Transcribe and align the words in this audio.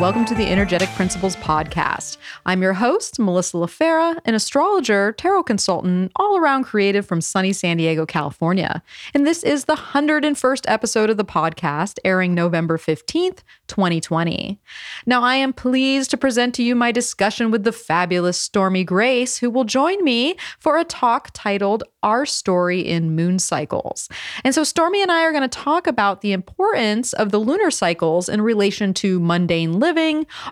welcome 0.00 0.24
to 0.24 0.34
the 0.34 0.46
Energetic 0.46 0.88
Principles 0.94 1.36
Podcast. 1.36 2.16
I'm 2.46 2.62
your 2.62 2.72
host, 2.72 3.18
Melissa 3.18 3.58
LaFera, 3.58 4.18
an 4.24 4.34
astrologer, 4.34 5.12
tarot 5.12 5.42
consultant, 5.42 6.10
all 6.16 6.38
around 6.38 6.64
creative 6.64 7.04
from 7.04 7.20
sunny 7.20 7.52
San 7.52 7.76
Diego, 7.76 8.06
California. 8.06 8.82
And 9.12 9.26
this 9.26 9.42
is 9.42 9.66
the 9.66 9.76
101st 9.76 10.64
episode 10.68 11.10
of 11.10 11.18
the 11.18 11.24
podcast, 11.24 11.98
airing 12.02 12.32
November 12.32 12.78
15th, 12.78 13.40
2020. 13.66 14.58
Now, 15.04 15.22
I 15.22 15.34
am 15.34 15.52
pleased 15.52 16.10
to 16.12 16.16
present 16.16 16.54
to 16.54 16.62
you 16.62 16.74
my 16.74 16.92
discussion 16.92 17.50
with 17.50 17.64
the 17.64 17.72
fabulous 17.72 18.40
Stormy 18.40 18.84
Grace, 18.84 19.36
who 19.36 19.50
will 19.50 19.64
join 19.64 20.02
me 20.02 20.34
for 20.58 20.78
a 20.78 20.84
talk 20.84 21.28
titled 21.34 21.84
Our 22.02 22.24
Story 22.24 22.80
in 22.80 23.14
Moon 23.14 23.38
Cycles. 23.38 24.08
And 24.44 24.54
so, 24.54 24.64
Stormy 24.64 25.02
and 25.02 25.12
I 25.12 25.24
are 25.24 25.32
going 25.32 25.42
to 25.42 25.48
talk 25.48 25.86
about 25.86 26.22
the 26.22 26.32
importance 26.32 27.12
of 27.12 27.32
the 27.32 27.38
lunar 27.38 27.70
cycles 27.70 28.30
in 28.30 28.40
relation 28.40 28.94
to 28.94 29.20
mundane 29.20 29.78
living, 29.78 29.89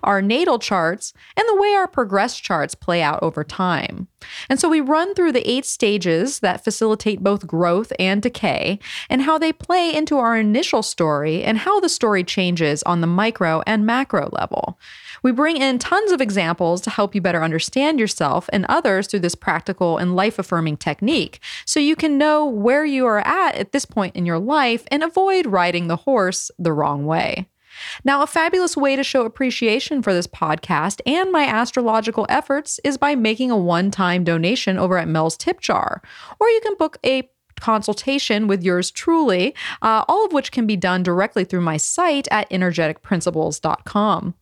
our 0.02 0.22
natal 0.22 0.58
charts, 0.58 1.12
and 1.36 1.46
the 1.48 1.60
way 1.60 1.74
our 1.74 1.88
progress 1.88 2.38
charts 2.38 2.74
play 2.74 3.02
out 3.02 3.18
over 3.22 3.44
time. 3.44 4.08
And 4.48 4.58
so, 4.58 4.68
we 4.68 4.80
run 4.80 5.14
through 5.14 5.32
the 5.32 5.48
eight 5.48 5.64
stages 5.64 6.40
that 6.40 6.64
facilitate 6.64 7.22
both 7.22 7.46
growth 7.46 7.92
and 7.98 8.20
decay, 8.20 8.78
and 9.08 9.22
how 9.22 9.38
they 9.38 9.52
play 9.52 9.94
into 9.94 10.18
our 10.18 10.36
initial 10.36 10.82
story 10.82 11.42
and 11.44 11.58
how 11.58 11.80
the 11.80 11.88
story 11.88 12.24
changes 12.24 12.82
on 12.84 13.00
the 13.00 13.06
micro 13.06 13.62
and 13.66 13.86
macro 13.86 14.28
level. 14.32 14.78
We 15.22 15.32
bring 15.32 15.56
in 15.56 15.78
tons 15.78 16.12
of 16.12 16.20
examples 16.20 16.80
to 16.82 16.90
help 16.90 17.14
you 17.14 17.20
better 17.20 17.42
understand 17.42 17.98
yourself 17.98 18.48
and 18.52 18.64
others 18.68 19.06
through 19.06 19.20
this 19.20 19.34
practical 19.34 19.98
and 19.98 20.16
life 20.16 20.38
affirming 20.38 20.76
technique 20.76 21.40
so 21.64 21.80
you 21.80 21.96
can 21.96 22.18
know 22.18 22.46
where 22.46 22.84
you 22.84 23.06
are 23.06 23.26
at 23.26 23.56
at 23.56 23.72
this 23.72 23.84
point 23.84 24.16
in 24.16 24.26
your 24.26 24.38
life 24.38 24.84
and 24.90 25.02
avoid 25.02 25.46
riding 25.46 25.88
the 25.88 25.96
horse 25.96 26.50
the 26.58 26.72
wrong 26.72 27.06
way. 27.06 27.48
Now, 28.04 28.22
a 28.22 28.26
fabulous 28.26 28.76
way 28.76 28.96
to 28.96 29.04
show 29.04 29.24
appreciation 29.24 30.02
for 30.02 30.12
this 30.12 30.26
podcast 30.26 31.00
and 31.06 31.30
my 31.32 31.44
astrological 31.44 32.26
efforts 32.28 32.80
is 32.84 32.98
by 32.98 33.14
making 33.14 33.50
a 33.50 33.56
one 33.56 33.90
time 33.90 34.24
donation 34.24 34.78
over 34.78 34.98
at 34.98 35.08
Mel's 35.08 35.36
Tip 35.36 35.60
Jar, 35.60 36.02
or 36.40 36.48
you 36.48 36.60
can 36.62 36.74
book 36.76 36.98
a 37.04 37.28
consultation 37.60 38.46
with 38.46 38.62
yours 38.62 38.90
truly, 38.90 39.54
uh, 39.82 40.04
all 40.08 40.24
of 40.24 40.32
which 40.32 40.52
can 40.52 40.66
be 40.66 40.76
done 40.76 41.02
directly 41.02 41.44
through 41.44 41.60
my 41.60 41.76
site 41.76 42.28
at 42.30 42.48
energeticprinciples.com. 42.50 44.34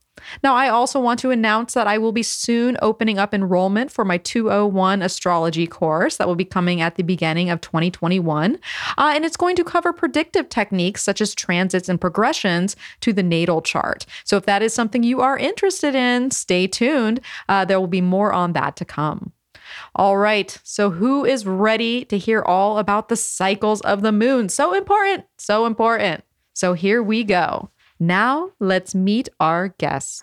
Now, 0.43 0.55
I 0.55 0.69
also 0.69 0.99
want 1.01 1.21
to 1.21 1.31
announce 1.31 1.75
that 1.75 1.87
I 1.87 1.99
will 1.99 2.13
be 2.13 2.23
soon 2.23 2.77
opening 2.83 3.19
up 3.19 3.35
enrollment 3.35 3.91
for 3.91 4.05
my 4.05 4.19
201 4.19 5.03
astrology 5.03 5.67
course 5.67 6.17
that 6.17 6.27
will 6.27 6.35
be 6.35 6.45
coming 6.45 6.81
at 6.81 6.97
the 6.97 7.03
beginning 7.03 7.51
of 7.51 7.61
2021. 7.61 8.59
Uh, 8.99 9.13
and 9.15 9.25
it's 9.25 9.37
going 9.37 9.57
to 9.57 9.65
cover 9.65 9.93
predictive 9.93 10.49
techniques 10.49 11.03
such 11.03 11.21
as 11.21 11.35
transits 11.35 11.89
and 11.89 12.01
progressions 12.01 12.77
to 13.01 13.13
the 13.13 13.23
natal 13.23 13.63
chart. 13.63 14.07
So, 14.25 14.37
if 14.37 14.47
that 14.47 14.63
is 14.63 14.75
something 14.75 15.03
you 15.03 15.21
are 15.21 15.39
interested 15.39 15.95
in, 15.95 16.31
stay 16.31 16.67
tuned. 16.67 17.21
Uh, 17.49 17.65
there 17.65 17.81
will 17.81 17.87
be 17.87 18.01
more 18.01 18.33
on 18.33 18.53
that 18.55 18.77
to 18.77 18.85
come. 18.85 19.33
All 19.95 20.17
right. 20.17 20.57
So, 20.63 20.91
who 20.91 21.25
is 21.25 21.47
ready 21.47 22.05
to 22.07 22.19
hear 22.19 22.43
all 22.43 22.79
about 22.79 23.09
the 23.09 23.17
cycles 23.17 23.81
of 23.83 24.03
the 24.03 24.13
moon? 24.13 24.49
So 24.49 24.75
important. 24.75 25.25
So 25.39 25.67
important. 25.67 26.25
So, 26.55 26.73
here 26.75 27.03
we 27.03 27.25
go. 27.25 27.71
Now, 27.99 28.51
let's 28.61 28.95
meet 28.95 29.29
our 29.41 29.69
guests. 29.69 30.23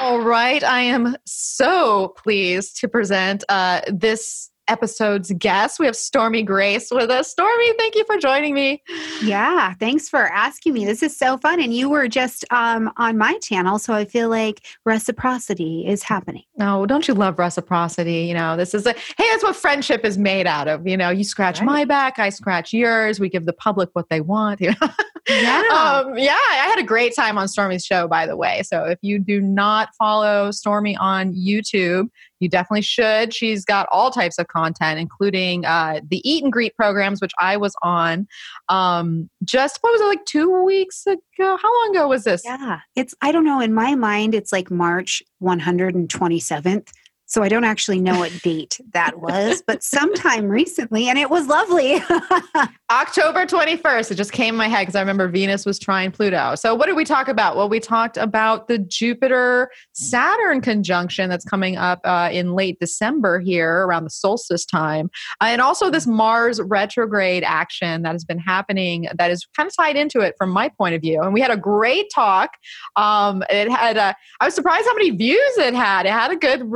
All 0.00 0.20
right. 0.20 0.64
I 0.64 0.80
am 0.80 1.16
so 1.24 2.14
pleased 2.16 2.80
to 2.80 2.88
present 2.88 3.44
uh, 3.48 3.82
this 3.88 4.49
episode's 4.70 5.32
guest. 5.32 5.80
We 5.80 5.86
have 5.86 5.96
Stormy 5.96 6.42
Grace 6.42 6.90
with 6.90 7.10
us. 7.10 7.30
Stormy, 7.30 7.72
thank 7.76 7.96
you 7.96 8.04
for 8.04 8.16
joining 8.16 8.54
me. 8.54 8.82
Yeah, 9.22 9.74
thanks 9.74 10.08
for 10.08 10.26
asking 10.26 10.74
me. 10.74 10.84
This 10.84 11.02
is 11.02 11.16
so 11.16 11.36
fun. 11.38 11.60
And 11.60 11.74
you 11.74 11.90
were 11.90 12.06
just 12.06 12.44
um, 12.50 12.90
on 12.96 13.18
my 13.18 13.36
channel, 13.38 13.78
so 13.78 13.92
I 13.92 14.04
feel 14.04 14.28
like 14.28 14.62
reciprocity 14.84 15.86
is 15.86 16.04
happening. 16.04 16.44
No, 16.56 16.82
oh, 16.82 16.86
don't 16.86 17.08
you 17.08 17.14
love 17.14 17.38
reciprocity? 17.38 18.22
You 18.22 18.34
know, 18.34 18.56
this 18.56 18.72
is 18.72 18.86
a 18.86 18.92
hey, 18.92 19.24
that's 19.30 19.42
what 19.42 19.56
friendship 19.56 20.04
is 20.04 20.16
made 20.16 20.46
out 20.46 20.68
of. 20.68 20.86
You 20.86 20.96
know, 20.96 21.10
you 21.10 21.24
scratch 21.24 21.58
right. 21.58 21.66
my 21.66 21.84
back, 21.84 22.18
I 22.18 22.28
scratch 22.28 22.72
yours. 22.72 23.18
We 23.18 23.28
give 23.28 23.46
the 23.46 23.52
public 23.52 23.90
what 23.92 24.08
they 24.08 24.20
want. 24.20 24.60
You 24.60 24.70
know? 24.80 24.88
Yeah. 25.28 25.62
um, 25.72 26.16
yeah, 26.18 26.32
I 26.32 26.66
had 26.68 26.78
a 26.78 26.82
great 26.82 27.14
time 27.14 27.38
on 27.38 27.46
Stormy's 27.46 27.84
show, 27.84 28.08
by 28.08 28.26
the 28.26 28.36
way. 28.36 28.62
So 28.62 28.84
if 28.84 28.98
you 29.02 29.18
do 29.18 29.40
not 29.40 29.94
follow 29.96 30.50
Stormy 30.50 30.96
on 30.96 31.34
YouTube, 31.34 32.08
you 32.40 32.48
definitely 32.48 32.82
should. 32.82 33.32
She's 33.32 33.64
got 33.64 33.86
all 33.92 34.10
types 34.10 34.38
of 34.38 34.48
content, 34.48 34.98
including 34.98 35.64
uh, 35.64 36.00
the 36.08 36.28
eat 36.28 36.42
and 36.42 36.52
greet 36.52 36.74
programs, 36.74 37.20
which 37.20 37.32
I 37.38 37.56
was 37.56 37.74
on 37.82 38.26
um, 38.68 39.30
just, 39.44 39.78
what 39.82 39.92
was 39.92 40.00
it, 40.00 40.06
like 40.06 40.24
two 40.24 40.62
weeks 40.64 41.06
ago? 41.06 41.18
How 41.38 41.82
long 41.82 41.90
ago 41.94 42.08
was 42.08 42.24
this? 42.24 42.42
Yeah, 42.44 42.80
it's, 42.96 43.14
I 43.20 43.30
don't 43.30 43.44
know, 43.44 43.60
in 43.60 43.72
my 43.72 43.94
mind, 43.94 44.34
it's 44.34 44.52
like 44.52 44.70
March 44.70 45.22
127th. 45.42 46.88
So 47.30 47.44
I 47.44 47.48
don't 47.48 47.62
actually 47.62 48.00
know 48.00 48.18
what 48.18 48.32
date 48.42 48.80
that 48.92 49.20
was, 49.20 49.62
but 49.64 49.84
sometime 49.84 50.48
recently, 50.48 51.08
and 51.08 51.16
it 51.16 51.30
was 51.30 51.46
lovely. 51.46 52.02
October 52.90 53.46
21st. 53.46 54.10
It 54.10 54.16
just 54.16 54.32
came 54.32 54.54
in 54.54 54.58
my 54.58 54.66
head 54.66 54.80
because 54.80 54.96
I 54.96 55.00
remember 55.00 55.28
Venus 55.28 55.64
was 55.64 55.78
trine 55.78 56.10
Pluto. 56.10 56.56
So, 56.56 56.74
what 56.74 56.86
did 56.86 56.96
we 56.96 57.04
talk 57.04 57.28
about? 57.28 57.54
Well, 57.56 57.68
we 57.68 57.78
talked 57.78 58.16
about 58.16 58.66
the 58.66 58.78
Jupiter 58.78 59.70
Saturn 59.92 60.60
conjunction 60.60 61.30
that's 61.30 61.44
coming 61.44 61.76
up 61.76 62.00
uh, 62.02 62.30
in 62.32 62.54
late 62.54 62.80
December 62.80 63.38
here 63.38 63.86
around 63.86 64.02
the 64.02 64.10
solstice 64.10 64.66
time. 64.66 65.08
Uh, 65.40 65.46
and 65.50 65.60
also 65.60 65.88
this 65.88 66.08
Mars 66.08 66.60
retrograde 66.60 67.44
action 67.44 68.02
that 68.02 68.10
has 68.10 68.24
been 68.24 68.40
happening 68.40 69.06
that 69.16 69.30
is 69.30 69.46
kind 69.56 69.68
of 69.68 69.76
tied 69.76 69.94
into 69.94 70.18
it 70.18 70.34
from 70.36 70.50
my 70.50 70.68
point 70.68 70.96
of 70.96 71.00
view. 71.00 71.22
And 71.22 71.32
we 71.32 71.40
had 71.40 71.52
a 71.52 71.56
great 71.56 72.10
talk. 72.12 72.54
Um, 72.96 73.44
it 73.48 73.70
had, 73.70 73.96
I 73.96 74.44
was 74.44 74.56
surprised 74.56 74.86
how 74.86 74.94
many 74.94 75.10
views 75.10 75.58
it 75.58 75.74
had. 75.74 76.06
It 76.06 76.12
had 76.12 76.32
a 76.32 76.36
good, 76.36 76.68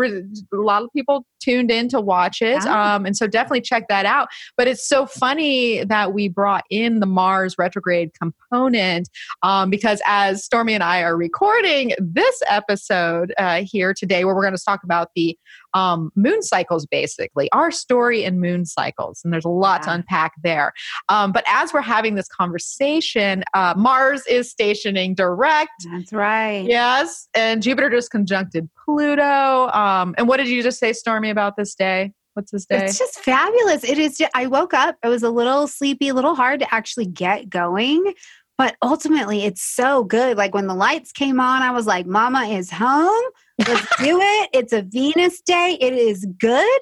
a 0.52 0.56
lot 0.56 0.82
of 0.82 0.90
people 0.94 1.24
tuned 1.44 1.70
in 1.70 1.88
to 1.88 2.00
watch 2.00 2.40
it. 2.42 2.64
Um, 2.66 3.06
and 3.06 3.16
so 3.16 3.26
definitely 3.26 3.60
check 3.60 3.88
that 3.88 4.06
out. 4.06 4.28
But 4.56 4.68
it's 4.68 4.86
so 4.88 5.06
funny 5.06 5.84
that 5.84 6.12
we 6.12 6.28
brought 6.28 6.64
in 6.70 7.00
the 7.00 7.06
Mars 7.06 7.56
retrograde 7.58 8.12
component 8.14 9.08
um, 9.42 9.70
because 9.70 10.00
as 10.06 10.44
Stormy 10.44 10.74
and 10.74 10.82
I 10.82 11.02
are 11.02 11.16
recording 11.16 11.92
this 11.98 12.42
episode 12.48 13.32
uh, 13.38 13.62
here 13.62 13.92
today, 13.94 14.24
where 14.24 14.34
we're 14.34 14.42
going 14.42 14.56
to 14.56 14.64
talk 14.64 14.84
about 14.84 15.10
the 15.14 15.38
um, 15.74 16.12
moon 16.14 16.40
cycles, 16.42 16.86
basically, 16.86 17.50
our 17.52 17.70
story 17.70 18.24
in 18.24 18.40
moon 18.40 18.64
cycles. 18.64 19.20
And 19.24 19.32
there's 19.32 19.44
a 19.44 19.48
lot 19.48 19.80
yeah. 19.82 19.86
to 19.86 19.94
unpack 19.94 20.32
there. 20.42 20.72
Um, 21.08 21.32
but 21.32 21.44
as 21.48 21.72
we're 21.72 21.82
having 21.82 22.14
this 22.14 22.28
conversation, 22.28 23.42
uh, 23.54 23.74
Mars 23.76 24.24
is 24.26 24.50
stationing 24.50 25.14
direct. 25.14 25.72
That's 25.90 26.12
right. 26.12 26.64
Yes. 26.64 27.28
And 27.34 27.62
Jupiter 27.62 27.90
just 27.90 28.10
conjuncted 28.10 28.68
Pluto. 28.84 29.68
Um, 29.72 30.14
and 30.16 30.28
what 30.28 30.36
did 30.36 30.48
you 30.48 30.62
just 30.62 30.78
say, 30.78 30.92
Stormy, 30.92 31.30
about 31.34 31.56
this 31.56 31.74
day? 31.74 32.12
What's 32.34 32.50
this 32.50 32.66
day? 32.66 32.84
It's 32.84 32.98
just 32.98 33.20
fabulous. 33.20 33.84
It 33.84 33.98
is. 33.98 34.16
Just, 34.16 34.30
I 34.34 34.46
woke 34.46 34.72
up. 34.72 34.96
I 35.02 35.08
was 35.08 35.22
a 35.22 35.30
little 35.30 35.66
sleepy, 35.66 36.08
a 36.08 36.14
little 36.14 36.34
hard 36.34 36.60
to 36.60 36.74
actually 36.74 37.06
get 37.06 37.50
going. 37.50 38.14
But 38.56 38.76
ultimately, 38.82 39.44
it's 39.44 39.62
so 39.62 40.04
good. 40.04 40.36
Like 40.36 40.54
when 40.54 40.66
the 40.66 40.74
lights 40.74 41.12
came 41.12 41.40
on, 41.40 41.62
I 41.62 41.70
was 41.72 41.86
like, 41.86 42.06
Mama 42.06 42.44
is 42.44 42.70
home. 42.70 43.24
Let's 43.58 43.96
do 43.98 44.18
it. 44.22 44.50
It's 44.52 44.72
a 44.72 44.82
Venus 44.82 45.40
day. 45.40 45.76
It 45.80 45.94
is 45.94 46.26
good. 46.38 46.80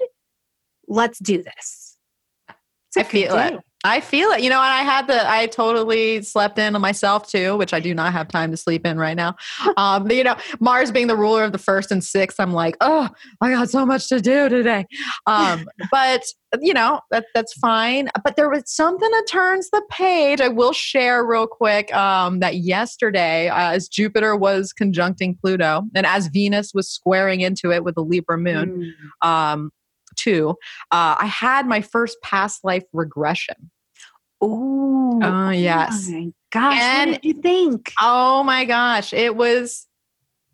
Let's 0.86 1.18
do 1.18 1.42
this. 1.42 1.96
I 2.96 3.02
feel 3.04 3.34
day. 3.34 3.54
it. 3.54 3.60
I 3.84 4.00
feel 4.00 4.30
it. 4.30 4.42
You 4.42 4.50
know, 4.50 4.60
and 4.60 4.72
I 4.72 4.82
had 4.82 5.06
the 5.06 5.28
I 5.28 5.46
totally 5.46 6.22
slept 6.22 6.58
in 6.58 6.74
on 6.74 6.80
myself 6.80 7.28
too, 7.28 7.56
which 7.56 7.72
I 7.72 7.80
do 7.80 7.94
not 7.94 8.12
have 8.12 8.28
time 8.28 8.50
to 8.50 8.56
sleep 8.56 8.86
in 8.86 8.98
right 8.98 9.16
now. 9.16 9.36
Um, 9.78 10.10
you 10.10 10.22
know, 10.22 10.36
Mars 10.60 10.92
being 10.92 11.06
the 11.06 11.16
ruler 11.16 11.44
of 11.44 11.52
the 11.52 11.58
first 11.58 11.90
and 11.90 12.04
sixth, 12.04 12.38
I'm 12.38 12.52
like, 12.52 12.76
oh, 12.80 13.08
I 13.40 13.50
got 13.50 13.70
so 13.70 13.86
much 13.86 14.08
to 14.10 14.20
do 14.20 14.48
today. 14.48 14.86
Um, 15.26 15.66
but 15.90 16.22
you 16.60 16.74
know, 16.74 17.00
that 17.10 17.26
that's 17.34 17.54
fine. 17.54 18.10
But 18.22 18.36
there 18.36 18.50
was 18.50 18.64
something 18.66 19.10
that 19.10 19.26
turns 19.28 19.70
the 19.70 19.82
page. 19.90 20.40
I 20.40 20.48
will 20.48 20.72
share 20.72 21.24
real 21.24 21.46
quick 21.46 21.92
um, 21.94 22.40
that 22.40 22.56
yesterday, 22.56 23.48
uh, 23.48 23.72
as 23.72 23.88
Jupiter 23.88 24.36
was 24.36 24.72
conjuncting 24.72 25.38
Pluto, 25.40 25.82
and 25.94 26.06
as 26.06 26.26
Venus 26.28 26.72
was 26.74 26.88
squaring 26.88 27.40
into 27.40 27.72
it 27.72 27.82
with 27.82 27.94
the 27.94 28.04
Libra 28.04 28.36
moon, 28.36 28.94
mm. 29.22 29.26
um, 29.26 29.70
too, 30.16 30.50
uh, 30.90 31.16
I 31.18 31.26
had 31.26 31.66
my 31.66 31.80
first 31.80 32.16
past 32.22 32.64
life 32.64 32.84
regression. 32.92 33.70
Oh, 34.40 35.22
uh, 35.22 35.50
yes. 35.50 36.10
Oh 36.12 36.32
gosh, 36.50 36.80
and, 36.80 37.10
what 37.12 37.22
did 37.22 37.36
you 37.36 37.42
think? 37.42 37.92
Oh 38.00 38.42
my 38.42 38.64
gosh, 38.64 39.12
it 39.12 39.36
was 39.36 39.86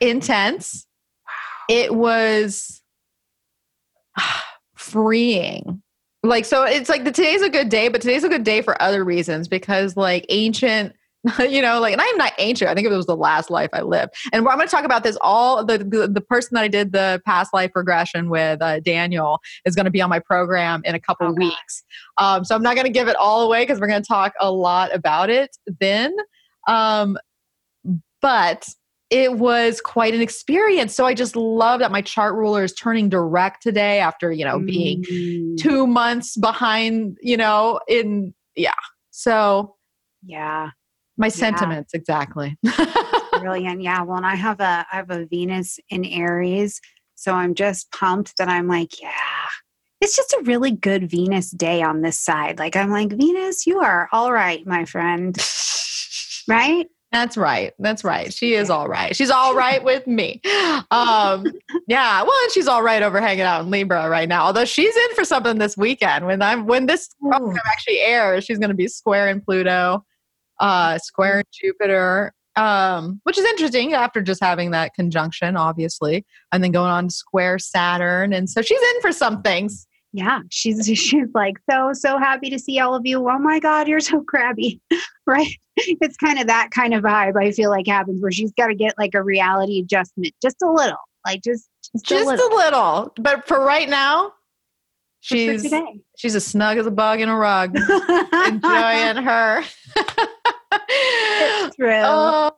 intense. 0.01 0.87
Wow. 1.27 1.77
It 1.77 1.95
was 1.95 2.83
freeing. 4.77 5.83
Like 6.23 6.45
so 6.45 6.65
it's 6.65 6.89
like 6.89 7.05
the 7.05 7.13
today's 7.13 7.43
a 7.43 7.51
good 7.51 7.69
day, 7.69 7.89
but 7.89 8.01
today's 8.01 8.25
a 8.25 8.29
good 8.29 8.45
day 8.45 8.61
for 8.61 8.81
other 8.83 9.05
reasons 9.05 9.49
because 9.49 9.97
like 9.97 10.27
ancient 10.29 10.95
you 11.49 11.63
know, 11.63 11.81
like, 11.81 11.93
and 11.93 12.01
I'm 12.01 12.17
not 12.17 12.33
ancient. 12.39 12.71
I 12.71 12.75
think 12.75 12.87
it 12.87 12.91
was 12.91 13.07
the 13.07 13.17
last 13.17 13.51
life 13.51 13.71
I 13.73 13.83
lived. 13.83 14.15
And 14.33 14.47
I'm 14.47 14.57
going 14.57 14.67
to 14.67 14.71
talk 14.71 14.85
about 14.85 15.03
this. 15.03 15.17
All 15.21 15.65
the, 15.65 15.79
the, 15.79 16.09
the 16.09 16.21
person 16.21 16.55
that 16.55 16.63
I 16.63 16.69
did 16.69 16.93
the 16.93 17.21
past 17.25 17.53
life 17.53 17.73
regression 17.75 18.31
with, 18.31 18.61
uh, 18.63 18.81
Daniel, 18.81 19.41
is 19.65 19.75
going 19.75 19.85
to 19.85 19.91
be 19.91 20.01
on 20.01 20.11
my 20.11 20.19
program 20.19 20.83
in 20.85 20.95
a 20.95 21.01
couple 21.01 21.27
okay. 21.29 21.47
weeks. 21.47 21.85
Um, 22.19 22.45
so 22.45 22.55
I'm 22.55 22.63
not 22.63 22.75
going 22.75 22.87
to 22.87 22.93
give 22.93 23.09
it 23.09 23.17
all 23.17 23.43
away 23.43 23.63
because 23.63 23.81
we're 23.81 23.89
going 23.89 24.03
to 24.03 24.09
talk 24.09 24.33
a 24.41 24.51
lot 24.51 24.95
about 24.95 25.31
it 25.31 25.57
then. 25.81 26.15
Um, 26.67 27.19
but 28.21 28.69
it 29.11 29.39
was 29.39 29.81
quite 29.81 30.15
an 30.15 30.21
experience. 30.21 30.95
So 30.95 31.07
I 31.07 31.15
just 31.15 31.35
love 31.35 31.81
that 31.81 31.91
my 31.91 32.03
chart 32.03 32.35
ruler 32.35 32.63
is 32.63 32.75
turning 32.75 33.09
direct 33.09 33.63
today 33.63 34.01
after, 34.01 34.31
you 34.31 34.45
know, 34.45 34.59
being 34.59 35.03
Mm, 35.05 35.57
two 35.57 35.87
months 35.87 36.37
behind, 36.37 37.17
you 37.23 37.37
know, 37.37 37.81
in, 37.89 38.35
yeah. 38.55 38.75
So 39.11 39.77
yeah. 40.25 40.71
My 41.19 41.29
sentiments, 41.29 41.93
exactly. 41.95 42.57
Brilliant. 43.41 43.83
Yeah. 43.83 44.03
Well, 44.03 44.17
and 44.17 44.27
I 44.27 44.35
have 44.35 44.61
a 44.61 44.87
I 44.91 44.97
have 44.97 45.11
a 45.11 45.27
Venus 45.27 45.79
in 45.91 46.05
Aries. 46.05 46.81
So 47.17 47.33
I'm 47.33 47.55
just 47.55 47.91
pumped 47.91 48.37
that 48.39 48.49
I'm 48.49 48.69
like, 48.69 49.03
yeah. 49.03 49.11
It's 50.01 50.15
just 50.15 50.33
a 50.33 50.43
really 50.45 50.71
good 50.71 51.11
Venus 51.11 51.51
day 51.51 51.83
on 51.83 52.03
this 52.03 52.19
side. 52.19 52.61
Like 52.61 52.77
I'm 52.77 52.91
like, 52.91 53.11
Venus, 53.11 53.67
you 53.67 53.81
are 53.81 54.09
all 54.13 54.33
right, 54.33 54.65
my 54.67 54.85
friend. 54.85 55.37
Right? 56.49 56.87
That's 57.13 57.37
right. 57.37 57.73
That's 57.79 58.05
right. 58.05 58.33
She 58.33 58.55
is 58.55 58.69
all 58.69 58.89
right. 58.89 59.15
She's 59.17 59.31
all 59.31 59.55
right 59.55 59.83
with 59.83 60.07
me. 60.07 60.41
Um, 60.91 61.45
yeah. 61.87 62.23
Well, 62.23 62.43
and 62.43 62.53
she's 62.53 62.67
all 62.67 62.83
right 62.83 63.03
over 63.03 63.21
hanging 63.21 63.43
out 63.43 63.63
in 63.63 63.71
Libra 63.71 64.09
right 64.09 64.29
now. 64.29 64.45
Although 64.45 64.67
she's 64.67 64.95
in 64.95 65.15
for 65.15 65.25
something 65.25 65.59
this 65.59 65.77
weekend. 65.77 66.27
When 66.27 66.43
I'm 66.43 66.67
when 66.67 66.87
this 66.87 67.09
program 67.21 67.59
actually 67.67 68.01
airs, 68.01 68.45
she's 68.45 68.59
going 68.59 68.71
to 68.71 68.77
be 68.77 68.89
square 68.89 69.29
in 69.29 69.41
Pluto, 69.41 70.05
uh, 70.61 70.99
square 70.99 71.43
Jupiter, 71.53 72.33
um, 72.57 73.21
which 73.25 73.39
is 73.39 73.45
interesting 73.45 73.95
after 73.95 74.23
just 74.23 74.43
having 74.43 74.73
that 74.73 74.95
conjunction, 74.95 75.57
obviously, 75.57 76.25
and 76.53 76.63
then 76.63 76.73
going 76.73 76.91
on 76.91 77.09
to 77.09 77.15
square 77.15 77.59
Saturn, 77.59 78.33
and 78.33 78.49
so 78.49 78.63
she's 78.63 78.81
in 78.81 79.01
for 79.01 79.13
some 79.13 79.43
things. 79.43 79.87
Yeah. 80.13 80.41
She's 80.51 80.87
she's 80.99 81.29
like, 81.35 81.57
so, 81.71 81.93
so 81.93 82.19
happy 82.19 82.51
to 82.51 82.59
see 82.59 82.79
all 82.81 82.95
of 82.95 83.05
you. 83.05 83.29
Oh 83.29 83.39
my 83.39 83.59
God, 83.61 83.89
you're 83.89 84.01
so 84.01 84.23
crabby. 84.23 84.81
right? 85.27 85.55
It's 85.77 86.17
kind 86.17 86.39
of 86.39 86.47
that 86.47 86.71
kind 86.71 86.95
of 86.95 87.05
vibe 87.05 87.37
I 87.41 87.53
feel 87.53 87.71
like 87.71 87.87
happens 87.87 88.21
where 88.23 88.33
she's 88.33 88.53
got 88.53 88.69
to 88.69 88.75
get 88.75 88.95
like 88.99 89.15
a 89.15 89.23
reality 89.23 89.81
adjustment 89.81 90.35
just 90.43 90.57
a 90.63 90.71
little. 90.71 90.99
Like 91.25 91.43
just 91.43 91.69
just, 91.93 92.05
Just 92.05 92.25
a 92.25 92.29
little. 92.29 92.47
a 92.47 92.57
little, 92.57 93.13
but 93.19 93.47
for 93.47 93.65
right 93.65 93.89
now, 93.89 94.33
she's 95.21 95.73
she's 96.17 96.35
as 96.35 96.47
snug 96.47 96.77
as 96.77 96.87
a 96.87 96.91
bug 96.91 97.21
in 97.21 97.29
a 97.29 97.37
rug. 97.37 97.77
enjoying 98.47 99.25
her. 99.25 99.63
Oh, 102.05 102.53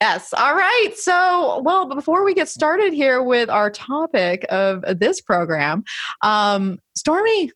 yes. 0.00 0.32
All 0.34 0.54
right. 0.54 0.90
So, 0.96 1.60
well, 1.64 1.86
before 1.86 2.24
we 2.24 2.34
get 2.34 2.48
started 2.48 2.92
here 2.92 3.22
with 3.22 3.48
our 3.48 3.70
topic 3.70 4.46
of 4.48 4.84
this 4.98 5.20
program, 5.20 5.84
um, 6.22 6.78
Stormy, 6.96 7.50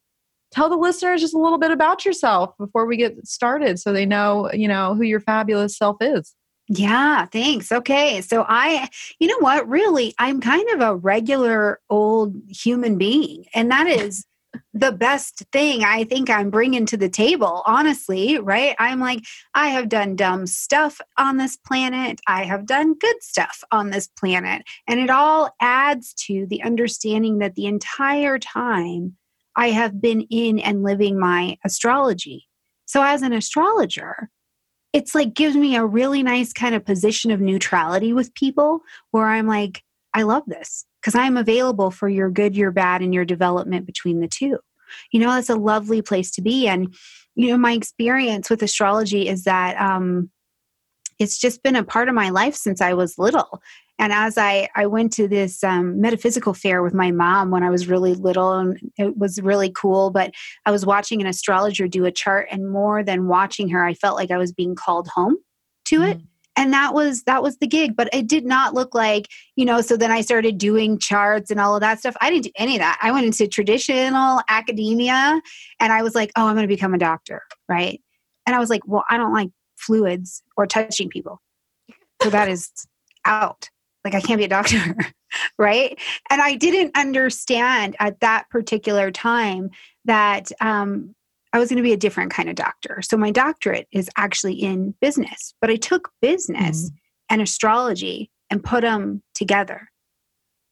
tell 0.51 0.69
the 0.69 0.77
listeners 0.77 1.21
just 1.21 1.35
a 1.35 1.39
little 1.39 1.59
bit 1.59 1.71
about 1.71 2.05
yourself 2.05 2.57
before 2.59 2.87
we 2.87 2.97
get 2.97 3.27
started 3.27 3.79
so 3.79 3.93
they 3.93 4.07
know, 4.07 4.51
you 4.53 4.69
know, 4.69 4.95
who 4.95 5.03
your 5.03 5.21
fabulous 5.21 5.77
self 5.77 5.97
is. 6.01 6.35
Yeah, 6.73 7.27
thanks. 7.27 7.73
Okay. 7.73 8.21
So 8.21 8.45
I, 8.49 8.89
you 9.19 9.27
know 9.27 9.39
what, 9.41 9.69
really, 9.69 10.15
I'm 10.19 10.41
kind 10.41 10.69
of 10.71 10.81
a 10.81 10.95
regular 10.95 11.81
old 11.91 12.37
human 12.49 12.97
being. 12.97 13.45
And 13.55 13.71
that 13.73 13.87
is 13.89 14.25
the 14.73 14.93
best 14.93 15.43
thing 15.53 15.85
I 15.85 16.05
think 16.05 16.31
I'm 16.31 16.51
bringing 16.51 16.87
to 16.87 16.97
the 16.97 17.09
table, 17.09 17.63
honestly, 17.67 18.39
right? 18.39 18.77
I'm 18.79 19.01
like, 19.01 19.21
I 19.55 19.69
have 19.69 19.89
done 19.89 20.17
dumb 20.17 20.47
stuff 20.47 21.01
on 21.19 21.37
this 21.37 21.57
planet. 21.57 22.21
I 22.27 22.45
have 22.45 22.67
done 22.67 22.95
good 22.95 23.23
stuff 23.23 23.63
on 23.71 23.91
this 23.91 24.09
planet. 24.09 24.63
And 24.87 25.01
it 25.01 25.11
all 25.11 25.55
adds 25.61 26.15
to 26.27 26.47
the 26.47 26.63
understanding 26.63 27.39
that 27.39 27.55
the 27.55 27.67
entire 27.67 28.39
time 28.39 29.17
I 29.57 29.71
have 29.71 30.01
been 30.01 30.23
in 30.31 30.59
and 30.59 30.83
living 30.83 31.19
my 31.19 31.59
astrology. 31.65 32.47
So 32.87 33.03
as 33.03 33.23
an 33.23 33.33
astrologer, 33.33 34.31
it's 34.93 35.15
like 35.15 35.35
gives 35.35 35.57
me 35.57 35.77
a 35.77 35.85
really 35.85 36.23
nice 36.23 36.53
kind 36.53 36.75
of 36.75 36.85
position 36.85 37.31
of 37.31 37.41
neutrality 37.41 38.13
with 38.13 38.35
people 38.35 38.81
where 39.11 39.27
I'm 39.27 39.47
like, 39.47 39.83
I 40.15 40.23
love 40.23 40.43
this 40.47 40.87
because 41.01 41.15
I'm 41.15 41.37
available 41.37 41.91
for 41.91 42.09
your 42.09 42.31
good, 42.31 42.57
your 42.57 42.71
bad, 42.71 43.03
and 43.03 43.15
your 43.15 43.25
development 43.25 43.87
between 43.87 44.21
the 44.21 44.29
two. 44.29 44.59
You 45.13 45.21
know, 45.21 45.31
that's 45.31 45.51
a 45.51 45.57
lovely 45.57 46.03
place 46.03 46.31
to 46.33 46.43
be. 46.43 46.67
And, 46.67 46.95
you 47.35 47.49
know, 47.49 47.57
my 47.57 47.73
experience 47.73 48.51
with 48.51 48.63
astrology 48.63 49.29
is 49.29 49.45
that 49.45 49.81
um, 49.81 50.31
it's 51.19 51.39
just 51.39 51.63
been 51.63 51.77
a 51.77 51.85
part 51.85 52.09
of 52.09 52.15
my 52.15 52.31
life 52.31 52.55
since 52.55 52.81
I 52.81 52.95
was 52.95 53.19
little. 53.19 53.63
And 53.99 54.13
as 54.13 54.39
I, 54.39 54.69
I 54.75 54.87
went 54.87 55.13
to 55.15 55.29
this 55.29 55.63
um, 55.63 56.01
metaphysical 56.01 56.55
fair 56.55 56.83
with 56.83 56.95
my 56.95 57.11
mom 57.11 57.51
when 57.51 57.63
I 57.63 57.71
was 57.71 57.87
really 57.87 58.15
little, 58.15 58.55
and 58.55 58.79
it 58.97 59.17
was 59.19 59.41
really 59.43 59.71
cool. 59.71 60.11
But 60.11 60.33
I 60.65 60.71
was 60.71 60.87
watching 60.87 61.21
an 61.21 61.27
astrologer 61.27 61.87
do 61.87 62.07
a 62.07 62.11
chart, 62.11 62.49
and 62.51 62.71
more 62.71 63.05
than 63.05 63.29
watching 63.29 63.69
her, 63.69 63.85
I 63.85 63.93
felt 63.93 64.17
like 64.17 64.31
I 64.31 64.39
was 64.39 64.53
being 64.53 64.75
called 64.75 65.09
home 65.09 65.37
to 65.85 66.03
it 66.03 66.21
and 66.57 66.73
that 66.73 66.95
was 66.95 67.23
that 67.25 67.43
was 67.43 67.57
the 67.59 67.67
gig 67.67 67.97
but 67.97 68.09
it 68.13 68.27
did 68.27 68.45
not 68.45 68.75
look 68.75 68.95
like 68.95 69.29
you 69.57 69.65
know 69.65 69.81
so 69.81 69.97
then 69.97 70.11
i 70.11 70.21
started 70.21 70.59
doing 70.59 70.99
charts 70.99 71.51
and 71.51 71.61
all 71.61 71.75
of 71.75 71.81
that 71.81 71.99
stuff. 71.99 72.17
I 72.21 72.31
didn't 72.31 72.45
do 72.45 72.51
any 72.57 72.77
of 72.77 72.81
that. 72.81 72.99
I 73.03 73.13
went 73.13 73.27
into 73.27 73.47
traditional 73.47 74.41
academia 74.49 75.41
and 75.79 75.93
i 75.93 76.03
was 76.03 76.15
like 76.15 76.31
oh 76.37 76.47
i'm 76.47 76.55
going 76.55 76.65
to 76.65 76.75
become 76.75 76.95
a 76.95 76.99
doctor 76.99 77.43
right? 77.69 78.01
And 78.47 78.57
i 78.57 78.59
was 78.59 78.71
like 78.71 78.83
well 78.87 79.05
i 79.11 79.17
don't 79.17 79.33
like 79.33 79.51
fluids 79.77 80.43
or 80.57 80.67
touching 80.67 81.09
people. 81.09 81.41
So 82.23 82.29
that 82.31 82.49
is 82.49 82.71
out. 83.25 83.71
Like 84.05 84.15
i 84.15 84.21
can't 84.21 84.39
be 84.39 84.45
a 84.45 84.49
doctor 84.49 84.97
right? 85.59 85.99
And 86.29 86.43
i 86.43 86.55
didn't 86.55 86.97
understand 86.97 87.97
at 87.99 88.21
that 88.21 88.49
particular 88.51 89.11
time 89.11 89.71
that 90.05 90.51
um, 90.61 91.15
I 91.53 91.59
was 91.59 91.69
going 91.69 91.79
to 91.79 91.83
be 91.83 91.93
a 91.93 91.97
different 91.97 92.31
kind 92.31 92.49
of 92.49 92.55
doctor. 92.55 93.01
So 93.03 93.17
my 93.17 93.31
doctorate 93.31 93.89
is 93.93 94.09
actually 94.17 94.55
in 94.55 94.95
business, 95.01 95.55
but 95.61 95.71
I 95.71 95.77
took 95.77 96.11
business 96.23 96.91
and 97.29 97.43
astrology 97.43 98.31
and 98.51 98.63
put 98.63 98.83
them 98.83 99.23
together 99.35 99.89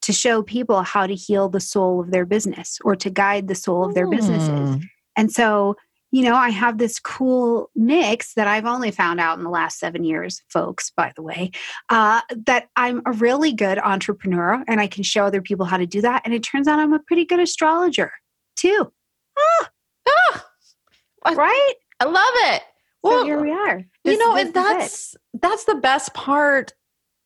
to 0.03 0.13
show 0.13 0.43
people 0.43 0.83
how 0.83 1.07
to 1.07 1.15
heal 1.15 1.49
the 1.49 1.61
soul 1.61 2.01
of 2.01 2.11
their 2.11 2.25
business 2.25 2.79
or 2.85 2.97
to 2.97 3.11
guide 3.11 3.49
the 3.49 3.55
soul 3.55 3.85
of 3.85 3.95
their 3.95 4.09
businesses. 4.09 4.49
Mm. 4.49 4.83
And 5.17 5.33
so, 5.33 5.77
you 6.13 6.23
know, 6.23 6.35
I 6.35 6.49
have 6.49 6.79
this 6.79 6.99
cool 6.99 7.71
mix 7.75 8.35
that 8.35 8.47
I've 8.47 8.65
only 8.65 8.91
found 8.91 9.21
out 9.21 9.37
in 9.37 9.45
the 9.45 9.51
last 9.51 9.79
seven 9.79 10.05
years, 10.05 10.41
folks, 10.49 10.91
by 10.97 11.13
the 11.15 11.23
way, 11.23 11.51
uh, 11.91 12.23
that 12.47 12.69
I'm 12.77 13.03
a 13.05 13.13
really 13.13 13.53
good 13.53 13.79
entrepreneur 13.79 14.65
and 14.67 14.81
I 14.81 14.87
can 14.87 15.03
show 15.03 15.25
other 15.25 15.43
people 15.43 15.67
how 15.67 15.77
to 15.77 15.87
do 15.87 16.01
that. 16.01 16.23
And 16.25 16.33
it 16.33 16.43
turns 16.43 16.69
out 16.69 16.79
I'm 16.79 16.95
a 16.95 17.01
pretty 17.01 17.25
good 17.25 17.41
astrologer 17.41 18.13
too. 18.57 18.91
Ah, 19.39 19.71
Right? 21.37 21.75
I 22.01 22.05
love 22.05 22.33
it. 22.55 22.63
So 23.05 23.11
Well, 23.11 23.25
here 23.25 23.41
we 23.41 23.51
are. 23.53 23.85
you 24.05 24.19
know 24.19 24.35
and 24.37 24.53
that's 24.53 25.15
that's 25.41 25.65
the 25.65 25.77
best 25.77 26.15
part 26.15 26.73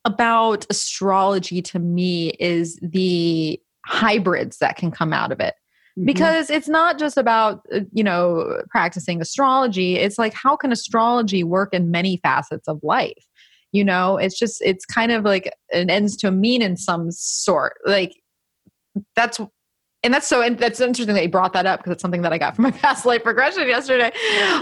about 0.04 0.66
astrology 0.70 1.62
to 1.62 1.78
me 1.78 2.30
is 2.40 2.78
the 2.82 3.58
hybrids 3.86 4.58
that 4.58 4.76
can 4.76 4.90
come 4.90 5.12
out 5.12 5.32
of 5.32 5.40
it 5.40 5.54
Mhm. 5.98 6.06
because 6.06 6.50
it's 6.50 6.68
not 6.68 6.98
just 6.98 7.16
about 7.16 7.60
uh, 7.74 7.80
you 7.92 8.04
know 8.04 8.60
practicing 8.70 9.20
astrology 9.20 9.96
it's 9.96 10.18
like 10.18 10.34
how 10.34 10.56
can 10.56 10.72
astrology 10.72 11.42
work 11.44 11.72
in 11.72 11.90
many 11.90 12.18
facets 12.22 12.66
of 12.68 12.78
life 12.82 13.24
you 13.72 13.84
know 13.84 14.16
it's 14.18 14.38
just 14.38 14.60
it's 14.62 14.84
kind 14.84 15.10
of 15.12 15.24
like 15.24 15.52
an 15.72 15.88
ends 15.90 16.16
to 16.18 16.28
a 16.28 16.32
mean 16.32 16.62
in 16.62 16.76
some 16.76 17.10
sort 17.10 17.74
like 17.86 18.12
that's 19.16 19.40
and 20.02 20.12
that's 20.12 20.26
so 20.26 20.42
and 20.42 20.58
that's 20.58 20.80
interesting 20.80 21.14
that 21.14 21.22
you 21.22 21.28
brought 21.28 21.52
that 21.52 21.66
up 21.66 21.80
because 21.80 21.92
it's 21.92 22.02
something 22.02 22.22
that 22.22 22.32
i 22.32 22.38
got 22.38 22.56
from 22.56 22.64
my 22.64 22.70
past 22.82 23.06
life 23.06 23.24
regression 23.24 23.66
yesterday 23.68 24.10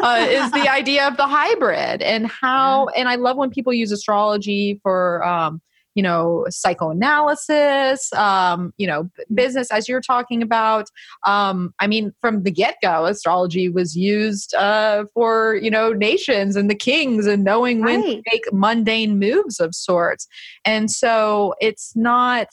uh, 0.02 0.26
is 0.28 0.50
the 0.52 0.68
idea 0.68 1.06
of 1.06 1.16
the 1.16 1.26
hybrid 1.26 2.02
and 2.02 2.26
how 2.26 2.87
and 2.88 3.09
i 3.09 3.14
love 3.14 3.37
when 3.37 3.50
people 3.50 3.73
use 3.73 3.92
astrology 3.92 4.78
for 4.82 5.25
um, 5.25 5.61
you 5.94 6.02
know 6.02 6.47
psychoanalysis 6.49 8.12
um, 8.14 8.73
you 8.78 8.87
know 8.87 9.09
business 9.35 9.70
as 9.70 9.88
you're 9.88 10.00
talking 10.00 10.42
about. 10.42 10.88
Um, 11.26 11.75
i 11.80 11.87
mean 11.87 12.12
from 12.20 12.42
the 12.42 12.50
get-go 12.50 13.06
astrology 13.06 13.68
was 13.68 13.97
used 13.97 14.54
uh, 14.54 15.04
for 15.14 15.56
you 15.56 15.70
know 15.70 15.92
nations 15.92 16.56
and 16.56 16.70
the 16.70 16.75
kings 16.75 17.26
and 17.26 17.44
knowing 17.44 17.82
when 17.82 18.02
to 18.02 18.23
make 18.30 18.44
mundane 18.52 19.18
moves 19.18 19.61
of 19.61 19.75
sorts. 19.75 20.26
And 20.64 20.90
so 20.90 21.54
it's 21.61 21.94
not 21.97 22.49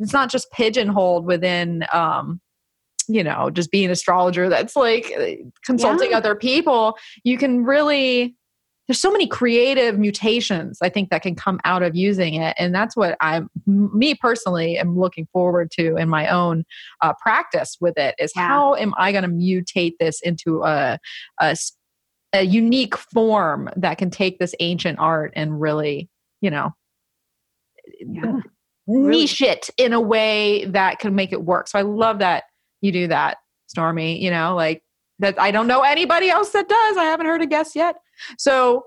it's 0.00 0.12
not 0.12 0.30
just 0.30 0.50
pigeonholed 0.52 1.26
within 1.26 1.84
um, 1.92 2.40
you 3.08 3.22
know 3.24 3.50
just 3.50 3.70
being 3.70 3.86
an 3.86 3.90
astrologer 3.90 4.48
that's 4.48 4.76
like 4.76 5.12
uh, 5.18 5.26
consulting 5.64 6.10
Yeah. 6.10 6.18
other 6.18 6.34
people 6.34 6.96
you 7.24 7.38
can 7.38 7.64
really 7.64 8.36
there's 8.86 9.00
so 9.00 9.10
many 9.12 9.26
creative 9.26 9.98
mutations 9.98 10.78
i 10.82 10.88
think 10.88 11.10
that 11.10 11.22
can 11.22 11.34
come 11.34 11.58
out 11.64 11.82
of 11.82 11.96
using 11.96 12.34
it 12.34 12.54
and 12.58 12.74
that's 12.74 12.96
what 12.96 13.16
i'm 13.20 13.48
me 13.66 14.14
personally 14.14 14.78
am 14.78 14.98
looking 14.98 15.26
forward 15.32 15.70
to 15.72 15.96
in 15.96 16.08
my 16.08 16.28
own 16.28 16.64
uh, 17.00 17.12
practice 17.20 17.76
with 17.80 17.96
it 17.96 18.14
is 18.18 18.32
Yeah. 18.36 18.46
how 18.46 18.74
am 18.76 18.94
i 18.98 19.12
going 19.12 19.24
to 19.24 19.30
mutate 19.30 19.94
this 19.98 20.20
into 20.22 20.62
a 20.64 20.98
a 22.32 22.42
unique 22.42 22.96
form 22.96 23.70
that 23.76 23.98
can 23.98 24.08
take 24.10 24.38
this 24.38 24.54
ancient 24.60 24.98
art 25.00 25.32
and 25.34 25.60
really 25.60 26.08
you 26.40 26.50
know 26.50 26.70
Yeah. 28.06 28.40
Niche 28.90 29.42
it 29.42 29.70
in 29.76 29.92
a 29.92 30.00
way 30.00 30.64
that 30.66 30.98
can 30.98 31.14
make 31.14 31.32
it 31.32 31.44
work. 31.44 31.68
So 31.68 31.78
I 31.78 31.82
love 31.82 32.18
that 32.18 32.44
you 32.80 32.92
do 32.92 33.08
that, 33.08 33.38
Stormy. 33.66 34.22
You 34.22 34.30
know, 34.30 34.54
like 34.54 34.82
that. 35.18 35.40
I 35.40 35.50
don't 35.50 35.66
know 35.66 35.82
anybody 35.82 36.28
else 36.30 36.50
that 36.50 36.68
does. 36.68 36.96
I 36.96 37.04
haven't 37.04 37.26
heard 37.26 37.42
a 37.42 37.46
guest 37.46 37.76
yet. 37.76 37.96
So 38.38 38.84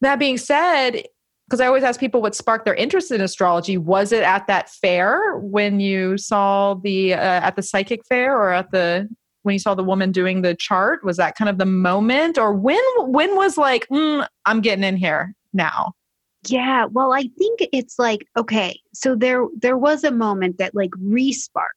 that 0.00 0.18
being 0.18 0.38
said, 0.38 1.04
because 1.46 1.60
I 1.60 1.66
always 1.66 1.84
ask 1.84 2.00
people 2.00 2.22
what 2.22 2.34
sparked 2.34 2.64
their 2.64 2.74
interest 2.74 3.10
in 3.10 3.20
astrology. 3.20 3.76
Was 3.76 4.12
it 4.12 4.22
at 4.22 4.46
that 4.46 4.70
fair 4.70 5.36
when 5.38 5.80
you 5.80 6.16
saw 6.18 6.74
the 6.74 7.14
uh, 7.14 7.18
at 7.18 7.56
the 7.56 7.62
psychic 7.62 8.04
fair, 8.06 8.36
or 8.36 8.52
at 8.52 8.70
the 8.70 9.08
when 9.42 9.52
you 9.52 9.58
saw 9.58 9.74
the 9.74 9.84
woman 9.84 10.12
doing 10.12 10.42
the 10.42 10.54
chart? 10.54 11.04
Was 11.04 11.16
that 11.18 11.36
kind 11.36 11.48
of 11.48 11.58
the 11.58 11.66
moment, 11.66 12.38
or 12.38 12.52
when 12.52 12.82
when 12.98 13.36
was 13.36 13.56
like, 13.56 13.86
mm, 13.88 14.26
I'm 14.46 14.60
getting 14.60 14.84
in 14.84 14.96
here 14.96 15.34
now? 15.52 15.92
Yeah, 16.48 16.86
well, 16.86 17.12
I 17.12 17.22
think 17.38 17.60
it's 17.72 17.98
like 17.98 18.26
okay, 18.36 18.80
so 18.92 19.14
there 19.14 19.46
there 19.56 19.78
was 19.78 20.02
a 20.04 20.10
moment 20.10 20.58
that 20.58 20.74
like 20.74 20.90
resparked. 20.90 21.68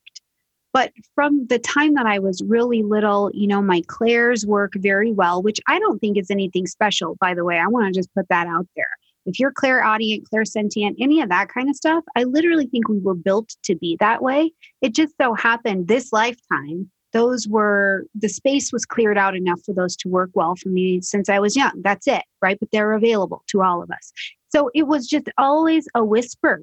But 0.74 0.92
from 1.14 1.48
the 1.48 1.60
time 1.60 1.94
that 1.94 2.06
I 2.06 2.20
was 2.20 2.44
really 2.46 2.84
little, 2.84 3.32
you 3.34 3.48
know, 3.48 3.62
my 3.62 3.82
clairs 3.88 4.46
work 4.46 4.74
very 4.76 5.12
well, 5.14 5.42
which 5.42 5.60
I 5.68 5.80
don't 5.80 6.00
think 6.00 6.18
is 6.18 6.30
anything 6.30 6.68
special, 6.68 7.16
by 7.22 7.34
the 7.34 7.46
way. 7.46 7.58
I 7.60 7.68
want 7.68 7.94
to 7.94 7.98
just 7.98 8.14
put 8.14 8.28
that 8.30 8.48
out 8.48 8.68
there. 8.76 8.90
If 9.26 9.40
you're 9.40 9.54
clairaudient, 9.54 10.28
clairsentient, 10.34 10.96
any 11.00 11.22
of 11.22 11.30
that 11.30 11.48
kind 11.50 11.70
of 11.70 11.76
stuff, 11.76 12.04
I 12.16 12.24
literally 12.24 12.68
think 12.68 12.90
we 12.90 13.00
were 13.00 13.16
built 13.16 13.56
to 13.64 13.76
be 13.76 13.98
that 14.00 14.22
way. 14.22 14.52
It 14.82 14.94
just 14.94 15.14
so 15.20 15.34
happened 15.34 15.88
this 15.88 16.12
lifetime, 16.12 16.92
those 17.16 17.48
were 17.48 18.06
the 18.14 18.28
space 18.28 18.74
was 18.74 18.86
cleared 18.86 19.18
out 19.18 19.38
enough 19.38 19.62
for 19.66 19.74
those 19.74 19.96
to 19.96 20.10
work 20.10 20.30
well 20.34 20.54
for 20.58 20.68
me 20.68 21.00
since 21.00 21.30
I 21.30 21.40
was 21.40 21.56
young. 21.56 21.82
That's 21.82 22.08
it, 22.08 22.24
right? 22.42 22.60
But 22.60 22.70
they're 22.74 22.92
available 22.92 23.42
to 23.48 23.62
all 23.62 23.82
of 23.82 23.90
us. 23.90 24.12
So 24.50 24.70
it 24.76 24.88
was 24.88 25.08
just 25.08 25.30
always 25.38 25.88
a 25.96 26.04
whisper 26.04 26.60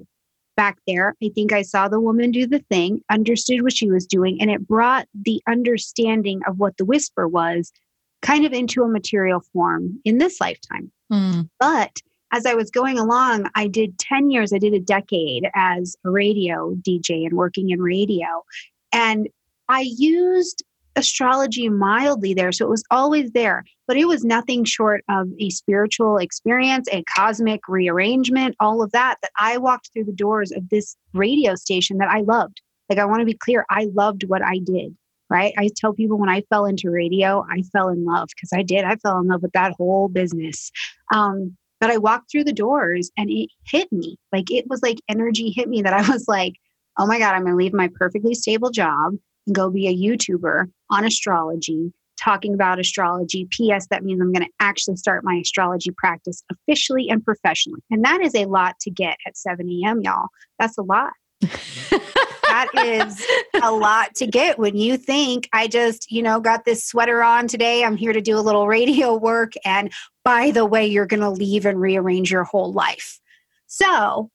back 0.55 0.77
there. 0.85 1.15
I 1.23 1.31
think 1.33 1.51
I 1.51 1.63
saw 1.63 1.87
the 1.87 1.99
woman 1.99 2.29
do 2.29 2.45
the 2.45 2.59
thing, 2.69 3.01
understood 3.09 3.63
what 3.63 3.75
she 3.75 3.89
was 3.89 4.05
doing, 4.05 4.39
and 4.39 4.51
it 4.51 4.67
brought 4.67 5.07
the 5.19 5.41
understanding 5.47 6.41
of 6.47 6.59
what 6.59 6.77
the 6.77 6.85
whisper 6.85 7.27
was 7.27 7.71
kind 8.21 8.45
of 8.45 8.53
into 8.53 8.83
a 8.83 8.87
material 8.87 9.41
form 9.53 9.99
in 10.05 10.19
this 10.19 10.39
lifetime. 10.39 10.91
Mm. 11.11 11.49
But 11.59 11.97
as 12.31 12.45
I 12.45 12.53
was 12.53 12.69
going 12.69 12.99
along, 12.99 13.49
I 13.55 13.65
did 13.67 13.97
10 13.97 14.29
years, 14.29 14.53
I 14.53 14.59
did 14.59 14.75
a 14.75 14.79
decade 14.79 15.47
as 15.55 15.95
a 16.05 16.11
radio 16.11 16.75
DJ 16.75 17.25
and 17.25 17.33
working 17.33 17.71
in 17.71 17.81
radio. 17.81 18.27
And 18.91 19.27
I 19.69 19.85
used 19.97 20.63
astrology 20.95 21.69
mildly 21.69 22.33
there. 22.33 22.51
So 22.51 22.65
it 22.65 22.69
was 22.69 22.83
always 22.91 23.31
there, 23.31 23.63
but 23.87 23.97
it 23.97 24.05
was 24.05 24.23
nothing 24.23 24.63
short 24.63 25.03
of 25.09 25.29
a 25.39 25.49
spiritual 25.49 26.17
experience, 26.17 26.87
a 26.91 27.03
cosmic 27.15 27.61
rearrangement, 27.67 28.55
all 28.59 28.81
of 28.81 28.91
that. 28.91 29.17
That 29.21 29.31
I 29.39 29.57
walked 29.57 29.89
through 29.91 30.05
the 30.05 30.13
doors 30.13 30.51
of 30.51 30.69
this 30.69 30.95
radio 31.13 31.55
station 31.55 31.97
that 31.97 32.09
I 32.09 32.21
loved. 32.21 32.61
Like, 32.89 32.99
I 32.99 33.05
want 33.05 33.21
to 33.21 33.25
be 33.25 33.33
clear, 33.33 33.65
I 33.69 33.87
loved 33.93 34.25
what 34.27 34.43
I 34.43 34.59
did, 34.59 34.95
right? 35.29 35.53
I 35.57 35.69
tell 35.75 35.93
people 35.93 36.17
when 36.17 36.29
I 36.29 36.41
fell 36.49 36.65
into 36.65 36.91
radio, 36.91 37.45
I 37.49 37.63
fell 37.71 37.89
in 37.89 38.05
love 38.05 38.29
because 38.35 38.51
I 38.53 38.61
did. 38.61 38.83
I 38.83 38.97
fell 38.97 39.19
in 39.19 39.27
love 39.27 39.41
with 39.41 39.53
that 39.53 39.73
whole 39.77 40.09
business. 40.09 40.71
Um, 41.13 41.57
but 41.79 41.89
I 41.89 41.97
walked 41.97 42.31
through 42.31 42.45
the 42.45 42.53
doors 42.53 43.11
and 43.17 43.29
it 43.29 43.49
hit 43.65 43.91
me. 43.91 44.17
Like 44.31 44.51
it 44.51 44.65
was 44.69 44.81
like 44.81 44.99
energy 45.09 45.51
hit 45.53 45.67
me 45.67 45.81
that 45.81 45.93
I 45.93 46.09
was 46.09 46.27
like, 46.27 46.53
oh 46.97 47.07
my 47.07 47.19
God, 47.19 47.33
I'm 47.33 47.41
going 47.41 47.53
to 47.53 47.57
leave 47.57 47.73
my 47.73 47.89
perfectly 47.95 48.35
stable 48.35 48.69
job 48.69 49.13
and 49.45 49.55
go 49.55 49.69
be 49.69 49.87
a 49.87 49.95
YouTuber 49.95 50.69
on 50.89 51.05
astrology, 51.05 51.91
talking 52.21 52.53
about 52.53 52.79
astrology. 52.79 53.47
P.S. 53.51 53.87
That 53.89 54.03
means 54.03 54.21
I'm 54.21 54.31
going 54.31 54.45
to 54.45 54.51
actually 54.59 54.95
start 54.97 55.23
my 55.23 55.35
astrology 55.35 55.91
practice 55.97 56.43
officially 56.51 57.09
and 57.09 57.23
professionally. 57.23 57.81
And 57.89 58.03
that 58.05 58.21
is 58.21 58.35
a 58.35 58.45
lot 58.45 58.79
to 58.81 58.91
get 58.91 59.17
at 59.27 59.37
7 59.37 59.67
a.m., 59.67 60.01
y'all. 60.01 60.27
That's 60.59 60.77
a 60.77 60.83
lot. 60.83 61.13
that 61.41 62.69
is 62.75 63.25
a 63.61 63.71
lot 63.71 64.15
to 64.15 64.27
get 64.27 64.57
when 64.59 64.77
you 64.77 64.95
think 64.95 65.49
I 65.51 65.67
just, 65.67 66.09
you 66.11 66.21
know, 66.21 66.39
got 66.39 66.65
this 66.65 66.85
sweater 66.85 67.23
on 67.23 67.47
today. 67.47 67.83
I'm 67.83 67.97
here 67.97 68.13
to 68.13 68.21
do 68.21 68.37
a 68.37 68.41
little 68.41 68.67
radio 68.67 69.15
work. 69.15 69.53
And 69.65 69.91
by 70.23 70.51
the 70.51 70.65
way, 70.65 70.85
you're 70.85 71.05
going 71.05 71.21
to 71.21 71.29
leave 71.29 71.65
and 71.65 71.79
rearrange 71.79 72.31
your 72.31 72.43
whole 72.43 72.71
life. 72.71 73.19
So 73.67 74.29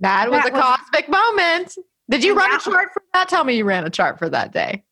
that 0.00 0.30
was 0.30 0.42
that 0.42 0.50
a 0.50 0.52
was, 0.54 0.62
cosmic 0.62 1.08
moment. 1.08 1.74
Did 2.10 2.24
you 2.24 2.34
run 2.34 2.54
a 2.54 2.58
chart 2.58 2.92
for 2.92 3.02
that? 3.12 3.28
Tell 3.28 3.44
me 3.44 3.56
you 3.56 3.64
ran 3.64 3.84
a 3.84 3.90
chart 3.90 4.18
for 4.18 4.28
that 4.28 4.52
day. 4.52 4.84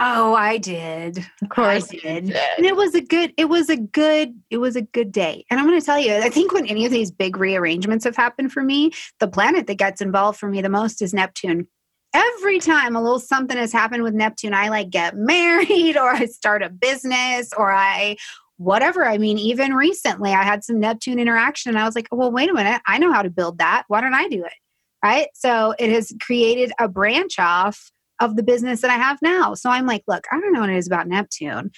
Oh, 0.00 0.34
I 0.34 0.58
did. 0.58 1.18
Of 1.42 1.48
course, 1.48 1.88
I 1.92 1.96
did. 1.96 2.26
did. 2.26 2.36
And 2.56 2.64
it 2.64 2.76
was 2.76 2.94
a 2.94 3.00
good. 3.00 3.34
It 3.36 3.46
was 3.46 3.68
a 3.68 3.76
good. 3.76 4.34
It 4.48 4.58
was 4.58 4.76
a 4.76 4.82
good 4.82 5.10
day. 5.10 5.44
And 5.50 5.58
I'm 5.58 5.66
going 5.66 5.78
to 5.78 5.84
tell 5.84 5.98
you, 5.98 6.14
I 6.14 6.28
think 6.28 6.52
when 6.52 6.66
any 6.66 6.86
of 6.86 6.92
these 6.92 7.10
big 7.10 7.36
rearrangements 7.36 8.04
have 8.04 8.14
happened 8.16 8.52
for 8.52 8.62
me, 8.62 8.92
the 9.18 9.26
planet 9.26 9.66
that 9.66 9.74
gets 9.74 10.00
involved 10.00 10.38
for 10.38 10.48
me 10.48 10.62
the 10.62 10.68
most 10.68 11.02
is 11.02 11.12
Neptune. 11.12 11.66
Every 12.14 12.58
time 12.58 12.96
a 12.96 13.02
little 13.02 13.18
something 13.18 13.56
has 13.56 13.72
happened 13.72 14.02
with 14.02 14.14
Neptune, 14.14 14.54
I 14.54 14.68
like 14.68 14.90
get 14.90 15.16
married 15.16 15.96
or 15.96 16.10
I 16.10 16.26
start 16.26 16.62
a 16.62 16.70
business 16.70 17.50
or 17.56 17.72
I 17.72 18.16
whatever. 18.56 19.04
I 19.04 19.18
mean, 19.18 19.38
even 19.38 19.74
recently, 19.74 20.32
I 20.32 20.42
had 20.44 20.64
some 20.64 20.78
Neptune 20.78 21.18
interaction, 21.18 21.70
and 21.70 21.78
I 21.78 21.84
was 21.84 21.94
like, 21.96 22.08
well, 22.12 22.30
wait 22.30 22.50
a 22.50 22.54
minute, 22.54 22.80
I 22.86 22.98
know 22.98 23.12
how 23.12 23.22
to 23.22 23.30
build 23.30 23.58
that. 23.58 23.84
Why 23.88 24.00
don't 24.00 24.14
I 24.14 24.28
do 24.28 24.44
it? 24.44 24.52
Right. 25.02 25.28
So 25.34 25.74
it 25.78 25.90
has 25.90 26.12
created 26.20 26.72
a 26.80 26.88
branch 26.88 27.38
off 27.38 27.92
of 28.20 28.36
the 28.36 28.42
business 28.42 28.80
that 28.80 28.90
I 28.90 28.96
have 28.96 29.18
now. 29.22 29.54
So 29.54 29.70
I'm 29.70 29.86
like, 29.86 30.02
look, 30.08 30.24
I 30.32 30.40
don't 30.40 30.52
know 30.52 30.60
what 30.60 30.70
it 30.70 30.76
is 30.76 30.86
about 30.86 31.06
Neptune, 31.06 31.70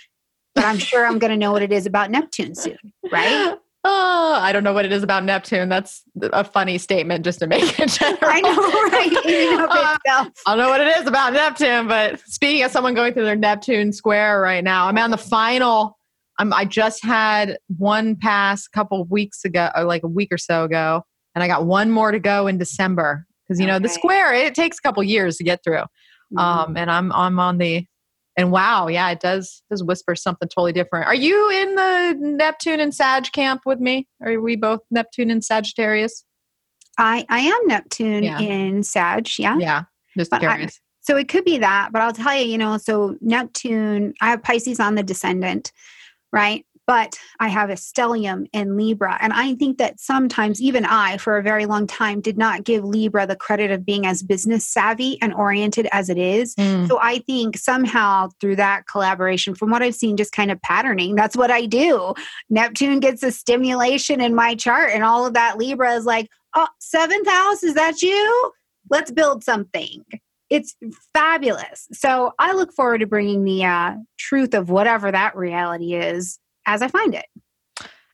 but 0.55 0.65
I'm 0.65 0.79
sure 0.79 1.07
I'm 1.07 1.19
going 1.19 1.31
to 1.31 1.37
know 1.37 1.53
what 1.53 1.63
it 1.63 1.73
is 1.73 1.87
about 1.87 2.11
Neptune 2.11 2.55
soon, 2.55 2.79
right? 3.11 3.57
Oh, 3.83 4.39
I 4.39 4.53
don't 4.53 4.63
know 4.63 4.75
what 4.75 4.85
it 4.85 4.93
is 4.93 5.03
about 5.03 5.25
Neptune. 5.25 5.71
That's 5.71 6.03
a 6.21 6.45
funny 6.45 6.77
statement 6.77 7.25
just 7.25 7.39
to 7.39 7.47
make 7.47 7.81
it 7.81 7.89
general. 7.99 8.19
I 8.23 8.41
know, 8.43 8.55
right? 8.55 9.11
uh, 9.71 10.29
I 10.47 10.55
don't 10.55 10.59
know 10.59 10.69
what 10.69 10.83
it 10.83 10.99
is 10.99 11.07
about 11.07 11.33
Neptune, 11.33 11.89
but 11.89 12.21
speaking 12.27 12.63
of 12.63 12.71
someone 12.71 12.93
going 12.93 13.15
through 13.15 13.25
their 13.25 13.37
Neptune 13.37 13.95
square 13.95 14.39
right 14.43 14.63
now, 14.63 14.87
I'm 14.87 14.99
on 14.99 15.11
the 15.11 15.17
final. 15.17 15.97
I'm, 16.39 16.53
I 16.53 16.67
just 16.67 17.03
had 17.03 17.57
one 17.79 18.17
pass 18.17 18.67
a 18.67 18.71
couple 18.77 19.01
of 19.01 19.11
weeks 19.11 19.47
ago, 19.47 19.71
or 19.75 19.85
like 19.85 20.03
a 20.03 20.09
week 20.09 20.29
or 20.31 20.39
so 20.39 20.65
ago, 20.65 21.03
and 21.35 21.45
I 21.45 21.47
got 21.47 21.65
one 21.65 21.91
more 21.91 22.13
to 22.13 22.19
go 22.19 22.47
in 22.47 22.59
December 22.59 23.27
because 23.47 23.61
you 23.61 23.67
know 23.67 23.79
the 23.79 23.89
square 23.89 24.33
it 24.33 24.55
takes 24.55 24.79
a 24.79 24.83
couple 24.83 25.03
years 25.03 25.37
to 25.37 25.45
get 25.45 25.63
through. 25.65 25.85
Mm-hmm. 26.33 26.39
Um, 26.39 26.77
and 26.77 26.91
I'm 26.91 27.13
I'm 27.13 27.39
on 27.39 27.59
the 27.59 27.87
and 28.37 28.53
wow, 28.53 28.87
yeah, 28.89 29.11
it 29.11 29.21
does 29.21 29.63
does 29.71 29.83
whisper 29.83 30.15
something 30.15 30.49
totally 30.49 30.73
different. 30.73 31.07
Are 31.07 31.15
you 31.15 31.51
in 31.51 31.75
the 31.75 32.17
Neptune 32.21 32.81
and 32.81 32.95
Sag 32.95 33.31
camp 33.33 33.63
with 33.67 33.81
me? 33.81 34.07
Are 34.25 34.41
we 34.41 34.57
both 34.57 34.81
Neptune 34.91 35.31
and 35.31 35.45
Sagittarius? 35.45 36.25
I 36.99 37.25
I 37.29 37.41
am 37.41 37.67
Neptune 37.67 38.23
yeah. 38.23 38.39
in 38.39 38.83
Sag, 38.83 39.29
yeah. 39.39 39.57
Yeah, 39.59 39.85
just 40.17 40.31
but 40.31 40.41
curious. 40.41 40.73
I, 40.77 40.81
so 41.03 41.17
it 41.17 41.29
could 41.29 41.45
be 41.45 41.59
that, 41.59 41.91
but 41.93 42.03
I'll 42.03 42.13
tell 42.13 42.37
you, 42.37 42.47
you 42.47 42.59
know, 42.59 42.77
so 42.77 43.17
Neptune, 43.21 44.15
I 44.21 44.31
have 44.31 44.43
Pisces 44.43 44.79
on 44.79 44.95
the 44.95 45.03
descendant, 45.03 45.73
right? 46.33 46.65
But 46.91 47.17
I 47.39 47.47
have 47.47 47.71
a 47.71 47.75
stellium 47.75 48.47
in 48.53 48.77
Libra. 48.77 49.17
And 49.21 49.33
I 49.33 49.55
think 49.55 49.79
that 49.79 50.01
sometimes, 50.01 50.61
even 50.61 50.85
I, 50.85 51.19
for 51.19 51.39
a 51.39 51.43
very 51.43 51.65
long 51.65 51.87
time, 51.87 52.21
did 52.21 52.37
not 52.37 52.65
give 52.65 52.83
Libra 52.83 53.29
the 53.29 53.37
credit 53.37 53.71
of 53.71 53.87
being 53.87 54.07
as 54.07 54.25
business 54.25 54.67
savvy 54.67 55.17
and 55.23 55.33
oriented 55.33 55.87
as 55.93 56.09
it 56.09 56.19
is. 56.19 56.57
Mm. 56.57 56.89
So 56.89 56.99
I 57.01 57.21
think 57.21 57.57
somehow 57.59 58.31
through 58.41 58.57
that 58.57 58.89
collaboration, 58.89 59.55
from 59.55 59.71
what 59.71 59.85
I've 59.85 59.95
seen, 59.95 60.17
just 60.17 60.33
kind 60.33 60.51
of 60.51 60.61
patterning, 60.63 61.15
that's 61.15 61.37
what 61.37 61.53
I 61.53 61.65
do. 61.65 62.13
Neptune 62.49 62.99
gets 62.99 63.23
a 63.23 63.31
stimulation 63.31 64.21
in 64.21 64.35
my 64.35 64.57
chart, 64.57 64.91
and 64.93 65.05
all 65.05 65.25
of 65.25 65.35
that 65.35 65.59
Libra 65.59 65.93
is 65.93 66.07
like, 66.07 66.29
oh, 66.57 66.67
seventh 66.81 67.29
house, 67.29 67.63
is 67.63 67.75
that 67.75 68.03
you? 68.03 68.53
Let's 68.91 69.13
build 69.13 69.45
something 69.45 70.05
it's 70.49 70.75
fabulous. 71.15 71.87
So 71.93 72.33
I 72.41 72.55
look 72.55 72.73
forward 72.73 72.99
to 72.99 73.07
bringing 73.07 73.45
the 73.45 73.65
uh, 73.65 73.95
truth 74.19 74.53
of 74.53 74.69
whatever 74.69 75.13
that 75.13 75.37
reality 75.37 75.95
is 75.95 76.41
as 76.71 76.83
I 76.83 76.89
find 76.89 77.15
it. 77.15 77.27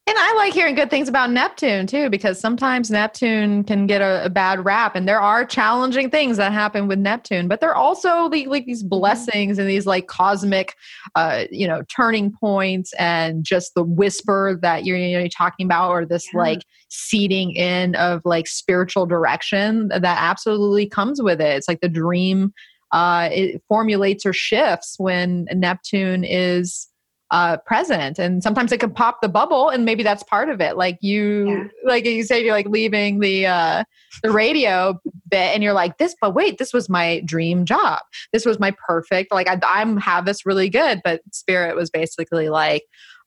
And 0.09 0.17
I 0.17 0.35
like 0.35 0.53
hearing 0.53 0.77
good 0.77 0.89
things 0.89 1.09
about 1.09 1.33
Neptune 1.33 1.89
too, 1.89 2.09
because 2.09 2.39
sometimes 2.39 2.93
Neptune 2.93 3.65
can 3.65 3.89
get 3.89 4.01
a, 4.01 4.27
a, 4.27 4.31
bad 4.31 4.65
rap, 4.65 4.95
and 4.95 5.09
there 5.09 5.21
are 5.21 5.45
challenging 5.45 6.11
things 6.11 6.37
that 6.37 6.53
happen 6.53 6.87
with 6.87 7.01
Neptune, 7.01 7.49
but 7.49 7.61
there 7.61 7.71
are 7.71 7.75
also 7.75 8.29
the, 8.29 8.47
like 8.47 8.67
these 8.67 8.85
mm-hmm. 8.85 8.91
blessings 8.91 9.59
and 9.59 9.69
these 9.69 9.85
like 9.85 10.07
cosmic, 10.07 10.77
uh, 11.17 11.47
you 11.51 11.67
know, 11.67 11.83
turning 11.89 12.33
points, 12.33 12.93
and 13.01 13.43
just 13.43 13.75
the 13.75 13.83
whisper 13.83 14.57
that 14.63 14.85
you're, 14.85 14.97
you 14.97 15.17
know, 15.17 15.19
you're 15.19 15.29
talking 15.29 15.67
about, 15.67 15.91
or 15.91 16.07
this 16.07 16.29
yeah. 16.33 16.39
like 16.39 16.63
seeding 16.89 17.51
in 17.57 17.97
of 17.97 18.23
like 18.25 18.47
spiritual 18.47 19.07
direction 19.07 19.89
that 19.89 20.05
absolutely 20.05 20.89
comes 20.89 21.21
with 21.21 21.41
it. 21.41 21.57
It's 21.57 21.67
like 21.67 21.81
the 21.81 21.89
dream 21.89 22.53
uh, 22.93 23.29
it 23.33 23.61
formulates 23.69 24.25
or 24.25 24.33
shifts 24.33 24.95
when 24.99 25.49
Neptune 25.53 26.23
is 26.23 26.87
uh, 27.31 27.57
present. 27.59 28.19
And 28.19 28.43
sometimes 28.43 28.71
it 28.73 28.79
can 28.79 28.93
pop 28.93 29.21
the 29.21 29.29
bubble 29.29 29.69
and 29.69 29.85
maybe 29.85 30.03
that's 30.03 30.23
part 30.23 30.49
of 30.49 30.61
it. 30.61 30.77
Like 30.77 30.99
you 31.01 31.49
yeah. 31.51 31.65
like 31.85 32.05
you 32.05 32.23
say 32.23 32.45
you're 32.45 32.55
like 32.55 32.69
leaving 32.69 33.19
the 33.19 33.47
uh 33.47 33.85
the 34.23 34.31
radio 34.31 34.99
bit 35.29 35.55
and 35.55 35.63
you're 35.63 35.73
like 35.73 35.99
this 35.99 36.15
but 36.21 36.35
wait 36.35 36.59
this 36.59 36.73
was 36.73 36.89
my 36.89 37.21
dream 37.25 37.65
job. 37.65 38.01
This 38.33 38.47
was 38.47 38.61
my 38.61 38.75
perfect 38.87 39.33
like 39.33 39.49
I, 39.49 39.59
i'm 39.65 39.97
have 39.97 40.25
this 40.25 40.47
really 40.47 40.69
good 40.69 41.01
but 41.05 41.21
spirit 41.33 41.75
was 41.75 41.91
basically 41.91 42.49
like 42.49 42.85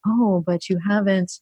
oh 0.07 0.43
but 0.45 0.69
you 0.69 0.79
haven't 0.87 1.39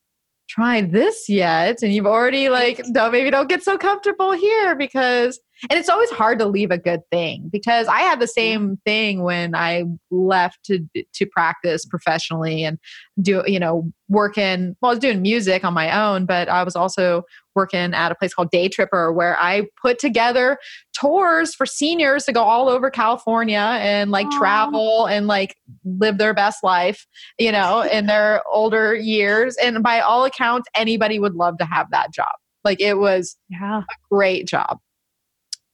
tried 0.49 0.91
this 0.91 1.29
yet 1.29 1.83
and 1.83 1.93
you've 1.93 2.07
already 2.07 2.49
like 2.49 2.81
no 2.87 3.11
maybe 3.11 3.29
don't 3.29 3.49
get 3.49 3.63
so 3.63 3.77
comfortable 3.77 4.31
here 4.31 4.75
because 4.75 5.39
and 5.69 5.79
it's 5.79 5.89
always 5.89 6.09
hard 6.11 6.39
to 6.39 6.45
leave 6.45 6.71
a 6.71 6.77
good 6.77 7.01
thing 7.11 7.49
because 7.51 7.87
I 7.87 8.01
had 8.01 8.19
the 8.19 8.27
same 8.27 8.77
thing 8.85 9.23
when 9.23 9.55
I 9.55 9.85
left 10.11 10.63
to 10.65 10.85
to 11.13 11.25
practice 11.25 11.85
professionally 11.85 12.63
and 12.63 12.77
do 13.21 13.43
you 13.47 13.59
know 13.59 13.91
working. 14.09 14.75
Well, 14.81 14.91
I 14.91 14.93
was 14.93 14.99
doing 14.99 15.21
music 15.21 15.63
on 15.65 15.73
my 15.73 15.91
own, 15.99 16.25
but 16.25 16.47
I 16.47 16.63
was 16.63 16.75
also 16.75 17.23
working 17.55 17.93
at 17.93 18.11
a 18.11 18.15
place 18.15 18.33
called 18.33 18.51
Day 18.51 18.69
Tripper 18.69 19.11
where 19.11 19.37
I 19.39 19.63
put 19.81 19.99
together 19.99 20.57
tours 20.93 21.53
for 21.55 21.65
seniors 21.65 22.25
to 22.25 22.31
go 22.31 22.43
all 22.43 22.69
over 22.69 22.89
California 22.91 23.57
and 23.81 24.11
like 24.11 24.27
Aww. 24.27 24.37
travel 24.37 25.05
and 25.07 25.27
like 25.27 25.55
live 25.83 26.19
their 26.19 26.33
best 26.33 26.63
life, 26.63 27.05
you 27.39 27.51
know, 27.51 27.81
in 27.81 28.05
their 28.07 28.43
older 28.47 28.95
years. 28.95 29.57
And 29.57 29.81
by 29.83 29.99
all 29.99 30.23
accounts, 30.23 30.69
anybody 30.75 31.19
would 31.19 31.33
love 31.33 31.57
to 31.57 31.65
have 31.65 31.89
that 31.91 32.13
job. 32.13 32.33
Like 32.63 32.79
it 32.79 32.95
was 32.99 33.35
Yeah. 33.49 33.79
a 33.81 33.95
great 34.11 34.47
job. 34.47 34.79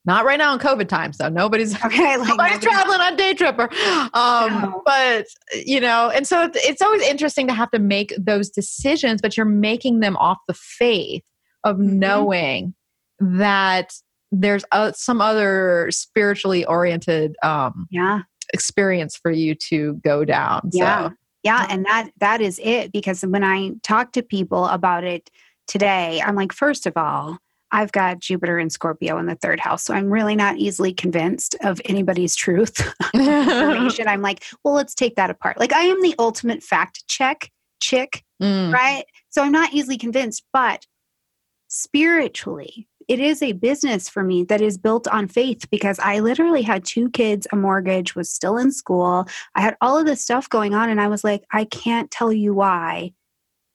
Not 0.05 0.25
right 0.25 0.37
now 0.37 0.53
in 0.53 0.59
COVID 0.59 0.87
times, 0.89 1.17
though. 1.17 1.29
Nobody's 1.29 1.73
Okay. 1.85 2.17
Like 2.17 2.27
nobody's 2.27 2.37
nobody- 2.37 2.59
traveling 2.65 2.99
on 3.01 3.15
day 3.15 3.33
tripper. 3.33 3.69
Um, 4.13 4.61
No. 4.61 4.81
But 4.85 5.27
you 5.65 5.79
know, 5.79 6.09
and 6.09 6.27
so 6.27 6.43
it's, 6.43 6.57
it's 6.67 6.81
always 6.81 7.01
interesting 7.03 7.47
to 7.47 7.53
have 7.53 7.71
to 7.71 7.79
make 7.79 8.13
those 8.17 8.49
decisions, 8.49 9.21
but 9.21 9.37
you're 9.37 9.45
making 9.45 10.01
them 10.01 10.17
off 10.17 10.39
the 10.47 10.53
faith 10.53 11.23
of 11.63 11.77
Mhm. 11.77 11.93
knowing 11.93 12.73
that 13.19 13.93
there's 14.31 14.65
uh, 14.71 14.91
some 14.93 15.21
other 15.21 15.87
spiritually 15.91 16.65
oriented 16.65 17.35
um, 17.43 17.87
Yeah. 17.91 18.21
experience 18.53 19.15
for 19.15 19.31
you 19.31 19.55
to 19.69 19.93
go 20.03 20.25
down. 20.25 20.69
Yeah. 20.73 21.09
So, 21.09 21.15
Yeah, 21.43 21.65
and 21.69 21.85
that 21.85 22.09
that 22.19 22.41
is 22.41 22.59
it 22.61 22.91
because 22.91 23.21
when 23.21 23.43
I 23.43 23.71
talk 23.83 24.11
to 24.13 24.23
people 24.23 24.65
about 24.65 25.03
it 25.05 25.29
today, 25.67 26.21
I'm 26.25 26.35
like, 26.35 26.51
first 26.51 26.85
of 26.85 26.93
all, 26.97 27.37
I've 27.73 27.91
got 27.91 28.19
Jupiter 28.19 28.57
and 28.57 28.71
Scorpio 28.71 29.17
in 29.17 29.25
the 29.25 29.35
third 29.35 29.59
house, 29.59 29.83
so 29.83 29.93
I'm 29.93 30.09
really 30.09 30.35
not 30.35 30.57
easily 30.57 30.93
convinced 30.93 31.55
of 31.61 31.81
anybody's 31.85 32.35
truth 32.35 32.79
information. 33.13 34.07
I'm 34.07 34.21
like, 34.21 34.43
well, 34.63 34.75
let's 34.75 34.95
take 34.95 35.15
that 35.15 35.29
apart. 35.29 35.59
Like 35.59 35.73
I 35.73 35.81
am 35.81 36.01
the 36.01 36.15
ultimate 36.19 36.63
fact 36.63 37.05
check 37.07 37.51
chick, 37.81 38.23
Mm. 38.41 38.73
right? 38.73 39.05
So 39.29 39.41
I'm 39.43 39.51
not 39.51 39.73
easily 39.73 39.97
convinced, 39.97 40.43
but 40.51 40.85
spiritually, 41.67 42.87
it 43.07 43.19
is 43.19 43.41
a 43.41 43.51
business 43.53 44.07
for 44.09 44.23
me 44.23 44.43
that 44.45 44.61
is 44.61 44.77
built 44.77 45.07
on 45.07 45.27
faith 45.27 45.69
because 45.69 45.99
I 45.99 46.19
literally 46.19 46.61
had 46.61 46.85
two 46.85 47.09
kids, 47.09 47.47
a 47.51 47.55
mortgage, 47.55 48.15
was 48.15 48.29
still 48.29 48.57
in 48.57 48.71
school. 48.71 49.25
I 49.55 49.61
had 49.61 49.75
all 49.81 49.97
of 49.97 50.05
this 50.05 50.21
stuff 50.23 50.49
going 50.49 50.73
on, 50.73 50.89
and 50.89 51.01
I 51.01 51.07
was 51.07 51.23
like, 51.23 51.43
I 51.51 51.65
can't 51.65 52.09
tell 52.11 52.31
you 52.31 52.53
why. 52.53 53.13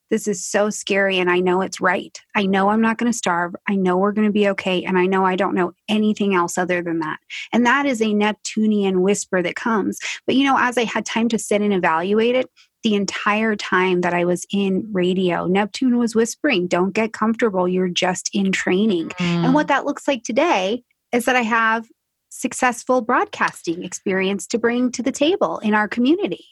This 0.09 0.27
is 0.27 0.45
so 0.45 0.69
scary, 0.69 1.17
and 1.19 1.29
I 1.29 1.39
know 1.39 1.61
it's 1.61 1.79
right. 1.79 2.19
I 2.35 2.45
know 2.45 2.69
I'm 2.69 2.81
not 2.81 2.97
going 2.97 3.11
to 3.11 3.17
starve. 3.17 3.55
I 3.67 3.75
know 3.75 3.97
we're 3.97 4.11
going 4.11 4.27
to 4.27 4.33
be 4.33 4.49
okay, 4.49 4.83
and 4.83 4.97
I 4.97 5.05
know 5.05 5.25
I 5.25 5.35
don't 5.35 5.55
know 5.55 5.73
anything 5.87 6.33
else 6.33 6.57
other 6.57 6.81
than 6.81 6.99
that. 6.99 7.19
And 7.53 7.65
that 7.65 7.85
is 7.85 8.01
a 8.01 8.13
Neptunian 8.13 9.01
whisper 9.01 9.41
that 9.41 9.55
comes. 9.55 9.99
But 10.25 10.35
you 10.35 10.45
know, 10.45 10.57
as 10.57 10.77
I 10.77 10.83
had 10.83 11.05
time 11.05 11.29
to 11.29 11.39
sit 11.39 11.61
and 11.61 11.73
evaluate 11.73 12.35
it, 12.35 12.49
the 12.83 12.95
entire 12.95 13.55
time 13.55 14.01
that 14.01 14.13
I 14.13 14.25
was 14.25 14.45
in 14.51 14.87
radio, 14.91 15.45
Neptune 15.45 15.97
was 15.97 16.15
whispering, 16.15 16.67
Don't 16.67 16.93
get 16.93 17.13
comfortable. 17.13 17.67
You're 17.67 17.89
just 17.89 18.29
in 18.33 18.51
training. 18.51 19.09
Mm. 19.09 19.45
And 19.45 19.53
what 19.53 19.67
that 19.67 19.85
looks 19.85 20.07
like 20.07 20.23
today 20.23 20.83
is 21.11 21.25
that 21.25 21.35
I 21.35 21.41
have 21.41 21.87
successful 22.29 23.01
broadcasting 23.01 23.83
experience 23.83 24.47
to 24.47 24.57
bring 24.59 24.91
to 24.91 25.03
the 25.03 25.11
table 25.11 25.59
in 25.59 25.73
our 25.73 25.87
community. 25.87 26.45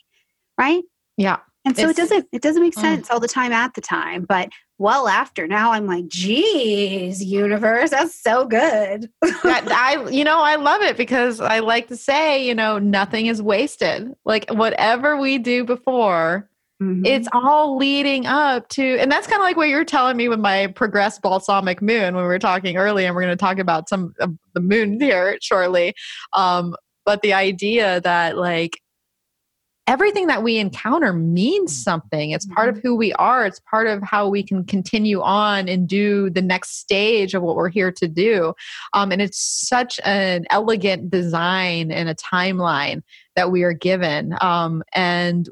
Right. 0.58 0.84
yeah. 1.17 1.38
And 1.67 1.75
so 1.77 1.89
it 1.89 1.95
doesn't 1.97 2.27
it 2.32 2.41
doesn't 2.41 2.62
make 2.62 2.75
Mm. 2.75 2.82
sense 2.82 3.10
all 3.12 3.19
the 3.19 3.27
time 3.27 3.51
at 3.51 3.73
the 3.73 3.82
time, 3.82 4.25
but 4.27 4.49
well 4.77 5.08
after 5.08 5.47
now 5.47 5.71
I'm 5.73 5.86
like, 5.88 6.08
geez, 6.08 7.23
universe, 7.23 7.89
that's 7.89 8.19
so 8.21 8.45
good. 8.45 9.10
that 9.21 9.67
I 9.71 10.10
you 10.10 10.23
know 10.23 10.39
I 10.41 10.56
love 10.56 10.82
it 10.82 10.95
because 10.97 11.41
I 11.41 11.60
like 11.60 11.88
to 11.89 11.97
say 11.97 12.45
you 12.47 12.56
know 12.56 12.80
nothing 12.80 13.25
is 13.27 13.41
wasted 13.41 14.13
like 14.25 14.49
whatever 14.49 15.17
we 15.17 15.38
do 15.38 15.63
before 15.63 16.49
Mhm. 16.82 17.08
it's 17.08 17.27
all 17.34 17.75
leading 17.75 18.27
up 18.27 18.69
to 18.69 18.99
and 18.99 19.12
that's 19.12 19.25
kind 19.25 19.41
of 19.41 19.43
like 19.43 19.58
what 19.58 19.67
you're 19.67 19.84
telling 19.84 20.15
me 20.15 20.30
with 20.30 20.39
my 20.39 20.67
progressed 20.67 21.23
balsamic 21.23 21.82
moon 21.82 22.13
when 22.13 22.23
we 22.23 22.27
were 22.27 22.38
talking 22.38 22.77
earlier 22.77 23.08
and 23.08 23.15
we're 23.15 23.23
going 23.23 23.36
to 23.36 23.45
talk 23.45 23.58
about 23.58 23.89
some 23.89 24.13
of 24.19 24.36
the 24.53 24.60
moon 24.62 24.99
here 25.01 25.39
shortly 25.41 25.95
um 26.34 26.75
but 27.03 27.23
the 27.23 27.34
idea 27.34 27.99
that 28.01 28.38
like 28.38 28.80
everything 29.88 30.28
that 30.28 30.43
we 30.43 30.58
encounter 30.58 31.13
means 31.13 31.82
something. 31.82 32.32
It's 32.32 32.45
part 32.45 32.67
of 32.67 32.78
who 32.84 32.95
we 32.95 33.13
are. 33.13 33.45
It's 33.45 33.62
part 33.62 33.88
of 33.88 34.04
how 34.04 34.28
we 34.28 34.43
can 34.43 34.65
continue 34.65 35.21
on 35.21 35.69
and 35.69 35.88
do 35.88 36.30
the 36.30 36.41
next 36.41 36.80
stage 36.80 37.34
of 37.34 37.41
what 37.41 37.56
we're 37.56 37.69
here 37.69 37.91
to 37.93 38.08
do. 38.08 38.54
Um, 38.93 39.12
and 39.13 39.21
it's 39.21 39.39
such 39.39 40.00
an 40.04 40.45
elegant 40.50 41.10
design 41.10 41.91
and 41.91 42.10
a 42.10 42.15
timeline 42.15 43.02
that 43.38 43.50
we 43.50 43.63
are 43.63 43.73
given. 43.73 44.36
Um, 44.41 44.84
and 44.93 45.50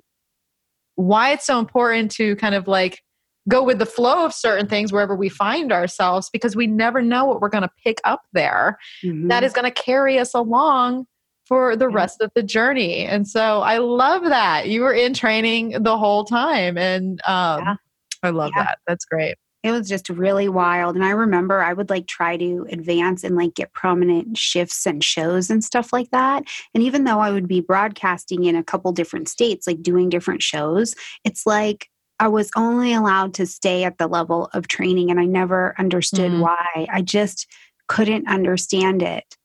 why 0.95 1.32
it's 1.32 1.45
so 1.45 1.60
important 1.60 2.12
to 2.12 2.36
kind 2.36 2.56
of 2.56 2.67
like 2.67 3.02
go 3.48 3.63
with 3.63 3.80
the 3.80 3.86
flow 3.86 4.26
of 4.26 4.34
certain 4.34 4.67
things 4.67 4.91
wherever 4.91 5.15
we 5.15 5.30
find 5.30 5.71
ourselves 5.71 6.30
because 6.32 6.56
we 6.56 6.67
never 6.67 7.02
know 7.02 7.26
what 7.26 7.41
we're 7.41 7.50
going 7.50 7.62
to 7.62 7.69
pick 7.84 8.00
up 8.04 8.24
there 8.34 8.80
Mhm. 9.04 9.30
that 9.30 9.43
is 9.43 9.54
going 9.54 9.65
to 9.65 9.71
carry 9.71 10.17
us 10.17 10.34
along 10.34 11.06
for 11.45 11.75
the 11.75 11.89
rest 11.89 12.21
of 12.21 12.31
the 12.36 12.43
journey. 12.43 13.05
And 13.05 13.27
so 13.27 13.62
I 13.62 13.77
love 13.77 14.23
that 14.23 14.67
you 14.67 14.81
were 14.81 14.93
in 14.93 15.13
training 15.13 15.84
the 15.84 15.97
whole 15.97 16.23
time. 16.25 16.77
And 16.77 17.21
um, 17.27 17.62
Yeah. 17.63 17.75
I 18.23 18.29
love 18.31 18.51
Yeah. 18.55 18.63
that. 18.63 18.79
That's 18.88 19.05
great. 19.05 19.36
it 19.63 19.71
was 19.71 19.89
just 19.89 20.10
really 20.10 20.47
wild 20.47 20.95
and 20.95 21.03
i 21.03 21.10
remember 21.10 21.60
i 21.63 21.73
would 21.73 21.89
like 21.89 22.05
try 22.05 22.38
to 22.38 22.67
advance 22.69 23.23
and 23.23 23.36
like 23.36 23.55
get 23.55 23.73
prominent 23.73 24.38
shifts 24.38 24.86
and 24.86 25.03
shows 25.03 25.49
and 25.49 25.63
stuff 25.63 25.91
like 25.91 26.12
that 26.12 26.43
and 26.75 26.84
even 26.84 27.03
though 27.03 27.19
i 27.19 27.31
would 27.31 27.47
be 27.47 27.62
broadcasting 27.62 28.43
in 28.43 28.55
a 28.55 28.63
couple 28.63 28.91
different 28.91 29.27
states 29.27 29.65
like 29.65 29.81
doing 29.81 30.08
different 30.08 30.43
shows 30.43 30.93
it's 31.23 31.47
like 31.47 31.89
i 32.19 32.27
was 32.27 32.51
only 32.55 32.93
allowed 32.93 33.34
to 33.34 33.47
stay 33.47 33.84
at 33.84 33.97
the 33.97 34.05
level 34.05 34.49
of 34.53 34.67
training 34.67 35.10
and 35.10 35.19
i 35.19 35.25
never 35.25 35.73
understood 35.79 36.31
Mm. 36.31 36.41
why 36.41 36.88
i 36.93 37.01
just 37.01 37.47
couldn't 37.88 38.27
understand 38.27 39.01
it 39.01 39.36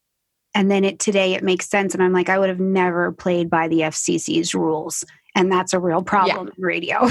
and 0.54 0.70
then 0.70 0.84
it 0.84 0.98
today 0.98 1.34
it 1.34 1.42
makes 1.42 1.68
sense. 1.68 1.94
And 1.94 2.02
i'm 2.02 2.12
like 2.12 2.28
i 2.28 2.38
would 2.38 2.48
have 2.48 2.60
never 2.60 3.12
played 3.12 3.48
by 3.50 3.68
the 3.68 3.80
fcc's 3.80 4.54
rules. 4.54 5.04
And 5.36 5.50
that's 5.50 5.72
a 5.72 5.78
real 5.78 6.02
problem 6.02 6.48
in 6.48 6.62
radio. 6.62 7.06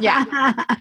Yeah. 0.00 0.54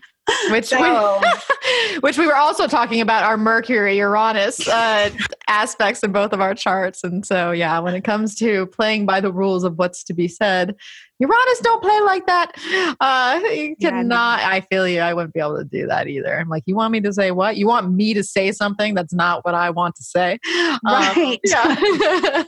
Which 0.50 0.66
So- 0.66 1.22
we, 1.22 2.00
which 2.02 2.18
we 2.18 2.28
were 2.28 2.36
also 2.36 2.68
talking 2.68 3.00
about 3.00 3.24
our 3.24 3.38
Mercury 3.38 3.98
Uranus 3.98 4.68
uh, 4.68 5.10
aspects 5.48 6.04
in 6.04 6.12
both 6.12 6.34
of 6.34 6.42
our 6.42 6.54
charts, 6.54 7.04
and 7.06 7.26
so 7.26 7.52
yeah, 7.52 7.80
when 7.80 7.96
it 7.96 8.04
comes 8.04 8.36
to 8.36 8.66
playing 8.68 9.06
by 9.06 9.22
the 9.22 9.32
rules 9.32 9.64
of 9.64 9.78
what's 9.78 10.04
to 10.04 10.14
be 10.14 10.28
said, 10.28 10.76
Uranus 11.20 11.60
don't 11.62 11.82
play 11.82 12.00
like 12.02 12.26
that. 12.28 12.52
Uh, 13.00 13.40
you 13.52 13.76
Yeah, 13.80 13.90
no. 13.90 13.98
cannot. 13.98 14.40
I 14.42 14.62
feel 14.62 14.88
you. 14.88 15.00
I 15.00 15.14
wouldn't 15.14 15.34
be 15.34 15.40
able 15.40 15.58
to 15.58 15.64
do 15.64 15.88
that 15.88 16.08
either. 16.08 16.38
I'm 16.40 16.48
like, 16.50 16.64
you 16.68 16.76
want 16.76 16.92
me 16.92 17.02
to 17.02 17.12
say 17.14 17.32
what? 17.32 17.58
You 17.58 17.68
want 17.68 17.92
me 17.92 18.14
to 18.14 18.24
say 18.24 18.52
something 18.52 18.94
that's 18.94 19.14
not 19.14 19.44
what 19.46 19.56
I 19.56 19.70
want 19.72 19.96
to 19.96 20.04
say? 20.04 20.38
Um, 20.48 20.80
Right. 20.86 21.40
yeah, 21.44 22.44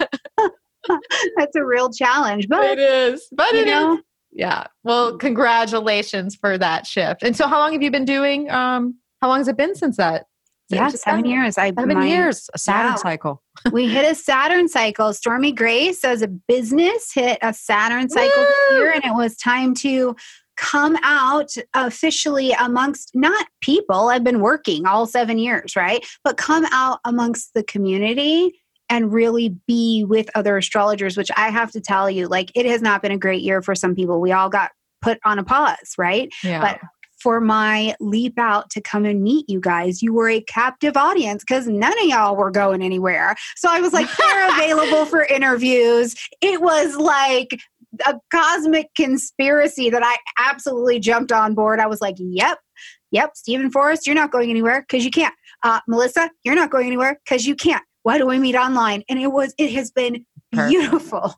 that's 1.38 1.55
a 1.55 1.63
real 1.65 1.89
challenge 1.91 2.47
but 2.47 2.63
it 2.63 2.79
is. 2.79 3.27
But 3.32 3.53
it 3.53 3.67
is. 3.67 3.73
know 3.73 3.99
Yeah. 4.32 4.65
Well, 4.84 5.17
congratulations 5.17 6.36
for 6.36 6.58
that 6.58 6.86
shift. 6.86 7.23
And 7.23 7.36
so, 7.36 7.47
how 7.47 7.58
long 7.60 7.73
have 7.73 7.82
you 7.82 7.91
been 7.91 8.05
doing? 8.05 8.49
Um, 8.51 8.95
how 9.21 9.27
long 9.29 9.39
has 9.39 9.47
it 9.47 9.58
been 9.58 9.75
since 9.75 9.97
that? 9.97 10.25
Yeah 10.69 10.88
seven 10.89 11.25
years 11.25 11.58
i 11.58 11.71
Seven 11.73 12.01
years, 12.08 12.49
a 12.53 12.58
Saturn 12.58 12.91
Yeah. 12.91 12.95
cycle. 12.95 13.43
we 13.71 13.88
hit 13.88 14.10
a 14.10 14.15
saturn 14.15 14.67
cycle 14.67 15.13
stormy 15.13 15.51
grace 15.51 16.03
as 16.03 16.21
a 16.21 16.27
business 16.27 17.12
hit 17.13 17.38
a 17.41 17.53
saturn 17.53 18.10
cycle 18.10 18.45
Woo! 18.71 18.77
year 18.77 18.91
and 18.91 19.03
it 19.03 19.13
was 19.13 19.36
time 19.36 19.73
to 19.75 20.15
come 20.55 20.97
out 21.03 21.51
officially 21.73 22.51
amongst 22.53 23.12
not 23.15 23.47
people 23.62 24.10
i've 24.10 24.23
been 24.23 24.39
working 24.41 24.86
all 24.86 25.05
seven 25.05 25.38
years 25.38 25.75
right 25.75 26.05
but 26.23 26.38
come 26.38 26.65
out 26.71 26.99
amongst 27.05 27.53
the 27.53 27.63
community 27.63 28.60
and 28.89 29.13
really 29.13 29.49
be 29.67 30.03
with 30.08 30.29
other 30.36 30.58
astrologers 30.58 31.15
which 31.17 31.29
i 31.38 31.49
have 31.49 31.71
to 31.71 31.79
tell 31.82 32.10
you 32.10 32.27
like 32.27 32.51
it 32.55 32.65
has 32.65 32.82
not 32.82 33.01
been 33.01 33.12
a 33.12 33.17
great 33.17 33.41
year 33.41 33.62
for 33.62 33.73
some 33.75 33.95
people 33.95 34.19
we 34.21 34.32
all 34.32 34.49
got 34.49 34.71
put 35.01 35.17
on 35.25 35.39
a 35.39 35.43
pause 35.43 35.93
right 35.97 36.29
Yeah. 36.43 36.60
But 36.62 36.82
for 37.21 37.41
my 37.41 37.95
leap 37.99 38.38
out 38.38 38.69
to 38.71 38.82
come 38.82 39.05
and 39.05 39.21
meet 39.21 39.49
you 39.49 39.60
guys, 39.60 40.01
you 40.01 40.13
were 40.13 40.29
a 40.29 40.41
captive 40.41 40.97
audience 40.97 41.43
because 41.43 41.67
none 41.67 41.97
of 41.99 42.05
y'all 42.05 42.36
were 42.36 42.51
going 42.51 42.82
anywhere. 42.82 43.36
So 43.55 43.69
I 43.71 43.79
was 43.79 43.93
like, 43.93 44.08
they're 44.17 44.49
available 44.53 45.05
for 45.05 45.23
interviews. 45.23 46.15
It 46.41 46.62
was 46.62 46.95
like 46.95 47.60
a 48.05 48.19
cosmic 48.32 48.93
conspiracy 48.95 49.89
that 49.89 50.03
I 50.03 50.17
absolutely 50.38 50.99
jumped 50.99 51.32
on 51.32 51.55
board. 51.55 51.79
I 51.79 51.88
was 51.88 52.01
like, 52.01 52.15
yep, 52.19 52.60
yep, 53.12 53.36
Steven 53.36 53.71
Forrest, 53.71 54.05
you're 54.05 54.15
not 54.15 54.32
going 54.32 54.49
anywhere 54.49 54.82
because 54.82 55.03
you 55.03 55.12
can't. 55.12 55.34
Uh, 55.63 55.79
Melissa, 55.88 56.29
you're 56.43 56.55
not 56.55 56.69
going 56.69 56.88
anywhere 56.88 57.19
because 57.25 57.45
you 57.45 57.55
can't. 57.55 57.84
Why 58.03 58.17
do 58.17 58.25
we 58.25 58.39
meet 58.39 58.55
online? 58.55 59.03
And 59.10 59.19
it 59.19 59.27
was, 59.27 59.53
it 59.58 59.71
has 59.73 59.91
been 59.91 60.25
Perfect. 60.51 60.69
beautiful. 60.69 61.34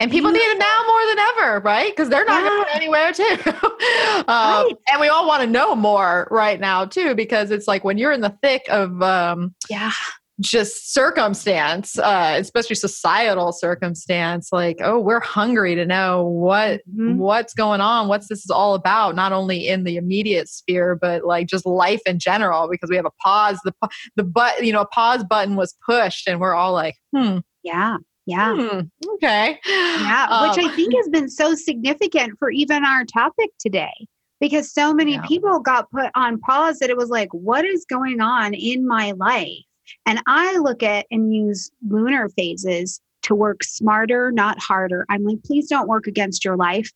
And 0.00 0.10
people 0.10 0.30
need 0.30 0.38
it 0.38 0.58
now 0.58 0.84
more 0.86 1.06
than 1.06 1.18
ever, 1.18 1.60
right? 1.60 1.90
Because 1.94 2.08
they're 2.08 2.24
not 2.24 2.42
Yeah. 2.42 2.48
going 2.48 2.64
anywhere, 2.74 3.12
too. 3.12 3.36
um, 4.28 4.64
Right. 4.64 4.72
And 4.90 5.00
we 5.00 5.08
all 5.08 5.26
want 5.26 5.42
to 5.42 5.46
know 5.46 5.74
more 5.74 6.28
right 6.30 6.58
now, 6.60 6.84
too, 6.84 7.14
because 7.14 7.50
it's 7.50 7.68
like 7.68 7.84
when 7.84 7.98
you're 7.98 8.12
in 8.12 8.20
the 8.20 8.36
thick 8.42 8.66
of 8.68 9.02
um, 9.02 9.54
Yeah. 9.70 9.92
just 10.40 10.92
circumstance, 10.92 11.96
uh, 11.96 12.34
especially 12.38 12.74
societal 12.74 13.52
circumstance, 13.52 14.48
like, 14.50 14.78
oh, 14.82 14.98
we're 14.98 15.20
hungry 15.20 15.76
to 15.76 15.86
know 15.86 16.24
what 16.24 16.80
mm-hmm. 16.92 17.16
what's 17.18 17.54
going 17.54 17.80
on, 17.80 18.08
what's 18.08 18.26
this 18.28 18.40
is 18.44 18.50
all 18.50 18.74
about, 18.74 19.14
not 19.14 19.32
only 19.32 19.68
in 19.68 19.84
the 19.84 19.96
immediate 19.96 20.48
sphere, 20.48 20.96
but 21.00 21.24
like 21.24 21.46
just 21.46 21.64
life 21.64 22.00
in 22.04 22.18
general, 22.18 22.68
because 22.68 22.90
we 22.90 22.96
have 22.96 23.06
a 23.06 23.12
pause, 23.22 23.60
the 23.64 23.72
the 24.16 24.24
but 24.24 24.64
you 24.64 24.72
know, 24.72 24.80
a 24.80 24.86
pause 24.88 25.22
button 25.22 25.54
was 25.54 25.76
pushed 25.86 26.26
and 26.26 26.40
we're 26.40 26.54
all 26.54 26.72
like, 26.72 26.96
hmm. 27.16 27.38
Yeah. 27.62 27.96
Yeah. 28.26 28.54
Hmm, 28.54 28.80
okay. 29.14 29.58
Yeah. 29.66 30.26
Um, 30.30 30.48
which 30.48 30.58
I 30.58 30.68
um, 30.68 30.76
think 30.76 30.94
has 30.94 31.08
been 31.08 31.28
so 31.28 31.54
significant 31.54 32.38
for 32.38 32.50
even 32.50 32.84
our 32.84 33.04
topic 33.04 33.50
today 33.58 33.92
because 34.40 34.72
so 34.72 34.94
many 34.94 35.14
yeah. 35.14 35.26
people 35.26 35.60
got 35.60 35.90
put 35.90 36.10
on 36.14 36.38
pause 36.40 36.78
that 36.78 36.90
it 36.90 36.96
was 36.96 37.10
like, 37.10 37.28
what 37.32 37.64
is 37.64 37.84
going 37.84 38.20
on 38.20 38.54
in 38.54 38.86
my 38.86 39.12
life? 39.12 39.64
And 40.06 40.20
I 40.26 40.56
look 40.58 40.82
at 40.82 41.06
and 41.10 41.34
use 41.34 41.70
lunar 41.86 42.28
phases 42.30 43.00
to 43.22 43.34
work 43.34 43.62
smarter, 43.64 44.30
not 44.32 44.58
harder. 44.58 45.04
I'm 45.08 45.24
like, 45.24 45.42
please 45.44 45.68
don't 45.68 45.88
work 45.88 46.06
against 46.06 46.44
your 46.44 46.56
life. 46.56 46.90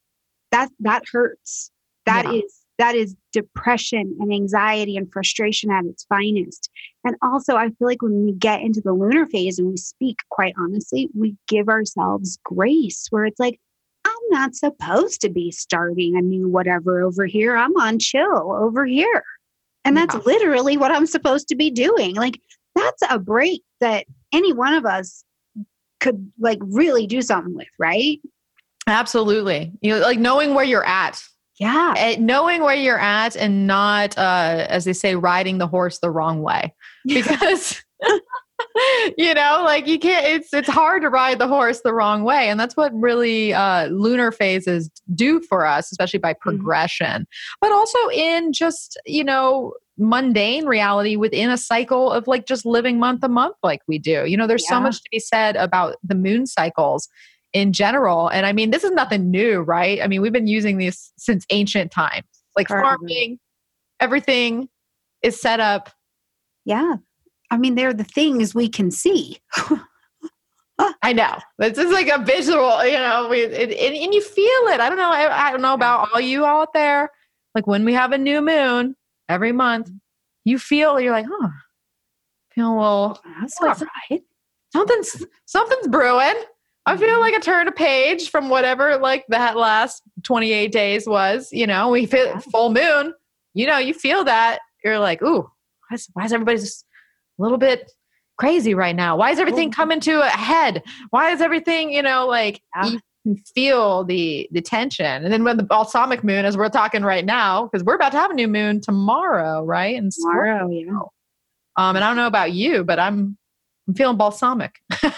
That 0.51 0.71
that 0.81 1.05
hurts. 1.11 1.71
That 2.07 2.25
yeah. 2.27 2.41
is 2.41 2.58
that 2.79 2.95
is 2.95 3.17
depression 3.33 4.17
and 4.21 4.33
anxiety 4.33 4.97
and 4.97 5.13
frustration 5.13 5.71
at 5.71 5.85
its 5.85 6.05
finest. 6.05 6.71
And 7.05 7.17
also, 7.23 7.57
I 7.57 7.67
feel 7.67 7.89
like 7.89 8.03
when 8.03 8.25
we 8.25 8.33
get 8.33 8.63
into 8.63 8.81
the 8.81 8.93
lunar 8.93 9.27
phase 9.27 9.59
and 9.59 9.69
we 9.69 9.77
speak 9.77 10.19
quite 10.31 10.55
honestly, 10.59 11.09
we 11.15 11.37
give 11.49 11.69
ourselves 11.69 12.39
grace 12.45 13.07
where 13.11 13.25
it's 13.25 13.41
like, 13.41 13.59
I'm 14.05 14.13
not 14.31 14.55
supposed 14.55 15.21
to 15.23 15.29
be 15.29 15.51
starting 15.51 16.17
a 16.17 16.23
new 16.23 16.49
whatever 16.49 17.03
over 17.03 17.27
here. 17.27 17.57
I'm 17.57 17.77
on 17.77 17.99
chill 17.99 18.53
over 18.53 18.87
here. 18.87 19.25
And 19.85 19.97
that's 19.97 20.15
yeah. 20.15 20.21
literally 20.25 20.77
what 20.77 20.93
I'm 20.93 21.07
supposed 21.07 21.49
to 21.49 21.57
be 21.57 21.71
doing. 21.71 22.15
Like, 22.15 22.41
that's 22.75 23.03
a 23.11 23.19
break 23.19 23.63
that 23.81 24.07
any 24.33 24.53
one 24.53 24.75
of 24.75 24.87
us 24.87 25.25
could 26.01 26.31
like 26.39 26.59
really 26.63 27.07
do 27.07 27.23
something 27.23 27.55
with, 27.55 27.69
right? 27.79 28.21
Absolutely. 28.87 29.73
You 29.81 29.95
know, 29.95 30.01
like 30.01 30.19
knowing 30.19 30.55
where 30.55 30.65
you're 30.65 30.87
at. 30.87 31.23
Yeah. 31.59 31.95
And 31.97 32.27
knowing 32.27 32.63
where 32.63 32.75
you're 32.75 33.01
at 33.01 33.37
and 33.37 33.67
not, 33.67 34.17
uh, 34.17 34.67
as 34.69 34.85
they 34.85 34.93
say, 34.93 35.17
riding 35.17 35.59
the 35.59 35.67
horse 35.67 35.99
the 35.99 36.11
wrong 36.11 36.43
way. 36.43 36.75
Because 37.07 37.83
you 39.17 39.35
know 39.35 39.63
like 39.65 39.87
you 39.87 39.99
can't 39.99 40.27
it's 40.27 40.53
it's 40.53 40.69
hard 40.69 41.03
to 41.03 41.09
ride 41.09 41.39
the 41.39 41.49
horse 41.49 41.81
the 41.83 41.95
wrong 41.95 42.23
way 42.23 42.49
and 42.49 42.59
that's 42.59 42.77
what 42.77 42.93
really 42.93 43.53
uh 43.53 43.87
lunar 43.87 44.31
phases 44.31 44.91
do 45.15 45.41
for 45.41 45.65
us 45.65 45.91
especially 45.91 46.19
by 46.19 46.33
mm-hmm. 46.33 46.51
progression 46.51 47.23
mm-hmm. 47.23 47.59
but 47.61 47.73
also 47.73 47.99
in 48.13 48.53
just 48.53 49.01
you 49.07 49.25
know 49.25 49.73
mundane 49.97 50.67
reality 50.67 51.17
within 51.17 51.51
a 51.51 51.59
cycle 51.59 52.11
of 52.13 52.27
like 52.27 52.47
just 52.47 52.67
living 52.67 52.99
month 52.99 53.21
to 53.21 53.29
month 53.29 53.57
like 53.63 53.81
we 53.89 53.99
do 53.99 54.25
you 54.27 54.37
know 54.37 54.47
there's 54.47 54.65
yeah. 54.69 54.77
so 54.77 54.81
much 54.81 55.03
to 55.03 55.09
be 55.11 55.19
said 55.19 55.57
about 55.57 55.97
the 56.03 56.15
moon 56.15 56.47
cycles 56.47 57.09
in 57.53 57.73
general 57.73 58.29
and 58.29 58.45
i 58.45 58.53
mean 58.53 58.71
this 58.71 58.85
is 58.85 58.91
nothing 58.93 59.31
new 59.31 59.61
right 59.61 60.03
i 60.03 60.07
mean 60.07 60.21
we've 60.21 60.33
been 60.33 60.47
using 60.47 60.79
these 60.79 61.13
since 61.17 61.47
ancient 61.51 61.91
times 61.91 62.27
like 62.57 62.69
farming 62.69 63.39
everything 64.01 64.69
is 65.23 65.41
set 65.41 65.61
up 65.61 65.91
yeah 66.65 66.97
I 67.51 67.57
mean, 67.57 67.75
they're 67.75 67.95
the 67.95 68.05
things 68.05 68.55
we 68.55 68.69
can 68.69 68.91
see. 68.91 69.39
I 71.03 71.13
know. 71.13 71.37
This 71.59 71.79
is 71.79 71.91
like 71.91 72.09
a 72.09 72.23
visual, 72.23 72.85
you 72.85 72.93
know, 72.93 73.29
we, 73.29 73.43
it, 73.43 73.71
and, 73.71 73.97
and, 73.97 74.15
you 74.15 74.23
feel 74.23 74.69
it. 74.69 74.81
I 74.81 74.89
don't 74.89 74.99
know. 74.99 75.11
I, 75.11 75.49
I, 75.49 75.51
don't 75.51 75.63
know 75.63 75.75
about 75.75 76.09
all 76.13 76.21
you 76.21 76.45
out 76.45 76.73
there. 76.73 77.11
Like 77.55 77.67
when 77.67 77.85
we 77.85 77.95
have 77.95 78.13
a 78.13 78.19
new 78.19 78.41
moon 78.41 78.95
every 79.29 79.51
month, 79.51 79.91
you 80.45 80.59
feel, 80.59 81.01
you're 81.01 81.13
like, 81.13 81.27
oh, 81.29 81.51
feel 82.53 82.69
a 82.69 82.77
little, 82.77 83.21
that's 83.41 83.83
right. 83.83 84.23
Something's, 84.73 85.25
something's 85.47 85.89
brewing. 85.89 86.35
I 86.89 86.97
feel 86.97 87.21
like 87.21 87.35
a 87.35 87.41
turn 87.41 87.69
a 87.69 87.73
page 87.73 88.31
from 88.31 88.49
whatever 88.49 88.97
like 88.97 89.27
that 89.29 89.59
last 89.59 90.03
28 90.25 90.73
days 90.73 91.07
was, 91.07 91.51
you 91.53 91.67
know, 91.67 91.91
we 91.91 92.07
feel 92.07 92.39
full 92.41 92.73
moon, 92.73 93.13
you 93.53 93.67
know, 93.67 93.77
you 93.77 93.93
feel 93.93 94.25
that 94.25 94.61
you're 94.83 94.99
like, 94.99 95.21
ooh, 95.23 95.43
why 95.43 95.95
is, 95.95 96.09
why 96.15 96.25
is 96.25 96.33
everybody 96.33 96.59
just 96.59 96.87
a 97.39 97.43
little 97.43 97.59
bit 97.59 97.93
crazy 98.39 98.73
right 98.73 98.97
now. 98.97 99.17
Why 99.17 99.33
is 99.33 99.39
everything 99.39 99.71
coming 99.71 100.01
to 100.01 100.23
a 100.23 100.29
head? 100.29 100.83
Why 101.11 101.31
is 101.31 101.43
everything, 101.43 101.93
you 101.93 102.03
know, 102.03 102.27
like 102.27 102.63
yeah. 102.75 102.87
you 102.87 103.01
can 103.25 103.37
feel 103.55 104.05
the 104.05 104.49
the 104.53 104.63
tension. 104.63 105.25
And 105.25 105.31
then 105.31 105.45
when 105.45 105.59
the 105.59 105.65
balsamic 105.65 106.25
moon, 106.25 106.47
as 106.47 106.57
we're 106.57 106.71
talking 106.71 107.03
right 107.03 107.25
now, 107.25 107.65
because 107.65 107.85
we're 107.85 107.97
about 107.97 108.13
to 108.13 108.19
have 108.19 108.31
a 108.31 108.35
new 108.35 108.49
moon 108.49 108.81
tomorrow, 108.81 109.63
right? 109.63 109.95
And 109.95 110.11
tomorrow, 110.11 110.71
yeah. 110.71 111.01
Um, 111.77 111.97
and 111.97 112.05
I 112.05 112.09
don't 112.09 112.17
know 112.17 112.27
about 112.27 112.53
you, 112.53 112.83
but 112.83 112.99
I'm 112.99 113.37
I'm 113.89 113.95
feeling 113.95 114.19
balsamic. 114.19 114.81
and 115.03 115.13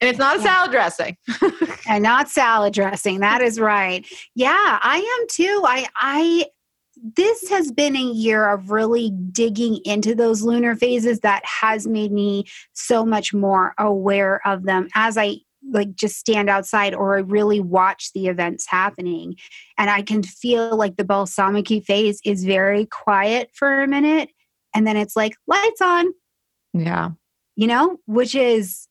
it's 0.00 0.18
not 0.18 0.38
a 0.38 0.42
salad 0.42 0.72
dressing. 0.72 1.16
and 1.88 2.02
not 2.02 2.28
salad 2.28 2.74
dressing. 2.74 3.20
That 3.20 3.42
is 3.42 3.60
right. 3.60 4.04
Yeah, 4.34 4.78
I 4.82 5.18
am 5.20 5.26
too. 5.30 5.62
I 5.64 5.86
I 5.96 6.46
this 7.16 7.48
has 7.50 7.70
been 7.70 7.94
a 7.94 8.00
year 8.00 8.48
of 8.48 8.70
really 8.70 9.12
digging 9.30 9.78
into 9.84 10.14
those 10.14 10.42
lunar 10.42 10.74
phases 10.74 11.20
that 11.20 11.44
has 11.44 11.86
made 11.86 12.10
me 12.10 12.44
so 12.72 13.04
much 13.04 13.34
more 13.34 13.74
aware 13.78 14.40
of 14.46 14.64
them 14.64 14.88
as 14.94 15.18
I 15.18 15.36
like 15.70 15.94
just 15.94 16.16
stand 16.16 16.48
outside 16.48 16.94
or 16.94 17.16
I 17.16 17.20
really 17.20 17.60
watch 17.60 18.12
the 18.14 18.28
events 18.28 18.66
happening. 18.68 19.36
And 19.78 19.90
I 19.90 20.02
can 20.02 20.22
feel 20.22 20.76
like 20.76 20.96
the 20.96 21.04
balsamic 21.04 21.68
phase 21.84 22.20
is 22.24 22.44
very 22.44 22.86
quiet 22.86 23.50
for 23.52 23.82
a 23.82 23.88
minute. 23.88 24.30
And 24.74 24.86
then 24.86 24.96
it's 24.96 25.16
like, 25.16 25.34
lights 25.46 25.80
on. 25.80 26.06
Yeah. 26.72 27.10
You 27.56 27.66
know, 27.66 27.98
which 28.06 28.34
is 28.34 28.86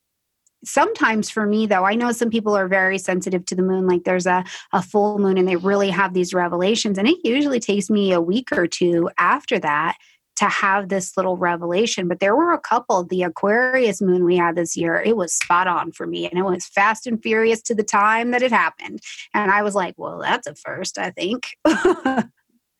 sometimes 0.64 1.30
for 1.30 1.46
me 1.46 1.66
though 1.66 1.84
i 1.84 1.94
know 1.94 2.10
some 2.12 2.30
people 2.30 2.56
are 2.56 2.66
very 2.66 2.98
sensitive 2.98 3.44
to 3.44 3.54
the 3.54 3.62
moon 3.62 3.86
like 3.86 4.04
there's 4.04 4.26
a, 4.26 4.44
a 4.72 4.82
full 4.82 5.18
moon 5.18 5.38
and 5.38 5.46
they 5.46 5.56
really 5.56 5.90
have 5.90 6.12
these 6.12 6.34
revelations. 6.34 6.98
And 6.98 7.06
it 7.06 7.18
usually 7.22 7.60
takes 7.60 7.88
me 7.88 8.12
a 8.12 8.20
week 8.20 8.50
or 8.52 8.66
two 8.66 9.10
after 9.18 9.58
that 9.60 9.96
to 10.36 10.46
have 10.46 10.88
this 10.88 11.16
little 11.16 11.38
revelation. 11.38 12.08
But 12.08 12.20
there 12.20 12.36
were 12.36 12.52
a 12.52 12.60
couple 12.60 13.04
the 13.04 13.22
aquarius 13.22 14.02
moon 14.02 14.24
we 14.24 14.36
had 14.36 14.56
this 14.56 14.76
year 14.76 15.00
it 15.00 15.16
was 15.16 15.32
spot 15.32 15.66
on 15.66 15.92
for 15.92 16.06
me 16.06 16.28
and 16.28 16.38
it 16.38 16.44
was 16.44 16.66
fast 16.66 17.06
and 17.06 17.22
furious 17.22 17.62
to 17.62 17.74
the 17.74 17.84
time 17.84 18.32
that 18.32 18.42
it 18.42 18.52
happened. 18.52 19.00
And 19.34 19.50
i 19.50 19.62
was 19.62 19.74
like 19.74 19.94
well 19.96 20.18
that's 20.18 20.46
a 20.46 20.54
first 20.54 20.98
i 20.98 21.10
think. 21.10 21.56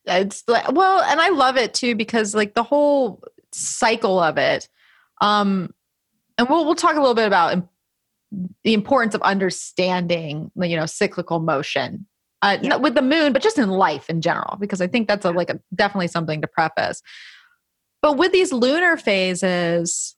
It's 0.08 0.44
like 0.46 0.70
well 0.70 1.02
and 1.02 1.20
i 1.20 1.30
love 1.30 1.56
it 1.56 1.74
too 1.74 1.96
because 1.96 2.32
like 2.32 2.54
the 2.54 2.62
whole 2.62 3.24
cycle 3.52 4.20
of 4.20 4.38
it 4.38 4.68
um 5.20 5.74
and 6.38 6.48
we'll 6.48 6.64
we'll 6.64 6.74
talk 6.74 6.96
a 6.96 7.00
little 7.00 7.14
bit 7.14 7.26
about 7.26 7.66
the 8.64 8.74
importance 8.74 9.14
of 9.14 9.22
understanding 9.22 10.50
you 10.56 10.76
know 10.76 10.86
cyclical 10.86 11.40
motion 11.40 12.06
uh, 12.42 12.58
yeah. 12.60 12.76
with 12.76 12.94
the 12.94 13.02
moon 13.02 13.32
but 13.32 13.42
just 13.42 13.58
in 13.58 13.68
life 13.68 14.10
in 14.10 14.20
general 14.20 14.56
because 14.60 14.80
i 14.80 14.86
think 14.86 15.08
that's 15.08 15.24
a, 15.24 15.30
like 15.30 15.50
a, 15.50 15.60
definitely 15.74 16.08
something 16.08 16.40
to 16.40 16.46
preface. 16.46 17.02
But 18.02 18.18
with 18.18 18.32
these 18.32 18.52
lunar 18.52 18.96
phases 18.96 20.14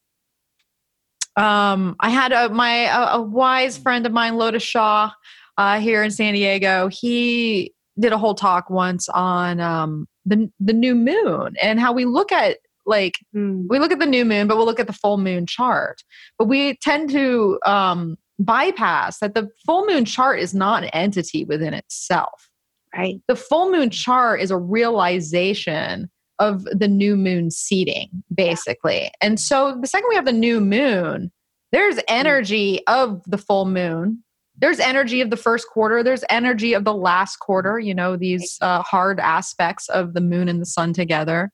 um 1.36 1.96
i 2.00 2.10
had 2.10 2.32
a 2.32 2.48
my 2.48 2.86
a, 2.86 3.18
a 3.18 3.22
wise 3.22 3.78
friend 3.78 4.06
of 4.06 4.12
mine 4.12 4.36
lotus 4.36 4.62
shaw 4.62 5.12
uh, 5.56 5.80
here 5.80 6.02
in 6.02 6.10
san 6.10 6.34
diego. 6.34 6.88
He 6.88 7.74
did 7.98 8.12
a 8.12 8.18
whole 8.18 8.34
talk 8.34 8.70
once 8.70 9.08
on 9.08 9.60
um 9.60 10.08
the 10.24 10.50
the 10.60 10.72
new 10.72 10.94
moon 10.94 11.54
and 11.62 11.80
how 11.80 11.92
we 11.92 12.04
look 12.04 12.32
at 12.32 12.58
like 12.88 13.18
mm. 13.36 13.66
we 13.68 13.78
look 13.78 13.92
at 13.92 14.00
the 14.00 14.06
new 14.06 14.24
moon, 14.24 14.48
but 14.48 14.56
we'll 14.56 14.66
look 14.66 14.80
at 14.80 14.86
the 14.86 14.92
full 14.92 15.18
moon 15.18 15.46
chart. 15.46 16.02
But 16.38 16.46
we 16.46 16.76
tend 16.78 17.10
to 17.10 17.60
um, 17.64 18.16
bypass 18.38 19.18
that 19.20 19.34
the 19.34 19.48
full 19.64 19.86
moon 19.86 20.04
chart 20.04 20.40
is 20.40 20.54
not 20.54 20.82
an 20.82 20.90
entity 20.90 21.44
within 21.44 21.74
itself. 21.74 22.50
Right. 22.96 23.20
The 23.28 23.36
full 23.36 23.70
moon 23.70 23.90
chart 23.90 24.40
is 24.40 24.50
a 24.50 24.56
realization 24.56 26.10
of 26.38 26.64
the 26.64 26.88
new 26.88 27.16
moon 27.16 27.50
seeding, 27.50 28.08
basically. 28.34 29.02
Yeah. 29.02 29.10
And 29.20 29.38
so 29.38 29.76
the 29.80 29.86
second 29.86 30.08
we 30.08 30.16
have 30.16 30.24
the 30.24 30.32
new 30.32 30.60
moon, 30.60 31.30
there's 31.70 31.96
mm. 31.96 32.04
energy 32.08 32.86
of 32.86 33.22
the 33.26 33.38
full 33.38 33.66
moon. 33.66 34.24
There's 34.56 34.80
energy 34.80 35.20
of 35.20 35.30
the 35.30 35.36
first 35.36 35.68
quarter. 35.68 36.02
There's 36.02 36.24
energy 36.30 36.72
of 36.72 36.84
the 36.84 36.94
last 36.94 37.36
quarter, 37.36 37.78
you 37.78 37.94
know, 37.94 38.16
these 38.16 38.58
uh, 38.60 38.82
hard 38.82 39.20
aspects 39.20 39.88
of 39.88 40.14
the 40.14 40.20
moon 40.20 40.48
and 40.48 40.60
the 40.60 40.66
sun 40.66 40.92
together 40.92 41.52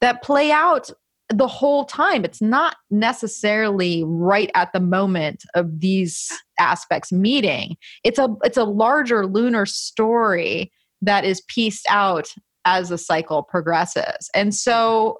that 0.00 0.22
play 0.22 0.50
out 0.50 0.90
the 1.28 1.48
whole 1.48 1.84
time. 1.84 2.24
It's 2.24 2.40
not 2.40 2.76
necessarily 2.90 4.04
right 4.06 4.50
at 4.54 4.72
the 4.72 4.80
moment 4.80 5.44
of 5.54 5.80
these 5.80 6.30
aspects 6.58 7.10
meeting. 7.10 7.76
It's 8.04 8.18
a 8.18 8.28
it's 8.44 8.56
a 8.56 8.64
larger 8.64 9.26
lunar 9.26 9.66
story 9.66 10.72
that 11.02 11.24
is 11.24 11.42
pieced 11.48 11.86
out 11.88 12.28
as 12.64 12.88
the 12.88 12.98
cycle 12.98 13.42
progresses. 13.42 14.30
And 14.34 14.54
so 14.54 15.18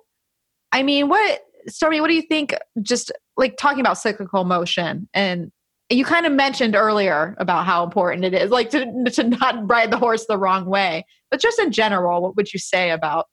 I 0.72 0.82
mean, 0.82 1.08
what 1.08 1.40
Stormy, 1.68 2.00
what 2.00 2.08
do 2.08 2.14
you 2.14 2.22
think 2.22 2.54
just 2.82 3.10
like 3.36 3.56
talking 3.56 3.80
about 3.80 3.98
cyclical 3.98 4.44
motion 4.44 5.08
and 5.12 5.50
you 5.88 6.04
kind 6.04 6.26
of 6.26 6.32
mentioned 6.32 6.74
earlier 6.74 7.36
about 7.38 7.64
how 7.64 7.84
important 7.84 8.24
it 8.24 8.34
is 8.34 8.50
like 8.50 8.70
to, 8.70 9.04
to 9.10 9.24
not 9.24 9.68
ride 9.68 9.90
the 9.90 9.98
horse 9.98 10.26
the 10.26 10.38
wrong 10.38 10.66
way 10.66 11.04
but 11.30 11.40
just 11.40 11.58
in 11.58 11.70
general 11.70 12.22
what 12.22 12.36
would 12.36 12.52
you 12.52 12.58
say 12.58 12.90
about 12.90 13.26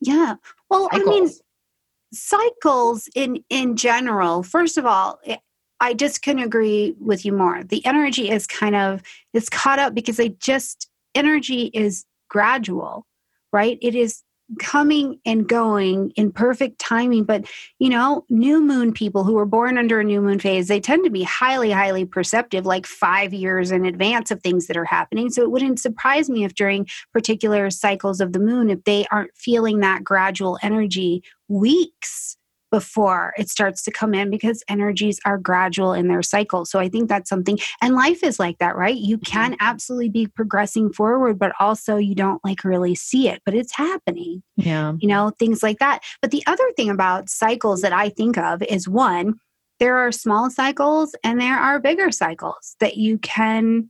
yeah. 0.00 0.36
Well, 0.68 0.88
cycles. 0.90 1.08
I 1.08 1.10
mean, 1.10 1.30
cycles 2.12 3.08
in 3.14 3.42
in 3.48 3.76
general 3.76 4.42
first 4.42 4.76
of 4.76 4.84
all 4.84 5.20
eh, 5.26 5.36
i 5.78 5.94
just 5.94 6.22
couldn't 6.22 6.42
agree 6.42 6.94
with 7.00 7.24
you 7.24 7.32
more 7.32 7.62
the 7.62 7.84
energy 7.86 8.30
is 8.30 8.46
kind 8.46 8.74
of 8.74 9.00
it's 9.32 9.48
caught 9.48 9.78
up 9.78 9.94
because 9.94 10.16
they 10.16 10.30
just 10.30 10.88
energy 11.14 11.70
is 11.72 12.04
gradual 12.28 13.06
right 13.52 13.78
it 13.80 13.94
is 13.94 14.22
coming 14.58 15.20
and 15.24 15.48
going 15.48 16.10
in 16.16 16.32
perfect 16.32 16.78
timing. 16.78 17.24
But, 17.24 17.46
you 17.78 17.88
know, 17.88 18.24
new 18.28 18.60
moon 18.60 18.92
people 18.92 19.24
who 19.24 19.34
were 19.34 19.46
born 19.46 19.78
under 19.78 20.00
a 20.00 20.04
new 20.04 20.20
moon 20.20 20.38
phase, 20.38 20.68
they 20.68 20.80
tend 20.80 21.04
to 21.04 21.10
be 21.10 21.22
highly, 21.22 21.70
highly 21.70 22.04
perceptive, 22.04 22.66
like 22.66 22.86
five 22.86 23.32
years 23.32 23.70
in 23.70 23.84
advance 23.84 24.30
of 24.30 24.42
things 24.42 24.66
that 24.66 24.76
are 24.76 24.84
happening. 24.84 25.30
So 25.30 25.42
it 25.42 25.50
wouldn't 25.50 25.80
surprise 25.80 26.28
me 26.28 26.44
if 26.44 26.54
during 26.54 26.88
particular 27.12 27.70
cycles 27.70 28.20
of 28.20 28.32
the 28.32 28.40
moon, 28.40 28.70
if 28.70 28.84
they 28.84 29.06
aren't 29.10 29.36
feeling 29.36 29.80
that 29.80 30.04
gradual 30.04 30.58
energy 30.62 31.22
weeks 31.48 32.36
before 32.70 33.34
it 33.36 33.48
starts 33.48 33.82
to 33.82 33.90
come 33.90 34.14
in 34.14 34.30
because 34.30 34.62
energies 34.68 35.20
are 35.24 35.38
gradual 35.38 35.92
in 35.92 36.08
their 36.08 36.22
cycle. 36.22 36.64
So 36.64 36.78
I 36.78 36.88
think 36.88 37.08
that's 37.08 37.28
something, 37.28 37.58
and 37.80 37.94
life 37.94 38.22
is 38.22 38.38
like 38.38 38.58
that, 38.58 38.76
right? 38.76 38.96
You 38.96 39.18
mm-hmm. 39.18 39.30
can 39.30 39.56
absolutely 39.60 40.10
be 40.10 40.26
progressing 40.26 40.92
forward, 40.92 41.38
but 41.38 41.52
also 41.60 41.96
you 41.96 42.14
don't 42.14 42.42
like 42.44 42.64
really 42.64 42.94
see 42.94 43.28
it, 43.28 43.42
but 43.44 43.54
it's 43.54 43.74
happening. 43.74 44.42
Yeah. 44.56 44.94
You 44.98 45.08
know, 45.08 45.32
things 45.38 45.62
like 45.62 45.78
that. 45.78 46.02
But 46.22 46.30
the 46.30 46.42
other 46.46 46.70
thing 46.76 46.90
about 46.90 47.28
cycles 47.28 47.82
that 47.82 47.92
I 47.92 48.08
think 48.08 48.38
of 48.38 48.62
is 48.62 48.88
one, 48.88 49.34
there 49.78 49.96
are 49.96 50.12
small 50.12 50.50
cycles 50.50 51.16
and 51.24 51.40
there 51.40 51.58
are 51.58 51.80
bigger 51.80 52.10
cycles 52.10 52.76
that 52.80 52.96
you 52.96 53.18
can 53.18 53.88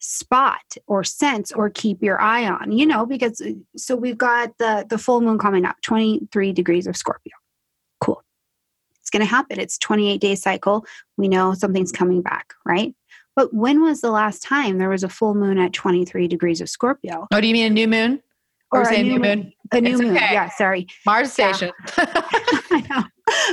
spot 0.00 0.76
or 0.86 1.02
sense 1.02 1.50
or 1.52 1.68
keep 1.68 2.02
your 2.02 2.20
eye 2.20 2.46
on 2.46 2.70
you 2.70 2.86
know 2.86 3.04
because 3.04 3.40
uh, 3.40 3.50
so 3.76 3.96
we've 3.96 4.16
got 4.16 4.56
the 4.58 4.86
the 4.88 4.96
full 4.96 5.20
moon 5.20 5.38
coming 5.38 5.64
up 5.64 5.74
23 5.82 6.52
degrees 6.52 6.86
of 6.86 6.96
scorpio. 6.96 7.32
It's 9.08 9.10
going 9.10 9.26
to 9.26 9.30
happen. 9.30 9.58
It's 9.58 9.78
28 9.78 10.20
day 10.20 10.34
cycle. 10.34 10.84
We 11.16 11.28
know 11.28 11.54
something's 11.54 11.90
coming 11.90 12.20
back, 12.20 12.52
right? 12.66 12.94
But 13.34 13.54
when 13.54 13.80
was 13.80 14.02
the 14.02 14.10
last 14.10 14.42
time 14.42 14.76
there 14.76 14.90
was 14.90 15.02
a 15.02 15.08
full 15.08 15.34
moon 15.34 15.56
at 15.56 15.72
23 15.72 16.28
degrees 16.28 16.60
of 16.60 16.68
Scorpio? 16.68 17.26
Oh, 17.32 17.40
do 17.40 17.46
you 17.46 17.54
mean 17.54 17.72
a 17.72 17.74
new 17.74 17.88
moon? 17.88 18.22
Or, 18.70 18.82
or 18.82 18.92
a 18.92 19.02
new, 19.02 19.12
moon? 19.12 19.22
moon? 19.22 19.52
A 19.72 19.80
new 19.80 19.90
it's 19.92 20.00
moon. 20.02 20.14
Okay. 20.14 20.34
Yeah, 20.34 20.50
sorry. 20.50 20.88
Mars 21.06 21.32
station. 21.32 21.72
Yeah. 22.70 23.04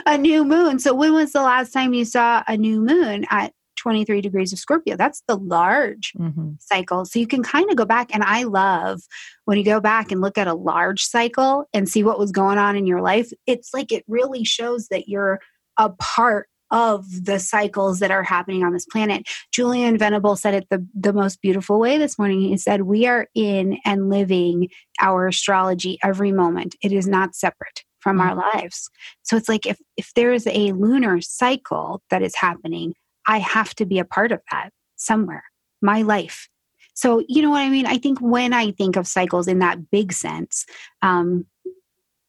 a 0.06 0.18
new 0.18 0.44
moon. 0.44 0.78
So 0.80 0.94
when 0.94 1.14
was 1.14 1.32
the 1.32 1.42
last 1.42 1.72
time 1.72 1.94
you 1.94 2.04
saw 2.04 2.44
a 2.50 2.58
new 2.58 2.82
moon 2.82 3.26
at 3.30 3.54
23 3.86 4.20
degrees 4.20 4.52
of 4.52 4.58
Scorpio. 4.58 4.98
That's 4.98 5.22
the 5.28 5.38
large 5.38 6.12
mm-hmm. 6.18 6.54
cycle. 6.60 7.06
So 7.06 7.20
you 7.20 7.28
can 7.28 7.44
kind 7.44 7.70
of 7.70 7.76
go 7.76 7.86
back. 7.86 8.10
And 8.16 8.24
I 8.24 8.42
love 8.42 9.02
when 9.44 9.60
you 9.60 9.64
go 9.64 9.80
back 9.80 10.12
and 10.12 10.22
look 10.22 10.40
at 10.40 10.48
a 10.48 10.56
large 10.56 11.04
cycle 11.04 11.66
and 11.72 11.88
see 11.88 12.02
what 12.02 12.18
was 12.18 12.32
going 12.32 12.58
on 12.58 12.76
in 12.76 12.88
your 12.88 13.02
life. 13.02 13.30
It's 13.46 13.76
like 13.76 13.92
it 13.92 14.04
really 14.08 14.44
shows 14.44 14.88
that 14.88 15.08
you're 15.08 15.40
a 15.78 15.92
part 15.92 16.50
of 16.72 17.06
the 17.26 17.38
cycles 17.38 18.00
that 18.00 18.10
are 18.10 18.24
happening 18.24 18.64
on 18.64 18.74
this 18.74 18.88
planet. 18.88 19.28
Julian 19.52 20.00
Venable 20.00 20.36
said 20.36 20.56
it 20.56 20.66
the, 20.72 20.84
the 21.00 21.14
most 21.14 21.40
beautiful 21.44 21.80
way 21.80 22.00
this 22.00 22.18
morning. 22.18 22.42
He 22.42 22.58
said, 22.58 22.82
We 22.82 23.06
are 23.06 23.28
in 23.36 23.78
and 23.86 24.10
living 24.10 24.70
our 25.00 25.28
astrology 25.28 26.00
every 26.04 26.32
moment, 26.32 26.76
it 26.82 26.92
is 26.92 27.06
not 27.06 27.36
separate 27.36 27.84
from 28.00 28.18
mm-hmm. 28.18 28.40
our 28.40 28.54
lives. 28.54 28.90
So 29.22 29.38
it's 29.38 29.48
like 29.48 29.68
if, 29.68 29.78
if 29.96 30.12
there 30.16 30.34
is 30.34 30.48
a 30.48 30.72
lunar 30.72 31.22
cycle 31.22 32.02
that 32.10 32.24
is 32.24 32.36
happening, 32.36 32.96
I 33.28 33.40
have 33.40 33.74
to 33.76 33.86
be 33.86 34.00
a 34.00 34.06
part 34.06 34.32
of 34.32 34.42
that 34.52 34.72
somewhere, 34.96 35.44
my 35.82 36.02
life. 36.02 36.50
So, 36.94 37.24
you 37.28 37.42
know 37.42 37.50
what 37.50 37.62
I 37.62 37.70
mean? 37.70 37.86
I 37.86 37.98
think 37.98 38.20
when 38.20 38.54
I 38.54 38.72
think 38.72 38.96
of 38.96 39.08
cycles 39.08 39.48
in 39.48 39.60
that 39.60 39.92
big 39.92 40.14
sense, 40.14 40.66
um, 41.02 41.46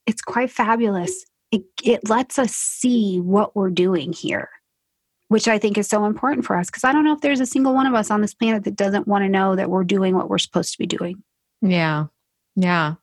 it's 0.06 0.22
quite 0.22 0.50
fabulous. 0.50 1.24
It, 1.52 1.62
it 1.84 2.08
lets 2.08 2.38
us 2.38 2.52
see 2.52 3.18
what 3.20 3.54
we're 3.54 3.70
doing 3.70 4.12
here, 4.12 4.48
which 5.28 5.46
I 5.46 5.58
think 5.58 5.78
is 5.78 5.88
so 5.88 6.04
important 6.04 6.44
for 6.44 6.56
us 6.56 6.66
because 6.66 6.82
I 6.82 6.92
don't 6.92 7.04
know 7.04 7.12
if 7.12 7.20
there's 7.20 7.40
a 7.40 7.46
single 7.46 7.74
one 7.74 7.86
of 7.86 7.94
us 7.94 8.10
on 8.10 8.20
this 8.22 8.34
planet 8.34 8.64
that 8.64 8.76
doesn't 8.76 9.06
want 9.06 9.24
to 9.24 9.28
know 9.28 9.54
that 9.54 9.70
we're 9.70 9.84
doing 9.84 10.16
what 10.16 10.28
we're 10.28 10.38
supposed 10.38 10.72
to 10.72 10.78
be 10.78 10.86
doing. 10.86 11.22
Yeah. 11.62 12.06
Yeah. 12.56 12.94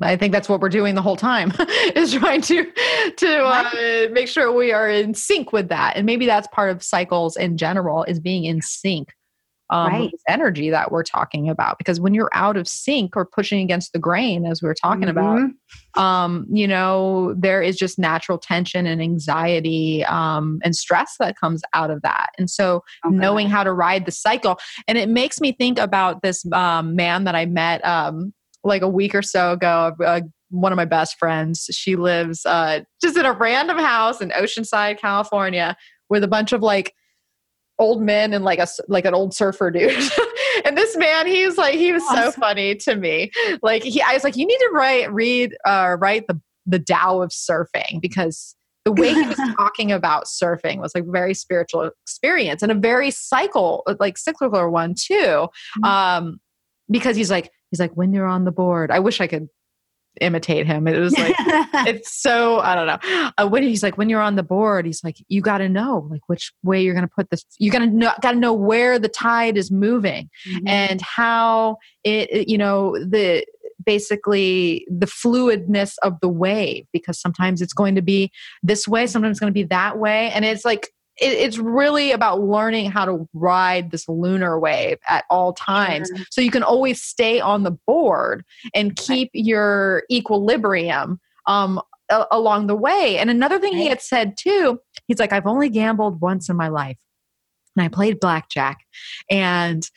I 0.00 0.16
think 0.16 0.32
that's 0.32 0.48
what 0.48 0.60
we're 0.60 0.68
doing 0.68 0.94
the 0.94 1.02
whole 1.02 1.16
time 1.16 1.52
is 1.94 2.12
trying 2.12 2.40
to 2.42 2.70
to 3.16 3.44
uh, 3.44 4.08
make 4.12 4.28
sure 4.28 4.52
we 4.52 4.72
are 4.72 4.88
in 4.88 5.14
sync 5.14 5.52
with 5.52 5.68
that, 5.68 5.96
and 5.96 6.06
maybe 6.06 6.26
that's 6.26 6.48
part 6.48 6.70
of 6.70 6.82
cycles 6.82 7.36
in 7.36 7.56
general 7.56 8.04
is 8.04 8.20
being 8.20 8.44
in 8.44 8.62
sync 8.62 9.12
um, 9.70 9.92
right. 9.92 10.10
energy 10.28 10.70
that 10.70 10.90
we're 10.90 11.02
talking 11.02 11.48
about. 11.48 11.78
Because 11.78 12.00
when 12.00 12.14
you're 12.14 12.30
out 12.32 12.56
of 12.56 12.66
sync 12.66 13.16
or 13.16 13.24
pushing 13.24 13.60
against 13.60 13.92
the 13.92 13.98
grain, 13.98 14.46
as 14.46 14.62
we 14.62 14.68
are 14.68 14.74
talking 14.74 15.08
mm-hmm. 15.08 15.18
about, 15.18 16.02
um, 16.02 16.46
you 16.50 16.66
know, 16.66 17.34
there 17.34 17.62
is 17.62 17.76
just 17.76 17.98
natural 17.98 18.38
tension 18.38 18.86
and 18.86 19.02
anxiety 19.02 20.04
um, 20.04 20.60
and 20.64 20.74
stress 20.74 21.16
that 21.18 21.38
comes 21.38 21.62
out 21.74 21.90
of 21.90 22.02
that. 22.02 22.30
And 22.38 22.48
so, 22.48 22.82
okay. 23.04 23.14
knowing 23.14 23.48
how 23.48 23.62
to 23.62 23.72
ride 23.72 24.06
the 24.06 24.12
cycle, 24.12 24.58
and 24.86 24.96
it 24.96 25.08
makes 25.08 25.40
me 25.40 25.52
think 25.52 25.78
about 25.78 26.22
this 26.22 26.50
um, 26.52 26.96
man 26.96 27.24
that 27.24 27.34
I 27.34 27.46
met 27.46 27.84
um, 27.84 28.32
like 28.68 28.82
a 28.82 28.88
week 28.88 29.14
or 29.14 29.22
so 29.22 29.52
ago. 29.52 29.94
Uh, 30.04 30.20
one 30.50 30.72
of 30.72 30.76
my 30.76 30.84
best 30.84 31.18
friends, 31.18 31.68
she 31.72 31.96
lives 31.96 32.46
uh, 32.46 32.80
just 33.02 33.16
in 33.16 33.26
a 33.26 33.32
random 33.32 33.78
house 33.78 34.20
in 34.20 34.30
Oceanside, 34.30 34.98
California, 34.98 35.76
with 36.08 36.24
a 36.24 36.28
bunch 36.28 36.52
of 36.52 36.62
like 36.62 36.94
old 37.78 38.02
men 38.02 38.32
and 38.32 38.44
like 38.44 38.58
a 38.58 38.66
like 38.88 39.04
an 39.04 39.14
old 39.14 39.34
surfer 39.34 39.70
dude. 39.70 39.92
and 40.64 40.76
this 40.76 40.96
man, 40.96 41.26
he's 41.26 41.56
like 41.58 41.74
he 41.74 41.92
was 41.92 42.02
awesome. 42.04 42.24
so 42.24 42.32
funny 42.32 42.74
to 42.76 42.96
me. 42.96 43.30
Like 43.62 43.82
he, 43.82 44.00
I 44.02 44.14
was 44.14 44.24
like, 44.24 44.36
you 44.36 44.46
need 44.46 44.58
to 44.58 44.70
write 44.72 45.12
read 45.12 45.56
uh, 45.66 45.96
write 45.98 46.26
the 46.28 46.40
the 46.66 46.78
Tao 46.78 47.22
of 47.22 47.30
surfing 47.30 48.00
because 48.00 48.54
the 48.84 48.92
way 48.92 49.12
he 49.12 49.22
was 49.22 49.36
talking 49.56 49.92
about 49.92 50.24
surfing 50.24 50.80
was 50.80 50.94
like 50.94 51.04
very 51.06 51.34
spiritual 51.34 51.90
experience 52.04 52.62
and 52.62 52.72
a 52.72 52.74
very 52.74 53.10
cycle 53.10 53.84
like 54.00 54.18
cyclical 54.18 54.70
one 54.70 54.94
too. 54.94 55.14
Mm-hmm. 55.14 55.84
Um, 55.84 56.40
because 56.90 57.16
he's 57.16 57.30
like 57.30 57.50
he's 57.70 57.80
like 57.80 57.92
when 57.92 58.12
you're 58.12 58.26
on 58.26 58.44
the 58.44 58.52
board. 58.52 58.90
I 58.90 58.98
wish 58.98 59.20
i 59.20 59.26
could 59.26 59.48
imitate 60.20 60.66
him. 60.66 60.88
It 60.88 60.98
was 60.98 61.16
like 61.16 61.34
it's 61.86 62.20
so 62.20 62.58
i 62.58 62.74
don't 62.74 62.86
know. 62.86 63.30
Uh, 63.38 63.46
when 63.46 63.62
he's 63.62 63.82
like 63.82 63.96
when 63.96 64.08
you're 64.08 64.20
on 64.20 64.36
the 64.36 64.42
board 64.42 64.84
he's 64.86 65.04
like 65.04 65.16
you 65.28 65.40
got 65.40 65.58
to 65.58 65.68
know 65.68 66.08
like 66.10 66.22
which 66.26 66.52
way 66.62 66.82
you're 66.82 66.94
going 66.94 67.06
to 67.06 67.14
put 67.14 67.30
this 67.30 67.44
you 67.58 67.70
got 67.70 67.80
to 67.80 67.86
know 67.86 68.10
got 68.20 68.32
to 68.32 68.38
know 68.38 68.52
where 68.52 68.98
the 68.98 69.08
tide 69.08 69.56
is 69.56 69.70
moving 69.70 70.28
mm-hmm. 70.48 70.66
and 70.66 71.00
how 71.00 71.76
it 72.04 72.48
you 72.48 72.58
know 72.58 72.92
the 72.98 73.44
basically 73.84 74.86
the 74.90 75.06
fluidness 75.06 75.94
of 76.02 76.18
the 76.20 76.28
wave 76.28 76.86
because 76.92 77.18
sometimes 77.18 77.62
it's 77.62 77.72
going 77.72 77.94
to 77.94 78.02
be 78.02 78.30
this 78.62 78.88
way 78.88 79.06
sometimes 79.06 79.32
it's 79.32 79.40
going 79.40 79.52
to 79.52 79.54
be 79.54 79.64
that 79.64 79.98
way. 79.98 80.30
And 80.32 80.44
it's 80.44 80.64
like 80.64 80.90
it, 81.20 81.32
it's 81.32 81.58
really 81.58 82.12
about 82.12 82.40
learning 82.40 82.90
how 82.90 83.04
to 83.04 83.28
ride 83.34 83.90
this 83.90 84.08
lunar 84.08 84.58
wave 84.58 84.98
at 85.08 85.24
all 85.30 85.52
times 85.52 86.10
sure. 86.14 86.26
so 86.30 86.40
you 86.40 86.50
can 86.50 86.62
always 86.62 87.02
stay 87.02 87.40
on 87.40 87.62
the 87.62 87.70
board 87.86 88.44
and 88.74 88.96
keep 88.96 89.30
right. 89.34 89.44
your 89.44 90.04
equilibrium 90.10 91.20
um, 91.46 91.80
a- 92.10 92.26
along 92.30 92.66
the 92.66 92.76
way 92.76 93.18
and 93.18 93.30
another 93.30 93.58
thing 93.58 93.72
right. 93.74 93.82
he 93.82 93.88
had 93.88 94.00
said 94.00 94.36
too 94.36 94.80
he's 95.06 95.18
like 95.18 95.32
i've 95.32 95.46
only 95.46 95.68
gambled 95.68 96.20
once 96.20 96.48
in 96.48 96.56
my 96.56 96.68
life 96.68 96.96
and 97.76 97.84
i 97.84 97.88
played 97.88 98.20
blackjack 98.20 98.78
and 99.30 99.88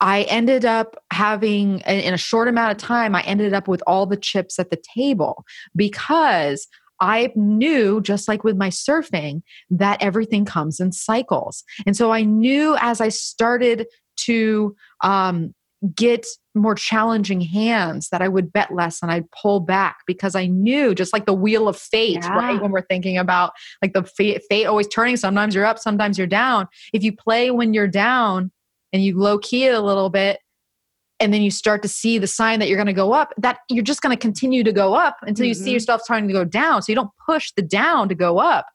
I 0.00 0.22
ended 0.24 0.66
up 0.66 1.02
having, 1.12 1.78
in 1.80 2.12
a 2.12 2.18
short 2.18 2.46
amount 2.46 2.72
of 2.72 2.76
time, 2.76 3.14
I 3.14 3.22
ended 3.22 3.54
up 3.54 3.66
with 3.66 3.82
all 3.86 4.04
the 4.04 4.18
chips 4.18 4.58
at 4.58 4.68
the 4.68 4.76
table 4.94 5.46
because 5.74 6.68
I 7.00 7.32
knew, 7.34 8.00
just 8.00 8.28
like 8.28 8.44
with 8.44 8.56
my 8.56 8.70
surfing, 8.70 9.42
that 9.70 10.02
everything 10.02 10.44
comes 10.44 10.80
in 10.80 10.92
cycles. 10.92 11.64
And 11.86 11.96
so 11.96 12.12
I 12.12 12.22
knew 12.22 12.76
as 12.80 13.00
I 13.00 13.08
started 13.08 13.86
to 14.18 14.74
um, 15.02 15.54
get 15.94 16.26
more 16.54 16.74
challenging 16.74 17.40
hands 17.40 18.08
that 18.10 18.22
I 18.22 18.28
would 18.28 18.52
bet 18.52 18.72
less 18.72 19.02
and 19.02 19.10
I'd 19.10 19.30
pull 19.30 19.60
back 19.60 19.98
because 20.06 20.34
I 20.34 20.46
knew, 20.46 20.94
just 20.94 21.12
like 21.12 21.26
the 21.26 21.34
wheel 21.34 21.68
of 21.68 21.76
fate, 21.76 22.20
yeah. 22.22 22.32
right? 22.32 22.62
When 22.62 22.70
we're 22.70 22.82
thinking 22.82 23.18
about 23.18 23.52
like 23.82 23.92
the 23.92 24.04
fate, 24.04 24.42
fate 24.48 24.66
always 24.66 24.88
turning, 24.88 25.16
sometimes 25.16 25.54
you're 25.54 25.64
up, 25.64 25.78
sometimes 25.78 26.16
you're 26.16 26.26
down. 26.26 26.68
If 26.92 27.02
you 27.02 27.14
play 27.14 27.50
when 27.50 27.74
you're 27.74 27.88
down 27.88 28.52
and 28.92 29.02
you 29.02 29.18
low 29.18 29.38
key 29.38 29.64
it 29.64 29.74
a 29.74 29.80
little 29.80 30.10
bit, 30.10 30.38
and 31.20 31.32
then 31.32 31.42
you 31.42 31.50
start 31.50 31.82
to 31.82 31.88
see 31.88 32.18
the 32.18 32.26
sign 32.26 32.58
that 32.58 32.68
you're 32.68 32.76
going 32.76 32.86
to 32.86 32.92
go 32.92 33.12
up 33.12 33.32
that 33.38 33.58
you're 33.68 33.84
just 33.84 34.02
going 34.02 34.14
to 34.14 34.20
continue 34.20 34.64
to 34.64 34.72
go 34.72 34.94
up 34.94 35.16
until 35.22 35.46
you 35.46 35.54
mm-hmm. 35.54 35.64
see 35.64 35.72
yourself 35.72 36.00
starting 36.02 36.28
to 36.28 36.34
go 36.34 36.44
down 36.44 36.82
so 36.82 36.90
you 36.90 36.96
don't 36.96 37.10
push 37.24 37.52
the 37.56 37.62
down 37.62 38.08
to 38.08 38.14
go 38.14 38.38
up 38.38 38.66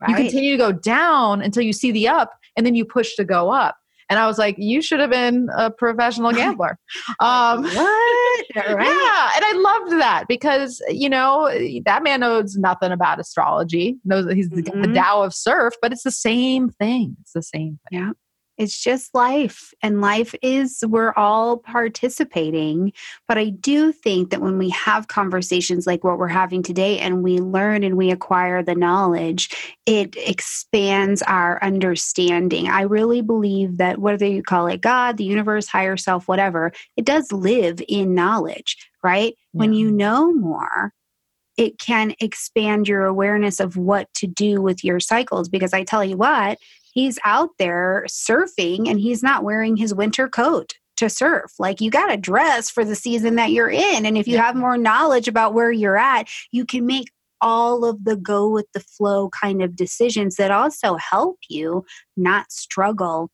right. 0.00 0.10
you 0.10 0.16
continue 0.16 0.52
to 0.52 0.58
go 0.58 0.72
down 0.72 1.40
until 1.40 1.62
you 1.62 1.72
see 1.72 1.90
the 1.90 2.08
up 2.08 2.30
and 2.56 2.66
then 2.66 2.74
you 2.74 2.84
push 2.84 3.14
to 3.14 3.24
go 3.24 3.50
up 3.50 3.76
and 4.08 4.18
I 4.18 4.26
was 4.26 4.38
like, 4.38 4.56
you 4.58 4.82
should 4.82 5.00
have 5.00 5.10
been 5.10 5.48
a 5.56 5.70
professional 5.70 6.32
gambler. 6.32 6.78
Um, 7.20 7.64
what? 7.64 8.26
Right. 8.56 8.86
Yeah. 8.86 9.30
And 9.36 9.44
I 9.44 9.52
loved 9.56 10.00
that 10.00 10.24
because, 10.28 10.80
you 10.88 11.10
know, 11.10 11.50
that 11.84 12.02
man 12.02 12.20
knows 12.20 12.56
nothing 12.56 12.90
about 12.90 13.20
astrology, 13.20 13.98
knows 14.04 14.24
that 14.26 14.34
he's 14.34 14.48
mm-hmm. 14.48 14.80
the, 14.80 14.88
the 14.88 14.94
Tao 14.94 15.22
of 15.22 15.34
surf, 15.34 15.74
but 15.82 15.92
it's 15.92 16.04
the 16.04 16.10
same 16.10 16.70
thing. 16.70 17.16
It's 17.20 17.32
the 17.32 17.42
same 17.42 17.78
thing. 17.90 18.00
Yeah. 18.00 18.12
It's 18.58 18.82
just 18.82 19.14
life. 19.14 19.74
And 19.82 20.00
life 20.00 20.34
is, 20.42 20.82
we're 20.86 21.12
all 21.12 21.58
participating. 21.58 22.92
But 23.28 23.38
I 23.38 23.50
do 23.50 23.92
think 23.92 24.30
that 24.30 24.40
when 24.40 24.58
we 24.58 24.70
have 24.70 25.08
conversations 25.08 25.86
like 25.86 26.04
what 26.04 26.18
we're 26.18 26.28
having 26.28 26.62
today 26.62 26.98
and 26.98 27.22
we 27.22 27.38
learn 27.38 27.82
and 27.82 27.96
we 27.96 28.10
acquire 28.10 28.62
the 28.62 28.74
knowledge, 28.74 29.76
it 29.84 30.16
expands 30.16 31.22
our 31.22 31.62
understanding. 31.62 32.68
I 32.68 32.82
really 32.82 33.20
believe 33.20 33.76
that 33.76 33.98
whether 33.98 34.26
you 34.26 34.42
call 34.42 34.66
it 34.68 34.80
God, 34.80 35.16
the 35.16 35.24
universe, 35.24 35.66
higher 35.66 35.96
self, 35.96 36.26
whatever, 36.26 36.72
it 36.96 37.04
does 37.04 37.30
live 37.32 37.82
in 37.88 38.14
knowledge, 38.14 38.76
right? 39.02 39.34
Yeah. 39.52 39.58
When 39.58 39.72
you 39.74 39.90
know 39.90 40.32
more, 40.32 40.92
it 41.56 41.78
can 41.78 42.14
expand 42.20 42.88
your 42.88 43.04
awareness 43.04 43.60
of 43.60 43.76
what 43.76 44.12
to 44.14 44.26
do 44.26 44.60
with 44.60 44.84
your 44.84 45.00
cycles. 45.00 45.48
Because 45.48 45.72
I 45.72 45.84
tell 45.84 46.04
you 46.04 46.16
what, 46.16 46.58
he's 46.96 47.18
out 47.26 47.50
there 47.58 48.06
surfing 48.08 48.88
and 48.88 48.98
he's 48.98 49.22
not 49.22 49.44
wearing 49.44 49.76
his 49.76 49.94
winter 49.94 50.28
coat 50.28 50.72
to 50.96 51.10
surf. 51.10 51.52
Like 51.58 51.82
you 51.82 51.90
got 51.90 52.06
to 52.06 52.16
dress 52.16 52.70
for 52.70 52.86
the 52.86 52.94
season 52.96 53.34
that 53.34 53.50
you're 53.50 53.68
in. 53.68 54.06
And 54.06 54.16
if 54.16 54.26
you 54.26 54.38
have 54.38 54.56
more 54.56 54.78
knowledge 54.78 55.28
about 55.28 55.52
where 55.52 55.70
you're 55.70 55.98
at, 55.98 56.26
you 56.52 56.64
can 56.64 56.86
make 56.86 57.12
all 57.42 57.84
of 57.84 58.02
the 58.04 58.16
go 58.16 58.48
with 58.48 58.64
the 58.72 58.80
flow 58.80 59.28
kind 59.28 59.62
of 59.62 59.76
decisions 59.76 60.36
that 60.36 60.50
also 60.50 60.96
help 60.96 61.36
you 61.50 61.84
not 62.16 62.50
struggle 62.50 63.30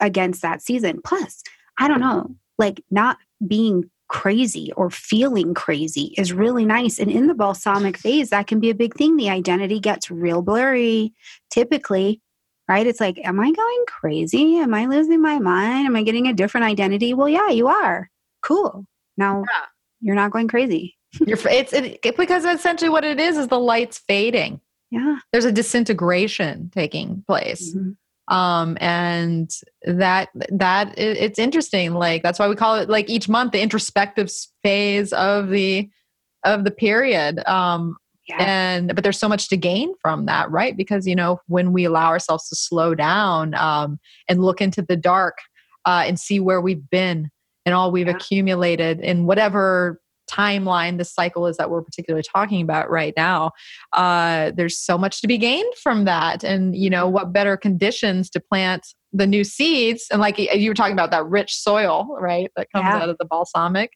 against 0.00 0.42
that 0.42 0.60
season. 0.60 1.00
Plus, 1.02 1.42
I 1.78 1.88
don't 1.88 2.00
know, 2.00 2.36
like 2.58 2.84
not 2.90 3.16
being 3.46 3.84
crazy 4.08 4.70
or 4.76 4.90
feeling 4.90 5.54
crazy 5.54 6.14
is 6.18 6.30
really 6.30 6.66
nice. 6.66 6.98
And 6.98 7.10
in 7.10 7.26
the 7.26 7.34
balsamic 7.34 7.96
phase, 7.96 8.28
that 8.30 8.48
can 8.48 8.60
be 8.60 8.68
a 8.68 8.74
big 8.74 8.94
thing. 8.94 9.16
The 9.16 9.30
identity 9.30 9.80
gets 9.80 10.10
real 10.10 10.42
blurry 10.42 11.14
typically, 11.50 12.20
right? 12.68 12.86
It's 12.86 13.00
like, 13.00 13.18
am 13.24 13.40
I 13.40 13.50
going 13.50 13.84
crazy? 13.86 14.58
Am 14.58 14.74
I 14.74 14.86
losing 14.86 15.20
my 15.22 15.38
mind? 15.38 15.86
Am 15.86 15.96
I 15.96 16.02
getting 16.02 16.26
a 16.26 16.34
different 16.34 16.66
identity? 16.66 17.14
Well, 17.14 17.28
yeah, 17.28 17.48
you 17.48 17.68
are. 17.68 18.10
Cool. 18.42 18.86
Now 19.16 19.44
yeah. 19.46 19.64
you're 20.00 20.14
not 20.14 20.30
going 20.30 20.48
crazy. 20.48 20.96
You're, 21.26 21.38
it's 21.48 21.72
it, 21.72 22.16
because 22.16 22.44
essentially 22.44 22.90
what 22.90 23.04
it 23.04 23.18
is 23.18 23.38
is 23.38 23.48
the 23.48 23.58
light's 23.58 23.98
fading. 23.98 24.60
Yeah. 24.90 25.18
There's 25.32 25.46
a 25.46 25.52
disintegration 25.52 26.70
taking 26.74 27.24
place. 27.26 27.74
Mm-hmm 27.74 27.92
um 28.28 28.76
and 28.80 29.50
that 29.84 30.28
that 30.50 30.96
it's 30.98 31.38
interesting 31.38 31.94
like 31.94 32.22
that's 32.22 32.38
why 32.38 32.46
we 32.46 32.54
call 32.54 32.76
it 32.76 32.88
like 32.88 33.08
each 33.08 33.28
month 33.28 33.52
the 33.52 33.60
introspective 33.60 34.30
phase 34.62 35.12
of 35.14 35.48
the 35.48 35.88
of 36.44 36.64
the 36.64 36.70
period 36.70 37.38
um 37.48 37.96
yeah. 38.28 38.36
and 38.38 38.94
but 38.94 39.02
there's 39.02 39.18
so 39.18 39.28
much 39.28 39.48
to 39.48 39.56
gain 39.56 39.92
from 40.00 40.26
that 40.26 40.50
right 40.50 40.76
because 40.76 41.06
you 41.06 41.14
know 41.14 41.40
when 41.46 41.72
we 41.72 41.84
allow 41.84 42.08
ourselves 42.08 42.48
to 42.48 42.56
slow 42.56 42.94
down 42.94 43.54
um 43.54 43.98
and 44.28 44.42
look 44.42 44.60
into 44.60 44.82
the 44.82 44.96
dark 44.96 45.38
uh 45.86 46.04
and 46.06 46.18
see 46.20 46.40
where 46.40 46.60
we've 46.60 46.88
been 46.90 47.30
and 47.64 47.74
all 47.74 47.90
we've 47.90 48.06
yeah. 48.06 48.14
accumulated 48.14 49.00
in 49.00 49.26
whatever 49.26 50.00
timeline 50.28 50.98
the 50.98 51.04
cycle 51.04 51.46
is 51.46 51.56
that 51.56 51.70
we're 51.70 51.82
particularly 51.82 52.22
talking 52.22 52.60
about 52.60 52.90
right 52.90 53.14
now 53.16 53.50
uh, 53.94 54.52
there's 54.54 54.78
so 54.78 54.98
much 54.98 55.20
to 55.20 55.26
be 55.26 55.38
gained 55.38 55.72
from 55.82 56.04
that 56.04 56.44
and 56.44 56.76
you 56.76 56.90
know 56.90 57.08
what 57.08 57.32
better 57.32 57.56
conditions 57.56 58.28
to 58.28 58.38
plant 58.38 58.94
the 59.12 59.26
new 59.26 59.42
seeds 59.42 60.06
and 60.10 60.20
like 60.20 60.38
you 60.38 60.70
were 60.70 60.74
talking 60.74 60.92
about 60.92 61.10
that 61.10 61.24
rich 61.26 61.54
soil 61.54 62.16
right 62.20 62.50
that 62.56 62.70
comes 62.72 62.84
yeah. 62.84 62.98
out 62.98 63.08
of 63.08 63.16
the 63.18 63.24
balsamic 63.24 63.92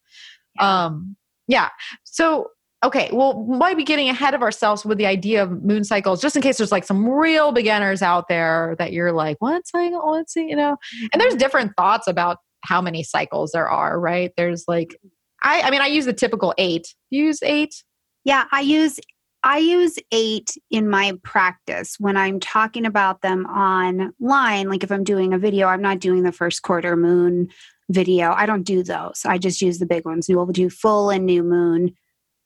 yeah. 0.57 0.85
um 0.85 1.15
yeah 1.47 1.69
so 2.05 2.49
okay 2.83 3.09
well 3.13 3.45
might 3.45 3.77
be 3.77 3.85
getting 3.85 4.09
ahead 4.09 4.35
of 4.35 4.43
ourselves 4.43 4.85
with 4.85 4.99
the 4.99 5.07
idea 5.07 5.43
of 5.43 5.63
moon 5.63 5.85
cycles 5.85 6.21
just 6.21 6.37
in 6.37 6.43
case 6.43 6.59
there's 6.59 6.73
like 6.73 6.85
some 6.85 7.09
real 7.09 7.53
beginners 7.53 8.03
out 8.03 8.29
there 8.29 8.75
that 8.79 8.93
you're 8.93 9.13
like 9.13 9.37
what 9.41 9.67
cycle 9.67 10.13
let's 10.13 10.33
see 10.33 10.49
you 10.49 10.57
know 10.57 10.77
and 11.13 11.21
there's 11.21 11.33
mm-hmm. 11.33 11.39
different 11.39 11.73
thoughts 11.77 12.07
about 12.07 12.39
how 12.65 12.81
many 12.81 13.03
cycles 13.03 13.53
there 13.53 13.69
are 13.69 13.99
right 13.99 14.33
there's 14.37 14.65
like 14.67 14.97
I, 15.43 15.63
I 15.63 15.71
mean, 15.71 15.81
I 15.81 15.87
use 15.87 16.05
the 16.05 16.13
typical 16.13 16.55
eight. 16.57 16.95
You 17.11 17.25
use 17.27 17.43
eight? 17.43 17.83
Yeah, 18.25 18.45
I 18.53 18.61
use 18.61 18.99
I 19.45 19.59
use 19.59 19.99
eight 20.13 20.57
in 20.71 20.89
my 20.89 21.15
practice 21.25 21.97
when 21.99 22.17
I'm 22.17 22.39
talking 22.39 22.87
about 22.87 23.23
them 23.23 23.45
online. 23.47 24.69
Like 24.69 24.85
if 24.85 24.93
I'm 24.93 25.03
doing 25.03 25.35
a 25.35 25.39
video, 25.39 25.67
I'm 25.67 25.83
not 25.83 25.99
doing 25.99 26.23
the 26.23 26.31
first 26.31 26.63
quarter 26.63 26.97
moon 26.97 27.49
video. 27.91 28.33
I 28.33 28.47
don't 28.47 28.63
do 28.63 28.85
those. 28.85 29.23
I 29.27 29.39
just 29.39 29.61
use 29.61 29.81
the 29.81 29.87
big 29.87 30.05
ones. 30.05 30.29
We 30.29 30.37
will 30.37 30.47
do 30.47 30.71
full 30.71 31.11
and 31.11 31.27
new 31.27 31.43
moon, 31.43 31.93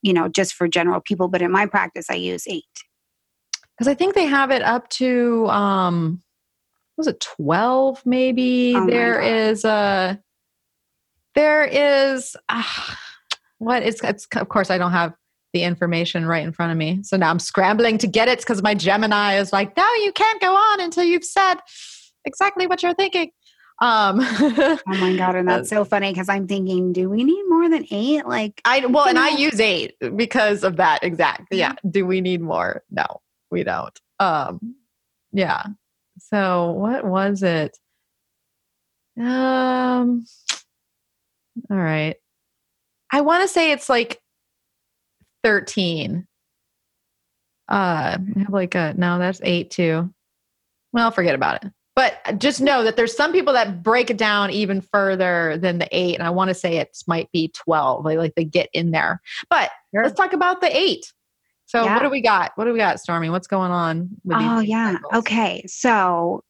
you 0.06 0.12
know, 0.12 0.28
just 0.28 0.54
for 0.54 0.68
general 0.68 1.00
people. 1.00 1.26
But 1.26 1.42
in 1.42 1.50
my 1.50 1.66
practice, 1.66 2.06
I 2.08 2.14
use 2.14 2.46
eight. 2.46 2.64
Because 3.76 3.88
I 3.88 3.94
think 3.94 4.14
they 4.14 4.26
have 4.26 4.50
it 4.50 4.62
up 4.62 4.88
to 4.90 5.46
um 5.48 6.22
was 6.96 7.08
it 7.08 7.20
12 7.20 8.06
maybe? 8.06 8.74
Oh 8.74 8.86
there 8.86 9.20
is 9.20 9.64
a 9.64 10.18
there 11.34 11.64
is 11.64 12.36
uh, 12.48 12.62
what 13.58 13.82
it's, 13.82 14.02
it's 14.02 14.26
of 14.36 14.48
course 14.48 14.70
I 14.70 14.78
don't 14.78 14.92
have 14.92 15.12
the 15.52 15.62
information 15.62 16.24
right 16.24 16.44
in 16.44 16.52
front 16.52 16.72
of 16.72 16.78
me. 16.78 17.00
So 17.02 17.16
now 17.16 17.30
I'm 17.30 17.38
scrambling 17.38 17.98
to 17.98 18.06
get 18.06 18.28
it 18.28 18.38
because 18.38 18.62
my 18.62 18.74
Gemini 18.74 19.38
is 19.38 19.52
like, 19.52 19.76
no, 19.76 19.86
you 20.02 20.12
can't 20.12 20.40
go 20.40 20.54
on 20.54 20.80
until 20.80 21.04
you've 21.04 21.24
said 21.24 21.56
exactly 22.24 22.66
what 22.66 22.82
you're 22.82 22.94
thinking. 22.94 23.30
Um, 23.78 24.20
oh 24.20 24.78
my 24.86 25.16
god, 25.16 25.36
and 25.36 25.48
that's 25.48 25.68
so 25.76 25.84
funny 25.84 26.10
because 26.10 26.28
I'm 26.28 26.46
thinking, 26.46 26.92
do 26.92 27.10
we 27.10 27.24
need 27.24 27.42
more 27.48 27.68
than 27.68 27.86
eight? 27.90 28.26
Like 28.26 28.60
I 28.64 28.84
well, 28.86 29.06
and? 29.06 29.18
I 29.18 29.30
use 29.30 29.60
eight 29.60 29.96
because 30.16 30.64
of 30.64 30.76
that 30.76 31.02
exact. 31.02 31.48
Yeah. 31.50 31.74
Do 31.88 32.06
we 32.06 32.20
need 32.20 32.40
more? 32.40 32.82
No, 32.90 33.20
we 33.50 33.64
don't. 33.64 33.98
Um, 34.18 34.76
yeah. 35.32 35.64
So 36.18 36.70
what 36.70 37.04
was 37.04 37.42
it? 37.42 37.76
Um, 39.18 40.24
all 41.70 41.76
right. 41.76 42.16
I 43.10 43.20
want 43.20 43.42
to 43.42 43.48
say 43.48 43.72
it's 43.72 43.88
like 43.88 44.20
13. 45.44 46.26
Uh, 47.68 47.72
I 47.74 48.18
have 48.40 48.52
like 48.52 48.74
a, 48.74 48.94
no, 48.96 49.18
that's 49.18 49.40
eight 49.42 49.70
too. 49.70 50.12
Well, 50.92 51.10
forget 51.10 51.34
about 51.34 51.64
it. 51.64 51.72
But 51.96 52.38
just 52.38 52.60
know 52.60 52.84
that 52.84 52.96
there's 52.96 53.16
some 53.16 53.32
people 53.32 53.54
that 53.54 53.82
break 53.82 54.10
it 54.10 54.18
down 54.18 54.50
even 54.50 54.82
further 54.82 55.56
than 55.56 55.78
the 55.78 55.88
eight. 55.90 56.14
And 56.14 56.22
I 56.22 56.30
want 56.30 56.48
to 56.48 56.54
say 56.54 56.76
it 56.76 56.96
might 57.06 57.32
be 57.32 57.48
12. 57.48 58.04
Like, 58.04 58.18
like 58.18 58.34
they 58.34 58.44
get 58.44 58.68
in 58.74 58.90
there. 58.90 59.22
But 59.48 59.70
sure. 59.94 60.04
let's 60.04 60.14
talk 60.14 60.34
about 60.34 60.60
the 60.60 60.76
eight. 60.76 61.10
So 61.64 61.84
yeah. 61.84 61.94
what 61.94 62.02
do 62.02 62.10
we 62.10 62.20
got? 62.20 62.52
What 62.56 62.66
do 62.66 62.72
we 62.72 62.78
got, 62.78 63.00
Stormy? 63.00 63.30
What's 63.30 63.46
going 63.48 63.72
on? 63.72 64.10
oh, 64.30 64.60
yeah. 64.60 64.92
Cycles? 64.92 65.12
Okay. 65.14 65.64
So 65.66 66.44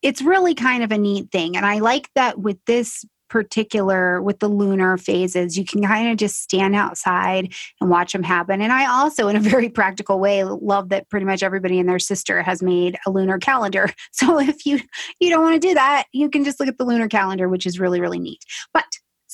it's 0.00 0.22
really 0.22 0.54
kind 0.54 0.82
of 0.82 0.90
a 0.90 0.98
neat 0.98 1.30
thing. 1.30 1.56
And 1.56 1.66
I 1.66 1.78
like 1.78 2.08
that 2.14 2.38
with 2.38 2.58
this 2.66 3.04
particular 3.28 4.22
with 4.22 4.38
the 4.38 4.48
lunar 4.48 4.96
phases 4.96 5.56
you 5.56 5.64
can 5.64 5.82
kind 5.82 6.10
of 6.10 6.16
just 6.16 6.42
stand 6.42 6.74
outside 6.74 7.52
and 7.80 7.90
watch 7.90 8.12
them 8.12 8.22
happen 8.22 8.60
and 8.60 8.72
i 8.72 8.86
also 8.86 9.28
in 9.28 9.36
a 9.36 9.40
very 9.54 9.68
practical 9.68 10.20
way 10.20 10.44
love 10.44 10.88
that 10.90 11.08
pretty 11.08 11.26
much 11.26 11.42
everybody 11.42 11.78
and 11.78 11.88
their 11.88 11.98
sister 11.98 12.42
has 12.42 12.62
made 12.62 12.96
a 13.06 13.10
lunar 13.10 13.38
calendar 13.38 13.88
so 14.12 14.38
if 14.38 14.66
you 14.66 14.80
you 15.20 15.30
don't 15.30 15.42
want 15.42 15.60
to 15.60 15.68
do 15.68 15.74
that 15.74 16.04
you 16.12 16.28
can 16.28 16.44
just 16.44 16.60
look 16.60 16.68
at 16.68 16.78
the 16.78 16.84
lunar 16.84 17.08
calendar 17.08 17.48
which 17.48 17.66
is 17.66 17.80
really 17.80 18.00
really 18.00 18.18
neat 18.18 18.42
but 18.72 18.84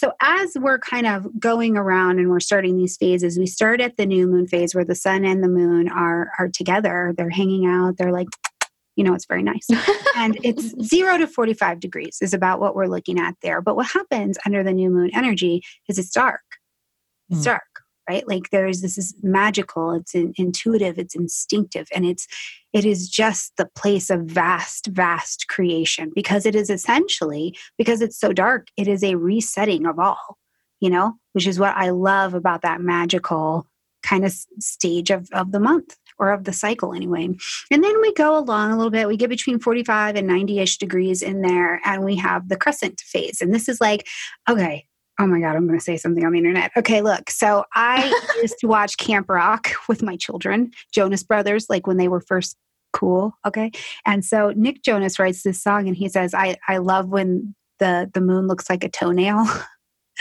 so 0.00 0.14
as 0.22 0.56
we're 0.58 0.78
kind 0.78 1.06
of 1.06 1.26
going 1.38 1.76
around 1.76 2.20
and 2.20 2.30
we're 2.30 2.40
starting 2.40 2.78
these 2.78 2.96
phases, 2.96 3.38
we 3.38 3.46
start 3.46 3.82
at 3.82 3.98
the 3.98 4.06
new 4.06 4.26
moon 4.26 4.46
phase 4.46 4.74
where 4.74 4.84
the 4.84 4.94
sun 4.94 5.26
and 5.26 5.44
the 5.44 5.48
moon 5.48 5.90
are 5.90 6.30
are 6.38 6.48
together. 6.48 7.12
They're 7.14 7.28
hanging 7.28 7.66
out. 7.66 7.98
They're 7.98 8.10
like 8.10 8.28
you 8.96 9.04
know, 9.04 9.14
it's 9.14 9.26
very 9.26 9.42
nice. 9.42 9.66
and 10.16 10.38
it's 10.42 10.74
zero 10.86 11.18
to 11.18 11.26
45 11.26 11.80
degrees 11.80 12.18
is 12.20 12.34
about 12.34 12.60
what 12.60 12.74
we're 12.74 12.86
looking 12.86 13.18
at 13.18 13.34
there. 13.42 13.60
But 13.60 13.76
what 13.76 13.86
happens 13.86 14.38
under 14.44 14.62
the 14.62 14.72
new 14.72 14.90
moon 14.90 15.10
energy 15.14 15.62
is 15.88 15.98
it's 15.98 16.10
dark. 16.10 16.42
It's 17.30 17.40
mm. 17.40 17.44
dark, 17.44 17.62
right? 18.08 18.26
Like 18.26 18.50
there's 18.50 18.82
this 18.82 18.98
is 18.98 19.14
magical, 19.22 19.92
it's 19.92 20.14
in, 20.14 20.34
intuitive, 20.36 20.98
it's 20.98 21.14
instinctive, 21.14 21.88
and 21.94 22.04
it's 22.04 22.26
it 22.72 22.84
is 22.84 23.08
just 23.08 23.56
the 23.56 23.68
place 23.74 24.10
of 24.10 24.22
vast, 24.22 24.86
vast 24.86 25.48
creation 25.48 26.12
because 26.14 26.46
it 26.46 26.54
is 26.54 26.70
essentially, 26.70 27.56
because 27.76 28.00
it's 28.00 28.18
so 28.18 28.32
dark, 28.32 28.68
it 28.76 28.86
is 28.86 29.02
a 29.02 29.16
resetting 29.16 29.86
of 29.86 29.98
all, 29.98 30.38
you 30.80 30.90
know, 30.90 31.14
which 31.32 31.46
is 31.46 31.58
what 31.58 31.74
I 31.76 31.90
love 31.90 32.34
about 32.34 32.62
that 32.62 32.80
magical 32.80 33.66
kind 34.02 34.24
of 34.24 34.32
stage 34.60 35.10
of, 35.10 35.28
of 35.32 35.52
the 35.52 35.60
month 35.60 35.96
or 36.20 36.30
of 36.30 36.44
the 36.44 36.52
cycle 36.52 36.92
anyway. 36.94 37.28
And 37.70 37.82
then 37.82 38.00
we 38.00 38.12
go 38.12 38.38
along 38.38 38.70
a 38.70 38.76
little 38.76 38.90
bit. 38.90 39.08
We 39.08 39.16
get 39.16 39.30
between 39.30 39.58
45 39.58 40.16
and 40.16 40.26
90 40.26 40.60
ish 40.60 40.78
degrees 40.78 41.22
in 41.22 41.42
there, 41.42 41.80
and 41.84 42.04
we 42.04 42.16
have 42.16 42.48
the 42.48 42.56
crescent 42.56 43.00
phase. 43.00 43.40
And 43.40 43.52
this 43.52 43.68
is 43.68 43.80
like, 43.80 44.06
okay, 44.48 44.86
oh 45.18 45.26
my 45.26 45.40
God, 45.40 45.56
I'm 45.56 45.66
going 45.66 45.78
to 45.78 45.84
say 45.84 45.96
something 45.96 46.24
on 46.24 46.32
the 46.32 46.38
internet. 46.38 46.70
Okay, 46.76 47.02
look. 47.02 47.30
So 47.30 47.64
I 47.74 48.12
used 48.42 48.58
to 48.60 48.66
watch 48.66 48.96
Camp 48.96 49.28
Rock 49.28 49.70
with 49.88 50.02
my 50.02 50.16
children, 50.16 50.70
Jonas 50.92 51.22
Brothers, 51.22 51.66
like 51.68 51.86
when 51.86 51.96
they 51.96 52.08
were 52.08 52.20
first 52.20 52.56
cool. 52.92 53.34
Okay. 53.46 53.70
And 54.06 54.24
so 54.24 54.52
Nick 54.56 54.82
Jonas 54.82 55.18
writes 55.18 55.42
this 55.42 55.62
song 55.62 55.88
and 55.88 55.96
he 55.96 56.08
says, 56.08 56.34
I, 56.34 56.56
I 56.68 56.78
love 56.78 57.08
when 57.08 57.54
the, 57.78 58.10
the 58.12 58.20
moon 58.20 58.46
looks 58.46 58.68
like 58.68 58.84
a 58.84 58.88
toenail. 58.88 59.46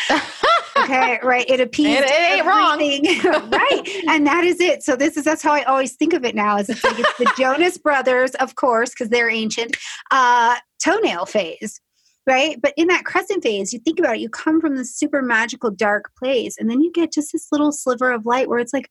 okay, 0.92 1.20
right. 1.24 1.50
It 1.50 1.60
appeased 1.60 2.02
It- 2.02 2.06
it 2.10 2.38
ain't 2.38 2.46
wrong. 2.46 2.80
right. 3.52 4.04
And 4.10 4.26
that 4.28 4.44
is 4.44 4.60
it. 4.60 4.84
So 4.84 4.96
this 4.96 5.18
is 5.18 5.24
that's 5.26 5.42
how 5.42 5.54
I 5.54 5.64
always 5.64 5.94
think 5.96 6.14
of 6.14 6.26
it 6.26 6.36
now. 6.36 6.58
Is 6.58 6.70
it's 6.70 6.84
like 6.84 7.00
it's 7.00 7.18
the 7.18 7.32
Jonas 7.38 7.78
Brothers, 7.78 8.32
of 8.36 8.56
course, 8.56 8.90
because 8.92 9.10
they're 9.10 9.30
ancient, 9.30 9.78
uh, 10.12 10.56
toenail 10.84 11.26
phase. 11.26 11.80
Right. 12.28 12.62
But 12.62 12.74
in 12.78 12.88
that 12.90 13.06
crescent 13.06 13.42
phase, 13.44 13.74
you 13.74 13.80
think 13.80 13.98
about 14.00 14.16
it, 14.16 14.20
you 14.20 14.30
come 14.30 14.62
from 14.62 14.76
this 14.76 14.96
super 14.96 15.22
magical 15.22 15.72
dark 15.72 16.12
place, 16.18 16.58
and 16.60 16.70
then 16.70 16.82
you 16.82 16.92
get 16.92 17.12
just 17.12 17.32
this 17.32 17.48
little 17.52 17.72
sliver 17.72 18.12
of 18.12 18.26
light 18.26 18.48
where 18.50 18.60
it's 18.60 18.74
like, 18.74 18.90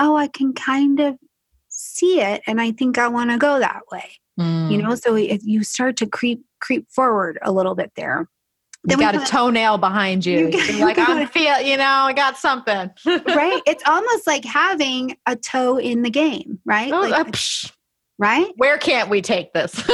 oh, 0.00 0.16
I 0.16 0.26
can 0.26 0.52
kind 0.52 0.98
of 0.98 1.16
see 1.68 2.20
it, 2.20 2.42
and 2.46 2.60
I 2.60 2.72
think 2.72 2.98
I 2.98 3.06
want 3.08 3.30
to 3.30 3.38
go 3.38 3.58
that 3.60 3.82
way. 3.92 4.10
Mm. 4.40 4.72
You 4.72 4.78
know, 4.82 4.94
so 4.96 5.14
it, 5.14 5.42
you 5.44 5.62
start 5.62 5.96
to 5.98 6.06
creep 6.06 6.44
creep 6.60 6.90
forward 6.90 7.38
a 7.42 7.52
little 7.52 7.74
bit 7.74 7.92
there. 7.96 8.28
You 8.88 8.96
got 8.96 9.14
a 9.14 9.20
toenail 9.24 9.78
behind 9.78 10.26
you. 10.26 10.46
You 10.46 10.50
got- 10.50 10.74
like, 10.80 10.98
I'm 10.98 11.18
got- 11.20 11.32
feel, 11.32 11.60
you 11.60 11.76
know, 11.76 11.84
I 11.84 12.12
got 12.12 12.36
something. 12.36 12.90
right? 13.06 13.62
It's 13.66 13.82
almost 13.86 14.26
like 14.26 14.44
having 14.44 15.16
a 15.26 15.36
toe 15.36 15.76
in 15.78 16.02
the 16.02 16.10
game, 16.10 16.58
right? 16.64 16.92
Oh, 16.92 17.00
Like, 17.02 17.28
uh, 17.28 17.68
right? 18.18 18.48
where 18.56 18.78
can't 18.78 19.08
we 19.08 19.22
take 19.22 19.52
this? 19.52 19.78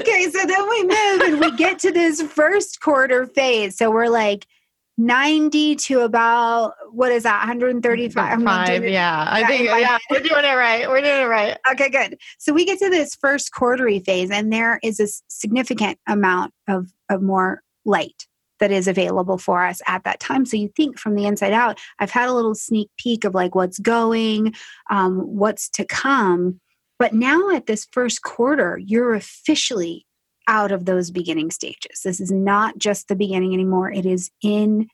okay, 0.00 0.30
so 0.30 0.44
then 0.46 0.68
we 0.68 0.82
move 0.84 1.20
and 1.22 1.40
we 1.40 1.50
get 1.56 1.78
to 1.80 1.90
this 1.92 2.22
first 2.22 2.80
quarter 2.80 3.26
phase. 3.26 3.76
So 3.76 3.90
we're 3.90 4.08
like 4.08 4.46
90 4.96 5.74
to 5.76 6.00
about 6.00 6.74
what 6.92 7.10
is 7.10 7.24
that 7.24 7.38
135 7.40 8.32
I'm 8.32 8.44
Five, 8.44 8.86
yeah. 8.86 9.26
I 9.28 9.44
think 9.46 9.64
yeah, 9.64 9.88
head. 9.88 10.00
we're 10.10 10.20
doing 10.20 10.44
it 10.44 10.54
right. 10.54 10.88
We're 10.88 11.00
doing 11.00 11.22
it 11.22 11.26
right. 11.26 11.56
Okay, 11.72 11.90
good. 11.90 12.16
So 12.38 12.52
we 12.52 12.64
get 12.64 12.78
to 12.78 12.90
this 12.90 13.14
first 13.16 13.52
quarterly 13.52 14.00
phase, 14.00 14.30
and 14.30 14.52
there 14.52 14.78
is 14.82 15.00
a 15.00 15.08
significant 15.28 15.98
amount 16.06 16.52
of, 16.68 16.92
of 17.10 17.22
more 17.22 17.62
light 17.84 18.26
that 18.60 18.70
is 18.70 18.86
available 18.86 19.36
for 19.36 19.66
us 19.66 19.80
at 19.86 20.04
that 20.04 20.20
time. 20.20 20.46
So 20.46 20.56
you 20.56 20.70
think 20.76 20.98
from 20.98 21.16
the 21.16 21.26
inside 21.26 21.52
out, 21.52 21.78
I've 21.98 22.10
had 22.10 22.28
a 22.28 22.32
little 22.32 22.54
sneak 22.54 22.88
peek 22.96 23.24
of 23.24 23.34
like 23.34 23.54
what's 23.54 23.78
going, 23.80 24.54
um, 24.90 25.18
what's 25.18 25.68
to 25.70 25.84
come. 25.84 26.60
But 26.98 27.12
now 27.12 27.50
at 27.50 27.66
this 27.66 27.86
first 27.90 28.22
quarter, 28.22 28.78
you're 28.82 29.14
officially 29.14 30.06
out 30.48 30.72
of 30.72 30.84
those 30.84 31.10
beginning 31.10 31.50
stages. 31.50 32.00
This 32.04 32.20
is 32.20 32.30
not 32.32 32.78
just 32.78 33.08
the 33.08 33.16
beginning 33.16 33.54
anymore, 33.54 33.90
it 33.90 34.06
is 34.06 34.30
in 34.42 34.88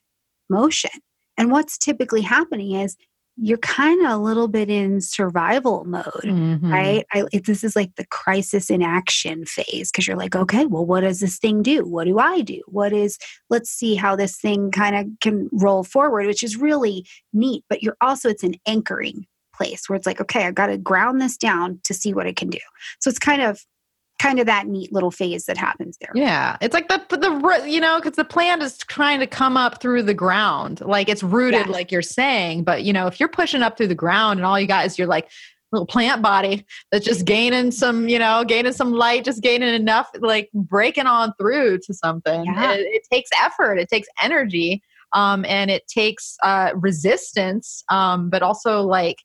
motion. 0.49 0.91
And 1.37 1.51
what's 1.51 1.79
typically 1.79 2.23
happening 2.23 2.73
is 2.73 2.97
you're 3.43 3.57
kind 3.59 4.05
of 4.05 4.13
a 4.13 4.17
little 4.19 4.49
bit 4.49 4.69
in 4.69 5.01
survival 5.01 5.85
mode 5.85 6.05
Mhm. 6.25 6.71
right? 6.71 7.07
I, 7.15 7.25
it, 7.33 7.47
this 7.47 7.65
is 7.65 7.75
like 7.75 7.95
the 7.97 8.05
crisis 8.07 8.69
in 8.69 8.83
action 8.83 9.47
phase 9.47 9.91
because 9.91 10.07
you're 10.07 10.17
like, 10.17 10.37
okay, 10.37 10.67
well, 10.67 10.85
what 10.85 11.01
does 11.01 11.21
this 11.21 11.39
thing 11.39 11.63
do? 11.63 11.87
What 11.87 12.05
do 12.05 12.19
I 12.19 12.43
do? 12.43 12.61
What 12.67 12.93
is, 12.93 13.17
let's 13.49 13.71
see 13.71 13.95
how 13.95 14.15
this 14.15 14.37
thing 14.37 14.71
kind 14.71 14.95
of 14.95 15.07
can 15.23 15.49
roll 15.53 15.85
forward, 15.85 16.27
which 16.27 16.43
is 16.43 16.57
really 16.57 17.07
neat. 17.33 17.65
But 17.71 17.83
you're 17.83 17.97
also, 18.03 18.29
it's 18.29 18.43
an 18.43 18.57
anchoring 18.67 19.27
place 19.55 19.89
where 19.89 19.97
it's 19.97 20.07
like, 20.07 20.21
okay, 20.21 20.45
I've 20.45 20.55
got 20.55 20.67
to 20.67 20.77
ground 20.77 21.21
this 21.23 21.39
down 21.39 21.81
to 21.85 21.95
see 21.95 22.13
what 22.13 22.27
it 22.27 22.37
can 22.37 22.51
do. 22.51 22.59
So 22.99 23.09
it's 23.09 23.19
kind 23.19 23.41
of, 23.41 23.65
kind 24.21 24.39
of 24.39 24.47
that 24.47 24.67
neat 24.67 24.93
little 24.93 25.11
phase 25.11 25.47
that 25.47 25.57
happens 25.57 25.97
there. 25.99 26.11
Yeah, 26.15 26.57
it's 26.61 26.75
like 26.75 26.89
the 26.89 27.01
the 27.17 27.67
you 27.67 27.81
know 27.81 27.99
because 27.99 28.17
the 28.17 28.25
plant 28.25 28.63
is 28.63 28.77
trying 28.77 29.19
to 29.21 29.27
come 29.27 29.57
up 29.57 29.81
through 29.81 30.03
the 30.03 30.15
ground, 30.15 30.83
like 30.83 31.09
it's 31.09 31.23
rooted, 31.23 31.61
Yes. 31.67 31.69
like 31.71 31.91
you're 31.91 32.03
saying. 32.03 32.65
But 32.65 32.83
you 32.85 32.93
know, 32.93 33.07
if 33.07 33.19
you're 33.19 33.31
pushing 33.31 33.63
up 33.63 33.77
through 33.79 33.87
the 33.89 33.95
ground 33.95 34.39
and 34.39 34.47
all 34.47 34.61
you 34.61 34.67
got 34.67 34.85
is 34.85 34.99
your 34.99 35.09
like 35.09 35.31
little 35.73 35.87
plant 35.87 36.21
body 36.21 36.67
that's 36.91 37.05
just 37.05 37.25
gaining 37.25 37.71
some, 37.71 38.09
you 38.09 38.19
know, 38.19 38.45
gaining 38.45 38.73
some 38.73 38.93
light, 38.93 39.25
just 39.25 39.41
gaining 39.41 39.73
enough, 39.73 40.11
like 40.19 40.51
breaking 40.53 41.07
on 41.07 41.33
through 41.41 41.79
to 41.79 41.95
something. 41.95 42.45
Yeah. 42.45 42.73
It, 42.73 42.81
it 42.81 43.03
takes 43.11 43.31
effort, 43.41 43.79
it 43.79 43.89
takes 43.89 44.09
energy, 44.21 44.83
um, 45.13 45.45
and 45.47 45.71
it 45.71 45.87
takes 45.87 46.37
uh, 46.43 46.73
resistance, 46.75 47.85
um, 47.89 48.31
but 48.31 48.43
also 48.43 48.83
like 48.83 49.19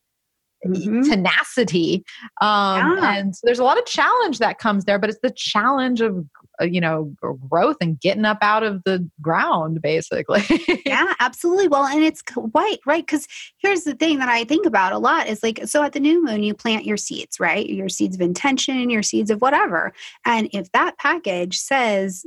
Mhm. 0.66 1.08
tenacity 1.08 2.04
um 2.42 2.98
Yeah. 2.98 3.18
and 3.18 3.36
so 3.36 3.42
there's 3.44 3.60
a 3.60 3.64
lot 3.64 3.78
of 3.78 3.86
challenge 3.86 4.40
that 4.40 4.58
comes 4.60 4.86
there 4.86 4.98
but 5.00 5.10
it's 5.10 5.20
the 5.22 5.32
challenge 5.32 6.02
of 6.02 6.26
uh, 6.62 6.66
you 6.66 6.82
know 6.82 7.14
growth 7.50 7.78
and 7.82 8.00
getting 8.00 8.26
up 8.26 8.40
out 8.42 8.64
of 8.64 8.84
the 8.84 9.08
ground 9.22 9.82
basically 9.82 10.44
yeah, 10.86 11.14
absolutely. 11.20 11.68
Well, 11.68 11.86
and 11.86 12.04
it's 12.04 12.22
white, 12.36 12.80
right? 12.86 13.06
Because 13.06 13.28
here's 13.58 13.84
the 13.84 13.96
thing 13.96 14.20
that 14.20 14.30
I 14.30 14.44
think 14.44 14.66
about 14.66 14.94
a 14.94 14.98
lot 14.98 15.28
is 15.28 15.42
like, 15.44 15.62
so 15.66 15.84
at 15.84 15.94
the 15.94 16.00
new 16.00 16.24
moon, 16.24 16.44
you 16.44 16.54
plant 16.54 16.86
your 16.86 16.98
seeds, 16.98 17.40
right? 17.40 17.68
Your 17.68 17.90
seeds 17.90 18.16
of 18.16 18.22
intention, 18.22 18.90
your 18.90 19.04
seeds 19.04 19.32
of 19.32 19.42
whatever. 19.42 19.94
And 20.26 20.48
if 20.54 20.72
that 20.74 20.98
package 20.98 21.58
says 21.58 22.26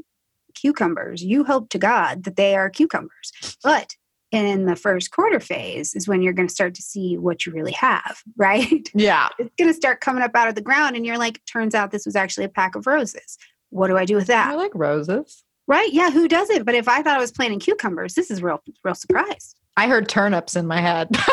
cucumbers, 0.55 1.23
you 1.23 1.45
hope 1.45 1.69
to 1.71 1.79
God 1.79 2.25
that 2.25 2.37
they 2.37 2.57
are 2.57 2.69
cucumbers. 2.69 3.33
But 3.63 3.95
in 4.31 4.67
the 4.67 4.77
first 4.77 5.11
quarter 5.11 5.41
phase 5.41 5.95
is 5.95 6.07
when 6.07 6.23
you're 6.23 6.33
going 6.33 6.49
to 6.49 6.55
start 6.55 6.75
to 6.75 6.83
see 6.83 7.17
what 7.17 7.47
you 7.47 7.53
really 7.53 7.73
have, 7.73 8.21
right? 8.37 8.89
yeah 8.95 9.29
It's 9.39 9.55
going 9.59 9.71
to 9.71 9.75
start 9.75 10.01
coming 10.01 10.23
up 10.23 10.33
out 10.35 10.49
of 10.49 10.55
the 10.55 10.61
ground, 10.61 10.97
and 10.97 11.07
you're 11.07 11.19
like, 11.19 11.41
turns 11.47 11.75
out 11.75 11.91
this 11.91 12.07
was 12.07 12.17
actually 12.17 12.45
a 12.45 12.49
pack 12.51 12.75
of 12.75 12.87
roses. 12.87 13.39
What 13.71 13.89
do 13.89 13.97
I 13.97 14.05
do 14.05 14.17
with 14.17 14.27
that? 14.29 14.51
i 14.51 14.55
like 14.55 14.73
roses 14.75 15.45
Right? 15.67 15.93
Yeah, 15.93 16.11
who 16.11 16.29
doesn't? 16.29 16.65
But 16.65 16.75
if 16.75 16.89
I 16.89 17.03
thought 17.03 17.19
I 17.19 17.21
was 17.21 17.31
planting 17.31 17.61
cucumbers, 17.61 18.15
this 18.15 18.31
is 18.31 18.43
real, 18.43 18.63
real 18.85 18.95
surprise. 18.95 19.55
i 19.77 19.87
heard 19.87 20.09
turnips 20.09 20.57
in 20.57 20.67
my 20.67 20.81
head 20.81 21.15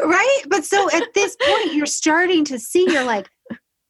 right? 0.00 0.42
But 0.48 0.64
so 0.64 0.90
at 0.90 1.14
this 1.14 1.36
point, 1.42 1.74
you're 1.74 1.86
starting 1.86 2.44
to 2.46 2.58
see, 2.58 2.90
you're 2.90 3.04
like, 3.04 3.28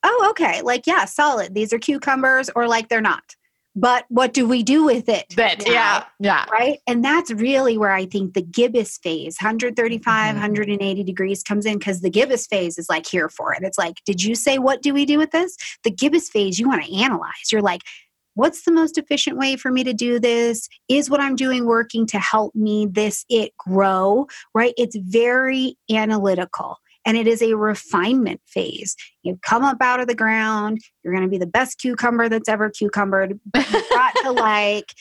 oh, 0.04 0.26
okay, 0.30 0.62
like, 0.62 0.86
yeah, 0.86 1.04
solid. 1.04 1.54
These 1.54 1.72
are 1.72 1.78
cucumbers, 1.78 2.50
or 2.54 2.68
like 2.68 2.88
they're 2.88 3.00
not. 3.00 3.34
But 3.80 4.04
what 4.08 4.32
do 4.32 4.46
we 4.48 4.62
do 4.62 4.84
with 4.84 5.08
it? 5.08 5.26
that 5.36 5.64
now? 5.66 5.72
yeah 5.72 6.04
yeah 6.18 6.44
Right. 6.50 6.78
And 6.86 7.04
that's 7.04 7.30
really 7.30 7.78
where 7.78 7.92
I 7.92 8.06
think 8.06 8.34
the 8.34 8.42
gibbous 8.42 8.98
phase, 8.98 9.36
135, 9.40 10.34
Mhm. 10.34 10.38
180 10.38 11.04
degrees, 11.04 11.42
comes 11.42 11.64
in 11.66 11.78
because 11.78 12.00
the 12.00 12.10
gibbous 12.10 12.46
phase 12.46 12.78
is 12.78 12.88
like 12.88 13.06
here 13.06 13.28
for 13.28 13.52
it. 13.54 13.60
It's 13.62 13.78
like, 13.78 13.96
did 14.04 14.22
you 14.22 14.34
say, 14.34 14.58
what 14.58 14.82
do 14.82 14.92
we 14.92 15.04
do 15.04 15.18
with 15.18 15.30
this? 15.30 15.56
The 15.84 15.90
gibbous 15.90 16.28
phase, 16.28 16.58
you 16.58 16.68
want 16.68 16.84
to 16.84 16.94
analyze. 16.94 17.52
You're 17.52 17.62
like, 17.62 17.82
what's 18.34 18.62
the 18.64 18.72
most 18.72 18.98
efficient 18.98 19.36
way 19.36 19.56
for 19.56 19.70
me 19.70 19.84
to 19.84 19.92
do 19.92 20.18
this? 20.18 20.68
Is 20.88 21.10
what 21.10 21.20
I'm 21.20 21.36
doing 21.36 21.66
working 21.66 22.06
to 22.08 22.18
help 22.18 22.54
me 22.54 22.86
this 22.90 23.24
it 23.28 23.52
grow? 23.58 24.26
Right? 24.54 24.74
It's 24.76 24.96
very 24.96 25.76
analytical. 25.90 26.76
And 27.08 27.16
it 27.16 27.26
is 27.26 27.40
a 27.40 27.56
refinement 27.56 28.42
phase. 28.46 28.94
You 29.22 29.38
come 29.40 29.64
up 29.64 29.78
out 29.80 29.98
of 29.98 30.08
the 30.08 30.14
ground, 30.14 30.78
you're 31.02 31.14
going 31.14 31.24
to 31.24 31.30
be 31.30 31.38
the 31.38 31.46
best 31.46 31.78
cucumber 31.80 32.28
that's 32.28 32.50
ever 32.50 32.68
cucumbered. 32.70 33.40
But 33.50 33.68
you've 33.72 33.88
got 33.88 34.14
to 34.24 34.32
like, 34.32 34.92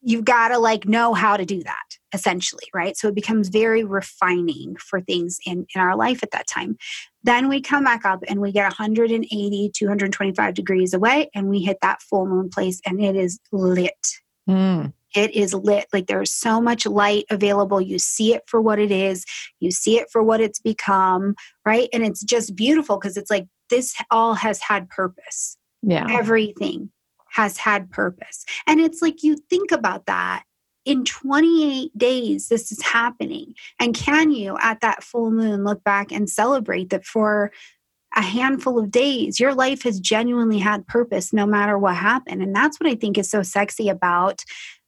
you've 0.00 0.24
got 0.24 0.48
to 0.48 0.58
like 0.58 0.86
know 0.88 1.12
how 1.12 1.36
to 1.36 1.44
do 1.44 1.62
that 1.62 1.84
essentially 2.14 2.64
right 2.74 2.96
so 2.96 3.08
it 3.08 3.14
becomes 3.14 3.48
very 3.48 3.84
refining 3.84 4.74
for 4.76 5.00
things 5.00 5.38
in 5.46 5.64
in 5.74 5.80
our 5.80 5.96
life 5.96 6.24
at 6.24 6.32
that 6.32 6.46
time 6.48 6.76
then 7.22 7.48
we 7.48 7.60
come 7.60 7.84
back 7.84 8.04
up 8.04 8.18
and 8.26 8.40
we 8.40 8.50
get 8.50 8.64
180 8.64 9.70
225 9.72 10.54
degrees 10.54 10.92
away 10.92 11.30
and 11.34 11.48
we 11.48 11.60
hit 11.60 11.78
that 11.80 12.02
full 12.02 12.26
moon 12.26 12.50
place 12.50 12.80
and 12.84 13.00
it 13.00 13.14
is 13.14 13.38
lit 13.52 14.18
Mm. 14.48 14.92
It 15.14 15.34
is 15.34 15.54
lit. 15.54 15.86
Like 15.92 16.06
there's 16.06 16.32
so 16.32 16.60
much 16.60 16.86
light 16.86 17.24
available. 17.30 17.80
You 17.80 17.98
see 17.98 18.34
it 18.34 18.42
for 18.46 18.60
what 18.60 18.78
it 18.78 18.90
is. 18.90 19.24
You 19.60 19.70
see 19.70 19.98
it 19.98 20.08
for 20.10 20.22
what 20.22 20.40
it's 20.40 20.60
become 20.60 21.34
right? 21.64 21.88
And 21.92 22.04
it's 22.04 22.22
just 22.22 22.56
beautiful 22.56 22.98
because 22.98 23.16
it's 23.16 23.30
like 23.30 23.46
this 23.70 23.94
all 24.10 24.34
has 24.34 24.60
had 24.60 24.88
purpose. 24.88 25.56
Yeah. 25.82 26.06
Everything 26.10 26.90
has 27.30 27.56
had 27.56 27.90
purpose. 27.90 28.44
And 28.66 28.80
it's 28.80 29.02
like 29.02 29.22
you 29.22 29.36
think 29.48 29.72
about 29.72 30.06
that. 30.06 30.44
In 30.84 31.04
28 31.04 31.96
days, 31.96 32.48
this 32.48 32.72
is 32.72 32.82
happening. 32.82 33.54
And 33.78 33.94
can 33.94 34.32
you, 34.32 34.56
at 34.60 34.80
that 34.80 35.04
full 35.04 35.30
moon, 35.30 35.62
look 35.62 35.82
back 35.84 36.10
and 36.10 36.28
celebrate 36.28 36.90
that 36.90 37.04
for 37.04 37.52
a 38.16 38.20
handful 38.20 38.78
of 38.78 38.90
days, 38.90 39.38
your 39.38 39.54
life 39.54 39.84
has 39.84 40.00
genuinely 40.00 40.58
had 40.58 40.86
purpose 40.86 41.32
no 41.32 41.46
matter 41.46 41.78
what 41.78 41.94
happened? 41.94 42.42
And 42.42 42.54
that's 42.54 42.80
what 42.80 42.90
I 42.90 42.96
think 42.96 43.16
is 43.16 43.30
so 43.30 43.42
sexy 43.42 43.88
about 43.88 44.42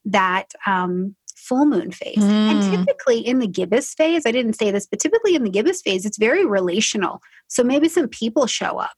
that. 0.05 0.53
Um, 0.67 1.15
full 1.37 1.67
moon 1.67 1.91
phase. 1.93 2.27
And 2.49 2.63
Mm. 2.63 2.71
typically 2.71 3.19
in 3.19 3.39
the 3.39 3.47
gibbous 3.47 3.93
phase, 3.93 4.25
I 4.25 4.31
didn't 4.33 4.55
say 4.55 4.71
this, 4.71 4.87
but 4.87 4.99
typically 4.99 5.35
in 5.35 5.45
the 5.45 5.51
gibbous 5.51 5.83
phase, 5.83 6.07
it's 6.07 6.17
very 6.17 6.47
relational. 6.47 7.21
So 7.49 7.63
maybe 7.63 7.87
some 7.87 8.09
people 8.09 8.47
show 8.47 8.79
up 8.79 8.93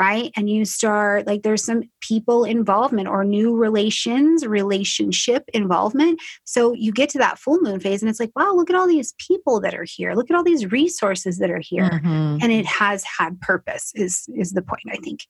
right? 0.00 0.32
And 0.34 0.48
you 0.48 0.64
start 0.64 1.26
like 1.26 1.42
there's 1.42 1.62
some 1.62 1.82
people 2.00 2.44
involvement 2.44 3.06
or 3.06 3.22
new 3.22 3.54
relations, 3.54 4.46
relationship 4.46 5.44
involvement. 5.52 6.18
So 6.44 6.72
you 6.72 6.90
get 6.90 7.10
to 7.10 7.18
that 7.18 7.38
full 7.38 7.60
moon 7.60 7.80
phase 7.80 8.00
and 8.00 8.08
it's 8.08 8.18
like, 8.18 8.32
wow, 8.34 8.54
look 8.54 8.70
at 8.70 8.76
all 8.76 8.88
these 8.88 9.12
people 9.18 9.60
that 9.60 9.74
are 9.74 9.84
here. 9.86 10.14
Look 10.14 10.30
at 10.30 10.36
all 10.36 10.42
these 10.42 10.72
resources 10.72 11.36
that 11.36 11.50
are 11.50 11.60
here. 11.60 12.00
Mhm. 12.02 12.42
And 12.42 12.50
it 12.50 12.64
has 12.64 13.04
had 13.04 13.38
purpose 13.42 13.92
is 13.94 14.24
is 14.34 14.52
the 14.52 14.62
point, 14.62 14.84
I 14.90 14.96
think. 14.96 15.20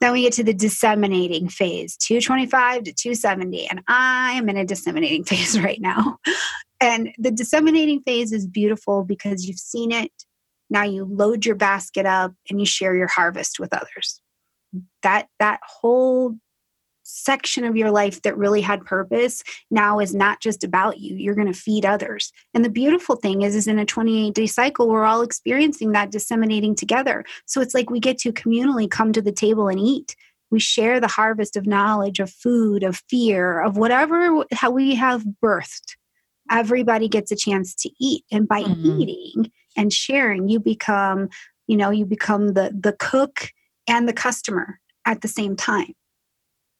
Then 0.00 0.14
we 0.14 0.22
get 0.22 0.32
to 0.34 0.44
the 0.44 0.54
disseminating 0.54 1.50
phase, 1.50 1.94
225 1.98 2.84
to 2.84 2.94
270. 2.94 3.68
And 3.68 3.82
I 3.88 4.32
am 4.38 4.48
in 4.48 4.56
a 4.56 4.64
disseminating 4.64 5.24
phase 5.30 5.60
right 5.60 5.82
now. 5.82 6.16
And 6.80 7.14
the 7.18 7.30
disseminating 7.30 8.00
phase 8.00 8.32
is 8.32 8.46
beautiful 8.46 9.04
because 9.04 9.44
you've 9.44 9.58
seen 9.58 9.92
it. 9.92 10.12
Now 10.70 10.82
you 10.84 11.04
load 11.04 11.44
your 11.46 11.54
basket 11.54 12.06
up 12.06 12.32
and 12.48 12.58
you 12.58 12.66
share 12.66 12.94
your 12.94 13.08
harvest 13.08 13.58
with 13.58 13.72
others. 13.72 14.20
That 15.02 15.28
that 15.38 15.60
whole 15.66 16.36
section 17.04 17.64
of 17.64 17.76
your 17.76 17.90
life 17.90 18.22
that 18.22 18.36
really 18.36 18.60
had 18.60 18.84
purpose 18.84 19.42
now 19.70 20.00
is 20.00 20.14
not 20.14 20.40
just 20.40 20.64
about 20.64 20.98
you. 20.98 21.16
You're 21.16 21.34
going 21.34 21.52
to 21.52 21.58
feed 21.58 21.84
others. 21.84 22.32
And 22.54 22.64
the 22.64 22.70
beautiful 22.70 23.16
thing 23.16 23.42
is 23.42 23.54
is 23.54 23.68
in 23.68 23.78
a 23.78 23.84
28 23.84 24.34
day 24.34 24.46
cycle 24.46 24.88
we're 24.88 25.04
all 25.04 25.22
experiencing 25.22 25.92
that 25.92 26.10
disseminating 26.10 26.74
together. 26.74 27.24
So 27.46 27.60
it's 27.60 27.74
like 27.74 27.90
we 27.90 28.00
get 28.00 28.18
to 28.18 28.32
communally 28.32 28.90
come 28.90 29.12
to 29.12 29.22
the 29.22 29.32
table 29.32 29.68
and 29.68 29.78
eat. 29.78 30.16
We 30.50 30.60
share 30.60 31.00
the 31.00 31.08
harvest 31.08 31.56
of 31.56 31.66
knowledge 31.66 32.20
of 32.20 32.30
food 32.30 32.82
of 32.82 33.02
fear 33.08 33.60
of 33.60 33.76
whatever 33.76 34.44
how 34.52 34.70
we 34.70 34.94
have 34.94 35.24
birthed. 35.42 35.96
Everybody 36.50 37.08
gets 37.08 37.32
a 37.32 37.36
chance 37.36 37.74
to 37.76 37.90
eat. 38.00 38.24
And 38.30 38.46
by 38.48 38.62
mm-hmm. 38.62 39.00
eating 39.00 39.52
and 39.76 39.92
sharing 39.92 40.48
you 40.48 40.60
become 40.60 41.28
you 41.66 41.76
know 41.76 41.90
you 41.90 42.04
become 42.04 42.54
the 42.54 42.70
the 42.78 42.94
cook 42.98 43.50
and 43.86 44.08
the 44.08 44.12
customer 44.12 44.80
at 45.06 45.20
the 45.20 45.28
same 45.28 45.56
time 45.56 45.94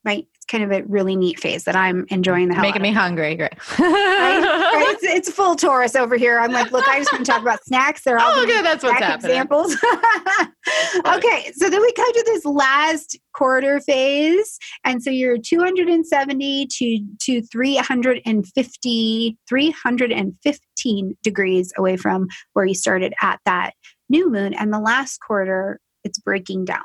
right? 0.04 0.26
Kind 0.44 0.64
of 0.64 0.72
a 0.72 0.82
really 0.84 1.16
neat 1.16 1.40
phase 1.40 1.64
that 1.64 1.76
I'm 1.76 2.06
enjoying 2.08 2.48
the 2.48 2.54
hell 2.54 2.62
Making 2.62 2.82
me 2.82 2.92
hungry. 2.92 3.36
Great. 3.36 3.52
it's, 3.78 5.02
it's 5.02 5.30
full 5.30 5.56
Taurus 5.56 5.96
over 5.96 6.16
here. 6.16 6.38
I'm 6.38 6.52
like, 6.52 6.70
look, 6.72 6.86
I 6.88 6.98
just 6.98 7.12
want 7.12 7.24
to 7.24 7.32
talk 7.32 7.42
about 7.42 7.64
snacks. 7.64 8.04
They're 8.04 8.18
all 8.18 8.32
oh, 8.34 8.42
okay, 8.44 8.62
that's 8.62 8.84
what's 8.84 8.98
happening. 8.98 9.30
examples. 9.30 9.74
okay, 11.06 11.52
so 11.54 11.70
then 11.70 11.80
we 11.80 11.92
come 11.92 12.12
to 12.12 12.22
this 12.26 12.44
last 12.44 13.18
quarter 13.34 13.80
phase. 13.80 14.58
And 14.84 15.02
so 15.02 15.10
you're 15.10 15.38
270 15.38 16.66
to, 16.66 17.00
to 17.22 17.42
350, 17.42 19.38
315 19.48 21.16
degrees 21.22 21.72
away 21.76 21.96
from 21.96 22.28
where 22.52 22.64
you 22.64 22.74
started 22.74 23.14
at 23.22 23.40
that 23.44 23.72
new 24.08 24.30
moon. 24.30 24.54
And 24.54 24.72
the 24.72 24.80
last 24.80 25.18
quarter, 25.18 25.80
it's 26.04 26.18
breaking 26.18 26.66
down 26.66 26.82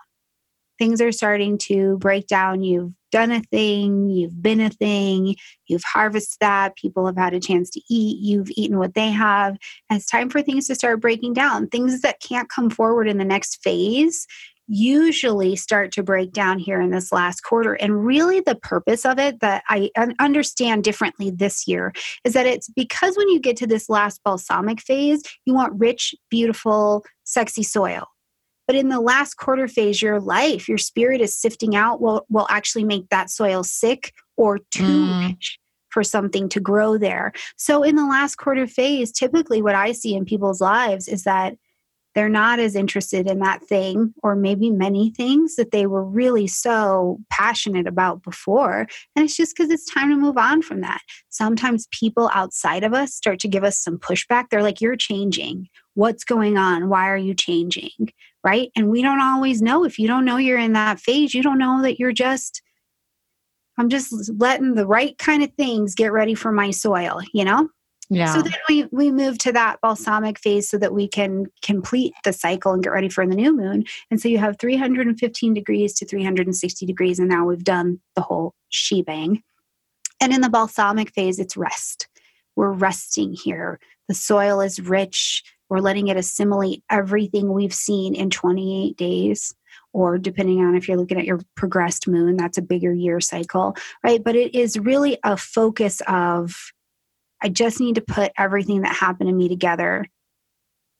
things 0.79 1.01
are 1.01 1.11
starting 1.11 1.57
to 1.59 1.97
break 1.99 2.25
down. 2.27 2.63
You've 2.63 2.93
done 3.11 3.31
a 3.31 3.41
thing, 3.41 4.09
you've 4.09 4.41
been 4.41 4.61
a 4.61 4.69
thing, 4.69 5.35
you've 5.67 5.83
harvested 5.83 6.37
that, 6.41 6.75
people 6.75 7.05
have 7.05 7.17
had 7.17 7.33
a 7.33 7.39
chance 7.39 7.69
to 7.71 7.81
eat, 7.89 8.19
you've 8.19 8.49
eaten 8.51 8.77
what 8.77 8.93
they 8.93 9.09
have. 9.11 9.57
And 9.89 9.99
it's 9.99 10.09
time 10.09 10.29
for 10.29 10.41
things 10.41 10.67
to 10.67 10.75
start 10.75 11.01
breaking 11.01 11.33
down. 11.33 11.67
Things 11.67 12.01
that 12.01 12.21
can't 12.21 12.49
come 12.49 12.69
forward 12.69 13.07
in 13.07 13.17
the 13.17 13.25
next 13.25 13.61
phase 13.63 14.25
usually 14.71 15.55
start 15.55 15.91
to 15.91 16.03
break 16.03 16.31
down 16.31 16.59
here 16.59 16.79
in 16.79 16.91
this 16.91 17.11
last 17.11 17.41
quarter. 17.41 17.73
And 17.73 18.05
really, 18.05 18.39
the 18.39 18.55
purpose 18.55 19.03
of 19.03 19.17
it 19.17 19.39
that 19.39 19.63
I 19.67 19.89
understand 20.19 20.83
differently 20.83 21.31
this 21.31 21.67
year 21.67 21.91
is 22.23 22.33
that 22.33 22.45
it's 22.45 22.69
because 22.69 23.17
when 23.17 23.29
you 23.29 23.39
get 23.39 23.57
to 23.57 23.67
this 23.67 23.89
last 23.89 24.21
balsamic 24.23 24.79
phase, 24.79 25.23
you 25.45 25.55
want 25.55 25.79
rich, 25.79 26.13
beautiful, 26.29 27.03
sexy 27.23 27.63
soil 27.63 28.07
but 28.69 28.75
in 28.75 28.89
the 28.89 29.01
last 29.01 29.33
quarter 29.37 29.67
phase, 29.67 29.99
your 29.99 30.19
life, 30.19 30.69
your 30.69 30.77
spirit 30.77 31.21
is 31.21 31.35
sifting 31.35 31.75
out 31.75 32.01
will 32.01 32.27
will 32.29 32.45
actually 32.51 32.83
make 32.83 33.09
that 33.09 33.31
soil 33.31 33.63
sick 33.63 34.13
or 34.37 34.59
too 34.59 34.83
mm. 34.83 35.27
rich 35.29 35.57
for 35.89 36.03
something 36.03 36.47
to 36.49 36.59
grow 36.59 36.95
there. 36.95 37.33
So 37.57 37.81
in 37.81 37.95
the 37.95 38.05
last 38.05 38.35
quarter 38.35 38.67
phase, 38.67 39.11
typically 39.11 39.63
what 39.63 39.73
I 39.73 39.91
see 39.91 40.13
in 40.13 40.23
people's 40.23 40.61
lives 40.61 41.07
is 41.07 41.23
that 41.23 41.55
they're 42.13 42.29
not 42.29 42.59
as 42.59 42.75
interested 42.75 43.25
in 43.25 43.39
that 43.39 43.63
thing 43.63 44.13
or 44.21 44.35
maybe 44.35 44.69
many 44.69 45.09
things 45.09 45.55
that 45.55 45.71
they 45.71 45.87
were 45.87 46.03
really 46.03 46.45
so 46.45 47.17
passionate 47.31 47.87
about 47.87 48.21
before. 48.21 48.85
And 49.15 49.25
it's 49.25 49.35
just 49.35 49.55
because 49.55 49.71
it's 49.71 49.91
time 49.91 50.11
to 50.11 50.15
move 50.15 50.37
on 50.37 50.61
from 50.61 50.81
that. 50.81 51.01
Sometimes 51.29 51.87
people 51.89 52.29
outside 52.35 52.83
of 52.83 52.93
us 52.93 53.15
start 53.15 53.39
to 53.39 53.47
give 53.47 53.63
us 53.63 53.79
some 53.79 53.97
pushback. 53.97 54.49
They're 54.51 54.61
like, 54.61 54.79
You're 54.79 54.95
changing. 54.95 55.69
What's 55.95 56.23
going 56.23 56.55
on? 56.55 56.87
Why 56.87 57.09
are 57.09 57.17
you 57.17 57.33
changing? 57.33 58.11
Right? 58.43 58.71
And 58.75 58.89
we 58.89 59.01
don't 59.01 59.21
always 59.21 59.61
know. 59.61 59.83
If 59.83 59.99
you 59.99 60.07
don't 60.07 60.25
know 60.25 60.37
you're 60.37 60.57
in 60.57 60.73
that 60.73 60.99
phase, 60.99 61.33
you 61.33 61.43
don't 61.43 61.57
know 61.57 61.81
that 61.81 61.99
you're 61.99 62.11
just, 62.11 62.61
I'm 63.77 63.89
just 63.89 64.31
letting 64.37 64.75
the 64.75 64.87
right 64.87 65.17
kind 65.17 65.43
of 65.43 65.53
things 65.53 65.95
get 65.95 66.11
ready 66.11 66.35
for 66.35 66.51
my 66.51 66.71
soil, 66.71 67.21
you 67.33 67.45
know? 67.45 67.69
Yeah. 68.11 68.33
So 68.33 68.41
then 68.41 68.53
we 68.67 68.85
we 68.91 69.11
move 69.11 69.37
to 69.39 69.51
that 69.53 69.81
balsamic 69.81 70.39
phase 70.39 70.67
so 70.67 70.79
that 70.79 70.93
we 70.93 71.07
can 71.07 71.45
complete 71.61 72.13
the 72.23 72.33
cycle 72.33 72.73
and 72.73 72.83
get 72.83 72.91
ready 72.91 73.07
for 73.07 73.25
the 73.25 73.35
new 73.35 73.55
moon. 73.55 73.83
And 74.09 74.19
so 74.19 74.27
you 74.27 74.39
have 74.39 74.57
315 74.57 75.53
degrees 75.53 75.93
to 75.93 76.05
360 76.07 76.85
degrees, 76.87 77.19
and 77.19 77.29
now 77.29 77.45
we've 77.45 77.63
done 77.63 77.99
the 78.15 78.21
whole 78.21 78.55
shebang. 78.69 79.43
And 80.19 80.33
in 80.33 80.41
the 80.41 80.49
balsamic 80.49 81.13
phase, 81.13 81.37
it's 81.37 81.55
rest. 81.55 82.07
We're 82.55 82.71
resting 82.71 83.33
here. 83.33 83.79
The 84.07 84.15
soil 84.15 84.59
is 84.59 84.81
rich. 84.81 85.43
We're 85.69 85.79
letting 85.79 86.07
it 86.07 86.17
assimilate 86.17 86.83
everything 86.89 87.53
we've 87.53 87.73
seen 87.73 88.15
in 88.15 88.29
28 88.29 88.97
days, 88.97 89.53
or 89.93 90.17
depending 90.17 90.63
on 90.63 90.75
if 90.75 90.87
you're 90.87 90.97
looking 90.97 91.19
at 91.19 91.25
your 91.25 91.39
progressed 91.55 92.07
moon, 92.07 92.37
that's 92.37 92.57
a 92.57 92.63
bigger 92.63 92.93
year 92.93 93.19
cycle, 93.19 93.75
right? 94.03 94.23
But 94.23 94.35
it 94.35 94.55
is 94.55 94.77
really 94.79 95.17
a 95.23 95.37
focus 95.37 96.01
of 96.07 96.55
I 97.41 97.49
just 97.49 97.79
need 97.79 97.95
to 97.95 98.01
put 98.01 98.31
everything 98.37 98.81
that 98.81 98.95
happened 98.95 99.29
to 99.29 99.35
me 99.35 99.47
together 99.47 100.05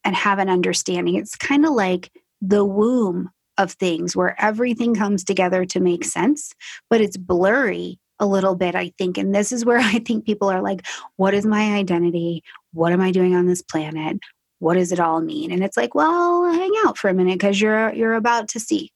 and 0.03 0.15
have 0.15 0.39
an 0.39 0.49
understanding. 0.49 1.15
It's 1.15 1.36
kind 1.36 1.65
of 1.65 1.74
like 1.74 2.11
the 2.41 2.63
womb 2.63 3.30
of 3.57 3.74
things 3.74 4.15
where 4.15 4.41
everything 4.41 4.95
comes 4.95 5.24
together 5.24 5.65
to 5.65 5.82
make 5.82 6.05
sense, 6.05 6.53
but 6.89 7.01
it's 7.01 7.17
blurry 7.17 7.99
a 8.20 8.26
little 8.26 8.55
bit, 8.55 8.76
I 8.76 8.93
think. 8.97 9.17
And 9.17 9.36
this 9.36 9.51
is 9.51 9.65
where 9.65 9.78
I 9.80 9.99
think 9.99 10.26
people 10.26 10.49
are 10.49 10.61
like, 10.61 10.86
what 11.17 11.34
is 11.34 11.45
my 11.45 11.76
identity? 11.76 12.43
What 12.74 12.93
am 12.93 13.01
I 13.01 13.11
doing 13.11 13.36
on 13.36 13.47
this 13.47 13.61
planet? 13.61 14.17
What 14.60 14.76
does 14.76 14.91
it 14.91 14.99
all 14.99 15.22
mean 15.22 15.51
and 15.51 15.64
it's 15.64 15.78
like 15.78 15.95
well 15.95 16.45
hang 16.51 16.72
out 16.86 16.97
for 16.97 17.10
a 17.10 17.14
minute 17.14 17.39
because 17.39 17.60
you're 17.60 17.93
you're 17.93 18.14
about 18.14 18.47
to 18.47 18.60
see 18.60 18.91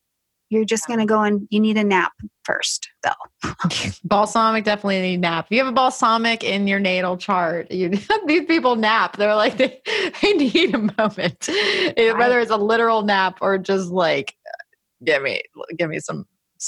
you're 0.49 0.65
just 0.65 0.87
going 0.87 0.99
to 0.99 1.05
go 1.05 1.21
and 1.21 1.47
you 1.49 1.59
need 1.59 1.77
a 1.77 1.83
nap 1.83 2.11
first 2.43 2.89
though 3.03 3.49
balsamic 4.03 4.63
definitely 4.63 5.01
need 5.01 5.21
nap 5.21 5.45
if 5.45 5.51
you 5.51 5.57
have 5.57 5.67
a 5.67 5.75
balsamic 5.75 6.43
in 6.43 6.67
your 6.67 6.79
natal 6.79 7.17
chart 7.17 7.71
you 7.71 7.89
these 8.27 8.45
people 8.45 8.75
nap 8.75 9.17
they're 9.17 9.35
like 9.35 9.57
they, 9.57 9.81
they 10.21 10.33
need 10.33 10.75
a 10.75 10.77
moment 10.77 11.49
right. 11.49 12.17
whether 12.17 12.39
it's 12.39 12.51
a 12.51 12.57
literal 12.57 13.01
nap 13.01 13.39
or 13.41 13.57
just 13.57 13.89
like 13.89 14.35
give 15.03 15.23
me 15.23 15.41
give 15.77 15.89
me 15.89 15.99
some 15.99 16.25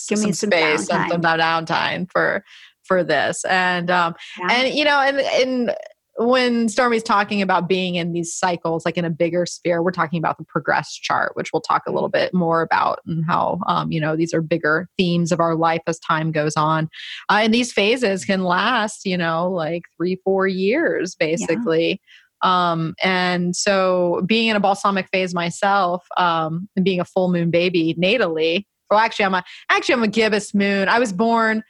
give 0.10 0.18
some 0.18 0.30
me 0.30 0.34
some 0.34 0.50
space 0.50 0.90
downtime. 0.90 1.10
some, 1.10 1.10
some 1.10 1.22
downtime 1.22 2.12
for 2.12 2.44
for 2.84 3.04
this 3.04 3.44
and 3.46 3.90
um 3.90 4.16
yeah. 4.40 4.48
and 4.52 4.74
you 4.76 4.84
know 4.84 5.00
and 5.00 5.20
and 5.20 5.76
when 6.18 6.70
Stormy's 6.70 7.04
talking 7.04 7.42
about 7.42 7.68
being 7.68 7.96
in 7.96 8.14
these 8.14 8.34
cycles, 8.34 8.86
like 8.86 8.98
in 8.98 9.04
a 9.04 9.10
bigger 9.10 9.46
sphere, 9.46 9.84
we're 9.84 9.92
talking 9.92 10.18
about 10.18 10.38
the 10.38 10.46
progress 10.46 10.94
chart, 10.94 11.36
which 11.36 11.52
we'll 11.52 11.62
talk 11.62 11.84
a 11.88 11.92
little 11.92 12.10
bit 12.10 12.34
more 12.34 12.62
about 12.62 13.00
and 13.06 13.26
how, 13.26 13.60
um, 13.68 13.92
you 13.92 14.00
know, 14.00 14.16
these 14.16 14.34
are 14.34 14.42
bigger 14.42 14.88
themes 14.98 15.34
of 15.34 15.42
our 15.42 15.56
life 15.56 15.82
as 15.88 16.00
time 16.00 16.32
goes 16.32 16.56
on. 16.56 16.90
Uh, 17.30 17.40
and 17.42 17.54
these 17.54 17.74
phases 17.74 18.24
can 18.24 18.44
last, 18.44 19.06
you 19.06 19.18
know, 19.18 19.52
like 19.52 19.84
three, 19.98 20.20
four 20.24 20.48
years 20.48 21.16
basically. 21.16 22.00
Yeah. 22.44 22.72
Um, 22.72 22.96
and 23.04 23.56
so 23.56 24.22
being 24.26 24.48
in 24.48 24.56
a 24.56 24.60
balsamic 24.62 25.10
phase 25.12 25.34
myself 25.34 26.06
um, 26.16 26.70
and 26.76 26.86
being 26.86 27.02
a 27.02 27.06
full 27.06 27.30
moon 27.30 27.52
baby 27.52 27.94
natally, 27.96 28.66
well, 28.90 29.00
actually, 29.00 29.26
I'm 29.26 29.34
a, 29.34 29.44
actually, 29.70 29.94
I'm 29.94 30.04
a 30.04 30.08
gibbous 30.08 30.54
moon. 30.54 30.88
I 30.88 31.00
was 31.00 31.12
born 31.12 31.64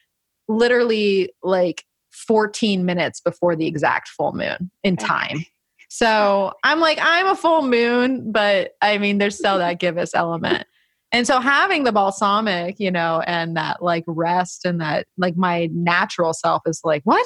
literally 0.48 1.32
like 1.42 1.84
14 2.16 2.86
minutes 2.86 3.20
before 3.20 3.56
the 3.56 3.68
exact 3.68 4.10
full 4.10 4.34
moon 4.34 4.72
in 4.84 4.98
time. 4.98 5.46
So 5.90 6.54
I'm 6.64 6.80
like, 6.80 6.98
I'm 7.02 7.28
a 7.28 7.36
full 7.36 7.62
moon, 7.62 8.32
but 8.32 8.72
I 8.82 8.98
mean, 8.98 9.18
there's 9.18 9.38
still 9.38 9.60
that 9.60 9.80
gibbous 9.80 10.14
element. 10.14 10.66
And 11.12 11.26
so 11.26 11.40
having 11.40 11.86
the 11.86 11.94
balsamic, 11.94 12.80
you 12.80 12.92
know, 12.92 13.22
and 13.26 13.56
that 13.56 13.82
like 13.82 14.04
rest 14.06 14.66
and 14.66 14.82
that 14.82 15.08
like 15.18 15.38
my 15.38 15.70
natural 15.72 16.34
self 16.34 16.64
is 16.66 16.82
like, 16.84 17.04
what? 17.06 17.26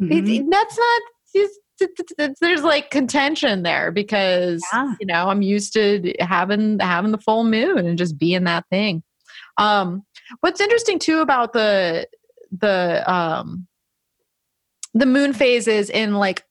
Mm-hmm. 0.00 0.48
That's 0.48 0.78
not, 0.78 2.36
there's 2.40 2.62
like 2.62 2.90
contention 2.90 3.62
there 3.62 3.90
because, 3.90 4.62
yeah. 4.72 4.94
you 4.98 5.06
know, 5.06 5.28
I'm 5.28 5.42
used 5.42 5.74
to 5.74 6.14
having, 6.20 6.78
having 6.78 7.10
the 7.10 7.18
full 7.18 7.44
moon 7.44 7.78
and 7.78 7.98
just 7.98 8.16
being 8.16 8.44
that 8.44 8.64
thing. 8.70 9.02
Um, 9.58 10.04
what's 10.40 10.62
interesting 10.62 10.98
too 10.98 11.18
about 11.18 11.52
the, 11.52 12.08
the, 12.58 13.04
um, 13.12 13.66
the 14.96 15.06
moon 15.06 15.32
phases 15.32 15.90
in 15.90 16.14
like 16.14 16.42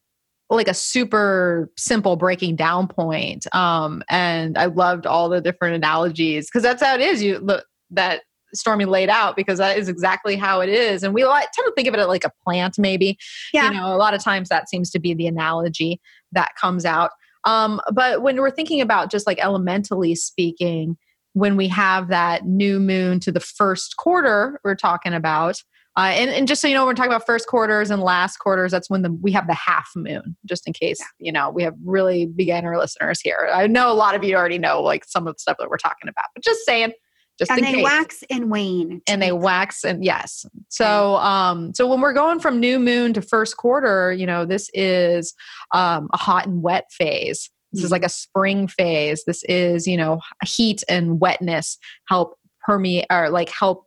like 0.52 0.68
a 0.68 0.74
super 0.74 1.72
simple 1.76 2.16
breaking 2.16 2.56
down 2.56 2.88
point 2.88 3.48
um 3.56 4.04
and 4.10 4.58
i 4.58 4.66
loved 4.66 5.08
all 5.08 5.28
the 5.28 5.41
different 5.41 5.76
analogies 5.76 6.48
because 6.48 6.62
that's 6.62 6.84
how 6.84 6.93
it 6.93 7.02
is. 7.02 7.24
You 7.24 7.39
look 7.39 7.66
that 7.89 8.22
stormy 8.54 8.86
laid 8.86 9.10
out 9.10 9.36
because 9.36 9.58
that 9.58 9.78
is 9.78 9.89
exactly 9.89 10.36
how 10.36 10.62
it 10.62 10.70
is 10.70 11.04
and 11.04 11.14
we 11.14 11.26
like, 11.26 11.52
tend 11.52 11.66
to 11.66 11.74
think 11.76 11.88
of 11.88 11.96
it 11.96 12.08
like 12.08 12.24
a 12.24 12.32
plant 12.43 12.78
maybe. 12.78 13.18
Yeah. 13.52 13.72
you 13.72 13.78
know 13.78 13.93
a 13.93 13.98
lot 13.98 14.14
of 14.14 14.24
times 14.24 14.50
that 14.50 14.70
seems 14.70 14.91
to 14.91 15.00
be 15.00 15.14
the 15.14 15.28
analogy 15.28 16.00
that 16.32 16.52
comes 16.60 16.86
out. 16.86 17.12
Um 17.46 17.82
but 17.91 18.22
when 18.22 18.38
we're 18.38 18.52
thinking 18.52 18.80
about 18.80 19.10
just 19.10 19.26
like 19.26 19.43
elementally 19.43 20.14
speaking 20.14 20.98
when 21.34 21.58
we 21.58 21.68
have 21.68 22.10
that 22.10 22.46
new 22.46 22.80
moon 22.80 23.20
to 23.22 23.32
the 23.32 23.39
first 23.39 23.98
quarter 23.98 24.62
we're 24.64 24.76
talking 24.76 25.14
about 25.14 25.64
uh, 25.98 26.12
and, 26.14 26.30
and 26.32 26.48
just 26.48 26.62
so 26.62 26.68
you 26.68 26.74
know, 26.74 26.86
we're 26.86 26.93
talking 26.93 27.12
about 27.12 27.26
first 27.26 27.48
quarters 27.48 27.89
and 27.89 28.02
last 28.02 28.38
quarters. 28.38 28.72
That's 28.72 28.89
when 28.89 29.02
the 29.02 29.12
we 29.22 29.32
have 29.32 29.48
the 29.48 29.54
half 29.54 29.89
moon, 29.96 30.36
just 30.46 30.68
in 30.68 30.74
case 30.74 31.00
yeah. 31.00 31.06
you 31.20 31.32
know 31.32 31.50
we 31.50 31.64
have 31.64 31.76
really 31.84 32.26
beginner 32.26 32.78
listeners 32.78 33.22
here. 33.22 33.50
I 33.54 33.68
know 33.68 33.91
a 33.91 33.93
lot 33.93 34.16
of 34.16 34.24
you 34.24 34.36
already 34.36 34.58
know 34.60 34.82
like 34.82 35.06
some 35.06 35.28
of 35.28 35.36
the 35.36 35.39
stuff 35.39 35.58
that 35.60 35.70
we're 35.70 35.78
talking 35.78 36.10
about, 36.10 36.26
but 36.34 36.43
just 36.43 36.66
saying, 36.66 36.91
just 37.39 37.52
and 37.52 37.64
they 37.64 37.74
case. 37.74 37.84
wax 37.84 38.24
and 38.30 38.50
wane. 38.50 39.02
and 39.08 39.22
they 39.22 39.32
wax 39.34 39.84
and 39.84 40.04
yes 40.06 40.46
so 40.70 41.16
um 41.18 41.74
so 41.74 41.86
when 41.86 42.00
we're 42.00 42.14
going 42.14 42.39
from 42.39 42.60
new 42.62 42.80
moon 42.80 43.12
to 43.14 43.22
first 43.22 43.58
quarter 43.58 44.14
you 44.14 44.26
know 44.26 44.46
this 44.46 44.70
is 44.74 45.34
um 45.74 46.08
a 46.14 46.18
hot 46.18 46.48
and 46.48 46.62
wet 46.64 46.86
phase 46.91 47.50
this 47.74 47.84
is 47.84 47.89
Mhm. 47.89 47.91
like 47.91 48.06
a 48.06 48.10
spring 48.10 48.68
phase 48.70 49.24
this 49.28 49.43
is 49.50 49.86
you 49.86 49.98
know 49.98 50.22
heat 50.46 50.82
and 50.88 51.20
wetness 51.20 51.78
help 52.08 52.38
permeate 52.66 53.06
or 53.12 53.30
like 53.30 53.50
help 53.50 53.86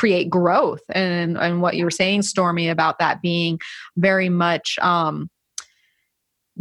create 0.00 0.30
growth. 0.30 0.80
And 0.88 1.36
and 1.36 1.60
what 1.60 1.76
you 1.76 1.84
were 1.84 1.90
saying 1.90 2.22
stormy 2.22 2.70
about 2.70 2.98
that 3.00 3.20
being 3.20 3.60
very 3.98 4.30
much 4.30 4.78
um 4.78 5.28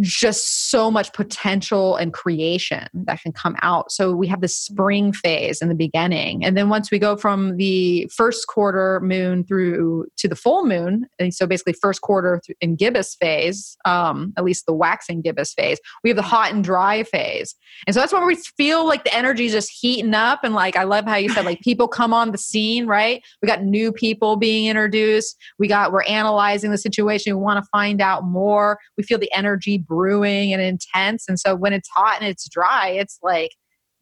just 0.01 0.69
so 0.69 0.89
much 0.89 1.11
potential 1.13 1.95
and 1.95 2.13
creation 2.13 2.87
that 2.93 3.21
can 3.21 3.31
come 3.31 3.55
out. 3.61 3.91
So 3.91 4.15
we 4.15 4.27
have 4.27 4.41
the 4.41 4.47
spring 4.47 5.11
phase 5.11 5.61
in 5.61 5.69
the 5.69 5.75
beginning. 5.75 6.43
And 6.45 6.55
then 6.55 6.69
once 6.69 6.91
we 6.91 6.99
go 6.99 7.17
from 7.17 7.57
the 7.57 8.09
first 8.15 8.47
quarter 8.47 8.99
moon 9.01 9.43
through 9.43 10.05
to 10.17 10.27
the 10.27 10.35
full 10.35 10.65
moon, 10.65 11.07
and 11.19 11.33
so 11.33 11.45
basically 11.47 11.73
first 11.73 12.01
quarter 12.01 12.41
in 12.61 12.75
gibbous 12.75 13.15
phase, 13.15 13.77
um, 13.85 14.33
at 14.37 14.43
least 14.43 14.65
the 14.65 14.73
waxing 14.73 15.21
gibbous 15.21 15.53
phase, 15.53 15.79
we 16.03 16.09
have 16.09 16.17
the 16.17 16.21
hot 16.21 16.53
and 16.53 16.63
dry 16.63 17.03
phase. 17.03 17.55
And 17.85 17.93
so 17.93 17.99
that's 17.99 18.13
when 18.13 18.25
we 18.25 18.35
feel 18.35 18.85
like 18.85 19.03
the 19.03 19.15
energy 19.15 19.45
is 19.45 19.51
just 19.51 19.69
heating 19.69 20.13
up. 20.13 20.41
And 20.43 20.53
like, 20.53 20.75
I 20.75 20.83
love 20.83 21.05
how 21.05 21.15
you 21.15 21.29
said, 21.29 21.45
like, 21.45 21.61
people 21.61 21.87
come 21.87 22.13
on 22.13 22.31
the 22.31 22.37
scene, 22.37 22.87
right? 22.87 23.21
We 23.41 23.47
got 23.47 23.63
new 23.63 23.91
people 23.91 24.35
being 24.35 24.67
introduced. 24.67 25.37
We 25.57 25.67
got, 25.67 25.91
we're 25.91 26.03
analyzing 26.03 26.71
the 26.71 26.77
situation. 26.77 27.35
We 27.35 27.41
want 27.41 27.63
to 27.63 27.69
find 27.71 28.01
out 28.01 28.23
more. 28.23 28.79
We 28.97 29.03
feel 29.03 29.17
the 29.17 29.31
energy 29.33 29.77
brewing 29.89 30.53
and 30.53 30.61
intense. 30.61 31.25
And 31.27 31.37
so 31.37 31.55
when 31.55 31.73
it's 31.73 31.89
hot 31.89 32.21
and 32.21 32.29
it's 32.29 32.47
dry, 32.47 32.89
it's 32.89 33.19
like, 33.21 33.51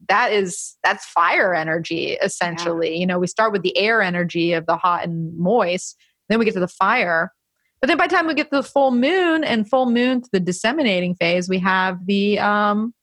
that 0.09 0.31
is 0.31 0.77
that's 0.83 1.05
fire 1.05 1.55
energy 1.55 2.17
essentially. 2.21 2.95
You 2.95 3.07
know 3.07 3.17
we 3.17 3.25
start 3.27 3.51
with 3.51 3.63
the 3.63 3.75
air 3.77 4.01
energy 4.01 4.53
of 4.53 4.65
the 4.67 4.77
hot 4.77 5.03
and 5.03 5.35
moist 5.37 5.97
then 6.29 6.39
we 6.39 6.45
get 6.45 6.53
to 6.53 6.59
the 6.59 6.67
fire. 6.67 7.31
But 7.81 7.87
then 7.87 7.97
by 7.97 8.07
the 8.07 8.15
time 8.15 8.27
we 8.27 8.33
get 8.33 8.51
to 8.51 8.57
the 8.57 8.63
full 8.63 8.91
moon 8.91 9.43
and 9.43 9.69
full 9.69 9.89
moon 9.89 10.21
to 10.21 10.29
the 10.31 10.39
disseminating 10.39 11.15
phase 11.15 11.49
we 11.49 11.57
have 11.59 12.05
the 12.05 12.37
um 12.37 12.93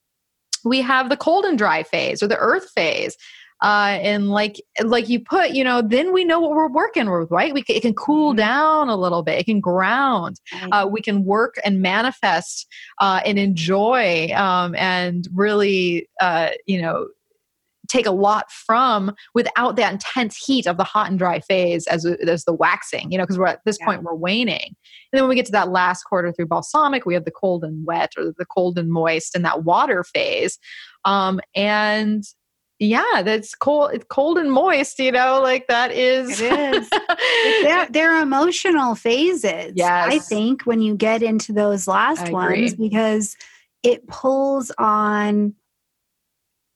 we 0.63 0.81
have 0.81 1.09
the 1.09 1.17
cold 1.17 1.43
and 1.43 1.57
dry 1.57 1.83
phase 1.83 2.23
or 2.23 2.27
the 2.27 2.37
earth 2.37 2.69
phase 2.73 3.17
uh, 3.61 3.97
and 4.01 4.29
like 4.29 4.61
like 4.83 5.07
you 5.09 5.19
put 5.19 5.51
you 5.51 5.63
know 5.63 5.81
then 5.81 6.11
we 6.13 6.23
know 6.25 6.39
what 6.39 6.51
we're 6.51 6.67
working 6.69 7.09
with 7.09 7.31
right? 7.31 7.53
We 7.53 7.63
can, 7.63 7.75
it 7.75 7.81
can 7.81 7.93
cool 7.93 8.33
Mhm. 8.33 8.37
down 8.37 8.89
a 8.89 8.95
little 8.97 9.23
bit. 9.23 9.39
It 9.39 9.45
can 9.45 9.59
ground. 9.59 10.39
Uh, 10.71 10.87
we 10.91 11.01
can 11.01 11.23
work 11.25 11.55
and 11.63 11.81
manifest 11.81 12.67
uh, 13.01 13.21
and 13.25 13.39
enjoy 13.39 14.29
um, 14.35 14.75
and 14.75 15.27
really 15.33 16.07
uh, 16.21 16.49
you 16.65 16.81
know 16.81 17.07
take 17.87 18.07
a 18.07 18.11
lot 18.11 18.51
from 18.51 19.13
without 19.35 19.75
that 19.75 19.93
intense 19.93 20.35
heat 20.35 20.65
of 20.65 20.75
the 20.77 20.83
hot 20.83 21.07
and 21.07 21.19
dry 21.19 21.39
phase 21.39 21.85
as, 21.85 22.03
as 22.03 22.43
the 22.45 22.51
waxing 22.53 23.11
you 23.11 23.17
know 23.17 23.23
because 23.23 23.37
we're 23.37 23.45
at 23.45 23.61
this 23.63 23.77
Yeah. 23.79 23.85
point 23.85 24.01
we're 24.03 24.15
waning. 24.15 24.65
And 24.65 24.75
then 25.13 25.21
when 25.21 25.29
we 25.29 25.35
get 25.35 25.45
to 25.45 25.51
that 25.51 25.69
last 25.69 26.03
quarter 26.03 26.31
through 26.33 26.47
balsamic 26.47 27.05
we 27.05 27.13
have 27.13 27.25
the 27.25 27.31
cold 27.31 27.63
and 27.63 27.85
wet 27.85 28.13
or 28.17 28.33
the 28.37 28.45
cold 28.45 28.79
and 28.79 28.89
moist 28.89 29.35
and 29.35 29.45
that 29.45 29.63
water 29.65 30.03
phase. 30.03 30.57
Um, 31.05 31.39
and 31.55 32.23
yeah 32.79 33.21
that's 33.23 33.55
cold 33.55 33.91
it's 33.93 34.05
cold 34.09 34.37
and 34.37 34.51
moist 34.51 34.99
you 34.99 35.11
know 35.11 35.41
like 35.41 35.67
that 35.67 35.91
is 35.91 36.41
It 36.41 36.75
is. 36.75 36.89
they're, 37.63 37.87
they're 37.89 38.21
emotional 38.21 38.95
phases. 38.95 39.73
yes. 39.75 40.07
I 40.11 40.19
think 40.19 40.63
when 40.63 40.81
you 40.81 40.95
get 40.95 41.23
into 41.23 41.53
those 41.53 41.87
last 41.87 42.29
ones 42.31 42.75
because 42.75 43.35
it 43.83 44.07
pulls 44.07 44.71
on 44.77 45.53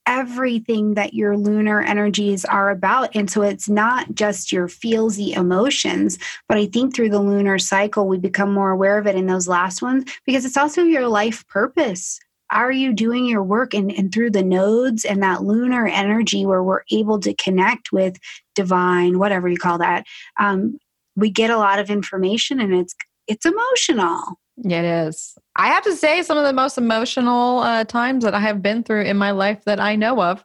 everything 0.10 0.96
that 0.96 1.14
your 1.14 1.38
lunar 1.38 1.82
energies 1.82 2.44
are 2.44 2.72
about. 2.72 3.16
And 3.16 3.30
so 3.30 3.44
it's 3.44 3.70
not 3.70 4.16
just 4.16 4.52
your 4.52 4.68
feelsy 4.68 5.38
emotions, 5.38 6.18
but 6.48 6.58
I 6.58 6.66
think 6.66 6.96
through 6.96 7.12
the 7.12 7.22
lunar 7.22 7.60
cycle, 7.60 8.08
we 8.08 8.18
become 8.18 8.52
more 8.52 8.72
aware 8.72 8.98
of 8.98 9.06
it 9.06 9.16
in 9.16 9.28
those 9.28 9.48
last 9.48 9.84
ones 9.84 10.06
because 10.26 10.46
it's 10.46 10.58
also 10.58 10.84
your 10.84 11.08
life 11.08 11.48
purpose. 11.48 12.20
Are 12.52 12.72
you 12.72 12.94
doing 12.94 13.26
your 13.26 13.44
work 13.44 13.74
and, 13.74 13.92
and 13.92 14.14
through 14.14 14.32
the 14.32 14.44
nodes 14.44 15.06
and 15.06 15.22
that 15.24 15.44
lunar 15.44 15.88
energy 15.88 16.46
where 16.46 16.64
we're 16.64 16.84
able 16.92 17.20
to 17.20 17.34
connect 17.36 17.92
with 17.92 18.18
divine, 18.56 19.20
whatever 19.20 19.48
you 19.48 19.58
call 19.58 19.78
that? 19.80 20.06
Um, 20.40 20.80
we 21.16 21.30
get 21.30 21.50
a 21.50 21.58
lot 21.58 21.80
of 21.80 21.90
information 21.90 22.60
and 22.60 22.74
it's 22.74 22.96
it's 23.28 23.46
emotional. 23.46 24.40
It 24.64 24.84
is. 24.84 25.38
I 25.56 25.68
have 25.68 25.84
to 25.84 25.96
say, 25.96 26.24
some 26.24 26.38
of 26.38 26.44
the 26.46 26.54
most 26.54 26.78
emotional 26.78 27.60
uh, 27.60 27.84
times 27.84 28.24
that 28.24 28.34
I 28.34 28.40
have 28.40 28.62
been 28.62 28.84
through 28.84 29.04
in 29.04 29.18
my 29.18 29.32
life 29.32 29.64
that 29.66 29.80
I 29.80 29.96
know 29.96 30.22
of 30.22 30.44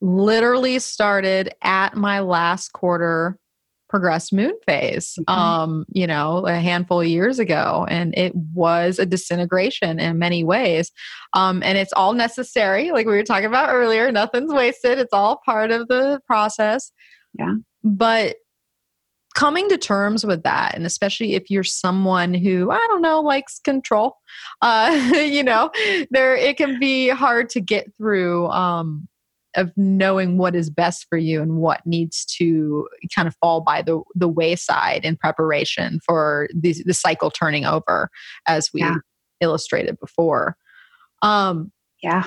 literally 0.00 0.78
started 0.78 1.54
at 1.62 1.96
my 1.96 2.20
last 2.20 2.72
quarter 2.72 3.38
progressed 3.88 4.32
moon 4.32 4.52
phase 4.66 5.16
Mhm. 5.28 5.32
um 5.34 5.84
you 5.92 6.06
know 6.06 6.46
a 6.46 6.54
handful 6.60 7.00
of 7.00 7.06
years 7.06 7.38
ago 7.38 7.86
and 7.88 8.16
it 8.16 8.34
was 8.34 8.98
a 8.98 9.06
disintegration 9.06 9.98
in 9.98 10.18
many 10.18 10.44
ways 10.44 10.92
um 11.32 11.62
and 11.62 11.78
it's 11.78 11.92
all 11.94 12.12
necessary 12.12 12.90
like 12.90 13.06
we 13.06 13.12
were 13.12 13.22
talking 13.22 13.46
about 13.46 13.70
earlier 13.74 14.12
nothing's 14.12 14.52
wasted 14.52 14.98
it's 14.98 15.12
all 15.12 15.40
part 15.44 15.70
of 15.70 15.88
the 15.88 16.20
process 16.26 16.92
Yeah. 17.38 17.54
but 17.82 18.36
coming 19.34 19.68
to 19.68 19.78
terms 19.78 20.24
with 20.26 20.42
that 20.42 20.74
and 20.74 20.84
especially 20.84 21.34
if 21.34 21.48
you're 21.50 21.62
someone 21.62 22.34
who 22.34 22.70
i 22.70 22.78
don't 22.88 23.02
know 23.02 23.20
likes 23.20 23.60
control 23.60 24.16
uh 24.62 24.90
you 25.14 25.44
know 25.44 25.70
there 26.10 26.34
it 26.36 26.56
can 26.56 26.80
be 26.80 27.08
hard 27.08 27.48
to 27.50 27.60
get 27.60 27.86
through 27.96 28.48
um 28.48 29.06
of 29.58 29.72
knowing 29.76 30.38
what 30.38 30.54
is 30.54 30.70
best 30.70 31.06
for 31.10 31.18
you 31.18 31.42
and 31.42 31.56
what 31.56 31.84
needs 31.84 32.24
to 32.24 32.88
kind 33.14 33.26
of 33.28 33.34
fall 33.40 33.60
by 33.60 33.82
the 33.82 34.00
the 34.14 34.28
wayside 34.28 35.04
in 35.04 35.16
preparation 35.16 36.00
for 36.06 36.48
the, 36.54 36.74
the 36.86 36.94
cycle 36.94 37.30
turning 37.30 37.64
over 37.66 38.08
as 38.46 38.70
we 38.72 38.80
Yeah. 38.80 38.94
illustrated 39.40 39.98
before 40.00 40.56
um 41.22 41.70
Yeah. 42.02 42.24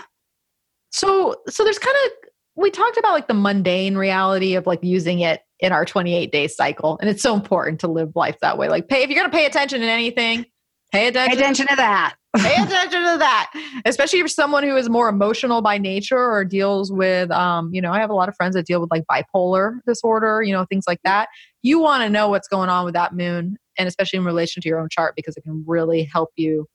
so 0.92 1.36
so 1.50 1.64
there's 1.64 1.80
kind 1.80 1.98
of 2.06 2.12
we 2.56 2.70
talked 2.70 2.98
about 2.98 3.14
like 3.14 3.28
the 3.28 3.34
mundane 3.34 3.96
reality 3.96 4.56
of 4.56 4.68
like 4.68 4.84
using 4.84 5.22
it 5.22 5.42
in 5.62 5.72
our 5.72 5.86
28 5.86 6.32
day 6.32 6.48
cycle 6.48 6.98
and 7.00 7.10
it's 7.10 7.22
so 7.22 7.34
important 7.34 7.80
to 7.80 7.88
live 7.88 8.12
life 8.16 8.36
that 8.42 8.58
way 8.58 8.68
like 8.68 8.88
pay 8.90 9.04
if 9.04 9.10
you're 9.10 9.18
going 9.20 9.30
to 9.32 9.36
pay 9.36 9.46
attention 9.46 9.80
to 9.80 9.88
anything 9.88 10.46
pay 10.92 11.08
attention, 11.08 11.32
Pay 11.38 11.42
attention 11.42 11.68
to 11.68 11.76
that. 11.78 12.16
Pay 12.38 12.56
attention 12.64 13.02
to 13.02 13.18
that 13.20 13.52
especially 13.86 14.20
if 14.20 14.22
you're 14.22 14.28
someone 14.30 14.64
who 14.64 14.76
is 14.78 14.90
more 14.90 15.10
emotional 15.10 15.62
by 15.62 15.78
nature 15.78 16.18
or 16.32 16.46
deals 16.46 16.92
with 16.92 17.30
um 17.32 17.70
you 17.74 17.82
know 17.82 17.92
i 17.92 18.00
have 18.00 18.10
a 18.10 18.14
lot 18.14 18.30
of 18.30 18.36
friends 18.36 18.56
that 18.56 18.66
deal 18.66 18.80
with 18.80 18.90
like 18.90 19.04
bipolar 19.12 19.80
disorder 19.86 20.42
you 20.42 20.54
know 20.54 20.66
things 20.66 20.86
like 20.88 21.00
that. 21.04 21.28
You 21.64 21.80
want 21.80 22.04
to 22.04 22.10
know 22.10 22.30
what's 22.30 22.48
going 22.48 22.70
on 22.70 22.86
with 22.86 22.94
that 22.96 23.14
moon 23.14 23.58
and 23.78 23.88
especially 23.88 24.18
in 24.18 24.26
relation 24.26 24.62
to 24.62 24.70
your 24.70 24.80
own 24.80 24.90
chart 24.90 25.14
because 25.16 25.36
it 25.38 25.42
can 25.42 25.64
really 25.68 26.04
help 26.04 26.30
you 26.36 26.68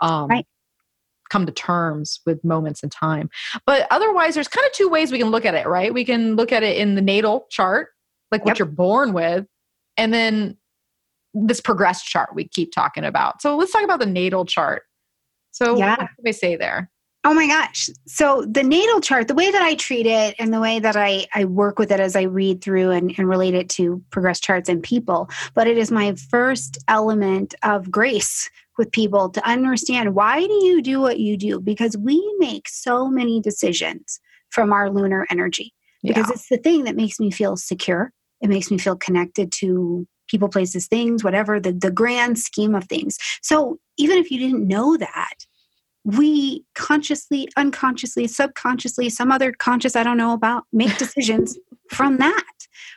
um 0.00 0.28
Right. 0.30 0.46
come 1.30 1.46
to 1.46 1.52
terms 1.52 2.20
with 2.26 2.42
moments 2.44 2.82
in 2.82 2.90
time. 2.90 3.30
But 3.66 3.86
otherwise 3.90 4.34
there's 4.34 4.48
kind 4.48 4.66
of 4.66 4.72
two 4.72 4.88
ways 4.88 5.12
we 5.12 5.18
can 5.18 5.30
look 5.30 5.44
at 5.44 5.54
it 5.54 5.66
right? 5.66 5.92
We 5.92 6.04
can 6.04 6.36
look 6.36 6.52
at 6.52 6.62
it 6.62 6.76
in 6.78 6.94
the 6.94 7.02
natal 7.02 7.46
chart 7.50 7.88
like 8.30 8.44
what 8.44 8.52
Yep. 8.52 8.58
you're 8.58 8.66
born 8.66 9.12
with 9.12 9.46
and 9.96 10.12
then 10.12 10.56
this 11.34 11.60
progressed 11.60 12.04
chart 12.06 12.30
we 12.34 12.48
keep 12.48 12.72
talking 12.72 13.04
about. 13.04 13.40
So 13.40 13.56
let's 13.56 13.72
talk 13.72 13.84
about 13.84 14.00
the 14.00 14.06
natal 14.06 14.44
chart 14.44 14.82
so 15.52 15.76
Yeah. 15.76 15.96
what 15.96 16.00
do 16.00 16.22
we 16.24 16.32
say 16.32 16.56
there? 16.56 16.90
Oh 17.24 17.34
my 17.34 17.46
gosh. 17.46 17.88
So 18.08 18.44
the 18.50 18.64
natal 18.64 19.00
chart, 19.00 19.28
the 19.28 19.34
way 19.34 19.48
that 19.52 19.62
I 19.62 19.76
treat 19.76 20.06
it 20.06 20.34
and 20.40 20.52
the 20.52 20.58
way 20.58 20.80
that 20.80 20.96
I, 20.96 21.26
I 21.32 21.44
work 21.44 21.78
with 21.78 21.92
it 21.92 22.00
as 22.00 22.16
I 22.16 22.22
read 22.22 22.60
through 22.62 22.90
and, 22.90 23.14
and 23.16 23.28
relate 23.28 23.54
it 23.54 23.68
to 23.70 24.02
progress 24.10 24.40
charts 24.40 24.68
and 24.68 24.82
people, 24.82 25.30
but 25.54 25.68
it 25.68 25.78
is 25.78 25.92
my 25.92 26.16
first 26.30 26.78
element 26.88 27.54
of 27.62 27.92
grace 27.92 28.50
with 28.76 28.90
people 28.90 29.28
to 29.30 29.48
understand 29.48 30.16
why 30.16 30.44
do 30.44 30.64
you 30.64 30.82
do 30.82 31.00
what 31.00 31.20
you 31.20 31.36
do? 31.36 31.60
Because 31.60 31.96
we 31.96 32.20
make 32.40 32.68
so 32.68 33.08
many 33.08 33.40
decisions 33.40 34.18
from 34.50 34.72
our 34.72 34.90
lunar 34.90 35.24
energy. 35.30 35.72
Because 36.02 36.28
it's 36.30 36.48
the 36.48 36.56
thing 36.56 36.82
that 36.84 36.96
makes 36.96 37.20
me 37.20 37.30
feel 37.30 37.56
secure. 37.56 38.12
It 38.40 38.48
makes 38.48 38.72
me 38.72 38.78
feel 38.78 38.96
connected 38.96 39.52
to 39.52 40.08
people, 40.26 40.48
places, 40.48 40.88
things, 40.88 41.22
whatever, 41.22 41.60
the, 41.60 41.72
the 41.72 41.92
grand 41.92 42.40
scheme 42.40 42.74
of 42.74 42.84
things. 42.84 43.16
So 43.42 43.78
even 43.96 44.18
if 44.18 44.30
you 44.30 44.38
didn't 44.38 44.66
know 44.66 44.96
that, 44.96 45.46
we 46.04 46.64
consciously, 46.74 47.48
unconsciously, 47.56 48.26
subconsciously, 48.26 49.08
some 49.08 49.30
other 49.30 49.52
conscious 49.52 49.94
I 49.94 50.02
don't 50.02 50.16
know 50.16 50.32
about, 50.32 50.64
make 50.72 50.96
decisions 50.98 51.58
from 51.90 52.18
that, 52.18 52.44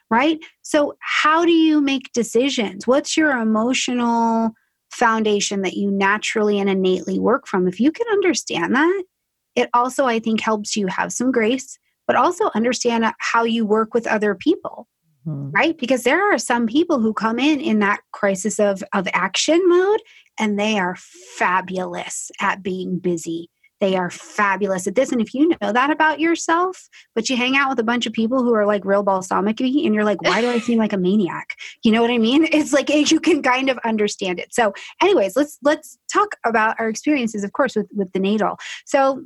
right? 0.09 0.39
So, 0.61 0.95
how 0.99 1.45
do 1.45 1.51
you 1.51 1.81
make 1.81 2.11
decisions? 2.13 2.87
What's 2.87 3.15
your 3.15 3.37
emotional 3.37 4.51
foundation 4.89 5.61
that 5.61 5.73
you 5.73 5.91
naturally 5.91 6.59
and 6.59 6.69
innately 6.69 7.19
work 7.19 7.47
from? 7.47 7.67
If 7.67 7.79
you 7.79 7.91
can 7.91 8.07
understand 8.11 8.75
that, 8.75 9.03
it 9.55 9.69
also, 9.73 10.05
I 10.05 10.19
think, 10.19 10.41
helps 10.41 10.75
you 10.75 10.87
have 10.87 11.13
some 11.13 11.31
grace, 11.31 11.77
but 12.07 12.15
also 12.15 12.49
understand 12.55 13.05
how 13.19 13.43
you 13.43 13.65
work 13.65 13.93
with 13.93 14.07
other 14.07 14.35
people 14.35 14.87
Mhm. 15.27 15.51
right 15.53 15.77
because 15.77 16.03
there 16.03 16.21
are 16.31 16.37
some 16.37 16.67
people 16.67 16.99
who 16.99 17.13
come 17.13 17.39
in 17.39 17.59
in 17.59 17.79
that 17.79 18.01
crisis 18.11 18.59
of 18.59 18.83
of 18.93 19.07
action 19.13 19.59
mode 19.67 20.01
and 20.39 20.59
they 20.59 20.77
are 20.79 20.95
fabulous 20.95 22.31
at 22.39 22.61
being 22.63 22.99
busy 22.99 23.49
They 23.81 23.95
are 23.97 24.09
fabulous 24.09 24.88
at 24.88 24.95
this. 24.95 25.11
And 25.11 25.21
if 25.21 25.33
you 25.33 25.49
know 25.49 25.73
that 25.73 25.91
about 25.91 26.19
yourself, 26.19 26.88
but 27.13 27.29
you 27.29 27.36
hang 27.36 27.57
out 27.57 27.69
with 27.69 27.79
a 27.79 27.83
bunch 27.83 28.05
of 28.05 28.13
people 28.13 28.41
who 28.41 28.53
are 28.53 28.65
like 28.65 28.86
real 28.86 29.03
balsamic 29.03 29.59
and 29.59 29.93
you're 29.93 30.05
like, 30.05 30.21
why 30.21 30.39
do 30.41 30.49
I 30.49 30.59
seem 30.59 30.79
like 30.79 30.93
a 30.93 30.97
maniac? 30.97 31.55
You 31.83 31.91
know 31.91 32.01
what 32.01 32.11
I 32.11 32.17
mean? 32.17 32.47
It's 32.53 32.71
like 32.71 32.89
eh, 32.89 33.03
you 33.07 33.19
can 33.19 33.43
kind 33.43 33.69
of 33.69 33.77
understand 33.83 34.39
it. 34.39 34.53
So, 34.53 34.73
anyways, 35.01 35.36
let's 35.36 35.57
let's 35.61 35.97
talk 36.11 36.36
about 36.45 36.79
our 36.79 36.88
experiences, 36.88 37.43
of 37.43 37.51
course, 37.51 37.75
with 37.75 37.88
with 37.93 38.11
the 38.13 38.19
natal. 38.19 38.57
So 38.86 39.21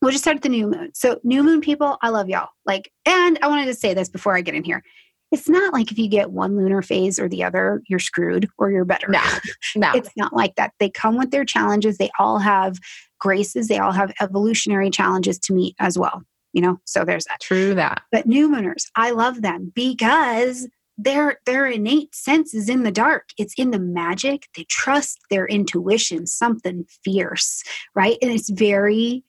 we'll 0.00 0.12
just 0.12 0.22
start 0.24 0.36
at 0.36 0.42
the 0.42 0.48
new 0.48 0.68
moon. 0.68 0.90
So, 0.94 1.18
new 1.24 1.42
moon 1.42 1.60
people, 1.60 1.98
I 2.00 2.10
love 2.10 2.28
y'all. 2.28 2.50
Like, 2.64 2.92
and 3.04 3.38
I 3.42 3.48
wanted 3.48 3.66
to 3.66 3.74
say 3.74 3.94
this 3.94 4.08
before 4.08 4.36
I 4.36 4.42
get 4.42 4.54
in 4.54 4.62
here. 4.64 4.82
It's 5.30 5.48
not 5.48 5.72
like 5.72 5.92
if 5.92 5.98
you 5.98 6.08
get 6.08 6.30
one 6.30 6.56
lunar 6.56 6.82
phase 6.82 7.18
or 7.18 7.28
the 7.28 7.44
other, 7.44 7.82
you're 7.88 7.98
screwed 7.98 8.48
or 8.58 8.70
you're 8.70 8.84
better. 8.84 9.08
No, 9.08 9.22
no. 9.76 9.92
it's 9.94 10.10
not 10.16 10.34
like 10.34 10.54
that. 10.56 10.72
They 10.78 10.90
come 10.90 11.18
with 11.18 11.30
their 11.30 11.44
challenges. 11.44 11.98
They 11.98 12.10
all 12.18 12.38
have 12.38 12.78
graces. 13.18 13.68
They 13.68 13.78
all 13.78 13.92
have 13.92 14.12
evolutionary 14.20 14.90
challenges 14.90 15.38
to 15.40 15.52
meet 15.52 15.74
as 15.78 15.98
well. 15.98 16.22
You 16.52 16.62
know, 16.62 16.80
so 16.84 17.04
there's 17.04 17.26
that. 17.26 17.40
True 17.40 17.74
that. 17.74 18.02
But 18.10 18.26
new 18.26 18.48
mooners, 18.48 18.84
I 18.96 19.10
love 19.10 19.42
them 19.42 19.70
because 19.74 20.66
their 20.98 21.38
their 21.46 21.66
innate 21.66 22.14
sense 22.14 22.52
is 22.52 22.68
in 22.68 22.82
the 22.82 22.90
dark 22.90 23.28
it's 23.38 23.54
in 23.56 23.70
the 23.70 23.78
magic 23.78 24.48
they 24.56 24.64
trust 24.64 25.20
their 25.30 25.46
intuition 25.46 26.26
something 26.26 26.84
fierce 27.04 27.62
right 27.94 28.18
and 28.20 28.32
it's 28.32 28.50
very 28.50 29.22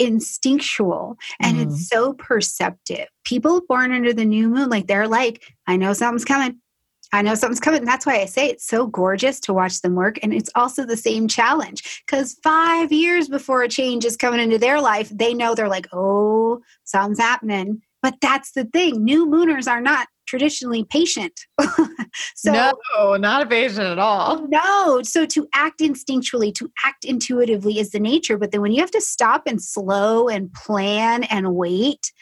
instinctual 0.00 1.16
and 1.40 1.58
mm. 1.58 1.62
it's 1.62 1.88
so 1.88 2.14
perceptive. 2.14 3.06
People 3.24 3.60
born 3.68 3.92
under 3.92 4.12
the 4.12 4.24
new 4.24 4.48
moon, 4.48 4.70
like 4.70 4.86
they're 4.86 5.06
like, 5.06 5.44
I 5.66 5.76
know 5.76 5.92
something's 5.92 6.24
coming. 6.24 6.58
I 7.12 7.22
know 7.22 7.34
something's 7.34 7.60
coming. 7.60 7.80
And 7.80 7.88
that's 7.88 8.06
why 8.06 8.20
I 8.20 8.24
say 8.24 8.48
it's 8.48 8.66
so 8.66 8.86
gorgeous 8.86 9.40
to 9.40 9.52
watch 9.52 9.82
them 9.82 9.96
work. 9.96 10.18
And 10.22 10.32
it's 10.32 10.50
also 10.54 10.86
the 10.86 10.96
same 10.96 11.28
challenge 11.28 12.02
because 12.06 12.38
five 12.42 12.92
years 12.92 13.28
before 13.28 13.62
a 13.62 13.68
change 13.68 14.04
is 14.04 14.16
coming 14.16 14.40
into 14.40 14.58
their 14.58 14.80
life, 14.80 15.08
they 15.10 15.34
know 15.34 15.54
they're 15.54 15.68
like, 15.68 15.88
oh, 15.92 16.62
something's 16.84 17.18
happening. 17.18 17.82
But 18.02 18.14
that's 18.22 18.52
the 18.52 18.64
thing. 18.64 19.04
New 19.04 19.26
mooners 19.26 19.68
are 19.68 19.80
not 19.80 20.08
traditionally 20.30 20.84
patient. 20.84 21.32
so 22.36 22.72
no, 22.94 23.16
not 23.16 23.42
a 23.42 23.46
patient 23.46 23.80
at 23.80 23.98
all. 23.98 24.46
No. 24.46 25.02
So 25.02 25.26
to 25.26 25.48
act 25.52 25.80
instinctually, 25.80 26.54
to 26.54 26.70
act 26.86 27.04
intuitively 27.04 27.80
is 27.80 27.90
the 27.90 27.98
nature. 27.98 28.38
But 28.38 28.52
then 28.52 28.62
when 28.62 28.70
you 28.70 28.80
have 28.80 28.92
to 28.92 29.00
stop 29.00 29.42
and 29.46 29.60
slow 29.60 30.28
and 30.28 30.52
plan 30.54 31.24
and 31.24 31.56
wait, 31.56 32.12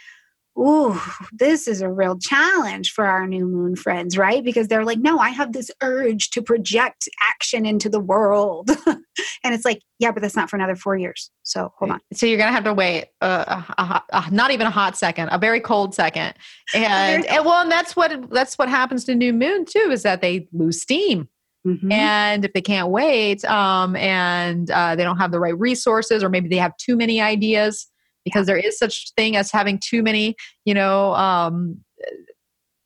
ooh, 0.59 1.01
this 1.33 1.69
is 1.69 1.81
a 1.81 1.89
real 1.89 2.19
challenge 2.19 2.93
for 2.93 3.07
our 3.07 3.27
new 3.27 3.47
moon 3.47 3.77
friends, 3.77 4.19
right? 4.19 4.43
Because 4.43 4.69
they're 4.69 4.85
like, 4.85 4.99
no, 4.99 5.19
I 5.19 5.31
have 5.31 5.53
this 5.53 5.71
urge 5.83 6.31
to 6.31 6.43
project 6.43 7.09
action 7.31 7.65
into 7.65 7.89
the 7.89 8.01
world. 8.01 8.71
and 8.87 9.55
it's 9.55 9.65
like, 9.65 9.83
yeah, 9.99 10.11
but 10.11 10.21
that's 10.21 10.35
not 10.35 10.51
for 10.51 10.57
another 10.57 10.75
four 10.75 10.97
years. 10.97 11.31
So 11.45 11.73
hold 11.79 11.93
on. 11.93 12.01
So 12.13 12.27
you're 12.27 12.39
going 12.39 12.49
to 12.49 12.55
have 12.55 12.65
to 12.65 12.75
wait 12.75 13.07
uh, 13.21 13.63
a, 13.79 13.83
a, 13.83 14.03
a, 14.13 14.31
not 14.31 14.51
even 14.51 14.67
a 14.67 14.71
hot 14.71 14.97
second, 14.97 15.29
a 15.31 15.39
very 15.39 15.61
cold 15.61 15.95
second. 15.95 16.35
And, 16.75 17.25
and 17.25 17.47
well, 17.47 17.63
and 17.63 17.71
that's 17.71 17.97
what, 17.97 18.31
that's 18.31 18.59
what 18.59 18.69
happens 18.69 19.05
to 19.07 19.15
new 19.15 19.33
moon 19.33 19.65
too, 19.65 19.89
is 19.91 20.03
that 20.03 20.21
they 20.21 20.49
lose 20.53 20.83
steam. 20.83 21.29
Mm-hmm. 21.67 21.91
And 21.91 22.45
if 22.45 22.53
they 22.53 22.61
can't 22.61 22.89
wait 22.91 23.45
um, 23.47 23.97
and 23.97 24.71
uh, 24.71 24.95
they 24.95 25.03
don't 25.03 25.17
have 25.17 25.33
the 25.33 25.41
right 25.41 25.59
resources, 25.59 26.23
or 26.23 26.29
maybe 26.29 26.49
they 26.49 26.57
have 26.57 26.77
too 26.77 26.97
many 26.97 27.21
ideas, 27.21 27.87
because 28.25 28.47
there 28.47 28.57
is 28.57 28.79
such 28.79 29.13
thing 29.17 29.37
as 29.37 29.51
having 29.51 29.79
too 29.79 30.03
many, 30.03 30.37
you 30.65 30.75
know, 30.75 31.15
um, 31.15 31.79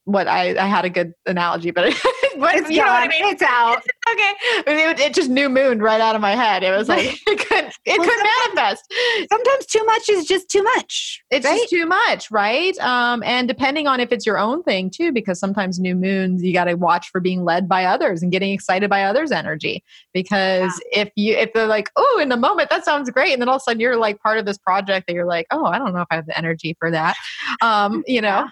what 0.05 0.29
I, 0.29 0.57
I 0.59 0.67
had 0.67 0.85
a 0.85 0.91
good 0.91 1.13
analogy, 1.27 1.71
but, 1.71 1.85
but 2.39 2.57
it's 2.57 2.71
you 2.71 2.79
know 2.79 2.85
what 2.85 3.03
I 3.03 3.09
mean? 3.09 3.25
It's 3.27 3.43
out. 3.43 3.83
Okay. 4.09 4.33
It, 4.67 5.01
it, 5.01 5.15
just 5.15 5.31
new 5.31 5.49
moon 5.49 5.81
right 5.81 6.01
out 6.01 6.15
of 6.15 6.21
my 6.21 6.35
head. 6.35 6.63
It 6.63 6.77
was 6.77 6.89
like, 6.89 7.19
it 7.27 7.39
could, 7.39 7.71
it 7.85 7.99
well, 7.99 8.09
could 8.09 8.29
manifest. 8.55 8.93
Sometimes 9.31 9.67
too 9.67 9.85
much 9.85 10.09
is 10.09 10.27
just 10.27 10.49
too 10.49 10.63
much. 10.63 11.23
It's 11.31 11.47
right? 11.47 11.59
just 11.59 11.71
too 11.71 11.87
much, 11.87 12.31
right? 12.31 12.77
Um, 12.79 13.23
and 13.25 13.49
depending 13.49 13.87
on 13.87 14.01
if 14.01 14.13
it's 14.13 14.27
your 14.27 14.39
own 14.39 14.63
thing 14.63 14.91
too, 14.91 15.13
because 15.13 15.39
sometimes 15.39 15.79
new 15.79 15.95
moons, 15.95 16.43
you 16.43 16.53
got 16.53 16.65
to 16.65 16.75
watch 16.75 17.09
for 17.11 17.21
being 17.21 17.45
led 17.45 17.69
by 17.69 17.85
others 17.85 18.23
and 18.23 18.33
getting 18.33 18.53
excited 18.53 18.91
by 18.91 19.05
others' 19.05 19.33
energy. 19.33 19.83
Because 20.13 20.81
yeah. 20.93 21.03
if 21.03 21.11
you, 21.17 21.37
if 21.37 21.53
they're 21.53 21.67
like, 21.67 21.91
oh, 21.97 22.19
in 22.23 22.29
the 22.29 22.37
moment, 22.37 22.71
that 22.71 22.85
sounds 22.85 23.11
great. 23.11 23.33
And 23.33 23.41
then 23.41 23.49
all 23.49 23.57
of 23.57 23.61
a 23.61 23.65
sudden 23.65 23.81
you're 23.81 23.97
like 23.97 24.21
part 24.21 24.39
of 24.39 24.47
this 24.47 24.59
project 24.59 25.07
that 25.07 25.15
you're 25.15 25.27
like, 25.27 25.47
oh, 25.51 25.65
I 25.65 25.79
don't 25.79 25.93
know 25.93 26.01
if 26.01 26.09
I 26.11 26.17
have 26.17 26.27
the 26.27 26.37
energy 26.37 26.77
for 26.79 26.91
that. 26.91 27.17
Um, 27.61 28.03
you 28.07 28.21
know, 28.21 28.49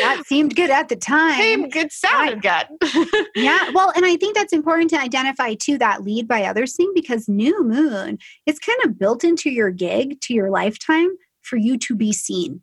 that 0.00 0.22
seemed 0.26 0.54
good 0.56 0.70
at 0.70 0.88
the 0.88 0.96
time. 1.08 1.40
Seemed 1.40 1.72
good, 1.72 1.92
sounded 1.92 2.42
good. 2.42 2.66
yeah. 3.34 3.70
Well, 3.70 3.92
and 3.94 4.04
I 4.04 4.16
think 4.16 4.36
that's 4.36 4.52
important 4.52 4.87
to 4.88 5.00
identify 5.00 5.54
too 5.54 5.78
that 5.78 6.04
lead 6.04 6.28
by 6.28 6.44
others 6.44 6.76
thing 6.76 6.92
because 6.94 7.28
new 7.28 7.64
moon, 7.64 8.18
it's 8.46 8.58
kind 8.58 8.78
of 8.84 8.98
built 8.98 9.24
into 9.24 9.50
your 9.50 9.70
gig, 9.70 10.20
to 10.22 10.34
your 10.34 10.50
lifetime 10.50 11.10
for 11.42 11.56
you 11.56 11.78
to 11.78 11.94
be 11.94 12.12
seen. 12.12 12.62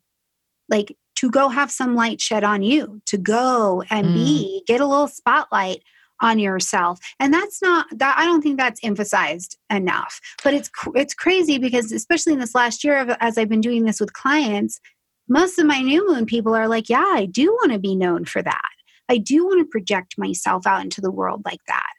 Like 0.70 0.96
to 1.18 1.30
go 1.30 1.50
have 1.50 1.72
some 1.72 1.96
light 1.96 2.20
shed 2.20 2.44
on 2.44 2.62
you, 2.62 3.02
to 3.08 3.18
go 3.18 3.84
and 3.90 4.08
mm. 4.08 4.14
be, 4.14 4.64
get 4.68 4.82
a 4.82 4.86
little 4.86 5.08
spotlight 5.08 5.84
on 6.22 6.40
yourself 6.40 6.98
and 7.20 7.34
that's 7.34 7.62
not 7.62 7.88
that 7.92 8.16
i 8.18 8.24
don't 8.24 8.42
think 8.42 8.58
that's 8.58 8.80
emphasized 8.86 9.58
enough 9.70 10.22
but 10.46 10.54
it's 10.54 10.70
it's 10.96 11.14
crazy 11.14 11.58
because 11.58 11.92
especially 11.92 12.32
in 12.32 12.40
this 12.40 12.56
last 12.56 12.86
year 12.86 12.98
of, 12.98 13.10
as 13.20 13.38
i've 13.38 13.50
been 13.50 13.60
doing 13.60 13.84
this 13.84 14.00
with 14.00 14.14
clients 14.14 14.80
most 15.28 15.58
of 15.58 15.66
my 15.66 15.82
new 15.82 16.08
moon 16.08 16.26
people 16.26 16.56
are 16.56 16.68
like, 16.68 16.90
yeah, 16.90 17.06
I 17.06 17.26
do 17.26 17.52
want 17.52 17.72
to 17.72 17.80
be 17.80 17.96
known 17.96 18.26
for 18.26 18.42
that. 18.42 18.70
I 19.10 19.18
do 19.18 19.46
want 19.46 19.60
to 19.60 19.66
project 19.66 20.16
myself 20.18 20.66
out 20.66 20.84
into 20.84 21.02
the 21.02 21.12
world 21.12 21.42
like 21.46 21.64
that. 21.68 21.92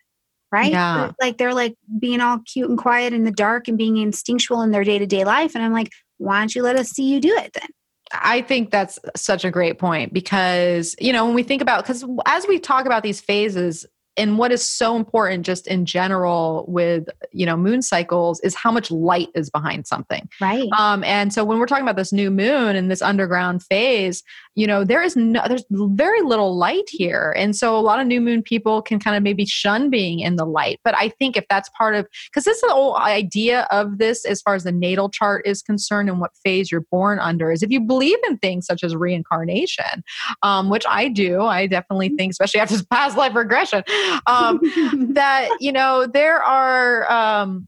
Right? 0.53 0.71
Yeah. 0.71 1.13
like 1.21 1.39
they're 1.39 1.55
like 1.55 1.75
being 1.99 2.21
all 2.21 2.39
cute 2.47 2.71
and 2.71 2.79
quiet 2.79 3.13
in 3.13 3.25
the 3.25 3.33
dark 3.33 3.69
and 3.69 3.77
being 3.77 3.97
instinctual 3.97 4.63
in 4.63 4.71
their 4.71 4.85
day 4.85 4.99
to 4.99 5.07
day 5.07 5.25
life. 5.25 5.55
And 5.55 5.65
I'm 5.65 5.73
like, 5.73 5.91
why 6.19 6.39
don't 6.39 6.55
you 6.55 6.63
let 6.63 6.77
us 6.77 6.91
see 6.91 7.13
you 7.13 7.21
do 7.21 7.35
it 7.37 7.53
then? 7.53 7.69
I 8.13 8.43
think 8.43 8.71
that's 8.71 8.99
such 9.17 9.45
a 9.45 9.51
great 9.51 9.79
point 9.79 10.13
because, 10.13 10.95
you 11.01 11.13
know, 11.13 11.27
when 11.27 11.35
we 11.35 11.43
think 11.43 11.61
about, 11.61 11.83
because 11.83 12.05
as 12.25 12.47
we 12.47 12.59
talk 12.59 12.87
about 12.87 13.03
these 13.03 13.21
phases, 13.21 13.85
and 14.17 14.39
what 14.39 14.51
is 14.51 14.67
so 14.67 14.97
important 14.97 15.45
just 15.45 15.67
in 15.67 15.85
general 15.85 16.65
with 16.69 17.09
you 17.33 17.45
know 17.47 17.57
moon 17.57 17.83
cycles 17.83 18.41
is 18.41 18.55
how 18.55 18.73
much 18.73 18.91
light 18.91 19.29
is 19.35 19.51
behind 19.51 19.87
something 19.87 20.29
right 20.41 20.69
um 20.77 21.05
and 21.05 21.33
so 21.33 21.45
when 21.45 21.59
we're 21.59 21.67
talking 21.67 21.85
about 21.85 21.97
this 21.97 22.13
new 22.13 22.31
moon 22.31 22.77
and 22.77 22.91
this 22.91 23.03
underground 23.03 23.63
phase 23.63 24.23
you 24.57 24.67
know 24.67 24.83
there 24.83 25.03
is 25.03 25.15
no 25.15 25.43
there's 25.47 25.65
very 25.71 26.23
little 26.23 26.57
light 26.57 26.89
here. 26.89 27.33
And 27.37 27.55
so 27.55 27.77
a 27.77 27.81
lot 27.81 28.01
of 28.01 28.07
new 28.07 28.21
moon 28.21 28.43
people 28.43 28.83
can 28.83 28.99
kind 28.99 29.17
of 29.17 29.23
maybe 29.23 29.47
shun 29.47 29.89
being 29.89 30.21
in 30.21 30.37
the 30.37 30.45
light. 30.45 30.81
But 30.85 30.97
i 30.97 31.09
think 31.09 31.37
if 31.37 31.45
that's 31.49 31.69
part 31.71 31.95
of 31.95 32.07
because 32.27 32.45
this 32.45 32.57
is 32.57 32.63
the 32.63 32.73
whole 32.73 32.97
idea 32.97 33.67
of 33.71 33.99
this 33.99 34.25
as 34.25 34.41
far 34.43 34.55
as 34.55 34.65
the 34.65 34.73
natal 34.73 35.09
chart 35.09 35.47
is 35.47 35.63
concerned 35.63 36.09
and 36.09 36.21
what 36.21 36.33
phase 36.45 36.71
you're 36.71 36.87
born 36.91 37.19
under 37.19 37.53
is 37.53 37.63
if 37.63 37.71
you 37.71 37.81
believe 37.81 38.19
in 38.29 38.39
things 38.39 38.67
such 38.67 38.83
as 38.83 38.97
reincarnation 38.97 40.03
um, 40.43 40.71
which 40.71 40.85
i 40.89 41.09
do 41.09 41.43
i 41.43 41.67
definitely 41.67 42.09
think 42.11 42.31
especially 42.31 42.61
after 42.61 42.77
past 42.91 43.17
life 43.17 43.35
regression 43.35 43.83
um, 44.27 44.61
that 45.15 45.49
you 45.61 45.73
know 45.73 46.07
there 46.07 46.43
are 46.43 47.11
um, 47.11 47.67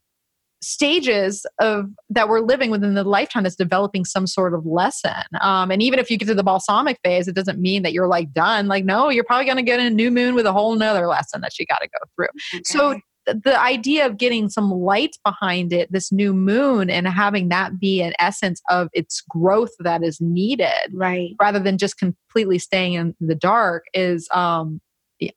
stages 0.61 1.47
of 1.61 1.87
that 2.11 2.29
we're 2.29 2.41
living 2.41 2.71
within 2.71 2.95
the 2.95 3.05
lifetime 3.05 3.45
that's 3.45 3.57
developing 3.57 4.05
some 4.05 4.27
sort 4.27 4.55
of 4.55 4.67
lesson. 4.67 5.23
Um, 5.41 5.71
and 5.71 5.83
even 5.83 5.99
if 5.99 6.11
you 6.11 6.17
get 6.17 6.27
to 6.27 6.35
the 6.35 6.43
balsamic 6.43 6.99
phase 7.05 7.29
it 7.29 7.35
doesn't 7.35 7.61
mean 7.61 7.83
that 7.83 7.93
you're 7.93 8.09
like 8.09 8.33
done. 8.33 8.67
Like 8.67 8.85
no 8.85 9.09
you're 9.09 9.25
probably 9.25 9.45
going 9.45 9.57
to 9.57 9.63
get 9.63 9.81
a 9.81 9.91
new 9.91 10.11
moon 10.11 10.35
with 10.35 10.47
a 10.47 10.53
whole 10.53 10.75
nother 10.75 11.07
lesson 11.07 11.41
that 11.43 11.59
you 11.59 11.67
got 11.67 11.81
to 11.81 11.89
go 11.89 11.99
through. 12.17 12.29
Okay. 12.55 12.63
so 12.65 13.01
the 13.45 13.61
idea 13.61 14.07
of 14.07 14.17
getting 14.17 14.49
some 14.49 14.71
light 14.71 15.17
behind 15.23 15.71
it 15.73 15.93
this 15.93 16.11
new 16.11 16.33
moon 16.33 16.89
and 16.89 17.07
having 17.07 17.51
that 17.51 17.79
be 17.79 18.01
an 18.01 18.15
essence 18.19 18.63
of 18.71 18.89
its 18.95 19.23
growth 19.29 19.71
that 19.81 20.03
is 20.03 20.19
needed 20.19 20.91
right. 20.95 21.35
rather 21.39 21.59
than 21.59 21.77
just 21.77 21.99
completely 21.99 22.59
staying 22.59 22.95
in 22.95 23.15
the 23.21 23.35
dark 23.35 23.85
is 23.93 24.27
um 24.33 24.81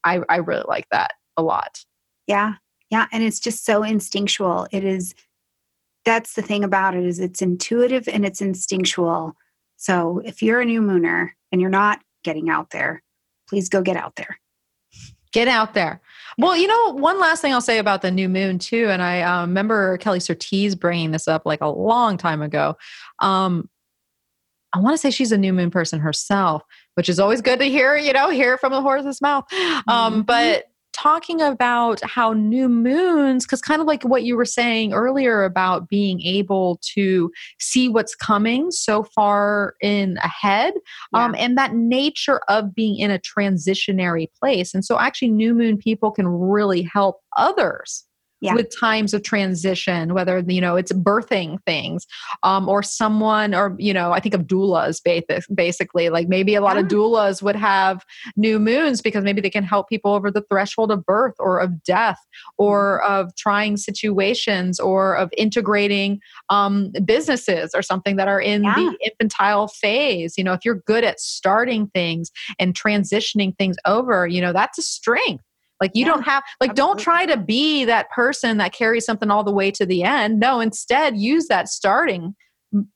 i 0.05 0.21
i 0.29 0.37
really 0.37 0.63
like 0.67 0.87
that 0.91 1.11
a 1.37 1.43
lot. 1.43 1.79
Yeah 2.27 2.53
yeah. 2.91 3.07
And 3.11 3.23
it's 3.23 3.39
just 3.39 3.65
so 3.65 3.83
instinctual. 3.83 4.67
It 4.71 4.83
is, 4.83 5.15
that's 6.05 6.33
the 6.33 6.41
thing 6.41 6.63
about 6.63 6.95
it 6.95 7.05
is 7.05 7.19
it's 7.19 7.41
intuitive 7.41 8.07
and 8.07 8.25
it's 8.25 8.41
instinctual. 8.41 9.35
So 9.77 10.21
if 10.23 10.43
you're 10.43 10.61
a 10.61 10.65
new 10.65 10.81
mooner 10.81 11.29
and 11.51 11.61
you're 11.61 11.69
not 11.69 12.01
getting 12.23 12.49
out 12.49 12.69
there, 12.69 13.01
please 13.49 13.69
go 13.69 13.81
get 13.81 13.97
out 13.97 14.15
there. 14.15 14.37
Get 15.31 15.47
out 15.47 15.73
there. 15.73 16.01
Well, 16.37 16.57
you 16.57 16.67
know, 16.67 16.89
one 16.93 17.19
last 17.19 17.41
thing 17.41 17.53
I'll 17.53 17.61
say 17.61 17.77
about 17.77 18.01
the 18.01 18.11
new 18.11 18.27
moon 18.27 18.59
too, 18.59 18.89
and 18.89 19.01
I 19.01 19.21
um, 19.21 19.49
remember 19.49 19.97
Kelly 19.97 20.19
Surtees 20.19 20.75
bringing 20.75 21.11
this 21.11 21.27
up 21.27 21.45
like 21.45 21.61
a 21.61 21.69
long 21.69 22.17
time 22.17 22.41
ago. 22.41 22.77
Um, 23.19 23.69
I 24.73 24.79
want 24.79 24.93
to 24.93 24.97
say 24.97 25.11
she's 25.11 25.31
a 25.31 25.37
new 25.37 25.53
moon 25.53 25.71
person 25.71 25.99
herself, 25.99 26.63
which 26.95 27.09
is 27.09 27.19
always 27.19 27.41
good 27.41 27.59
to 27.59 27.65
hear, 27.65 27.95
you 27.95 28.13
know, 28.13 28.29
hear 28.29 28.57
from 28.57 28.71
the 28.71 28.81
horse's 28.81 29.21
mouth. 29.21 29.45
Um, 29.87 30.13
mm-hmm. 30.13 30.21
But 30.21 30.70
talking 30.93 31.41
about 31.41 32.01
how 32.03 32.33
new 32.33 32.69
moons, 32.69 33.45
because 33.45 33.61
kind 33.61 33.81
of 33.81 33.87
like 33.87 34.03
what 34.03 34.23
you 34.23 34.35
were 34.35 34.45
saying 34.45 34.93
earlier 34.93 35.43
about 35.43 35.89
being 35.89 36.21
able 36.21 36.79
to 36.93 37.31
see 37.59 37.89
what's 37.89 38.15
coming 38.15 38.71
so 38.71 39.03
far 39.03 39.75
in 39.81 40.17
ahead, 40.17 40.73
yeah. 41.13 41.25
um, 41.25 41.35
and 41.37 41.57
that 41.57 41.73
nature 41.73 42.41
of 42.47 42.73
being 42.75 42.97
in 42.97 43.11
a 43.11 43.19
transitionary 43.19 44.27
place. 44.39 44.73
And 44.73 44.85
so, 44.85 44.99
actually, 44.99 45.29
new 45.29 45.53
moon 45.53 45.77
people 45.77 46.11
can 46.11 46.27
really 46.27 46.81
help 46.81 47.21
others 47.37 48.05
Yeah. 48.41 48.55
with 48.55 48.75
times 48.79 49.13
of 49.13 49.21
transition, 49.23 50.13
whether 50.15 50.39
you 50.39 50.61
know 50.61 50.75
it's 50.75 50.91
birthing 50.91 51.59
things, 51.65 52.07
um, 52.43 52.67
or 52.67 52.81
someone, 52.81 53.53
or 53.53 53.75
you 53.77 53.93
know, 53.93 54.11
I 54.11 54.19
think 54.19 54.33
of 54.33 54.47
doulas, 54.47 54.99
basically. 55.53 56.09
Like 56.09 56.27
maybe 56.27 56.55
a 56.55 56.61
lot 56.61 56.77
of 56.77 56.87
doulas 56.87 57.41
would 57.43 57.55
have 57.55 58.03
new 58.35 58.57
moons 58.59 59.01
because 59.01 59.23
maybe 59.23 59.41
they 59.41 59.49
can 59.51 59.63
help 59.63 59.89
people 59.89 60.11
over 60.13 60.31
the 60.31 60.41
threshold 60.49 60.91
of 60.91 61.05
birth 61.05 61.35
or 61.39 61.59
of 61.59 61.83
death 61.83 62.19
or 62.57 62.81
Mm-hmm. 63.01 63.13
of 63.13 63.35
trying 63.35 63.77
situations 63.77 64.79
or 64.79 65.15
of 65.15 65.29
integrating 65.37 66.19
um, 66.49 66.91
businesses 67.05 67.71
or 67.75 67.81
something 67.81 68.15
that 68.15 68.27
are 68.27 68.41
in 68.41 68.63
Yeah. 68.63 68.73
the 68.75 68.97
infantile 69.05 69.67
phase. 69.67 70.37
You 70.37 70.43
know, 70.43 70.53
if 70.53 70.65
you're 70.65 70.81
good 70.87 71.03
at 71.03 71.19
starting 71.19 71.87
things 71.93 72.31
and 72.59 72.73
transitioning 72.73 73.55
things 73.57 73.77
over, 73.85 74.25
you 74.27 74.41
know, 74.41 74.51
that's 74.53 74.77
a 74.77 74.81
strength. 74.81 75.43
Like 75.81 75.91
you 75.95 76.05
Yeah, 76.05 76.11
don't 76.11 76.23
have 76.23 76.43
like 76.61 76.75
don't 76.75 76.99
try 76.99 77.25
to 77.25 77.35
be 77.35 77.85
that 77.85 78.09
person 78.11 78.57
that 78.57 78.71
carries 78.71 79.03
something 79.03 79.31
all 79.31 79.43
the 79.43 79.51
way 79.51 79.71
to 79.71 79.85
the 79.85 80.03
end. 80.03 80.39
No, 80.39 80.59
instead 80.59 81.17
use 81.17 81.47
that 81.47 81.67
starting 81.67 82.35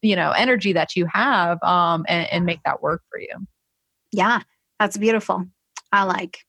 you 0.02 0.16
know 0.16 0.32
energy 0.32 0.72
that 0.72 0.96
you 0.96 1.06
have 1.12 1.62
um 1.64 2.06
and, 2.08 2.28
and 2.32 2.46
make 2.46 2.62
that 2.64 2.82
work 2.82 3.02
for 3.10 3.20
you. 3.20 3.48
Yeah, 4.14 4.42
that's 4.80 4.98
beautiful. 4.98 5.46
I 5.92 6.04
like. 6.04 6.40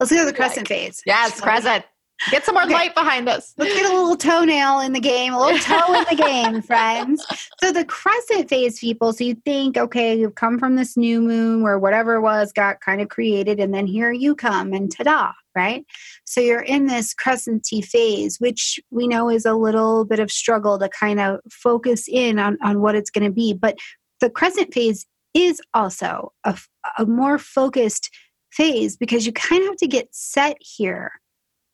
Let's 0.00 0.12
go 0.12 0.20
to 0.20 0.26
the 0.26 0.32
crescent 0.32 0.68
phase. 0.68 1.02
Yes, 1.04 1.40
crescent. 1.40 1.84
Get 2.30 2.44
some 2.44 2.54
more 2.54 2.64
Okay. 2.64 2.72
light 2.72 2.94
behind 2.94 3.28
us. 3.28 3.52
Let's 3.58 3.74
get 3.74 3.84
a 3.84 3.94
little 3.94 4.16
toenail 4.16 4.80
in 4.80 4.92
the 4.92 5.00
game, 5.00 5.34
a 5.34 5.38
little 5.40 5.58
toe 5.58 5.94
in 5.94 6.04
the 6.08 6.22
game, 6.22 6.62
friends. 6.62 7.24
So 7.60 7.72
the 7.72 7.84
crescent 7.84 8.48
phase 8.48 8.78
people, 8.78 9.12
so 9.12 9.24
you 9.24 9.34
think, 9.44 9.76
okay, 9.76 10.18
you've 10.18 10.34
come 10.36 10.58
from 10.58 10.76
this 10.76 10.96
new 10.96 11.20
moon 11.20 11.62
where 11.62 11.78
whatever 11.78 12.20
was 12.20 12.52
got 12.52 12.80
kind 12.80 13.00
of 13.00 13.08
created, 13.08 13.60
and 13.60 13.74
then 13.74 13.86
here 13.86 14.10
you 14.12 14.34
come 14.34 14.72
and 14.72 14.90
ta-da, 14.90 15.32
right? 15.54 15.84
So 16.24 16.40
you're 16.40 16.60
in 16.62 16.86
this 16.86 17.14
crescenty 17.14 17.84
phase, 17.84 18.38
which 18.38 18.80
we 18.90 19.06
know 19.06 19.28
is 19.28 19.44
a 19.44 19.54
little 19.54 20.04
bit 20.04 20.20
of 20.20 20.30
struggle 20.30 20.78
to 20.78 20.88
kind 20.88 21.20
of 21.20 21.40
focus 21.50 22.06
in 22.08 22.38
on, 22.38 22.56
on 22.62 22.80
what 22.80 22.94
it's 22.94 23.10
going 23.10 23.24
to 23.24 23.32
be. 23.32 23.52
But 23.52 23.76
the 24.20 24.30
crescent 24.30 24.72
phase 24.72 25.04
is 25.34 25.60
also 25.74 26.32
a, 26.44 26.56
a 26.96 27.04
more 27.06 27.38
focused 27.38 28.08
phase 28.52 28.96
because 28.96 29.26
you 29.26 29.32
kind 29.32 29.62
of 29.62 29.68
have 29.70 29.76
to 29.78 29.88
get 29.88 30.08
set 30.12 30.56
here 30.60 31.10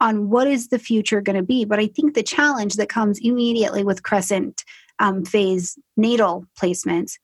on 0.00 0.30
what 0.30 0.46
is 0.48 0.68
the 0.68 0.78
future 0.78 1.20
going 1.20 1.36
to 1.36 1.42
be. 1.42 1.64
But 1.64 1.78
I 1.78 1.86
think 1.86 2.14
the 2.14 2.22
challenge 2.22 2.74
that 2.74 2.88
comes 2.88 3.18
immediately 3.18 3.84
with 3.84 4.02
crescent 4.02 4.64
um, 4.98 5.24
phase 5.24 5.78
natal 5.96 6.46
placements 6.60 7.18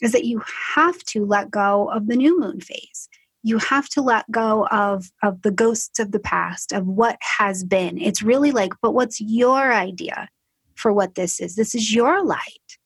is 0.00 0.12
that 0.12 0.24
you 0.24 0.42
have 0.74 0.98
to 1.04 1.24
let 1.24 1.50
go 1.50 1.90
of 1.90 2.06
the 2.06 2.16
new 2.16 2.38
moon 2.38 2.60
phase. 2.60 3.08
You 3.42 3.58
have 3.58 3.88
to 3.90 4.02
let 4.02 4.30
go 4.30 4.66
of, 4.68 5.10
of 5.22 5.42
the 5.42 5.50
ghosts 5.50 5.98
of 5.98 6.12
the 6.12 6.20
past, 6.20 6.72
of 6.72 6.86
what 6.86 7.18
has 7.38 7.64
been. 7.64 7.98
It's 7.98 8.22
really 8.22 8.52
like, 8.52 8.72
but 8.80 8.92
what's 8.92 9.20
your 9.20 9.72
idea 9.72 10.28
for 10.74 10.92
what 10.92 11.14
this 11.14 11.40
is? 11.40 11.56
This 11.56 11.74
is 11.74 11.94
your 11.94 12.24
light, 12.24 12.78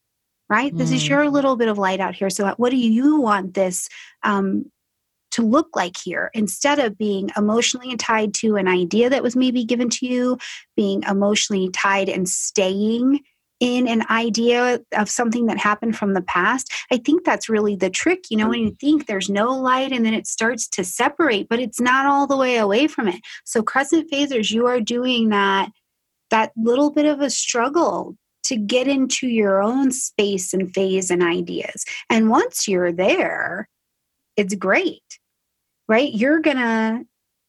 right? 0.48 0.76
This 0.76 0.92
is 0.92 1.04
Mm. 1.04 1.08
your 1.08 1.30
little 1.30 1.56
bit 1.56 1.68
of 1.68 1.78
light 1.78 2.00
out 2.00 2.14
here. 2.14 2.30
So, 2.30 2.52
what 2.56 2.70
do 2.70 2.76
you 2.76 3.20
want 3.20 3.54
this 3.54 3.88
um, 4.22 4.70
to 5.36 5.42
look 5.42 5.68
like 5.76 5.96
here 6.02 6.30
instead 6.32 6.78
of 6.78 6.96
being 6.96 7.30
emotionally 7.36 7.94
tied 7.96 8.32
to 8.34 8.56
an 8.56 8.66
idea 8.66 9.10
that 9.10 9.22
was 9.22 9.36
maybe 9.36 9.64
given 9.64 9.90
to 9.90 10.06
you, 10.06 10.38
being 10.76 11.02
emotionally 11.02 11.68
tied 11.70 12.08
and 12.08 12.28
staying 12.28 13.20
in 13.60 13.86
an 13.86 14.02
idea 14.10 14.80
of 14.92 15.08
something 15.08 15.46
that 15.46 15.58
happened 15.58 15.96
from 15.96 16.14
the 16.14 16.22
past. 16.22 16.70
I 16.90 16.98
think 16.98 17.24
that's 17.24 17.48
really 17.48 17.76
the 17.76 17.90
trick. 17.90 18.24
You 18.30 18.38
know, 18.38 18.48
when 18.48 18.60
you 18.60 18.70
mm-hmm. 18.70 18.86
think 18.86 19.06
there's 19.06 19.30
no 19.30 19.50
light 19.58 19.92
and 19.92 20.04
then 20.04 20.14
it 20.14 20.26
starts 20.26 20.68
to 20.68 20.84
separate, 20.84 21.48
but 21.48 21.60
it's 21.60 21.80
not 21.80 22.06
all 22.06 22.26
the 22.26 22.36
way 22.36 22.56
away 22.56 22.86
from 22.86 23.08
it. 23.08 23.20
So, 23.44 23.62
crescent 23.62 24.10
phasers, 24.10 24.50
you 24.50 24.66
are 24.66 24.80
doing 24.80 25.30
that 25.30 25.70
that 26.30 26.52
little 26.56 26.90
bit 26.90 27.06
of 27.06 27.20
a 27.20 27.30
struggle 27.30 28.16
to 28.44 28.56
get 28.56 28.88
into 28.88 29.28
your 29.28 29.62
own 29.62 29.92
space 29.92 30.52
and 30.52 30.72
phase 30.74 31.10
and 31.10 31.22
ideas. 31.22 31.84
And 32.10 32.30
once 32.30 32.66
you're 32.66 32.92
there, 32.92 33.68
it's 34.36 34.54
great 34.54 35.02
right? 35.88 36.12
You're 36.12 36.40
gonna 36.40 37.02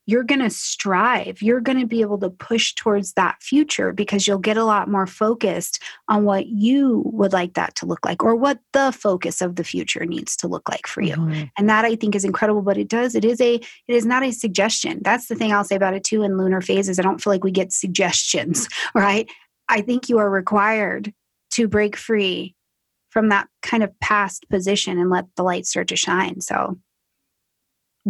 you're 0.09 0.23
gonna 0.23 0.49
strive. 0.49 1.41
You're 1.41 1.59
gonna 1.59 1.85
be 1.85 1.99
able 1.99 2.17
to 2.19 2.29
push 2.29 2.73
towards 2.75 3.11
that 3.13 3.43
future 3.43 3.91
because 3.91 4.25
you'll 4.25 4.37
get 4.37 4.55
a 4.55 4.63
lot 4.63 4.87
more 4.89 5.05
focused 5.05 5.83
on 6.07 6.23
what 6.23 6.47
you 6.47 7.03
would 7.07 7.33
like 7.33 7.55
that 7.55 7.75
to 7.75 7.85
look 7.85 8.05
like 8.05 8.23
or 8.23 8.33
what 8.33 8.59
the 8.71 8.93
focus 8.93 9.41
of 9.41 9.57
the 9.57 9.65
future 9.65 10.05
needs 10.05 10.37
to 10.37 10.47
look 10.47 10.69
like 10.69 10.87
for 10.87 11.01
you. 11.01 11.15
Mhm. 11.15 11.49
and 11.57 11.69
that 11.69 11.83
i 11.83 11.93
think 11.95 12.15
is 12.15 12.23
incredible 12.23 12.61
but 12.61 12.77
it 12.77 12.87
does 12.87 13.15
it 13.15 13.25
is 13.25 13.41
a 13.41 13.55
it 13.55 13.63
is 13.87 14.05
not 14.05 14.23
a 14.23 14.31
suggestion. 14.31 15.01
That's 15.03 15.27
the 15.27 15.35
thing 15.35 15.51
i'll 15.51 15.65
say 15.65 15.75
about 15.75 15.93
it 15.93 16.05
too 16.05 16.23
in 16.23 16.37
lunar 16.37 16.61
phases. 16.61 16.99
I 16.99 17.01
don't 17.03 17.21
feel 17.21 17.33
like 17.33 17.43
we 17.43 17.51
get 17.51 17.73
suggestions 17.73 18.69
right? 18.95 19.29
I 19.67 19.81
think 19.81 20.07
you 20.07 20.19
are 20.19 20.29
required 20.29 21.13
to 21.51 21.67
break 21.67 21.97
free 21.97 22.55
from 23.09 23.27
that 23.29 23.49
kind 23.61 23.83
of 23.83 23.97
past 23.99 24.47
position 24.49 24.97
and 24.99 25.09
let 25.09 25.25
the 25.35 25.43
light 25.43 25.65
start 25.65 25.89
to 25.89 25.95
shine. 25.97 26.39
So 26.39 26.77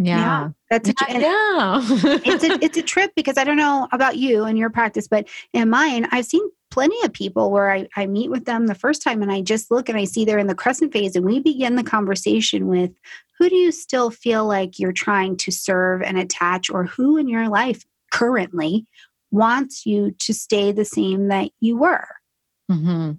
Yeah. 0.00 0.50
that's 0.70 0.88
a, 0.88 0.94
Yeah. 1.08 1.80
it's 2.24 2.44
a 2.44 2.64
it's 2.64 2.76
a 2.78 2.82
trip 2.82 3.12
because 3.16 3.36
I 3.36 3.44
don't 3.44 3.56
know 3.56 3.88
about 3.92 4.16
you 4.16 4.44
and 4.44 4.56
your 4.58 4.70
practice, 4.70 5.08
but 5.08 5.26
in 5.52 5.70
mine, 5.70 6.06
I've 6.12 6.26
seen 6.26 6.42
plenty 6.70 7.02
of 7.04 7.12
people 7.12 7.50
where 7.50 7.70
I, 7.70 7.88
I 7.96 8.06
meet 8.06 8.30
with 8.30 8.44
them 8.44 8.66
the 8.66 8.74
first 8.74 9.02
time 9.02 9.22
and 9.22 9.32
I 9.32 9.40
just 9.40 9.70
look 9.70 9.88
and 9.88 9.96
I 9.98 10.04
see 10.04 10.24
they're 10.24 10.38
in 10.38 10.46
the 10.46 10.54
crescent 10.54 10.92
phase 10.92 11.16
and 11.16 11.24
we 11.24 11.40
begin 11.40 11.76
the 11.76 11.82
conversation 11.82 12.66
with 12.68 12.90
who 13.38 13.48
do 13.48 13.56
you 13.56 13.72
still 13.72 14.10
feel 14.10 14.44
like 14.46 14.78
you're 14.78 14.92
trying 14.92 15.36
to 15.38 15.50
serve 15.50 16.02
and 16.02 16.18
attach 16.18 16.68
or 16.70 16.84
who 16.84 17.16
in 17.16 17.26
your 17.28 17.48
life 17.48 17.84
currently 18.12 18.86
wants 19.30 19.86
you 19.86 20.10
to 20.18 20.32
stay 20.34 20.72
the 20.72 20.84
same 20.84 21.28
that 21.28 21.50
you 21.60 21.76
were, 21.76 22.06
Mhm. 22.70 23.18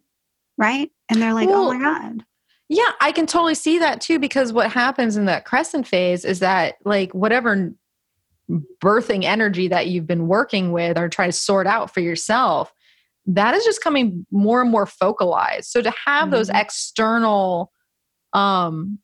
right? 0.58 0.92
And 1.10 1.22
they're 1.22 1.34
like, 1.34 1.50
oh 1.50 1.74
my 1.74 1.80
God. 1.80 2.24
Yeah, 2.70 2.92
I 3.02 3.12
can 3.12 3.26
totally 3.26 3.56
see 3.56 3.80
that 3.80 4.00
too 4.00 4.20
because 4.20 4.54
what 4.54 4.72
happens 4.72 5.18
in 5.18 5.26
that 5.26 5.44
crescent 5.44 5.88
phase 5.88 6.24
is 6.24 6.40
that 6.40 6.76
like 6.86 7.12
whatever 7.14 7.74
birthing 8.84 9.24
energy 9.24 9.68
that 9.68 9.88
you've 9.88 10.08
been 10.08 10.28
working 10.28 10.72
with 10.72 10.98
or 10.98 11.10
try 11.10 11.26
to 11.26 11.32
sort 11.32 11.66
out 11.66 11.92
for 11.92 12.00
yourself, 12.00 12.72
that 13.26 13.56
is 13.56 13.64
just 13.66 13.82
coming 13.84 14.26
more 14.32 14.62
and 14.62 14.70
more 14.70 14.86
focalized. 14.86 15.66
So 15.72 15.82
to 15.82 15.92
have 16.06 16.30
those 16.32 16.50
Mhm. 16.50 16.62
external 16.62 17.72
um 18.34 19.00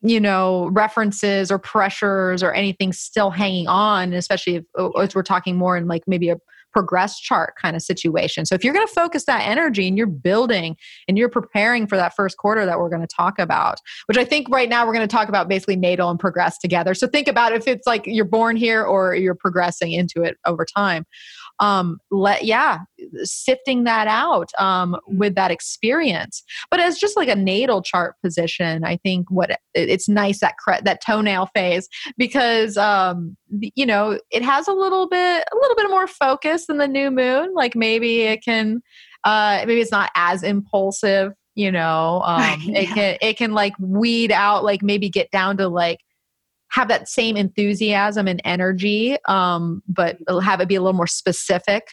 you 0.00 0.20
know 0.20 0.68
references 0.68 1.50
or 1.50 1.58
pressures 1.58 2.42
or 2.42 2.52
anything 2.54 2.92
still 2.92 3.30
hanging 3.30 3.66
on 3.68 4.12
especially 4.14 4.56
if 4.56 4.64
as 5.00 5.14
we're 5.14 5.22
talking 5.22 5.56
more 5.56 5.76
in 5.76 5.88
like 5.88 6.04
maybe 6.06 6.30
a 6.30 6.38
progress 6.72 7.18
chart 7.18 7.54
kind 7.60 7.76
of 7.76 7.82
situation. 7.82 8.46
So 8.46 8.54
if 8.54 8.64
you're 8.64 8.74
going 8.74 8.86
to 8.86 8.92
focus 8.92 9.24
that 9.24 9.46
energy 9.46 9.88
and 9.88 9.96
you're 9.96 10.06
building 10.06 10.76
and 11.06 11.16
you're 11.16 11.28
preparing 11.28 11.86
for 11.86 11.96
that 11.96 12.14
first 12.14 12.36
quarter 12.36 12.66
that 12.66 12.78
we're 12.78 12.88
going 12.88 13.02
to 13.02 13.06
talk 13.06 13.38
about 13.38 13.78
which 14.06 14.18
i 14.18 14.24
think 14.24 14.48
right 14.50 14.68
now 14.68 14.86
we're 14.86 14.92
going 14.92 15.06
to 15.06 15.16
talk 15.16 15.28
about 15.28 15.48
basically 15.48 15.76
natal 15.76 16.10
and 16.10 16.18
progress 16.18 16.58
together. 16.58 16.94
So 16.94 17.06
think 17.06 17.28
about 17.28 17.52
if 17.52 17.66
it's 17.66 17.86
like 17.86 18.02
you're 18.06 18.24
born 18.24 18.56
here 18.56 18.84
or 18.84 19.14
you're 19.14 19.34
progressing 19.34 19.92
into 19.92 20.22
it 20.22 20.36
over 20.46 20.64
time 20.64 21.04
um 21.60 21.98
let 22.10 22.44
yeah 22.44 22.80
sifting 23.24 23.84
that 23.84 24.06
out 24.08 24.50
um 24.58 24.96
with 25.06 25.34
that 25.34 25.50
experience. 25.50 26.42
But 26.70 26.80
as 26.80 26.98
just 26.98 27.16
like 27.16 27.28
a 27.28 27.36
natal 27.36 27.82
chart 27.82 28.14
position 28.22 28.84
i 28.84 28.96
think 28.96 29.30
what 29.30 29.50
it- 29.50 29.58
it's 29.74 30.08
nice 30.08 30.40
that 30.40 30.56
cre- 30.58 30.82
that 30.82 31.00
toenail 31.04 31.46
phase 31.54 31.88
because 32.16 32.76
um 32.76 33.36
you 33.50 33.86
know 33.86 34.18
it 34.30 34.42
has 34.42 34.68
a 34.68 34.72
little 34.72 35.08
bit 35.08 35.44
a 35.52 35.56
little 35.56 35.76
bit 35.76 35.88
more 35.90 36.06
focus 36.06 36.66
than 36.66 36.78
the 36.78 36.88
new 36.88 37.10
moon. 37.10 37.52
Like 37.54 37.74
maybe 37.76 38.22
it 38.22 38.42
can 38.44 38.80
uh 39.24 39.62
maybe 39.66 39.80
it's 39.80 39.90
not 39.92 40.10
as 40.14 40.42
impulsive 40.42 41.32
you 41.54 41.70
know 41.72 42.22
um 42.26 42.40
Right, 42.40 42.58
it 42.68 42.86
can 42.88 43.18
it 43.20 43.36
can 43.36 43.52
like 43.52 43.74
weed 43.80 44.30
out 44.32 44.64
like 44.64 44.82
maybe 44.82 45.08
get 45.08 45.30
down 45.30 45.56
to 45.58 45.68
like 45.68 45.98
have 46.70 46.88
that 46.88 47.08
same 47.08 47.36
enthusiasm 47.36 48.28
and 48.28 48.40
energy 48.44 49.16
um 49.26 49.82
but 49.88 50.18
have 50.42 50.60
it 50.60 50.68
be 50.68 50.74
a 50.74 50.80
little 50.82 50.96
more 50.96 51.06
specific 51.06 51.88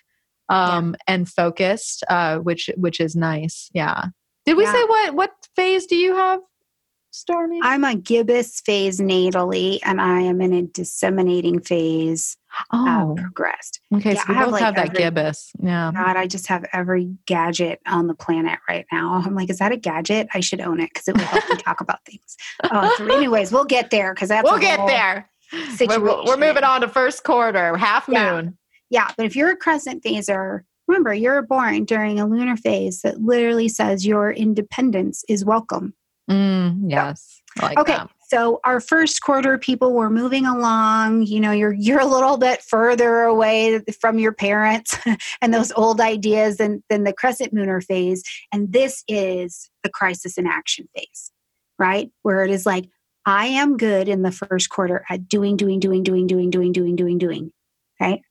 um 0.49 0.95
and 1.07 1.27
focused 1.29 2.03
uh 2.09 2.37
which 2.37 2.69
which 2.77 2.99
is 2.99 3.15
nice. 3.15 3.69
Yeah. 3.73 4.05
Did 4.45 4.57
we 4.57 4.63
Yeah. 4.63 4.73
say 4.73 4.83
what 4.83 5.15
what 5.15 5.31
phase 5.55 5.85
do 5.87 5.95
you 5.95 6.15
have 6.15 6.39
stormy 7.11 7.59
I'm 7.63 7.83
a 7.83 7.95
gibbous 7.95 8.61
phase 8.61 8.99
natally, 8.99 9.79
and 9.83 10.01
I 10.01 10.19
am 10.21 10.41
in 10.41 10.53
a 10.53 10.63
disseminating 10.63 11.61
phase 11.61 12.37
uh, 12.71 12.85
oh 13.09 13.15
progressed. 13.17 13.79
okay 13.93 14.13
yeah, 14.13 14.19
so 14.19 14.25
we 14.29 14.35
I 14.35 14.37
have, 14.37 14.45
both 14.47 14.51
like, 14.53 14.63
have 14.63 14.75
that 14.75 14.85
every- 14.89 14.97
gibbous 14.99 15.51
yeah 15.59 15.91
God, 15.93 16.15
I 16.17 16.27
just 16.27 16.47
have 16.47 16.65
every 16.73 17.15
gadget 17.25 17.79
on 17.87 18.07
the 18.07 18.13
planet 18.15 18.59
right 18.69 18.85
now. 18.91 19.21
I'm 19.25 19.35
like, 19.35 19.49
is 19.49 19.57
that 19.59 19.71
a 19.71 19.77
gadget? 19.77 20.27
I 20.33 20.39
should 20.39 20.61
own 20.61 20.79
it 20.79 20.89
because 20.93 21.07
it 21.07 21.15
will 21.17 21.23
help 21.25 21.49
me 21.49 21.55
talk 21.63 21.81
about 21.81 22.03
things. 22.05 22.37
Oh, 22.63 22.93
so 22.97 23.07
anyways, 23.07 23.51
we'll 23.51 23.65
get 23.65 23.89
there 23.91 24.13
because 24.13 24.29
that's 24.29 24.43
we'll 24.49 24.59
get 24.59 24.85
there 24.87 25.29
we're, 25.81 25.99
we're- 25.99 26.23
we're 26.25 26.37
moving 26.37 26.63
on 26.63 26.81
to 26.81 26.87
first 26.87 27.23
quarter 27.23 27.77
half 27.77 28.07
moon 28.07 28.57
Yeah, 28.89 29.11
but 29.17 29.25
if 29.25 29.35
you're 29.35 29.51
a 29.51 29.55
crescent 29.55 30.03
phaser, 30.03 30.61
remember 30.87 31.13
you're 31.13 31.41
born 31.41 31.85
during 31.85 32.19
a 32.19 32.25
lunar 32.27 32.57
phase 32.57 33.01
that 33.01 33.21
literally 33.21 33.67
says 33.69 34.05
your 34.05 34.31
independence 34.31 35.23
is 35.29 35.43
welcome. 35.45 35.93
Mm, 36.29 36.89
yes 36.91 37.41
like 37.61 37.77
Okay, 37.77 37.93
that. 37.93 38.09
So 38.27 38.59
our 38.63 38.79
first 38.79 39.21
quarter 39.21 39.57
people 39.57 39.93
were 39.93 40.09
moving 40.09 40.45
along, 40.47 41.23
you 41.23 41.39
know, 41.39 41.51
you're 41.51 41.73
you're 41.73 41.99
a 41.99 42.05
little 42.05 42.37
bit 42.37 42.63
further 42.63 43.21
away 43.21 43.79
from 43.99 44.17
your 44.17 44.33
parents 44.33 44.95
and 45.41 45.53
those 45.53 45.71
old 45.73 46.01
ideas 46.01 46.57
than 46.57 46.83
than 46.89 47.03
the 47.03 47.13
crescent 47.13 47.53
mooner 47.53 47.83
phase 47.83 48.23
and 48.51 48.73
this 48.73 49.03
is 49.07 49.69
the 49.83 49.89
crisis 49.89 50.37
in 50.37 50.47
action 50.47 50.87
phase. 50.95 51.31
Right? 51.77 52.09
Where 52.23 52.43
it 52.43 52.51
is 52.51 52.65
like 52.65 52.85
I 53.25 53.47
am 53.47 53.77
good 53.77 54.07
in 54.07 54.23
the 54.23 54.31
first 54.31 54.69
quarter 54.69 55.05
at 55.09 55.27
doing 55.27 55.55
doing 55.55 55.79
doing 55.79 56.03
doing 56.03 56.25
doing 56.25 56.49
doing 56.49 56.71
doing 56.71 56.95
doing 56.95 57.17
doing. 57.17 57.51
Right? 57.99 58.21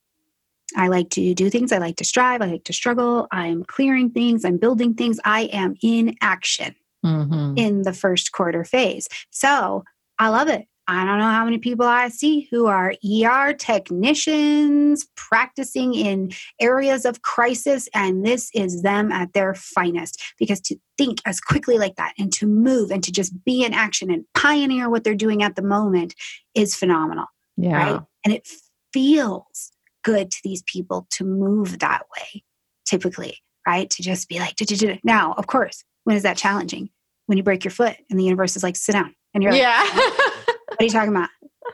I 0.75 0.87
like 0.87 1.09
to 1.11 1.33
do 1.33 1.49
things. 1.49 1.71
I 1.71 1.77
like 1.77 1.95
to 1.97 2.03
strive. 2.03 2.41
I 2.41 2.47
like 2.47 2.63
to 2.65 2.73
struggle. 2.73 3.27
I'm 3.31 3.63
clearing 3.63 4.09
things. 4.09 4.43
I'm 4.43 4.57
building 4.57 4.93
things. 4.93 5.19
I 5.23 5.43
am 5.53 5.75
in 5.81 6.15
action 6.21 6.75
mm-hmm. 7.05 7.57
in 7.57 7.83
the 7.83 7.93
first 7.93 8.31
quarter 8.31 8.63
phase. 8.63 9.07
So 9.31 9.83
I 10.19 10.29
love 10.29 10.47
it. 10.47 10.65
I 10.87 11.03
don't 11.03 11.17
know 11.17 11.31
how 11.31 11.45
many 11.45 11.57
people 11.57 11.85
I 11.85 12.09
see 12.09 12.47
who 12.51 12.67
are 12.67 12.93
ER 13.03 13.53
technicians 13.53 15.07
practicing 15.15 15.95
in 15.95 16.31
areas 16.61 17.05
of 17.05 17.23
crisis, 17.23 17.89
and 17.93 18.23
this 18.23 18.51
is 18.53 18.83
them 18.83 19.11
at 19.11 19.33
their 19.33 19.55
finest. 19.55 20.21
Because 20.37 20.61
to 20.61 20.75
think 20.97 21.21
as 21.25 21.41
quickly 21.41 21.79
like 21.79 21.95
that 21.95 22.13
and 22.19 22.31
to 22.33 22.45
move 22.45 22.91
and 22.91 23.03
to 23.03 23.11
just 23.11 23.43
be 23.43 23.63
in 23.63 23.73
action 23.73 24.11
and 24.11 24.25
pioneer 24.35 24.89
what 24.89 25.03
they're 25.03 25.15
doing 25.15 25.41
at 25.41 25.55
the 25.55 25.63
moment 25.63 26.13
is 26.53 26.75
phenomenal. 26.75 27.25
Yeah. 27.57 27.93
Right? 27.93 28.01
And 28.23 28.33
it 28.33 28.47
feels 28.93 29.71
good 30.03 30.29
to 30.29 30.37
these 30.43 30.63
people 30.63 31.07
to 31.11 31.25
move 31.25 31.79
that 31.79 32.03
way, 32.15 32.43
typically, 32.85 33.39
right? 33.65 33.89
To 33.89 34.03
just 34.03 34.29
be 34.29 34.39
like, 34.39 34.55
now, 35.03 35.33
of 35.33 35.47
course, 35.47 35.83
when 36.05 36.15
is 36.15 36.23
that 36.23 36.37
challenging? 36.37 36.89
When 37.25 37.37
you 37.37 37.43
break 37.43 37.63
your 37.63 37.71
foot 37.71 37.97
and 38.09 38.17
the 38.17 38.23
universe 38.23 38.55
is 38.55 38.63
like, 38.63 38.75
sit 38.75 38.93
down. 38.93 39.13
And 39.33 39.43
you're 39.43 39.51
like, 39.51 39.61
yeah. 39.61 39.83
what 39.93 40.81
are 40.81 40.83
you 40.83 40.89
talking 40.89 41.09
about? 41.09 41.29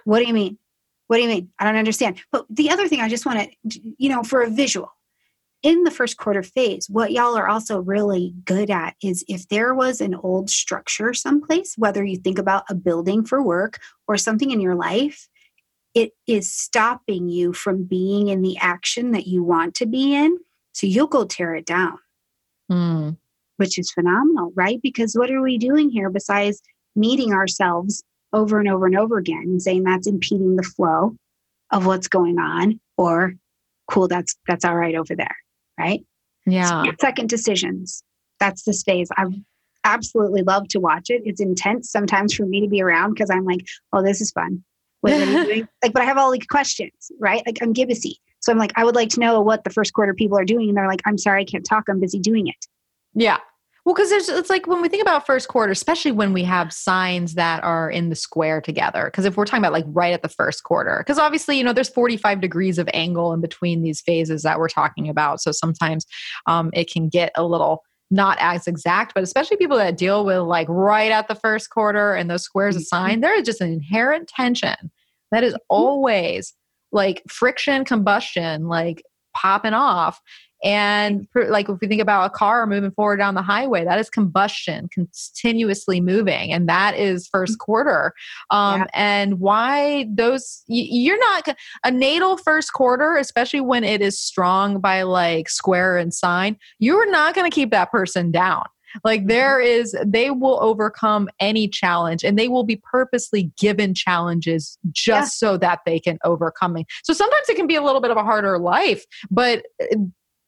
What 0.05 0.19
do 0.19 0.25
you 0.25 0.33
mean? 0.33 0.57
What 1.07 1.17
do 1.17 1.23
you 1.23 1.29
mean? 1.29 1.49
I 1.59 1.65
don't 1.65 1.75
understand. 1.75 2.21
But 2.31 2.45
the 2.49 2.71
other 2.71 2.87
thing 2.87 3.01
I 3.01 3.09
just 3.09 3.25
want 3.25 3.51
to, 3.63 3.79
you 3.97 4.09
know, 4.09 4.23
for 4.23 4.41
a 4.41 4.49
visual, 4.49 4.91
in 5.63 5.83
the 5.83 5.91
first 5.91 6.17
quarter 6.17 6.41
phase, 6.41 6.87
what 6.89 7.11
y'all 7.11 7.37
are 7.37 7.47
also 7.47 7.79
really 7.79 8.33
good 8.45 8.71
at 8.71 8.95
is 9.03 9.23
if 9.27 9.47
there 9.49 9.75
was 9.75 10.01
an 10.01 10.15
old 10.15 10.49
structure 10.49 11.13
someplace, 11.13 11.75
whether 11.77 12.03
you 12.03 12.17
think 12.17 12.39
about 12.39 12.63
a 12.69 12.73
building 12.73 13.23
for 13.23 13.43
work 13.43 13.79
or 14.07 14.17
something 14.17 14.51
in 14.51 14.59
your 14.59 14.75
life, 14.75 15.27
it 15.93 16.13
is 16.25 16.51
stopping 16.51 17.29
you 17.29 17.53
from 17.53 17.83
being 17.83 18.29
in 18.29 18.41
the 18.41 18.57
action 18.57 19.11
that 19.11 19.27
you 19.27 19.43
want 19.43 19.75
to 19.75 19.85
be 19.85 20.15
in. 20.15 20.37
So 20.73 20.87
you'll 20.87 21.07
go 21.07 21.25
tear 21.25 21.53
it 21.53 21.65
down, 21.65 21.99
mm. 22.71 23.17
Which 23.61 23.77
is 23.77 23.91
phenomenal, 23.91 24.51
right? 24.55 24.79
Because 24.81 25.13
what 25.13 25.29
are 25.29 25.39
we 25.39 25.59
doing 25.59 25.91
here 25.91 26.09
besides 26.09 26.59
meeting 26.95 27.31
ourselves 27.31 28.03
over 28.33 28.59
and 28.59 28.67
over 28.67 28.87
and 28.87 28.97
over 28.97 29.19
again 29.19 29.43
and 29.43 29.61
saying 29.61 29.83
that's 29.83 30.07
impeding 30.07 30.55
the 30.55 30.63
flow 30.63 31.15
of 31.69 31.85
what's 31.85 32.07
going 32.07 32.39
on 32.39 32.79
or 32.97 33.35
cool 33.87 34.07
that's 34.07 34.35
that's 34.47 34.65
all 34.65 34.75
right 34.75 34.95
over 34.95 35.15
there 35.15 35.35
right 35.77 36.01
yeah 36.45 36.83
so 36.83 36.91
second 36.99 37.29
decisions 37.29 38.03
that's 38.39 38.63
this 38.63 38.83
phase 38.83 39.09
i 39.17 39.25
absolutely 39.83 40.41
love 40.43 40.67
to 40.67 40.79
watch 40.79 41.09
it 41.09 41.21
it's 41.25 41.41
intense 41.41 41.91
sometimes 41.91 42.33
for 42.33 42.45
me 42.45 42.61
to 42.61 42.67
be 42.67 42.81
around 42.81 43.13
because 43.13 43.29
i'm 43.29 43.45
like 43.45 43.65
oh 43.93 44.01
this 44.01 44.21
is 44.21 44.31
fun 44.31 44.63
what, 45.01 45.13
are 45.13 45.25
you 45.25 45.45
doing? 45.45 45.67
Like, 45.83 45.93
but 45.93 46.01
I 46.03 46.05
have 46.05 46.17
all 46.17 46.31
these 46.31 46.45
questions, 46.45 47.11
right? 47.19 47.43
Like 47.45 47.57
I'm 47.61 47.73
Gibbosy. 47.73 48.13
So 48.39 48.51
I'm 48.51 48.57
like, 48.57 48.71
I 48.75 48.83
would 48.83 48.95
like 48.95 49.09
to 49.09 49.19
know 49.19 49.41
what 49.41 49.63
the 49.63 49.69
first 49.69 49.93
quarter 49.93 50.13
people 50.13 50.37
are 50.37 50.45
doing. 50.45 50.69
And 50.69 50.77
they're 50.77 50.87
like, 50.87 51.01
I'm 51.05 51.17
sorry, 51.17 51.41
I 51.41 51.45
can't 51.45 51.65
talk. 51.67 51.85
I'm 51.89 51.99
busy 51.99 52.19
doing 52.19 52.47
it. 52.47 52.67
Yeah. 53.13 53.37
Well, 53.91 53.95
because 54.07 54.29
it's 54.29 54.49
like 54.49 54.67
when 54.67 54.81
we 54.81 54.87
think 54.87 55.01
about 55.01 55.25
first 55.25 55.49
quarter, 55.49 55.69
especially 55.69 56.13
when 56.13 56.31
we 56.31 56.45
have 56.45 56.71
signs 56.71 57.33
that 57.33 57.61
are 57.61 57.91
in 57.91 58.07
the 58.07 58.15
square 58.15 58.61
together. 58.61 59.03
Because 59.03 59.25
if 59.25 59.35
we're 59.35 59.43
talking 59.43 59.59
about 59.61 59.73
like 59.73 59.83
right 59.89 60.13
at 60.13 60.21
the 60.21 60.29
first 60.29 60.63
quarter, 60.63 60.99
because 60.99 61.19
obviously, 61.19 61.57
you 61.57 61.63
know, 61.65 61.73
there's 61.73 61.89
45 61.89 62.39
degrees 62.39 62.77
of 62.77 62.89
angle 62.93 63.33
in 63.33 63.41
between 63.41 63.83
these 63.83 63.99
phases 63.99 64.43
that 64.43 64.59
we're 64.59 64.69
talking 64.69 65.09
about. 65.09 65.41
So 65.41 65.51
sometimes 65.51 66.05
um, 66.47 66.69
it 66.71 66.89
can 66.89 67.09
get 67.09 67.33
a 67.35 67.43
little 67.43 67.83
not 68.09 68.37
as 68.39 68.65
exact, 68.65 69.13
but 69.13 69.23
especially 69.23 69.57
people 69.57 69.75
that 69.75 69.97
deal 69.97 70.23
with 70.23 70.39
like 70.39 70.67
right 70.69 71.11
at 71.11 71.27
the 71.27 71.35
first 71.35 71.69
quarter 71.69 72.13
and 72.13 72.29
those 72.29 72.43
squares 72.43 72.75
mm-hmm. 72.75 72.83
assigned, 72.83 73.21
there 73.21 73.37
is 73.37 73.45
just 73.45 73.59
an 73.59 73.73
inherent 73.73 74.29
tension 74.29 74.89
that 75.33 75.43
is 75.43 75.51
mm-hmm. 75.51 75.65
always 75.67 76.53
like 76.93 77.21
friction, 77.27 77.83
combustion, 77.83 78.69
like 78.69 79.03
popping 79.35 79.73
off. 79.73 80.21
And 80.63 81.27
like 81.33 81.69
if 81.69 81.79
we 81.81 81.87
think 81.87 82.01
about 82.01 82.25
a 82.25 82.29
car 82.29 82.67
moving 82.67 82.91
forward 82.91 83.17
down 83.17 83.35
the 83.35 83.41
highway, 83.41 83.83
that 83.83 83.99
is 83.99 84.09
combustion, 84.09 84.89
continuously 84.89 86.01
moving, 86.01 86.53
and 86.53 86.69
that 86.69 86.95
is 86.97 87.27
first 87.27 87.53
mm-hmm. 87.53 87.65
quarter. 87.65 88.13
Um, 88.49 88.81
yeah. 88.81 88.87
And 88.93 89.39
why 89.39 90.07
those 90.09 90.63
you're 90.67 91.19
not 91.19 91.55
a 91.83 91.91
natal 91.91 92.37
first 92.37 92.73
quarter, 92.73 93.17
especially 93.17 93.61
when 93.61 93.83
it 93.83 94.01
is 94.01 94.19
strong 94.19 94.79
by 94.79 95.03
like 95.03 95.49
square 95.49 95.97
and 95.97 96.13
sign. 96.13 96.57
You're 96.79 97.09
not 97.09 97.33
going 97.35 97.49
to 97.49 97.53
keep 97.53 97.71
that 97.71 97.91
person 97.91 98.31
down. 98.31 98.65
Like 99.03 99.21
mm-hmm. 99.21 99.29
there 99.29 99.59
is, 99.59 99.95
they 100.05 100.31
will 100.31 100.61
overcome 100.61 101.29
any 101.39 101.67
challenge 101.67 102.23
and 102.23 102.37
they 102.37 102.47
will 102.47 102.63
be 102.63 102.81
purposely 102.83 103.51
given 103.57 103.93
challenges 103.93 104.77
just 104.91 105.41
yeah. 105.41 105.47
so 105.49 105.57
that 105.57 105.79
they 105.85 105.99
can 105.99 106.17
overcome 106.23 106.77
it. 106.77 106.87
So 107.03 107.13
sometimes 107.13 107.49
it 107.49 107.55
can 107.55 107.67
be 107.67 107.75
a 107.75 107.81
little 107.81 108.01
bit 108.01 108.11
of 108.11 108.17
a 108.17 108.23
harder 108.23 108.57
life, 108.59 109.05
but 109.29 109.63
eh, 109.79 109.95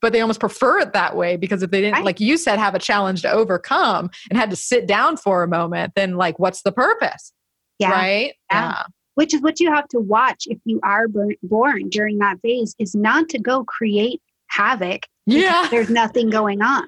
but 0.04 0.12
they 0.12 0.20
almost 0.20 0.42
prefer 0.42 0.80
it 0.80 0.92
that 0.92 1.16
way 1.16 1.38
because 1.38 1.64
if 1.64 1.72
they 1.72 1.80
didn't 1.80 1.94
right. 1.94 2.04
like 2.04 2.20
you 2.20 2.36
said 2.36 2.60
have 2.60 2.76
a 2.76 2.80
challenge 2.80 3.22
to 3.22 3.32
overcome 3.32 4.12
and 4.30 4.38
had 4.38 4.50
to 4.50 4.56
sit 4.56 4.86
down 4.86 5.16
for 5.16 5.44
a 5.44 5.48
moment 5.48 5.94
then 5.96 6.18
like 6.18 6.38
what's 6.38 6.62
the 6.64 6.74
purpose 6.74 7.32
yeah 7.80 7.90
right 7.90 8.34
yeah. 8.52 8.70
yeah. 8.70 8.84
which 9.16 9.34
is 9.34 9.42
what 9.42 9.62
you 9.62 9.74
have 9.74 9.88
to 9.88 10.00
watch 10.00 10.44
if 10.48 10.60
you 10.66 10.80
are 10.84 11.08
born 11.42 11.88
during 11.88 12.20
that 12.20 12.38
phase 12.42 12.76
is 12.80 12.94
not 12.94 13.30
to 13.30 13.40
go 13.40 13.64
create 13.64 14.22
havoc 14.48 15.08
yeah 15.26 15.70
there's 15.72 15.90
nothing 15.90 16.30
going 16.30 16.62
on 16.62 16.86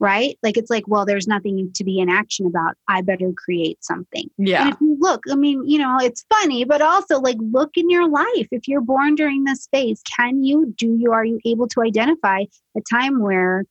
right? 0.00 0.38
Like 0.42 0.56
it's 0.56 0.70
like, 0.70 0.88
well, 0.88 1.04
there's 1.04 1.28
nothing 1.28 1.70
to 1.74 1.84
be 1.84 2.00
in 2.00 2.08
action 2.08 2.46
about. 2.46 2.74
I 2.88 3.02
better 3.02 3.32
create 3.36 3.84
something. 3.84 4.28
Yeah. 4.38 4.62
And 4.62 4.72
if 4.72 4.80
you 4.80 4.96
look, 4.98 5.22
I 5.30 5.36
mean, 5.36 5.62
you 5.68 5.78
know, 5.78 5.98
it's 6.00 6.24
funny, 6.32 6.64
but 6.64 6.80
also 6.80 7.20
like 7.20 7.36
look 7.38 7.70
in 7.76 7.88
your 7.90 8.08
life. 8.08 8.48
If 8.50 8.66
you're 8.66 8.80
born 8.80 9.14
during 9.14 9.44
this 9.44 9.68
phase, 9.70 10.02
can 10.16 10.42
you 10.42 10.74
do 10.76 10.96
you 10.98 11.12
are 11.12 11.24
you 11.24 11.38
able 11.44 11.68
to 11.68 11.82
identify 11.82 12.44
a 12.76 12.80
time 12.90 13.20
where 13.20 13.64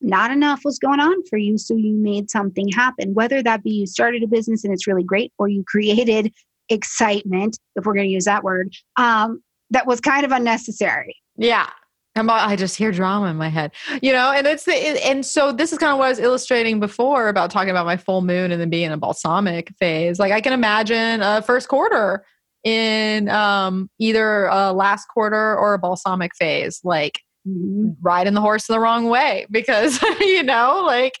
not 0.00 0.30
enough 0.30 0.62
was 0.64 0.78
going 0.78 1.00
on 1.00 1.24
for 1.26 1.38
you, 1.38 1.56
so 1.56 1.74
you 1.76 1.94
made 1.94 2.30
something 2.30 2.68
happen? 2.68 3.14
Whether 3.14 3.42
that 3.44 3.62
be 3.62 3.70
you 3.70 3.86
started 3.86 4.22
a 4.24 4.26
business 4.26 4.64
and 4.64 4.74
it's 4.74 4.86
really 4.86 5.04
great, 5.04 5.32
or 5.38 5.48
you 5.48 5.64
created 5.66 6.32
excitement, 6.68 7.58
if 7.76 7.86
we're 7.86 7.94
going 7.94 8.08
to 8.08 8.12
use 8.12 8.24
that 8.24 8.42
word, 8.42 8.72
um, 8.96 9.40
that 9.70 9.86
was 9.86 10.00
kind 10.00 10.24
of 10.24 10.32
unnecessary. 10.32 11.16
Yeah. 11.36 11.70
I 12.16 12.56
just 12.56 12.76
hear 12.76 12.92
drama 12.92 13.26
in 13.26 13.36
my 13.36 13.48
head, 13.48 13.72
you 14.02 14.12
know, 14.12 14.32
and 14.32 14.46
it's 14.46 14.64
the, 14.64 14.74
and 14.74 15.24
so 15.24 15.52
this 15.52 15.72
is 15.72 15.78
kind 15.78 15.92
of 15.92 15.98
what 15.98 16.06
I 16.06 16.10
was 16.10 16.18
illustrating 16.18 16.80
before 16.80 17.28
about 17.28 17.50
talking 17.50 17.70
about 17.70 17.86
my 17.86 17.96
full 17.96 18.22
moon 18.22 18.52
and 18.52 18.60
then 18.60 18.70
being 18.70 18.90
a 18.90 18.96
balsamic 18.96 19.72
phase. 19.78 20.18
Like 20.18 20.32
I 20.32 20.40
can 20.40 20.52
imagine 20.52 21.20
a 21.22 21.42
first 21.42 21.68
quarter 21.68 22.24
in 22.64 23.28
um, 23.28 23.88
either 23.98 24.46
a 24.46 24.72
last 24.72 25.06
quarter 25.06 25.56
or 25.56 25.74
a 25.74 25.78
balsamic 25.78 26.34
phase, 26.34 26.80
like 26.82 27.20
mm-hmm. 27.46 27.90
riding 28.02 28.34
the 28.34 28.40
horse 28.40 28.66
the 28.66 28.80
wrong 28.80 29.08
way 29.08 29.46
because 29.50 30.02
you 30.20 30.42
know, 30.42 30.82
like 30.84 31.14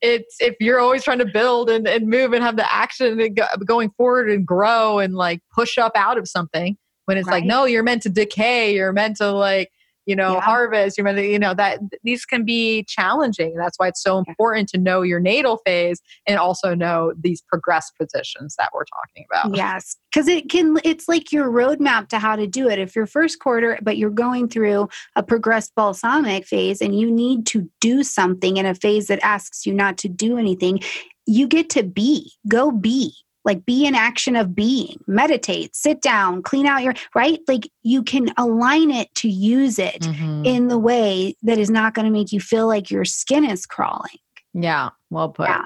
it's 0.00 0.36
if 0.40 0.54
you're 0.60 0.80
always 0.80 1.02
trying 1.02 1.18
to 1.18 1.26
build 1.26 1.70
and, 1.70 1.88
and 1.88 2.06
move 2.06 2.32
and 2.32 2.44
have 2.44 2.56
the 2.56 2.72
action 2.72 3.20
and 3.20 3.36
go, 3.36 3.46
going 3.64 3.90
forward 3.96 4.30
and 4.30 4.46
grow 4.46 4.98
and 4.98 5.14
like 5.14 5.40
push 5.52 5.78
up 5.78 5.92
out 5.94 6.18
of 6.18 6.28
something 6.28 6.76
when 7.06 7.18
it's 7.18 7.26
right. 7.26 7.34
like 7.34 7.44
no, 7.44 7.64
you're 7.64 7.82
meant 7.82 8.02
to 8.02 8.08
decay, 8.08 8.74
you're 8.74 8.92
meant 8.92 9.16
to 9.16 9.30
like 9.32 9.70
you 10.06 10.14
know, 10.14 10.34
yeah. 10.34 10.40
harvest, 10.40 10.98
you 10.98 11.04
know, 11.04 11.12
you 11.12 11.38
know, 11.38 11.54
that 11.54 11.80
these 12.02 12.24
can 12.24 12.44
be 12.44 12.84
challenging. 12.84 13.54
That's 13.56 13.78
why 13.78 13.88
it's 13.88 14.02
so 14.02 14.18
important 14.18 14.68
to 14.70 14.78
know 14.78 15.02
your 15.02 15.20
natal 15.20 15.58
phase 15.64 16.00
and 16.26 16.38
also 16.38 16.74
know 16.74 17.12
these 17.18 17.42
progressed 17.42 17.92
positions 17.98 18.54
that 18.58 18.70
we're 18.74 18.84
talking 18.84 19.24
about. 19.30 19.56
Yes. 19.56 19.96
Because 20.12 20.28
it 20.28 20.50
can, 20.50 20.78
it's 20.84 21.08
like 21.08 21.32
your 21.32 21.50
roadmap 21.50 22.08
to 22.08 22.18
how 22.18 22.36
to 22.36 22.46
do 22.46 22.68
it. 22.68 22.78
If 22.78 22.94
you're 22.94 23.06
first 23.06 23.38
quarter, 23.38 23.78
but 23.82 23.96
you're 23.96 24.10
going 24.10 24.48
through 24.48 24.88
a 25.16 25.22
progressed 25.22 25.74
balsamic 25.74 26.46
phase 26.46 26.80
and 26.80 26.98
you 26.98 27.10
need 27.10 27.46
to 27.46 27.68
do 27.80 28.02
something 28.02 28.56
in 28.56 28.66
a 28.66 28.74
phase 28.74 29.06
that 29.08 29.20
asks 29.22 29.66
you 29.66 29.72
not 29.72 29.98
to 29.98 30.08
do 30.08 30.38
anything, 30.38 30.80
you 31.26 31.48
get 31.48 31.70
to 31.70 31.82
be, 31.82 32.32
go 32.46 32.70
be 32.70 33.14
like 33.44 33.64
be 33.64 33.86
an 33.86 33.94
action 33.94 34.36
of 34.36 34.54
being 34.54 35.02
meditate 35.06 35.74
sit 35.74 36.00
down 36.00 36.42
clean 36.42 36.66
out 36.66 36.82
your 36.82 36.94
right 37.14 37.40
like 37.48 37.70
you 37.82 38.02
can 38.02 38.28
align 38.36 38.90
it 38.90 39.14
to 39.14 39.28
use 39.28 39.78
it 39.78 40.02
mm-hmm. 40.02 40.44
in 40.44 40.68
the 40.68 40.78
way 40.78 41.34
that 41.42 41.58
is 41.58 41.70
not 41.70 41.94
going 41.94 42.06
to 42.06 42.10
make 42.10 42.32
you 42.32 42.40
feel 42.40 42.66
like 42.66 42.90
your 42.90 43.04
skin 43.04 43.44
is 43.44 43.66
crawling 43.66 44.18
yeah 44.52 44.90
well 45.10 45.28
put 45.28 45.48
yeah. 45.48 45.64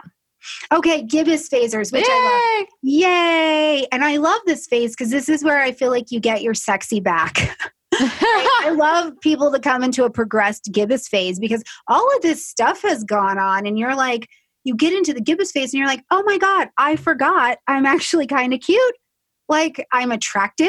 Okay, 0.72 1.02
gibbous 1.02 1.48
phasers, 1.48 1.92
which 1.92 2.06
Yay! 2.06 2.14
I 2.14 2.56
love. 2.58 2.68
Yay! 2.82 3.86
And 3.92 4.04
I 4.04 4.16
love 4.16 4.40
this 4.46 4.66
phase 4.66 4.92
because 4.92 5.10
this 5.10 5.28
is 5.28 5.44
where 5.44 5.60
I 5.60 5.72
feel 5.72 5.90
like 5.90 6.10
you 6.10 6.20
get 6.20 6.42
your 6.42 6.54
sexy 6.54 7.00
back. 7.00 7.56
I 8.00 8.70
love 8.76 9.18
people 9.20 9.50
to 9.52 9.58
come 9.58 9.82
into 9.82 10.04
a 10.04 10.10
progressed 10.10 10.68
gibbous 10.72 11.08
phase 11.08 11.38
because 11.38 11.62
all 11.88 12.16
of 12.16 12.22
this 12.22 12.46
stuff 12.46 12.82
has 12.82 13.04
gone 13.04 13.38
on, 13.38 13.66
and 13.66 13.78
you're 13.78 13.96
like, 13.96 14.28
you 14.68 14.76
get 14.76 14.92
into 14.92 15.14
the 15.14 15.20
gibbous 15.20 15.50
phase 15.50 15.72
and 15.72 15.78
you're 15.78 15.88
like, 15.88 16.04
oh 16.10 16.22
my 16.24 16.38
God, 16.38 16.68
I 16.76 16.96
forgot 16.96 17.58
I'm 17.66 17.86
actually 17.86 18.26
kind 18.26 18.52
of 18.52 18.60
cute. 18.60 18.94
Like 19.48 19.84
I'm 19.92 20.12
attractive. 20.12 20.68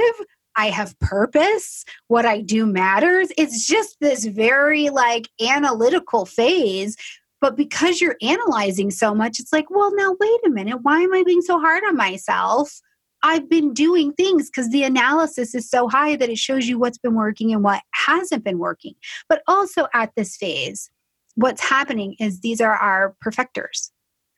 I 0.55 0.69
have 0.69 0.97
purpose. 0.99 1.85
What 2.07 2.25
I 2.25 2.41
do 2.41 2.65
matters. 2.65 3.29
It's 3.37 3.67
just 3.67 3.97
this 3.99 4.25
very 4.25 4.89
like 4.89 5.29
analytical 5.41 6.25
phase. 6.25 6.95
But 7.41 7.55
because 7.55 8.01
you're 8.01 8.17
analyzing 8.21 8.89
so 8.89 9.13
much, 9.13 9.39
it's 9.39 9.53
like, 9.53 9.69
well, 9.69 9.95
now 9.95 10.15
wait 10.19 10.39
a 10.45 10.49
minute. 10.49 10.79
Why 10.81 11.01
am 11.01 11.13
I 11.13 11.23
being 11.23 11.41
so 11.41 11.59
hard 11.59 11.83
on 11.85 11.95
myself? 11.95 12.81
I've 13.21 13.49
been 13.49 13.73
doing 13.73 14.13
things 14.13 14.49
because 14.49 14.69
the 14.69 14.83
analysis 14.83 15.53
is 15.53 15.69
so 15.69 15.89
high 15.89 16.15
that 16.15 16.29
it 16.29 16.37
shows 16.37 16.67
you 16.67 16.79
what's 16.79 16.97
been 16.97 17.15
working 17.15 17.53
and 17.53 17.63
what 17.63 17.81
hasn't 17.93 18.43
been 18.43 18.59
working. 18.59 18.95
But 19.27 19.41
also 19.47 19.87
at 19.93 20.11
this 20.15 20.37
phase, 20.37 20.89
what's 21.35 21.61
happening 21.61 22.15
is 22.19 22.41
these 22.41 22.59
are 22.61 22.75
our 22.75 23.15
perfectors, 23.21 23.88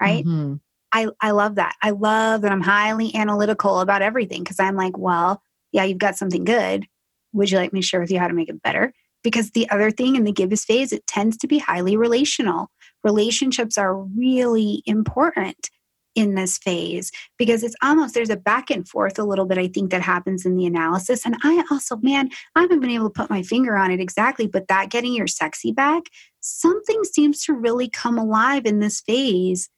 right? 0.01 0.25
Mm-hmm. 0.25 0.55
I, 0.91 1.07
I 1.21 1.31
love 1.31 1.55
that. 1.55 1.75
I 1.81 1.91
love 1.91 2.41
that 2.41 2.51
I'm 2.51 2.61
highly 2.61 3.15
analytical 3.15 3.79
about 3.79 4.01
everything 4.01 4.43
because 4.43 4.59
I'm 4.59 4.75
like, 4.75 4.97
well, 4.97 5.41
yeah, 5.71 5.83
you've 5.83 5.97
got 5.97 6.17
something 6.17 6.43
good. 6.43 6.85
Would 7.33 7.49
you 7.49 7.57
like 7.57 7.71
me 7.71 7.81
to 7.81 7.87
share 7.87 8.01
with 8.01 8.11
you 8.11 8.19
how 8.19 8.27
to 8.27 8.33
make 8.33 8.49
it 8.49 8.61
better? 8.61 8.93
Because 9.23 9.51
the 9.51 9.69
other 9.69 9.91
thing 9.91 10.15
in 10.15 10.23
the 10.23 10.31
gibbous 10.31 10.65
phase, 10.65 10.91
it 10.91 11.07
tends 11.07 11.37
to 11.37 11.47
be 11.47 11.59
highly 11.59 11.95
relational. 11.95 12.69
Relationships 13.03 13.77
are 13.77 13.95
really 13.95 14.83
important 14.85 15.69
in 16.15 16.35
this 16.35 16.57
phase 16.57 17.11
because 17.37 17.63
it's 17.63 17.75
almost 17.81 18.13
there's 18.13 18.29
a 18.29 18.35
back 18.35 18.69
and 18.69 18.87
forth 18.87 19.17
a 19.17 19.23
little 19.23 19.45
bit 19.45 19.57
i 19.57 19.67
think 19.67 19.91
that 19.91 20.01
happens 20.01 20.45
in 20.45 20.57
the 20.57 20.65
analysis 20.65 21.25
and 21.25 21.35
i 21.43 21.63
also 21.71 21.95
man 22.01 22.29
i 22.55 22.61
haven't 22.61 22.81
been 22.81 22.89
able 22.89 23.09
to 23.09 23.21
put 23.21 23.29
my 23.29 23.41
finger 23.41 23.77
on 23.77 23.91
it 23.91 24.01
exactly 24.01 24.45
but 24.45 24.67
that 24.67 24.89
getting 24.89 25.13
your 25.13 25.27
sexy 25.27 25.71
back 25.71 26.03
something 26.41 27.03
seems 27.05 27.43
to 27.43 27.53
really 27.53 27.87
come 27.87 28.17
alive 28.17 28.65
in 28.65 28.79
this 28.79 28.99
phase 28.99 29.69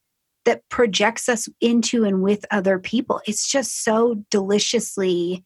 that 0.46 0.68
projects 0.70 1.30
us 1.30 1.48
into 1.62 2.04
and 2.04 2.22
with 2.22 2.46
other 2.52 2.80
people. 2.80 3.22
It's 3.28 3.50
just 3.50 3.84
so 3.84 4.24
deliciously 4.30 5.44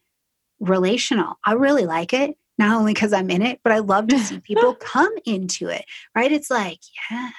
relational. 0.59 1.35
I 1.45 1.53
really 1.53 1.85
like 1.85 2.13
it 2.13 2.35
not 2.59 2.75
only 2.75 2.91
because 2.91 3.13
i'm 3.13 3.29
in 3.29 3.43
it 3.43 3.59
but 3.63 3.71
i 3.71 3.77
love 3.77 4.07
to 4.07 4.17
see 4.17 4.39
people 4.39 4.73
come 4.79 5.13
into 5.25 5.67
it 5.67 5.85
right? 6.15 6.31
It's 6.31 6.49
like 6.49 6.79
yeah 7.11 7.29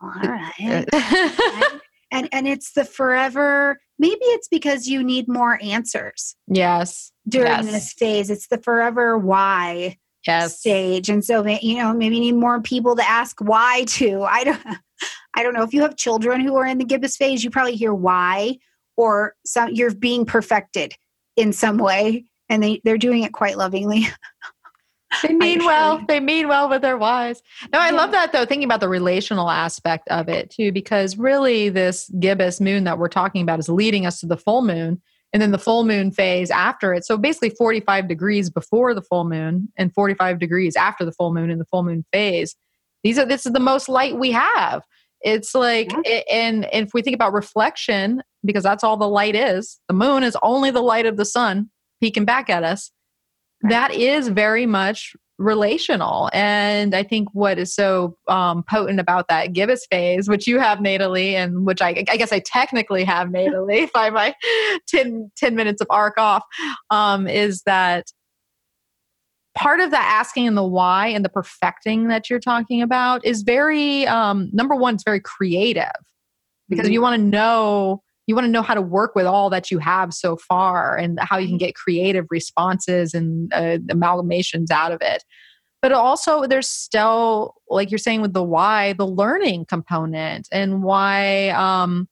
all 0.00 0.12
right. 0.22 0.86
and 2.12 2.28
and 2.30 2.46
it's 2.46 2.72
the 2.74 2.84
forever 2.84 3.80
maybe 3.98 4.20
it's 4.22 4.46
because 4.46 4.86
you 4.86 5.02
need 5.02 5.26
more 5.26 5.58
answers 5.60 6.36
yes 6.46 7.10
during 7.30 7.48
yes. 7.48 7.66
this 7.66 7.92
phase. 7.92 8.30
It's 8.30 8.48
the 8.48 8.58
forever 8.58 9.16
why 9.16 9.96
yes. 10.26 10.58
stage. 10.58 11.08
And 11.08 11.24
so 11.24 11.46
you 11.46 11.78
know 11.78 11.94
maybe 11.94 12.16
you 12.16 12.20
need 12.20 12.34
more 12.34 12.60
people 12.60 12.96
to 12.96 13.08
ask 13.08 13.40
why 13.40 13.84
to. 13.88 14.22
I 14.22 14.44
don't 14.44 14.62
i 15.34 15.42
don't 15.42 15.54
know 15.54 15.62
if 15.62 15.72
you 15.72 15.82
have 15.82 15.96
children 15.96 16.40
who 16.40 16.56
are 16.56 16.66
in 16.66 16.78
the 16.78 16.84
gibbous 16.84 17.16
phase 17.16 17.42
you 17.42 17.50
probably 17.50 17.76
hear 17.76 17.94
why 17.94 18.56
or 18.96 19.34
some 19.44 19.70
you're 19.70 19.94
being 19.94 20.24
perfected 20.24 20.94
in 21.36 21.52
some 21.52 21.78
way 21.78 22.24
and 22.48 22.62
they 22.62 22.80
they're 22.84 22.98
doing 22.98 23.22
it 23.22 23.32
quite 23.32 23.56
lovingly 23.56 24.06
they 25.22 25.34
mean 25.34 25.64
well. 25.64 26.00
They 26.06 26.20
mean 26.20 26.48
well 26.48 26.68
with 26.68 26.82
their 26.82 26.96
wives. 26.96 27.42
No, 27.72 27.80
I 27.80 27.90
yeah. 27.90 27.96
love 27.96 28.12
that 28.12 28.32
though, 28.32 28.44
thinking 28.44 28.64
about 28.64 28.80
the 28.80 28.88
relational 28.88 29.50
aspect 29.50 30.08
of 30.08 30.28
it 30.28 30.50
too, 30.50 30.72
because 30.72 31.18
really 31.18 31.68
this 31.68 32.10
gibbous 32.20 32.60
moon 32.60 32.84
that 32.84 32.98
we're 32.98 33.08
talking 33.08 33.42
about 33.42 33.58
is 33.58 33.68
leading 33.68 34.06
us 34.06 34.20
to 34.20 34.26
the 34.26 34.36
full 34.36 34.62
moon 34.62 35.00
and 35.32 35.40
then 35.40 35.52
the 35.52 35.58
full 35.58 35.84
moon 35.84 36.10
phase 36.10 36.50
after 36.50 36.92
it. 36.92 37.04
So 37.04 37.16
basically 37.16 37.50
45 37.50 38.08
degrees 38.08 38.50
before 38.50 38.94
the 38.94 39.02
full 39.02 39.24
moon 39.24 39.68
and 39.76 39.92
45 39.92 40.38
degrees 40.38 40.76
after 40.76 41.04
the 41.04 41.12
full 41.12 41.32
moon 41.32 41.50
in 41.50 41.58
the 41.58 41.66
full 41.66 41.82
moon 41.82 42.04
phase. 42.12 42.56
These 43.02 43.18
are 43.18 43.26
this 43.26 43.46
is 43.46 43.52
the 43.52 43.60
most 43.60 43.88
light 43.88 44.16
we 44.16 44.30
have. 44.32 44.82
It's 45.22 45.54
like 45.54 45.92
yeah. 46.04 46.20
and, 46.30 46.64
and 46.66 46.86
if 46.86 46.94
we 46.94 47.02
think 47.02 47.14
about 47.14 47.32
reflection, 47.32 48.22
because 48.44 48.62
that's 48.62 48.82
all 48.82 48.96
the 48.96 49.08
light 49.08 49.34
is, 49.34 49.78
the 49.88 49.94
moon 49.94 50.22
is 50.22 50.36
only 50.42 50.70
the 50.70 50.80
light 50.80 51.06
of 51.06 51.16
the 51.16 51.24
sun 51.24 51.70
peeking 52.00 52.24
back 52.24 52.48
at 52.48 52.64
us 52.64 52.90
that 53.62 53.92
is 53.92 54.28
very 54.28 54.66
much 54.66 55.14
relational. 55.38 56.28
And 56.32 56.94
I 56.94 57.02
think 57.02 57.28
what 57.32 57.58
is 57.58 57.74
so 57.74 58.16
um, 58.28 58.62
potent 58.62 59.00
about 59.00 59.28
that 59.28 59.52
gibbous 59.52 59.86
phase, 59.90 60.28
which 60.28 60.46
you 60.46 60.58
have 60.58 60.78
natally, 60.78 61.32
and 61.32 61.64
which 61.64 61.80
I, 61.80 62.04
I 62.10 62.16
guess 62.16 62.32
I 62.32 62.40
technically 62.40 63.04
have 63.04 63.28
natally 63.28 63.90
by 63.92 64.10
my 64.10 64.34
10, 64.88 65.30
10 65.36 65.54
minutes 65.54 65.80
of 65.80 65.86
arc 65.90 66.18
off, 66.18 66.44
um, 66.90 67.26
is 67.26 67.62
that 67.62 68.06
part 69.54 69.80
of 69.80 69.90
the 69.90 69.98
asking 69.98 70.46
and 70.46 70.56
the 70.56 70.66
why 70.66 71.08
and 71.08 71.24
the 71.24 71.28
perfecting 71.28 72.08
that 72.08 72.30
you're 72.30 72.40
talking 72.40 72.82
about 72.82 73.24
is 73.24 73.42
very, 73.42 74.06
um, 74.06 74.48
number 74.52 74.74
one, 74.74 74.94
it's 74.94 75.04
very 75.04 75.20
creative 75.20 75.86
because 76.68 76.86
mm-hmm. 76.86 76.92
you 76.92 77.02
want 77.02 77.20
to 77.20 77.26
know 77.26 78.02
you 78.26 78.36
want 78.36 78.44
to 78.44 78.50
know 78.50 78.62
how 78.62 78.74
to 78.74 78.82
work 78.82 79.16
with 79.16 79.26
all 79.26 79.50
that 79.50 79.72
you 79.72 79.80
have 79.80 80.14
so 80.14 80.36
far 80.36 80.96
and 80.96 81.18
how 81.20 81.36
you 81.36 81.48
can 81.48 81.58
get 81.58 81.74
creative 81.74 82.26
responses 82.30 83.12
and 83.12 83.52
uh, 83.52 83.78
amalgamations 83.88 84.70
out 84.70 84.92
of 84.92 85.00
it 85.02 85.24
but 85.82 85.92
also 85.92 86.46
there's 86.46 86.68
still 86.68 87.54
like 87.68 87.90
you're 87.90 87.98
saying 87.98 88.20
with 88.20 88.32
the 88.32 88.42
why 88.42 88.92
the 88.94 89.06
learning 89.06 89.64
component 89.64 90.48
and 90.52 90.82
why 90.82 91.48
um, 91.50 92.08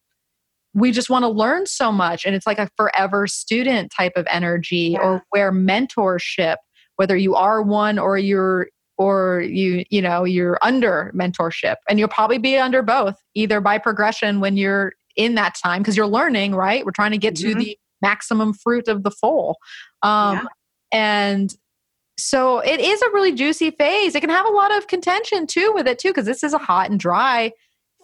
we 0.74 0.90
just 0.90 1.10
want 1.10 1.22
to 1.22 1.28
learn 1.28 1.66
so 1.66 1.92
much 1.92 2.24
and 2.24 2.34
it's 2.34 2.46
like 2.46 2.58
a 2.58 2.70
forever 2.76 3.26
student 3.26 3.92
type 3.96 4.12
of 4.16 4.26
energy 4.30 4.94
yeah. 4.94 5.00
or 5.00 5.22
where 5.30 5.52
mentorship 5.52 6.56
whether 6.98 7.16
you 7.16 7.34
are 7.34 7.62
one 7.62 7.98
or 7.98 8.18
you're 8.18 8.68
or 8.98 9.40
you 9.40 9.84
you 9.90 10.02
know 10.02 10.24
you're 10.24 10.58
under 10.60 11.12
mentorship 11.14 11.76
and 11.88 11.98
you'll 11.98 12.08
probably 12.08 12.38
be 12.38 12.56
under 12.58 12.82
both 12.82 13.16
either 13.34 13.60
by 13.60 13.78
progression 13.78 14.40
when 14.40 14.56
you're 14.56 14.92
in 15.18 15.34
that 15.34 15.54
time 15.62 15.82
because 15.82 15.96
you're 15.96 16.06
learning, 16.06 16.54
right? 16.54 16.86
We're 16.86 16.92
trying 16.92 17.10
to 17.10 17.18
get 17.18 17.34
mm-hmm. 17.34 17.58
to 17.58 17.64
the 17.64 17.78
maximum 18.00 18.54
fruit 18.54 18.88
of 18.88 19.02
the 19.02 19.10
full. 19.10 19.58
Um, 20.02 20.36
yeah. 20.36 20.44
And 20.92 21.54
so 22.16 22.60
it 22.60 22.80
is 22.80 23.02
a 23.02 23.10
really 23.10 23.32
juicy 23.32 23.72
phase. 23.72 24.14
It 24.14 24.20
can 24.20 24.30
have 24.30 24.46
a 24.46 24.50
lot 24.50 24.76
of 24.76 24.86
contention 24.86 25.46
too 25.46 25.72
with 25.74 25.86
it 25.86 25.98
too, 25.98 26.08
because 26.08 26.24
this 26.24 26.42
is 26.42 26.54
a 26.54 26.58
hot 26.58 26.90
and 26.90 26.98
dry 26.98 27.52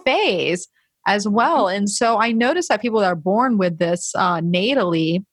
phase 0.04 0.68
as 1.06 1.26
well. 1.26 1.66
Mm-hmm. 1.66 1.76
And 1.76 1.90
so 1.90 2.20
I 2.20 2.32
notice 2.32 2.68
that 2.68 2.82
people 2.82 3.00
that 3.00 3.06
are 3.06 3.16
born 3.16 3.58
with 3.58 3.78
this 3.78 4.12
uh, 4.16 4.40
natally 4.40 5.24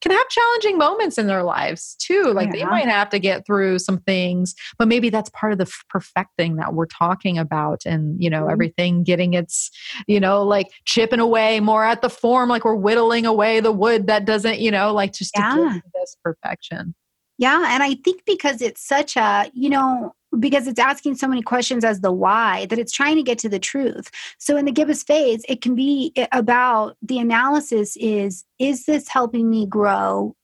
can 0.00 0.12
have 0.12 0.28
challenging 0.28 0.78
moments 0.78 1.18
in 1.18 1.26
their 1.26 1.42
lives 1.42 1.96
too. 1.98 2.32
Like 2.34 2.48
yeah. 2.48 2.52
they 2.52 2.64
might 2.64 2.88
have 2.88 3.08
to 3.10 3.18
get 3.18 3.44
through 3.46 3.78
some 3.80 3.98
things, 3.98 4.54
but 4.78 4.88
maybe 4.88 5.10
that's 5.10 5.30
part 5.30 5.52
of 5.52 5.58
the 5.58 5.70
perfecting 5.88 6.56
that 6.56 6.74
we're 6.74 6.86
talking 6.86 7.38
about 7.38 7.82
and, 7.84 8.22
you 8.22 8.30
know, 8.30 8.42
mm-hmm. 8.42 8.52
everything 8.52 9.02
getting 9.02 9.34
its, 9.34 9.70
you 10.06 10.20
know, 10.20 10.42
like 10.42 10.68
chipping 10.84 11.20
away 11.20 11.60
more 11.60 11.84
at 11.84 12.02
the 12.02 12.10
form, 12.10 12.48
like 12.48 12.64
we're 12.64 12.74
whittling 12.74 13.26
away 13.26 13.60
the 13.60 13.72
wood 13.72 14.06
that 14.06 14.24
doesn't, 14.24 14.60
you 14.60 14.70
know, 14.70 14.92
like 14.92 15.12
just 15.12 15.32
yeah. 15.36 15.54
to 15.54 15.74
get 15.74 15.82
this 15.94 16.16
perfection. 16.22 16.94
Yeah. 17.38 17.66
And 17.68 17.82
I 17.82 17.94
think 18.04 18.22
because 18.26 18.62
it's 18.62 18.86
such 18.86 19.16
a, 19.16 19.50
you 19.54 19.70
know, 19.70 20.12
because 20.38 20.66
it's 20.66 20.78
asking 20.78 21.16
so 21.16 21.28
many 21.28 21.42
questions 21.42 21.84
as 21.84 22.00
the 22.00 22.12
why 22.12 22.66
that 22.66 22.78
it's 22.78 22.92
trying 22.92 23.16
to 23.16 23.22
get 23.22 23.38
to 23.38 23.48
the 23.48 23.58
truth. 23.58 24.10
So 24.38 24.56
in 24.56 24.64
the 24.64 24.72
gibbous 24.72 25.02
phase, 25.02 25.44
it 25.48 25.60
can 25.60 25.74
be 25.74 26.12
about 26.32 26.96
the 27.02 27.18
analysis 27.18 27.96
is 27.96 28.44
is 28.58 28.84
this 28.84 29.08
helping 29.08 29.48
me 29.48 29.66
grow 29.66 30.34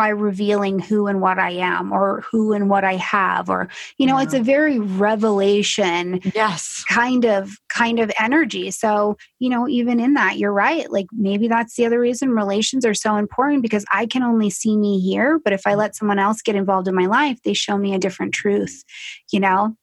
by 0.00 0.08
revealing 0.08 0.78
who 0.78 1.08
and 1.08 1.20
what 1.20 1.38
I 1.38 1.50
am 1.50 1.92
or 1.92 2.22
who 2.22 2.54
and 2.54 2.70
what 2.70 2.84
I 2.84 2.94
have 2.94 3.50
or 3.50 3.68
you 3.98 4.06
know 4.06 4.16
yeah. 4.16 4.22
it's 4.22 4.32
a 4.32 4.40
very 4.40 4.78
revelation 4.78 6.22
yes. 6.34 6.82
kind 6.88 7.26
of 7.26 7.50
kind 7.68 7.98
of 8.00 8.10
energy. 8.18 8.70
So 8.70 9.18
you 9.40 9.50
know 9.50 9.68
even 9.68 10.00
in 10.00 10.14
that 10.14 10.38
you're 10.38 10.54
right. 10.54 10.90
Like 10.90 11.04
maybe 11.12 11.48
that's 11.48 11.76
the 11.76 11.84
other 11.84 12.00
reason 12.00 12.30
relations 12.30 12.86
are 12.86 12.94
so 12.94 13.16
important 13.16 13.60
because 13.60 13.84
I 13.92 14.06
can 14.06 14.22
only 14.22 14.48
see 14.48 14.74
me 14.74 15.00
here 15.00 15.38
but 15.38 15.52
if 15.52 15.66
I 15.66 15.74
let 15.74 15.94
someone 15.94 16.18
else 16.18 16.40
get 16.40 16.56
involved 16.56 16.88
in 16.88 16.94
my 16.94 17.04
life 17.04 17.38
they 17.44 17.52
show 17.52 17.76
me 17.76 17.92
a 17.92 17.98
different 17.98 18.32
truth 18.32 18.82
you 19.30 19.38
know? 19.38 19.76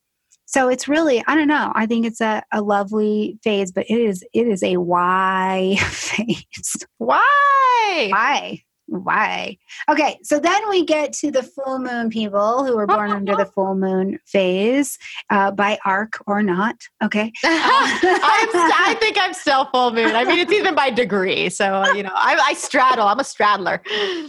So 0.47 0.67
it's 0.67 0.87
really 0.87 1.23
i 1.27 1.35
don't 1.35 1.47
know. 1.47 1.71
I 1.75 1.85
think 1.85 2.07
it's 2.07 2.21
a, 2.21 2.41
a 2.51 2.63
lovely 2.63 3.37
phase 3.43 3.71
but 3.71 3.85
it 3.87 3.99
is 3.99 4.23
it 4.33 4.47
is 4.47 4.63
a 4.63 4.77
why 4.77 5.77
phase. 5.91 6.87
Why? 6.97 8.07
Why 8.09 8.63
why? 8.87 9.57
Okay, 9.89 10.17
so 10.23 10.39
then 10.39 10.69
we 10.69 10.85
get 10.85 11.13
to 11.13 11.29
the 11.29 11.43
full 11.43 11.79
moon 11.79 12.09
people 12.09 12.65
who 12.65 12.75
were 12.75 12.87
born 12.87 13.11
under 13.11 13.35
the 13.35 13.45
full 13.45 13.75
moon 13.75 14.19
phase 14.25 14.97
uh, 15.29 15.51
by 15.51 15.77
arc 15.85 16.21
or 16.25 16.41
not. 16.41 16.75
Okay. 17.03 17.31
Uh, 17.77 18.19
i 18.19 18.95
think 18.99 19.17
I'm 19.19 19.33
still 19.33 19.65
full 19.65 19.91
moon. 19.91 20.15
I 20.15 20.23
mean, 20.23 20.39
it's 20.39 20.51
even 20.51 20.75
by 20.75 20.89
degree. 20.89 21.49
So, 21.49 21.85
you 21.93 22.03
know, 22.03 22.11
I, 22.13 22.35
I 22.37 22.53
straddle, 22.53 23.05
I'm 23.05 23.19
a 23.19 23.23
straddler. 23.23 23.81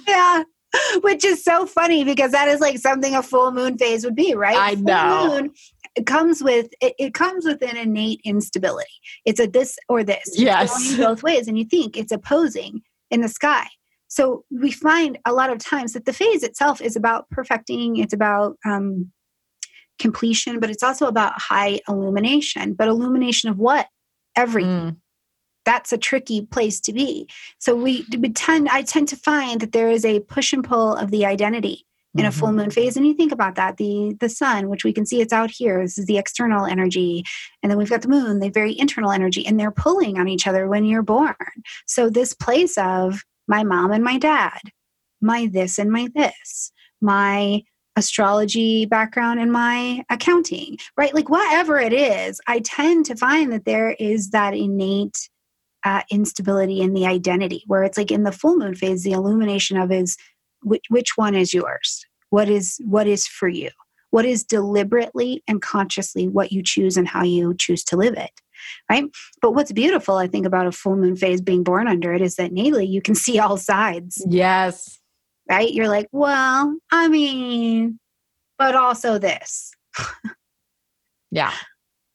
Yeah. 0.07 0.43
Which 1.01 1.25
is 1.25 1.45
so 1.45 1.67
funny 1.67 2.05
because 2.05 2.33
that 2.33 2.49
is 2.49 2.61
like 2.61 2.79
something 2.79 3.15
a 3.15 3.23
full 3.23 3.53
moon 3.53 3.79
phase 3.79 4.05
would 4.05 4.17
be, 4.17 4.35
right? 4.35 4.57
I 4.59 4.75
know. 4.75 5.29
Moon 5.29 5.55
it 5.99 6.07
comes 6.07 6.43
with 6.43 6.69
it, 6.81 6.95
it, 6.99 7.15
comes 7.15 7.45
with 7.45 7.61
an 7.63 7.77
innate 7.77 8.21
instability. 8.25 8.89
It's 9.25 9.41
a 9.41 9.47
this 9.47 9.79
or 9.89 10.05
this. 10.05 10.35
Yes. 10.37 10.97
both 10.97 11.23
ways. 11.23 11.49
And 11.49 11.59
you 11.59 11.65
think 11.65 11.97
it's 11.97 12.13
opposing 12.13 12.83
in 13.11 13.21
the 13.21 13.29
sky. 13.29 13.67
So 14.09 14.45
we 14.51 14.71
find 14.71 15.19
a 15.25 15.33
lot 15.33 15.51
of 15.51 15.59
times 15.59 15.93
that 15.93 16.05
the 16.05 16.13
phase 16.13 16.43
itself 16.43 16.81
is 16.81 16.97
about 16.97 17.29
perfecting, 17.31 17.97
it's 17.99 18.13
about 18.15 18.57
um, 18.65 19.13
completion, 19.99 20.61
but 20.61 20.71
it's 20.71 20.83
also 20.83 21.07
about 21.07 21.41
high 21.41 21.81
illumination. 21.89 22.75
But 22.75 22.89
illumination 22.89 23.49
of 23.51 23.59
what? 23.59 23.87
everything. 24.39 24.71
Mm. 24.71 24.97
That's 25.65 25.93
a 25.93 25.99
tricky 25.99 26.47
place 26.47 26.81
to 26.81 26.93
be. 26.93 27.29
So 27.59 27.75
we, 27.75 28.07
we 28.19 28.31
tend, 28.31 28.69
I 28.69 28.83
tend 28.83 29.09
to 29.09 29.17
find 29.17 29.61
that 29.61 29.73
there 29.73 29.91
is 29.91 30.05
a 30.05 30.21
push 30.21 30.53
and 30.53 30.65
pull 30.65 30.95
of 30.95 31.11
the 31.11 31.27
identity 31.27 31.85
in 32.15 32.25
a 32.25 32.33
full 32.33 32.49
Mhm. 32.49 32.55
moon 32.55 32.71
phase 32.71 32.97
and 32.97 33.07
you 33.07 33.13
think 33.15 33.33
about 33.33 33.55
that 33.57 33.77
the 33.77 34.17
the 34.19 34.31
sun 34.31 34.69
which 34.71 34.83
we 34.83 34.95
can 34.95 35.05
see 35.05 35.21
it's 35.21 35.33
out 35.33 35.51
here 35.51 35.83
this 35.83 35.99
is 35.99 36.07
the 36.07 36.17
external 36.17 36.65
energy 36.65 37.23
and 37.63 37.71
then 37.71 37.79
we've 37.79 37.91
got 37.91 38.01
the 38.03 38.09
moon 38.09 38.41
the 38.41 38.49
very 38.49 38.77
internal 38.77 39.13
energy 39.13 39.47
and 39.47 39.61
they're 39.61 39.71
pulling 39.71 40.19
on 40.19 40.27
each 40.27 40.47
other 40.47 40.67
when 40.67 40.85
you're 40.87 41.03
born 41.03 41.37
so 41.87 42.09
this 42.09 42.33
place 42.33 42.77
of 42.79 43.23
my 43.49 43.65
mom 43.65 43.91
and 43.91 44.05
my 44.05 44.19
dad 44.19 44.61
my 45.21 45.49
this 45.53 45.79
and 45.79 45.91
my 45.91 46.09
this 46.15 46.73
my 47.01 47.63
astrology 47.97 48.87
background 48.87 49.41
and 49.41 49.51
my 49.51 50.05
accounting 50.09 50.77
right? 50.97 51.15
Like 51.15 51.29
whatever 51.29 51.79
it 51.79 51.93
is 51.93 52.41
i 52.47 52.61
tend 52.61 53.07
to 53.07 53.17
find 53.17 53.53
that 53.53 53.65
there 53.65 53.93
is 53.99 54.31
that 54.31 54.55
innate 54.55 55.29
uh, 55.85 56.03
instability 56.11 56.81
in 56.81 56.93
the 56.93 57.07
identity 57.07 57.63
where 57.67 57.85
it's 57.85 57.97
like 57.97 58.11
in 58.11 58.25
the 58.25 58.33
full 58.33 58.57
moon 58.57 58.75
phase 58.75 59.05
the 59.05 59.13
illumination 59.13 59.77
of 59.77 59.93
is 59.93 60.17
which, 60.63 60.85
which 60.89 61.17
one 61.17 61.35
is 61.35 61.55
yours? 61.55 62.05
What 62.31 62.49
is 62.49 62.81
what 62.85 63.07
is 63.07 63.27
for 63.27 63.49
you? 63.49 63.71
What 64.11 64.25
is 64.25 64.45
deliberately 64.45 65.43
and 65.47 65.63
consciously 65.63 66.29
what 66.29 66.53
you 66.53 66.63
choose 66.63 66.97
and 66.97 67.07
how 67.07 67.23
you 67.23 67.55
choose 67.59 67.85
to 67.85 67.97
live 67.97 68.15
it 68.15 68.31
right 68.91 69.05
but 69.43 69.53
what's 69.53 69.73
beautiful 69.73 70.17
i 70.17 70.27
think 70.27 70.47
about 70.47 70.67
a 70.67 70.73
full 70.73 70.97
moon 70.97 71.17
phase 71.17 71.41
being 71.41 71.63
born 71.63 71.89
under 71.89 72.13
it 72.13 72.23
is 72.23 72.37
that 72.37 72.51
innately 72.51 72.87
you 72.87 73.01
can 73.03 73.15
see 73.25 73.39
all 73.39 73.57
sides 73.57 74.25
Yes. 74.29 74.99
right 75.49 75.73
you're 75.73 75.89
like 75.89 76.09
well 76.13 76.77
i 76.91 77.09
mean 77.09 77.99
but 78.59 78.75
also 78.75 79.19
this 79.19 79.73
Yeah. 81.31 81.53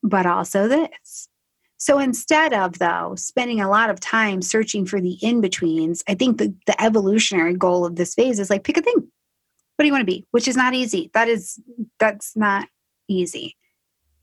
but 0.01 0.25
also 0.25 0.67
this. 0.67 1.29
So 1.77 1.99
instead 1.99 2.53
of, 2.53 2.79
though, 2.79 3.13
spending 3.17 3.59
a 3.59 3.69
lot 3.69 3.89
of 3.89 3.99
time 3.99 4.41
searching 4.41 4.85
for 4.85 5.01
the 5.01 5.17
in 5.21 5.41
betweens, 5.41 6.01
I 6.07 6.15
think 6.15 6.37
the, 6.37 6.53
the 6.65 6.81
evolutionary 6.81 7.55
goal 7.55 7.85
of 7.85 7.95
this 7.97 8.13
phase 8.15 8.39
is 8.39 8.49
like 8.49 8.63
pick 8.63 8.77
a 8.77 8.81
thing. 8.81 8.95
What 8.95 9.83
do 9.83 9.85
you 9.85 9.91
want 9.91 10.01
to 10.01 10.11
be? 10.11 10.25
Which 10.31 10.47
is 10.47 10.55
not 10.55 10.73
easy. 10.73 11.11
That 11.13 11.27
is, 11.27 11.59
that's 11.99 12.37
not 12.37 12.67
easy, 13.09 13.57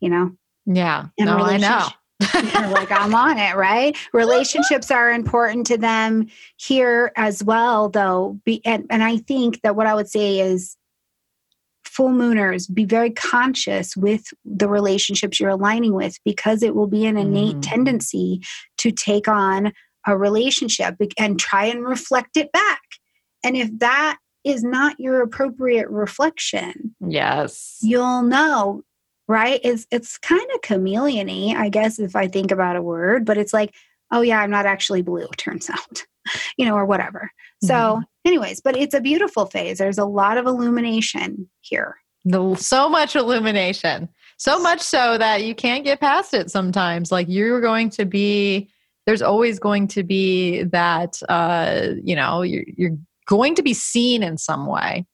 you 0.01 0.09
know? 0.09 0.33
Yeah. 0.67 1.07
And 1.19 1.27
no, 1.27 1.37
I 1.39 1.59
know. 1.59 1.87
Like, 2.35 2.91
I'm 2.93 3.15
on 3.15 3.39
it, 3.39 3.57
right? 3.57 3.97
Relationships 4.13 4.91
are 4.91 5.11
important 5.11 5.67
to 5.69 5.79
them 5.79 6.27
here 6.57 7.13
as 7.17 7.43
well, 7.43 7.89
though. 7.89 8.39
Be, 8.45 8.65
and, 8.65 8.87
and 8.91 9.03
I 9.03 9.19
think 9.19 9.61
that 9.63 9.77
what 9.77 9.87
I 9.87 9.95
would 9.95 10.09
say 10.09 10.41
is 10.41 10.77
full 11.85 12.11
mooners, 12.11 12.73
be 12.73 12.85
very 12.85 13.11
conscious 13.11 13.97
with 13.97 14.25
the 14.45 14.69
relationships 14.69 15.41
you're 15.41 15.51
aligning 15.51 15.93
with 15.93 16.17
because 16.25 16.63
it 16.63 16.75
will 16.75 16.87
be 16.87 17.05
an 17.05 17.17
innate 17.17 17.57
Mhm. 17.57 17.63
tendency 17.63 18.41
to 18.79 18.93
take 18.93 19.27
on 19.27 19.73
a 20.07 20.17
relationship 20.17 20.97
and 21.19 21.39
try 21.39 21.65
and 21.65 21.85
reflect 21.85 22.37
it 22.37 22.53
back. 22.53 22.81
And 23.45 23.57
if 23.57 23.71
that 23.81 24.19
is 24.45 24.63
not 24.63 24.99
your 24.99 25.21
appropriate 25.21 25.89
reflection, 25.91 26.95
yes. 27.07 27.79
you'll 27.83 28.23
know 28.23 28.83
right 29.31 29.61
it's 29.63 29.87
it's 29.91 30.19
kind 30.19 30.47
of 30.55 30.61
chameleony, 30.63 31.55
I 31.55 31.69
guess 31.69 31.99
if 31.99 32.17
i 32.17 32.27
think 32.27 32.51
about 32.51 32.77
a 32.77 32.83
word 32.83 33.25
but 33.25 33.39
it's 33.39 33.53
like 33.53 33.73
oh 34.11 34.21
yeah 34.23 34.41
i'm 34.41 34.51
not 34.51 34.67
actually 34.67 35.03
blue 35.03 35.29
turns 35.37 35.71
out 35.71 36.05
you 36.59 36.67
know 36.67 36.75
or 36.75 36.85
whatever 36.85 37.31
so 37.63 37.75
Mhm. 37.75 38.03
anyways 38.27 38.61
but 38.61 38.77
it's 38.77 38.95
a 38.95 39.01
beautiful 39.01 39.47
phase 39.47 39.79
there's 39.79 39.99
a 39.99 40.05
lot 40.05 40.37
of 40.37 40.47
illumination 40.47 41.49
here 41.61 41.97
The, 42.25 42.55
so 42.57 42.89
much 42.89 43.17
illumination. 43.17 44.09
So 44.37 44.59
much 44.59 44.81
so 44.81 45.17
that 45.19 45.45
you 45.45 45.55
can't 45.55 45.85
get 45.85 46.01
past 46.01 46.33
it 46.35 46.51
sometimes. 46.51 47.13
Like 47.13 47.27
you're 47.29 47.61
going 47.61 47.91
to 47.91 48.07
be, 48.07 48.71
there's 49.07 49.21
always 49.23 49.59
going 49.59 49.87
to 49.89 50.03
be 50.03 50.63
that, 50.65 51.21
uh, 51.29 51.89
you 52.03 52.17
know, 52.17 52.41
you're, 52.43 52.65
you're 52.77 52.97
going 53.27 53.55
to 53.57 53.63
be 53.63 53.75
seen 53.75 54.23
in 54.23 54.39
some 54.39 54.67
way 54.67 55.05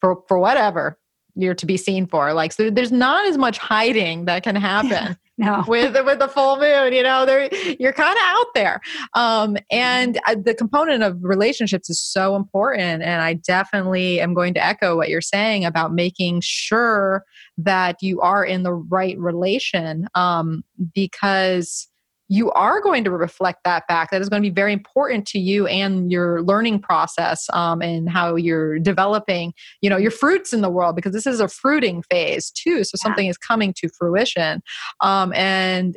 for, 0.00 0.22
for 0.28 0.38
whatever 0.38 0.98
you're 1.38 1.54
to 1.54 1.66
be 1.66 1.76
seen 1.76 2.06
for. 2.06 2.32
Like, 2.32 2.52
so 2.52 2.70
there's 2.70 2.92
not 2.92 3.26
as 3.26 3.38
much 3.38 3.58
hiding 3.58 4.24
that 4.26 4.42
can 4.42 4.56
happen. 4.56 5.16
no 5.38 5.64
with 5.68 5.94
with 6.04 6.18
the 6.18 6.26
full 6.26 6.58
moon 6.58 6.92
you 6.92 7.00
know 7.00 7.24
there 7.24 7.48
you're 7.78 7.92
kind 7.92 8.16
of 8.16 8.22
out 8.24 8.46
there 8.56 8.80
um 9.14 9.56
and 9.70 10.18
uh, 10.26 10.34
the 10.34 10.52
component 10.52 11.04
of 11.04 11.16
relationships 11.22 11.88
is 11.88 12.00
so 12.00 12.34
important 12.34 13.04
and 13.04 13.22
i 13.22 13.34
definitely 13.34 14.20
am 14.20 14.34
going 14.34 14.52
to 14.52 14.64
echo 14.64 14.96
what 14.96 15.08
you're 15.08 15.20
saying 15.20 15.64
about 15.64 15.94
making 15.94 16.40
sure 16.40 17.24
that 17.56 18.02
you 18.02 18.20
are 18.20 18.44
in 18.44 18.64
the 18.64 18.72
right 18.72 19.16
relation 19.18 20.08
um 20.16 20.64
because 20.92 21.86
you 22.28 22.50
are 22.52 22.80
going 22.80 23.04
to 23.04 23.10
reflect 23.10 23.64
that 23.64 23.86
back. 23.88 24.10
That 24.10 24.20
is 24.20 24.28
going 24.28 24.42
to 24.42 24.48
be 24.48 24.54
very 24.54 24.72
important 24.72 25.26
to 25.28 25.38
you 25.38 25.66
and 25.66 26.12
your 26.12 26.42
learning 26.42 26.80
process 26.80 27.46
um, 27.54 27.80
and 27.80 28.08
how 28.08 28.36
you're 28.36 28.78
developing, 28.78 29.54
you 29.80 29.88
know, 29.88 29.96
your 29.96 30.10
fruits 30.10 30.52
in 30.52 30.60
the 30.60 30.68
world 30.68 30.94
because 30.94 31.12
this 31.12 31.26
is 31.26 31.40
a 31.40 31.48
fruiting 31.48 32.02
phase 32.10 32.50
too. 32.50 32.84
So 32.84 32.96
Yeah. 32.98 33.02
something 33.02 33.26
is 33.28 33.38
coming 33.38 33.72
to 33.78 33.88
fruition, 33.98 34.62
um, 35.00 35.32
and 35.32 35.96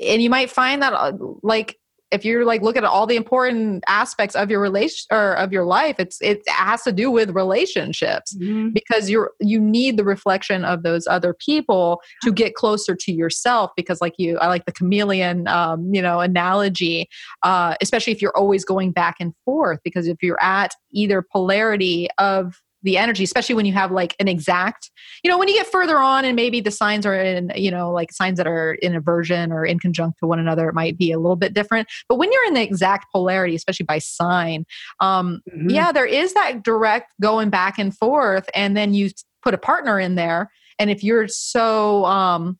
and 0.00 0.22
you 0.22 0.28
might 0.28 0.50
find 0.50 0.82
that 0.82 0.92
uh, 0.92 1.12
like 1.42 1.78
if 2.12 2.24
you're 2.24 2.44
like 2.44 2.62
look 2.62 2.76
at 2.76 2.84
all 2.84 3.06
the 3.06 3.16
important 3.16 3.82
aspects 3.88 4.36
of 4.36 4.50
your 4.50 4.60
relation 4.60 5.06
or 5.10 5.32
of 5.36 5.52
your 5.52 5.64
life 5.64 5.96
it's 5.98 6.20
it 6.20 6.40
has 6.48 6.82
to 6.82 6.92
do 6.92 7.10
with 7.10 7.30
relationships 7.30 8.34
Mhm. 8.36 8.72
because 8.72 9.10
you're 9.10 9.32
you 9.40 9.58
need 9.60 9.96
the 9.96 10.04
reflection 10.04 10.64
of 10.64 10.82
those 10.82 11.06
other 11.06 11.34
people 11.34 12.00
to 12.22 12.32
get 12.32 12.54
closer 12.54 12.94
to 12.94 13.12
yourself 13.12 13.70
because 13.76 14.00
like 14.00 14.14
you 14.18 14.38
i 14.38 14.46
like 14.46 14.66
the 14.66 14.72
chameleon 14.72 15.48
um, 15.48 15.92
you 15.92 16.00
know 16.02 16.20
analogy 16.20 17.08
uh, 17.42 17.74
especially 17.80 18.12
if 18.12 18.22
you're 18.22 18.36
always 18.36 18.64
going 18.64 18.92
back 18.92 19.16
and 19.20 19.34
forth 19.44 19.80
because 19.84 20.06
if 20.06 20.22
you're 20.22 20.42
at 20.42 20.74
either 20.92 21.22
polarity 21.32 22.08
of 22.18 22.60
the 22.86 22.96
energy 22.96 23.24
especially 23.24 23.54
when 23.54 23.66
you 23.66 23.72
have 23.72 23.90
like 23.90 24.14
an 24.20 24.28
exact 24.28 24.90
you 25.22 25.30
know 25.30 25.36
when 25.38 25.48
you 25.48 25.54
get 25.54 25.66
further 25.66 25.98
on 25.98 26.24
and 26.24 26.36
maybe 26.36 26.60
the 26.60 26.70
signs 26.70 27.04
are 27.04 27.14
in 27.14 27.52
you 27.54 27.70
know 27.70 27.90
like 27.90 28.12
signs 28.12 28.38
that 28.38 28.46
are 28.46 28.74
in 28.74 28.94
aversion 28.94 29.52
or 29.52 29.66
in 29.66 29.78
conjunct 29.78 30.18
to 30.20 30.26
one 30.26 30.38
another 30.38 30.68
it 30.68 30.74
might 30.74 30.96
be 30.96 31.12
a 31.12 31.18
little 31.18 31.36
bit 31.36 31.52
different 31.52 31.88
but 32.08 32.16
when 32.16 32.30
you're 32.32 32.46
in 32.46 32.54
the 32.54 32.62
exact 32.62 33.06
polarity 33.12 33.54
especially 33.54 33.84
by 33.84 33.98
sign 33.98 34.64
um, 35.00 35.42
Mhm. 35.52 35.70
yeah 35.70 35.92
there 35.92 36.06
is 36.06 36.32
that 36.34 36.62
direct 36.62 37.12
going 37.20 37.50
back 37.50 37.78
and 37.78 37.96
forth 37.96 38.48
and 38.54 38.76
then 38.76 38.94
you 38.94 39.10
put 39.42 39.52
a 39.52 39.58
partner 39.58 39.98
in 40.00 40.14
there 40.14 40.50
and 40.78 40.90
if 40.90 41.02
you're 41.02 41.28
so 41.28 42.04
um 42.06 42.58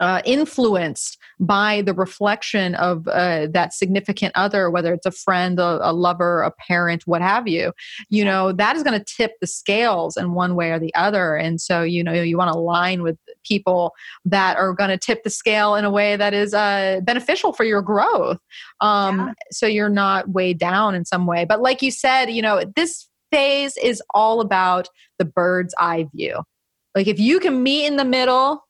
uh, 0.00 0.22
influenced 0.24 1.18
by 1.40 1.82
the 1.82 1.94
reflection 1.94 2.74
of 2.76 3.06
uh, 3.08 3.46
that 3.52 3.72
significant 3.72 4.32
other, 4.34 4.70
whether 4.70 4.92
it's 4.92 5.06
a 5.06 5.10
friend, 5.10 5.58
a, 5.58 5.90
a 5.90 5.92
lover, 5.92 6.42
a 6.42 6.50
parent, 6.50 7.06
what 7.06 7.22
have 7.22 7.48
you, 7.48 7.72
you 8.08 8.24
know, 8.24 8.52
that 8.52 8.76
is 8.76 8.82
going 8.82 8.98
to 8.98 9.04
tip 9.04 9.32
the 9.40 9.46
scales 9.46 10.16
in 10.16 10.32
one 10.32 10.54
way 10.54 10.70
or 10.70 10.78
the 10.78 10.94
other. 10.94 11.36
And 11.36 11.60
so, 11.60 11.82
you 11.82 12.02
know, 12.02 12.12
you 12.12 12.36
want 12.36 12.52
to 12.52 12.58
align 12.58 13.02
with 13.02 13.18
people 13.44 13.92
that 14.24 14.56
are 14.56 14.72
going 14.72 14.90
to 14.90 14.98
tip 14.98 15.22
the 15.22 15.30
scale 15.30 15.74
in 15.74 15.84
a 15.84 15.90
way 15.90 16.16
that 16.16 16.34
is 16.34 16.54
uh, 16.54 17.00
beneficial 17.02 17.52
for 17.52 17.64
your 17.64 17.82
growth. 17.82 18.38
Um, 18.80 19.18
Yeah. 19.18 19.32
So 19.50 19.66
you're 19.66 19.88
not 19.88 20.30
weighed 20.30 20.58
down 20.58 20.94
in 20.94 21.04
some 21.04 21.26
way. 21.26 21.44
But 21.44 21.60
like 21.60 21.82
you 21.82 21.90
said, 21.90 22.26
you 22.26 22.42
know, 22.42 22.64
this 22.76 23.08
phase 23.30 23.76
is 23.76 24.02
all 24.14 24.40
about 24.40 24.88
the 25.18 25.24
bird's 25.24 25.74
eye 25.78 26.06
view. 26.14 26.42
Like 26.94 27.06
if 27.08 27.18
you 27.18 27.40
can 27.40 27.62
meet 27.62 27.86
in 27.86 27.96
the 27.96 28.04
middle 28.04 28.63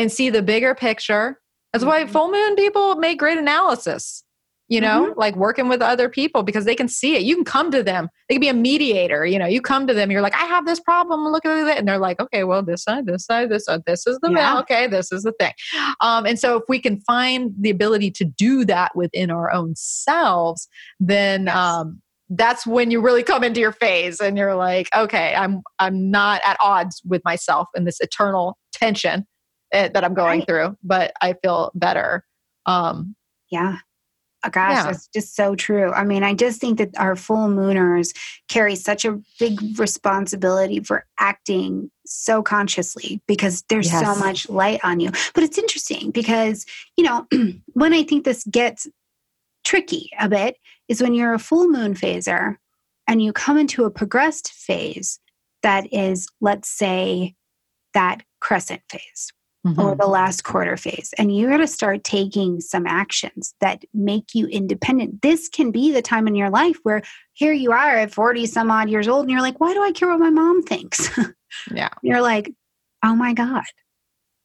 and 0.00 0.10
see 0.12 0.30
the 0.30 0.42
bigger 0.42 0.74
picture, 0.74 1.38
that's 1.72 1.84
why 1.84 2.04
Mhm. 2.04 2.10
full 2.10 2.30
moon 2.30 2.56
people 2.56 2.96
make 2.96 3.18
great 3.18 3.38
analysis. 3.38 4.24
You 4.68 4.80
know, 4.80 5.12
like 5.16 5.34
working 5.34 5.68
with 5.68 5.82
other 5.82 6.08
people 6.08 6.44
because 6.44 6.64
they 6.64 6.76
can 6.76 6.86
see 6.86 7.16
it. 7.16 7.22
You 7.22 7.34
can 7.34 7.44
come 7.44 7.72
to 7.72 7.82
them. 7.82 8.08
They 8.28 8.36
can 8.36 8.40
be 8.40 8.46
a 8.46 8.54
mediator. 8.54 9.26
You 9.26 9.36
know, 9.36 9.46
you 9.46 9.60
come 9.60 9.88
to 9.88 9.94
them. 9.94 10.12
You're 10.12 10.20
like, 10.20 10.36
I 10.36 10.44
have 10.44 10.64
this 10.64 10.78
problem. 10.78 11.24
Look 11.24 11.44
at 11.44 11.66
it, 11.66 11.76
and 11.76 11.88
they're 11.88 11.98
like, 11.98 12.20
Okay, 12.20 12.44
well, 12.44 12.62
this 12.62 12.84
side, 12.84 13.04
this 13.06 13.24
side, 13.26 13.48
this 13.50 13.64
side. 13.64 13.82
This 13.84 14.06
is 14.06 14.20
the 14.22 14.30
Yeah. 14.30 14.60
okay. 14.60 14.86
This 14.86 15.10
is 15.10 15.24
the 15.24 15.32
thing. 15.40 15.54
Um, 16.00 16.24
and 16.24 16.38
so, 16.38 16.56
if 16.58 16.62
we 16.68 16.78
can 16.78 17.00
find 17.00 17.50
the 17.60 17.70
ability 17.70 18.12
to 18.12 18.24
do 18.24 18.64
that 18.66 18.94
within 18.94 19.28
our 19.32 19.52
own 19.52 19.74
selves, 19.76 20.68
then 21.00 21.46
Yes. 21.46 21.56
um, 21.56 22.00
that's 22.28 22.64
when 22.64 22.92
you 22.92 23.00
really 23.00 23.24
come 23.24 23.42
into 23.42 23.58
your 23.58 23.72
phase, 23.72 24.20
and 24.20 24.38
you're 24.38 24.54
like, 24.54 24.88
Okay, 24.96 25.34
I'm 25.34 25.62
I'm 25.80 26.12
not 26.12 26.42
at 26.44 26.56
odds 26.60 27.02
with 27.04 27.22
myself 27.24 27.66
in 27.74 27.86
this 27.86 27.98
eternal 28.00 28.56
tension 28.72 29.26
eh, 29.72 29.88
that 29.88 30.04
I'm 30.04 30.14
going 30.14 30.40
Right. 30.40 30.48
through, 30.48 30.76
but 30.82 31.12
I 31.20 31.34
feel 31.34 31.70
better. 31.74 32.24
Um, 32.66 33.14
Yeah. 33.50 33.78
Oh, 34.44 34.48
gosh, 34.48 34.76
Yeah. 34.76 34.84
that's 34.84 35.08
just 35.08 35.34
so 35.36 35.54
true. 35.54 35.92
I 35.92 36.04
mean, 36.04 36.22
I 36.22 36.32
just 36.34 36.60
think 36.60 36.78
that 36.78 36.96
our 36.96 37.14
full 37.16 37.48
mooners 37.48 38.14
carry 38.48 38.74
such 38.76 39.04
a 39.04 39.20
big 39.38 39.60
responsibility 39.78 40.80
for 40.80 41.04
acting 41.18 41.90
so 42.06 42.42
consciously 42.42 43.20
because 43.26 43.62
there's 43.68 43.90
so 43.90 44.14
much 44.14 44.48
light 44.48 44.80
on 44.82 44.98
you. 45.00 45.10
But 45.34 45.42
it's 45.44 45.58
interesting 45.58 46.10
because, 46.12 46.64
you 46.96 47.04
know, 47.04 47.26
when 47.74 47.92
I 47.92 48.02
think 48.02 48.24
this 48.24 48.44
gets 48.44 48.86
tricky 49.64 50.08
a 50.18 50.28
bit 50.28 50.56
is 50.88 51.02
when 51.02 51.12
you're 51.12 51.34
a 51.34 51.38
full 51.38 51.68
moon 51.68 51.94
phaser 51.94 52.56
and 53.06 53.20
you 53.22 53.32
come 53.32 53.58
into 53.58 53.84
a 53.84 53.90
progressed 53.90 54.52
phase 54.52 55.18
that 55.62 55.92
is, 55.92 56.28
let's 56.40 56.68
say, 56.68 57.34
that 57.94 58.22
crescent 58.40 58.80
phase 58.88 59.32
or 59.64 59.94
Mhm. 59.94 59.98
the 59.98 60.06
last 60.06 60.42
quarter 60.42 60.76
phase 60.78 61.12
and 61.18 61.36
you 61.36 61.46
got 61.48 61.58
to 61.58 61.66
start 61.66 62.02
taking 62.02 62.60
some 62.62 62.86
actions 62.86 63.54
that 63.60 63.84
make 63.92 64.34
you 64.34 64.46
independent 64.46 65.20
this 65.20 65.50
can 65.50 65.70
be 65.70 65.92
the 65.92 66.00
time 66.00 66.26
in 66.26 66.34
your 66.34 66.48
life 66.48 66.78
where 66.82 67.02
here 67.34 67.52
you 67.52 67.70
are 67.70 67.96
at 67.96 68.10
40 68.14 68.46
some 68.46 68.70
odd 68.70 68.88
years 68.88 69.06
old 69.06 69.22
and 69.24 69.30
you're 69.30 69.42
like 69.42 69.60
why 69.60 69.74
do 69.74 69.82
i 69.82 69.92
care 69.92 70.08
what 70.08 70.18
my 70.18 70.30
mom 70.30 70.62
thinks 70.62 71.10
Yeah. 71.70 71.90
you're 72.02 72.22
like 72.22 72.50
oh 73.04 73.14
my 73.14 73.34
god 73.34 73.64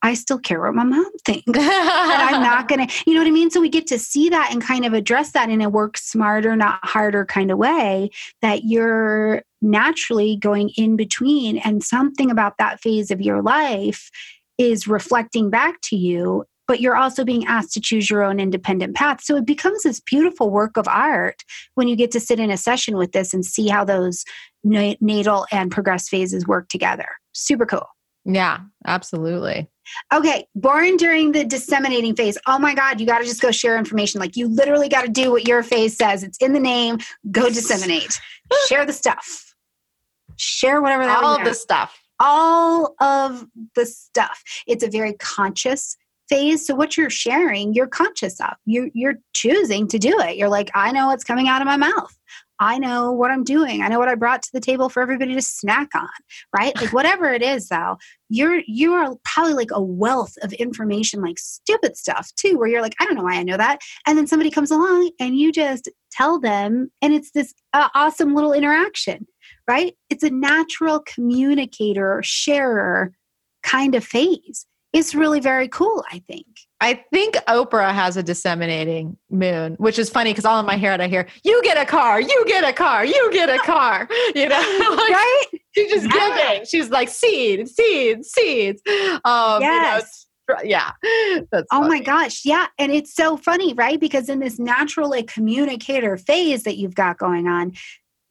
i 0.02 0.14
still 0.16 0.38
care 0.38 0.60
what 0.60 0.76
my 0.76 0.84
mom 0.84 1.10
thinks 1.26 1.48
and 1.48 1.58
i'm 1.60 2.44
not 2.44 2.68
gonna 2.70 2.88
you 3.08 3.14
know 3.14 3.22
what 3.22 3.28
i 3.28 3.32
mean 3.32 3.50
so 3.50 3.62
we 3.62 3.70
get 3.70 3.88
to 3.88 3.98
see 3.98 4.28
that 4.28 4.50
and 4.52 4.62
kind 4.62 4.84
of 4.86 4.92
address 4.94 5.32
that 5.32 5.50
in 5.50 5.62
a 5.62 5.70
work 5.70 5.98
smarter 5.98 6.58
not 6.58 6.80
harder 6.84 7.24
kind 7.26 7.52
of 7.52 7.58
way 7.58 8.10
that 8.42 8.66
you're 8.66 9.44
naturally 9.62 10.36
going 10.36 10.70
in 10.78 10.98
between 10.98 11.58
and 11.60 11.84
something 11.84 12.30
about 12.30 12.58
that 12.58 12.82
phase 12.82 13.10
of 13.12 13.22
your 13.22 13.42
life 13.42 14.12
is 14.58 14.88
reflecting 14.88 15.50
back 15.50 15.82
to 15.82 15.96
you 15.96 16.46
but 16.68 16.82
you're 16.82 16.96
also 16.96 17.24
being 17.24 17.46
asked 17.46 17.74
to 17.74 17.80
choose 17.80 18.10
your 18.10 18.24
own 18.24 18.40
independent 18.40 18.96
path 18.96 19.22
so 19.24 19.36
it 19.36 19.46
becomes 19.46 19.84
this 19.84 20.00
beautiful 20.00 20.50
work 20.50 20.78
of 20.78 20.88
art 20.88 21.44
when 21.76 21.88
you 21.88 21.96
get 21.96 22.12
to 22.12 22.20
sit 22.20 22.40
in 22.40 22.52
a 22.52 22.58
session 22.58 22.98
with 22.98 23.12
this 23.12 23.34
and 23.34 23.46
see 23.46 23.68
how 23.68 23.84
those 23.84 24.24
natal 24.64 25.46
and 25.52 25.72
progress 25.72 26.10
phases 26.10 26.48
work 26.48 26.68
together 26.70 27.08
super 27.34 27.66
cool 27.66 27.88
Yeah, 28.26 28.62
absolutely. 28.88 29.70
Okay, 30.12 30.48
born 30.56 30.98
during 30.98 31.32
the 31.32 31.46
disseminating 31.46 32.16
phase. 32.16 32.38
Oh 32.48 32.58
my 32.58 32.74
God, 32.74 33.00
you 33.00 33.06
got 33.06 33.20
to 33.20 33.24
just 33.24 33.42
go 33.42 33.52
share 33.52 33.78
information. 33.78 34.20
Like 34.20 34.36
you 34.36 34.48
literally 34.48 34.90
got 34.90 35.04
to 35.04 35.10
do 35.10 35.32
what 35.32 35.48
your 35.48 35.62
phase 35.62 35.96
says. 35.96 36.24
It's 36.24 36.38
in 36.40 36.54
the 36.54 36.60
name. 36.60 36.98
Go 37.32 37.50
disseminate. 37.50 38.20
share 38.68 38.86
the 38.86 38.94
stuff. 38.94 39.54
Share 40.38 40.82
whatever 40.82 41.06
that 41.06 41.24
All 41.24 41.38
of 41.38 41.46
the 41.46 41.54
stuff. 41.54 42.02
All 42.20 42.96
of 43.00 43.46
the 43.76 43.86
stuff. 43.86 44.44
It's 44.68 44.84
a 44.84 44.90
very 44.90 45.14
conscious 45.14 45.98
phase. 46.30 46.66
So 46.66 46.76
what 46.76 46.98
you're 46.98 47.10
sharing, 47.10 47.74
you're 47.74 47.88
conscious 47.88 48.40
of. 48.40 48.54
You 48.66 48.92
you're 48.94 49.16
choosing 49.34 49.88
to 49.90 50.00
do 50.00 50.20
it. 50.20 50.38
You're 50.38 50.50
like, 50.50 50.72
I 50.74 50.92
know 50.92 51.08
what's 51.08 51.24
coming 51.24 51.48
out 51.48 51.62
of 51.62 51.68
my 51.68 51.78
mouth. 51.78 52.16
I 52.60 52.78
know 52.78 53.12
what 53.12 53.32
I'm 53.32 53.44
doing. 53.44 53.82
I 53.82 53.90
know 53.90 54.00
what 54.00 54.08
I 54.08 54.16
brought 54.16 54.42
to 54.44 54.50
the 54.54 54.62
table 54.62 54.88
for 54.88 55.02
everybody 55.02 55.34
to 55.34 55.42
snack 55.42 55.90
on, 55.94 56.08
right? 56.58 56.76
Like 56.80 56.94
whatever 56.94 57.34
it 57.34 57.42
is 57.42 57.68
though, 57.68 57.98
you're 58.30 58.62
you 58.66 58.94
are 58.94 59.16
probably 59.24 59.54
like 59.54 59.72
a 59.72 59.82
wealth 59.82 60.36
of 60.42 60.54
information 60.54 61.22
like 61.22 61.38
stupid 61.38 61.98
stuff 61.98 62.32
too 62.36 62.58
where 62.58 62.68
you're 62.68 62.82
like, 62.82 62.96
I 63.00 63.06
don't 63.06 63.16
know 63.16 63.24
why 63.24 63.36
I 63.36 63.44
know 63.44 63.58
that. 63.58 63.80
And 64.08 64.18
then 64.18 64.28
somebody 64.28 64.50
comes 64.50 64.72
along 64.72 65.12
and 65.20 65.38
you 65.38 65.52
just 65.52 65.90
tell 66.12 66.40
them 66.40 66.90
and 67.02 67.14
it's 67.14 67.32
this 67.32 67.54
uh, 67.74 67.90
awesome 67.94 68.34
little 68.34 68.54
interaction 68.54 69.28
right? 69.68 69.96
It's 70.10 70.24
a 70.24 70.30
natural 70.30 71.02
communicator, 71.06 72.22
sharer 72.24 73.12
kind 73.64 73.96
of 73.96 74.04
phase. 74.04 74.66
It's 74.94 75.14
really 75.14 75.42
very 75.42 75.68
cool, 75.68 76.06
I 76.12 76.20
think. 76.20 76.46
I 76.80 77.04
think 77.12 77.36
Oprah 77.50 77.94
has 77.94 78.16
a 78.16 78.24
disseminating 78.24 79.18
moon, 79.30 79.76
which 79.78 80.00
is 80.00 80.10
funny 80.10 80.32
because 80.32 80.46
all 80.46 80.60
in 80.60 80.66
my 80.66 80.78
head 80.78 81.02
I 81.02 81.08
hear, 81.08 81.28
"You 81.44 81.62
get 81.64 81.78
a 81.78 81.86
car, 81.86 82.22
you 82.22 82.46
get 82.48 82.64
a 82.64 82.72
car, 82.72 83.04
you 83.06 83.30
get 83.34 83.50
a 83.50 83.58
car." 83.60 84.08
You 84.36 84.48
know, 84.48 84.58
like, 84.80 85.10
right? 85.12 85.44
she's 85.74 85.92
just 85.92 86.06
Yeah. 86.16 86.38
giving. 86.50 86.66
She's 86.66 86.90
like 86.90 87.10
seed, 87.10 87.68
seed, 87.68 88.24
seeds. 88.26 88.82
Um, 89.26 89.62
you 89.62 89.68
know, 89.68 90.00
Yes. 90.00 90.28
yeah. 90.64 90.92
That's 91.52 91.68
Oh 91.72 91.88
my 91.88 92.00
gosh. 92.02 92.46
Yeah. 92.46 92.68
And 92.78 92.92
it's 92.94 93.14
so 93.14 93.36
funny, 93.36 93.74
right? 93.74 94.00
Because 94.00 94.30
in 94.30 94.40
this 94.40 94.60
natural 94.60 95.10
like 95.10 95.28
communicator 95.28 96.18
phase 96.18 96.64
that 96.64 96.78
you've 96.78 96.96
got 96.96 97.18
going 97.18 97.48
on, 97.48 97.74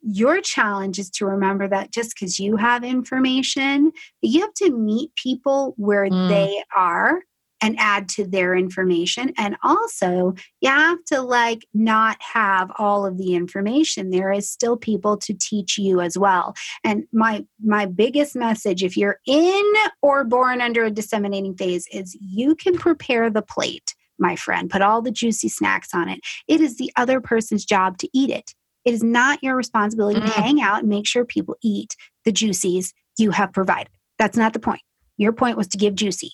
your 0.07 0.41
challenge 0.41 0.99
is 0.99 1.11
to 1.11 1.27
remember 1.27 1.69
that 1.69 1.93
just 1.93 2.15
because 2.15 2.39
you 2.39 2.57
have 2.57 2.85
information, 2.85 3.93
you 4.23 4.41
have 4.43 4.55
to 4.55 4.71
meet 4.71 5.15
people 5.17 5.75
where 5.77 6.07
Mm. 6.07 6.29
they 6.29 6.63
are 6.77 7.23
and 7.63 7.77
add 7.79 8.09
to 8.11 8.27
their 8.27 8.55
information. 8.55 9.33
And 9.39 9.57
also, 9.63 10.35
you 10.61 10.69
have 10.69 11.03
to 11.07 11.23
like 11.23 11.67
not 11.73 12.21
have 12.21 12.71
all 12.79 13.07
of 13.07 13.17
the 13.17 13.35
information. 13.35 14.11
There 14.11 14.33
is 14.33 14.51
still 14.51 14.77
people 14.77 15.17
to 15.19 15.33
teach 15.33 15.79
you 15.79 16.03
as 16.03 16.19
well. 16.19 16.55
And 16.83 17.05
my 17.13 17.47
my 17.65 17.87
biggest 17.87 18.37
message 18.37 18.83
if 18.85 18.97
you're 18.99 19.19
in 19.27 19.73
or 20.03 20.25
born 20.25 20.61
under 20.61 20.85
a 20.85 20.91
disseminating 20.91 21.57
phase 21.57 21.87
is 21.91 22.15
you 22.21 22.55
can 22.55 22.77
prepare 22.77 23.31
the 23.31 23.41
plate, 23.43 23.95
my 24.19 24.37
friend. 24.37 24.69
Put 24.69 24.83
all 24.83 25.01
the 25.01 25.11
juicy 25.11 25.49
snacks 25.49 25.95
on 25.95 26.11
it. 26.11 26.21
It 26.47 26.61
is 26.61 26.77
the 26.77 26.93
other 26.97 27.19
person's 27.21 27.65
job 27.65 27.97
to 27.99 28.09
eat 28.13 28.29
it. 28.29 28.55
It 28.85 28.94
is 28.94 29.02
not 29.02 29.43
your 29.43 29.56
responsibility 29.56 30.20
to 30.20 30.27
Mm. 30.27 30.32
hang 30.32 30.61
out 30.62 30.81
and 30.81 30.89
make 30.89 31.06
sure 31.06 31.24
people 31.24 31.56
eat 31.62 31.97
the 32.24 32.32
juices 32.32 32.93
you 33.16 33.31
have 33.31 33.52
provided. 33.52 33.90
That's 34.19 34.36
not 34.36 34.52
the 34.52 34.59
point. 34.59 34.82
Your 35.16 35.32
point 35.32 35.56
was 35.56 35.69
to 35.69 35.78
give 35.78 35.94
juicy. 35.94 36.32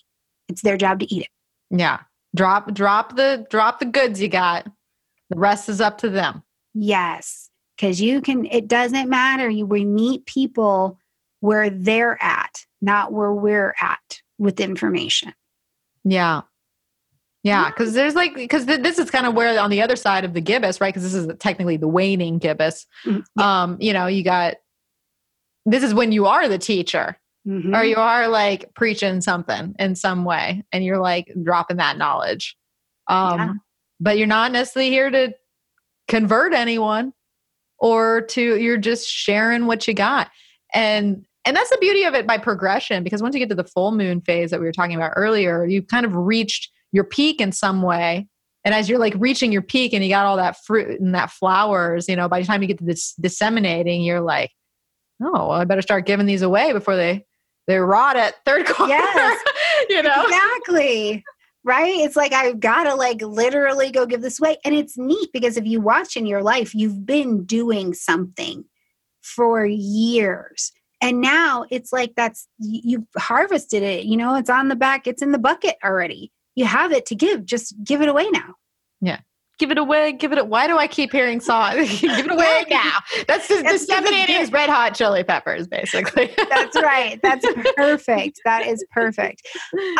It's 0.49 0.61
their 0.61 0.77
job 0.77 0.99
to 0.99 1.13
eat 1.13 1.23
it. 1.23 1.29
Yeah. 1.77 1.99
Drop, 2.35 2.73
drop 2.73 3.15
the, 3.15 3.45
drop 3.49 3.79
the 3.79 3.85
goods 3.85 4.21
you 4.21 4.27
got. 4.27 4.65
The 5.29 5.39
rest 5.39 5.69
is 5.69 5.79
up 5.81 5.97
to 5.99 6.09
them. 6.09 6.43
Yes, 6.73 7.49
because 7.75 8.01
you 8.01 8.21
can, 8.21 8.45
it 8.45 8.67
doesn't 8.67 9.09
matter. 9.09 9.49
You 9.49 9.65
we 9.65 9.85
meet 9.85 10.25
people 10.25 10.97
where 11.39 11.69
they're 11.69 12.21
at, 12.21 12.65
not 12.81 13.11
where 13.13 13.33
we're 13.33 13.73
at 13.81 14.21
with 14.37 14.59
information. 14.59 15.33
Yeah. 16.03 16.41
Yeah, 17.43 17.69
because 17.69 17.93
there's 17.93 18.13
like 18.13 18.35
because 18.35 18.65
th- 18.65 18.81
this 18.81 18.99
is 18.99 19.09
kind 19.09 19.25
of 19.25 19.33
where 19.33 19.59
on 19.59 19.71
the 19.71 19.81
other 19.81 19.95
side 19.95 20.23
of 20.25 20.33
the 20.33 20.41
gibbous, 20.41 20.79
right? 20.79 20.93
Because 20.93 21.03
this 21.03 21.15
is 21.15 21.27
technically 21.39 21.75
the 21.77 21.87
waning 21.87 22.37
gibbous. 22.37 22.85
Mhm. 23.05 23.23
Um, 23.41 23.77
you 23.79 23.93
know, 23.93 24.05
you 24.07 24.23
got 24.23 24.55
this 25.65 25.83
is 25.83 25.93
when 25.93 26.11
you 26.11 26.25
are 26.27 26.47
the 26.47 26.57
teacher, 26.59 27.17
Mhm. 27.47 27.75
or 27.75 27.83
you 27.83 27.95
are 27.97 28.27
like 28.27 28.73
preaching 28.75 29.21
something 29.21 29.73
in 29.79 29.95
some 29.95 30.23
way, 30.23 30.63
and 30.71 30.83
you're 30.85 30.99
like 30.99 31.31
dropping 31.43 31.77
that 31.77 31.97
knowledge. 31.97 32.55
Um, 33.07 33.39
Yeah. 33.39 33.53
but 33.99 34.17
you're 34.19 34.27
not 34.27 34.51
necessarily 34.51 34.91
here 34.91 35.09
to 35.09 35.33
convert 36.07 36.53
anyone, 36.53 37.11
or 37.79 38.21
to 38.21 38.57
you're 38.57 38.77
just 38.77 39.07
sharing 39.09 39.65
what 39.65 39.87
you 39.87 39.95
got, 39.95 40.29
and 40.75 41.25
and 41.45 41.57
that's 41.57 41.71
the 41.71 41.77
beauty 41.81 42.03
of 42.03 42.13
it 42.13 42.27
by 42.27 42.37
progression. 42.37 43.03
Because 43.03 43.23
once 43.23 43.33
you 43.33 43.39
get 43.39 43.49
to 43.49 43.55
the 43.55 43.63
full 43.63 43.91
moon 43.93 44.21
phase 44.21 44.51
that 44.51 44.59
we 44.59 44.65
were 44.67 44.71
talking 44.71 44.95
about 44.95 45.13
earlier, 45.15 45.65
you've 45.65 45.87
kind 45.87 46.05
of 46.05 46.15
reached 46.15 46.69
your 46.91 47.03
peak 47.03 47.41
in 47.41 47.51
some 47.51 47.81
way. 47.81 48.27
And 48.63 48.75
as 48.75 48.89
you're 48.89 48.99
like 48.99 49.15
reaching 49.17 49.51
your 49.51 49.61
peak 49.63 49.93
and 49.93 50.03
you 50.03 50.09
got 50.09 50.25
all 50.25 50.37
that 50.37 50.57
fruit 50.65 50.99
and 50.99 51.15
that 51.15 51.31
flowers, 51.31 52.07
you 52.07 52.15
know, 52.15 52.27
by 52.27 52.41
the 52.41 52.45
time 52.45 52.61
you 52.61 52.67
get 52.67 52.77
to 52.77 52.85
this 52.85 53.13
disseminating, 53.19 54.03
you're 54.03 54.21
like, 54.21 54.51
oh, 55.21 55.31
well, 55.31 55.51
I 55.51 55.65
better 55.65 55.81
start 55.81 56.05
giving 56.05 56.25
these 56.25 56.41
away 56.41 56.73
before 56.73 56.95
they 56.95 57.25
they 57.67 57.77
rot 57.77 58.17
at 58.17 58.43
third 58.45 58.65
quarter. 58.65 58.91
Yes. 58.91 59.39
you 59.89 60.01
know? 60.01 60.23
Exactly. 60.23 61.23
Right? 61.63 61.99
It's 61.99 62.15
like 62.15 62.33
I've 62.33 62.59
got 62.59 62.83
to 62.83 62.95
like 62.95 63.21
literally 63.21 63.91
go 63.91 64.05
give 64.05 64.21
this 64.21 64.39
away. 64.39 64.57
And 64.65 64.73
it's 64.75 64.97
neat 64.97 65.29
because 65.31 65.57
if 65.57 65.65
you 65.65 65.79
watch 65.79 66.17
in 66.17 66.25
your 66.25 66.41
life, 66.41 66.73
you've 66.73 67.05
been 67.05 67.45
doing 67.45 67.93
something 67.93 68.65
for 69.21 69.65
years. 69.65 70.71
And 71.01 71.21
now 71.21 71.65
it's 71.71 71.91
like 71.91 72.13
that's 72.15 72.47
you've 72.59 73.07
harvested 73.17 73.81
it, 73.83 74.05
you 74.05 74.17
know, 74.17 74.35
it's 74.35 74.49
on 74.49 74.67
the 74.67 74.75
back, 74.75 75.07
it's 75.07 75.21
in 75.21 75.31
the 75.31 75.39
bucket 75.39 75.75
already. 75.83 76.31
You 76.61 76.67
have 76.67 76.91
it 76.91 77.07
to 77.07 77.15
give, 77.15 77.43
just 77.43 77.73
give 77.83 78.03
it 78.03 78.07
away 78.07 78.29
now. 78.29 78.53
Yeah. 79.01 79.21
Give 79.57 79.71
it 79.71 79.79
away, 79.79 80.11
give 80.13 80.31
it. 80.31 80.45
Why 80.45 80.67
do 80.67 80.77
I 80.77 80.85
keep 80.85 81.11
hearing 81.11 81.39
song? 81.41 81.77
give 81.77 82.03
it 82.03 82.31
away 82.31 82.65
now. 82.69 82.99
That's 83.27 83.47
just 83.47 83.65
disseminating 83.65 84.35
it's- 84.35 84.43
is 84.49 84.51
red 84.51 84.69
hot 84.69 84.93
chili 84.93 85.23
peppers, 85.23 85.65
basically. 85.65 86.31
That's 86.49 86.79
right. 86.79 87.19
That's 87.23 87.43
perfect. 87.75 88.41
That 88.45 88.67
is 88.67 88.85
perfect. 88.91 89.41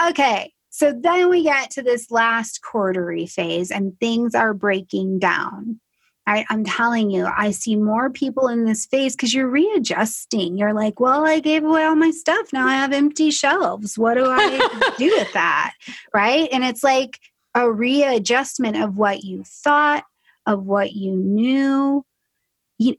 Okay. 0.10 0.54
So 0.70 0.94
then 0.96 1.30
we 1.32 1.42
get 1.42 1.72
to 1.72 1.82
this 1.82 2.12
last 2.12 2.60
quartery 2.62 3.28
phase 3.28 3.72
and 3.72 4.00
things 4.00 4.36
are 4.36 4.54
breaking 4.54 5.18
down. 5.18 5.81
I, 6.28 6.46
I'm 6.50 6.64
telling 6.64 7.10
you, 7.10 7.26
I 7.26 7.52
see 7.52 7.76
more 7.76 8.10
people 8.10 8.48
in 8.48 8.66
this 8.66 8.86
phase 8.86 9.16
because 9.16 9.34
you're 9.34 9.50
readjusting. 9.50 10.58
You're 10.58 10.74
like, 10.74 11.00
well, 11.00 11.26
I 11.26 11.40
gave 11.40 11.64
away 11.64 11.84
all 11.84 11.96
my 11.96 12.12
stuff. 12.12 12.54
Now 12.54 12.68
I 12.68 12.76
have 12.76 12.94
empty 12.94 13.32
shelves. 13.32 13.98
What 13.98 14.14
do 14.14 14.26
I 14.28 14.94
do 14.98 15.10
with 15.18 15.34
that? 15.34 15.74
Right. 16.14 16.48
And 16.52 16.64
it's 16.64 16.84
like 16.84 17.20
a 17.56 17.72
readjustment 17.72 18.78
of 18.78 18.96
what 18.96 19.24
you 19.24 19.44
thought, 19.44 20.04
of 20.46 20.64
what 20.64 20.94
you 20.94 21.16
knew. 21.16 22.06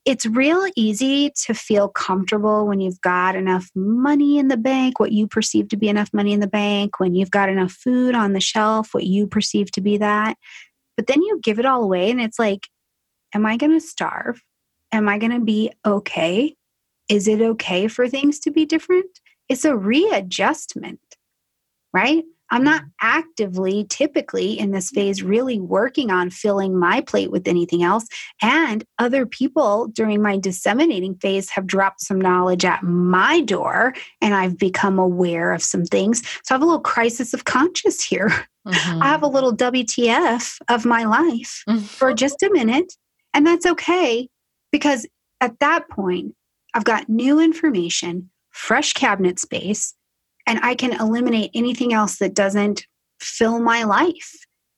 It's 0.04 0.26
real 0.26 0.64
easy 0.76 1.32
to 1.44 1.54
feel 1.54 1.88
comfortable 1.88 2.68
when 2.68 2.80
you've 2.80 3.00
got 3.00 3.34
enough 3.34 3.68
money 3.74 4.38
in 4.38 4.46
the 4.46 4.56
bank, 4.56 5.00
what 5.00 5.10
you 5.10 5.26
perceive 5.26 5.68
to 5.70 5.76
be 5.76 5.88
enough 5.88 6.10
money 6.12 6.32
in 6.32 6.38
the 6.38 6.46
bank, 6.46 7.00
when 7.00 7.16
you've 7.16 7.32
got 7.32 7.48
enough 7.48 7.72
food 7.72 8.14
on 8.14 8.32
the 8.32 8.40
shelf, 8.40 8.90
what 8.92 9.04
you 9.04 9.26
perceive 9.26 9.72
to 9.72 9.80
be 9.80 9.96
that. 9.98 10.36
But 10.96 11.08
then 11.08 11.22
you 11.22 11.40
give 11.42 11.58
it 11.58 11.66
all 11.66 11.82
away, 11.82 12.12
and 12.12 12.20
it's 12.20 12.38
like, 12.38 12.68
am 13.34 13.46
I 13.46 13.56
going 13.56 13.72
to 13.72 13.80
starve? 13.80 14.42
Am 14.92 15.08
I 15.08 15.18
going 15.18 15.32
to 15.32 15.40
be 15.40 15.70
okay? 15.84 16.54
Is 17.08 17.28
it 17.28 17.40
okay 17.40 17.88
for 17.88 18.08
things 18.08 18.38
to 18.40 18.50
be 18.50 18.64
different? 18.64 19.06
It's 19.48 19.64
a 19.64 19.76
readjustment, 19.76 21.00
right? 21.92 22.24
I'm 22.52 22.64
not 22.64 22.82
actively, 23.00 23.86
typically 23.88 24.58
in 24.58 24.72
this 24.72 24.90
phase, 24.90 25.22
really 25.22 25.58
working 25.58 26.10
on 26.10 26.28
filling 26.28 26.78
my 26.78 27.00
plate 27.00 27.30
with 27.30 27.48
anything 27.48 27.82
else. 27.82 28.06
And 28.42 28.84
other 28.98 29.24
people 29.24 29.88
during 29.88 30.20
my 30.20 30.36
disseminating 30.36 31.14
phase 31.14 31.48
have 31.48 31.66
dropped 31.66 32.02
some 32.02 32.20
knowledge 32.20 32.66
at 32.66 32.82
my 32.82 33.40
door, 33.40 33.94
and 34.20 34.34
I've 34.34 34.58
become 34.58 34.98
aware 34.98 35.54
of 35.54 35.62
some 35.62 35.86
things. 35.86 36.22
So 36.44 36.54
I 36.54 36.56
have 36.56 36.62
a 36.62 36.66
little 36.66 36.80
crisis 36.80 37.32
of 37.34 37.44
conscience 37.44 38.04
here. 38.04 38.30
Mm-hmm. 38.64 39.02
I 39.02 39.06
have 39.06 39.24
a 39.24 39.26
little 39.26 39.52
WTF 39.52 40.60
of 40.68 40.84
my 40.84 41.02
life 41.02 41.64
for 41.88 42.14
just 42.14 42.44
a 42.44 42.50
minute. 42.52 42.94
And 43.34 43.46
that's 43.46 43.66
okay 43.66 44.28
because 44.70 45.06
at 45.40 45.58
that 45.60 45.88
point, 45.88 46.34
I've 46.74 46.84
got 46.84 47.08
new 47.08 47.38
information, 47.38 48.30
fresh 48.50 48.92
cabinet 48.92 49.38
space, 49.38 49.94
and 50.46 50.58
I 50.62 50.74
can 50.74 50.92
eliminate 50.92 51.50
anything 51.54 51.92
else 51.92 52.18
that 52.18 52.34
doesn't 52.34 52.86
fill 53.20 53.60
my 53.60 53.84
life, 53.84 54.34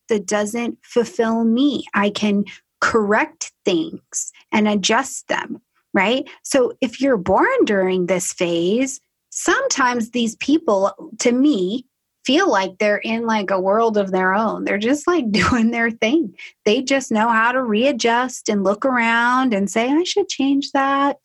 that 0.09 0.27
doesn't 0.27 0.79
fulfill 0.83 1.45
me. 1.45 1.85
I 1.95 2.11
can 2.11 2.45
correct 2.81 3.53
things 3.65 4.33
and 4.53 4.69
adjust 4.69 5.29
them, 5.29 5.61
right? 5.95 6.29
So 6.43 6.73
if 6.81 7.01
you're 7.01 7.17
born 7.17 7.65
during 7.65 8.07
this 8.07 8.33
phase, 8.33 9.01
sometimes 9.31 10.11
these 10.11 10.37
people, 10.37 10.93
to 11.21 11.33
me, 11.33 11.87
feel 12.25 12.51
like 12.51 12.79
they're 12.79 12.99
in 12.99 13.27
like 13.27 13.51
a 13.51 13.61
world 13.61 13.97
of 13.97 14.11
their 14.11 14.35
own. 14.35 14.65
They're 14.65 14.79
just 14.79 15.07
like 15.07 15.31
doing 15.31 15.71
their 15.71 15.91
thing. 15.91 16.35
They 16.65 16.83
just 16.83 17.11
know 17.11 17.29
how 17.29 17.53
to 17.53 17.63
readjust 17.63 18.49
and 18.49 18.65
look 18.65 18.85
around 18.85 19.55
and 19.55 19.71
say, 19.71 19.91
I 19.91 20.05
should 20.05 20.29
change 20.29 20.73
that. 20.73 21.19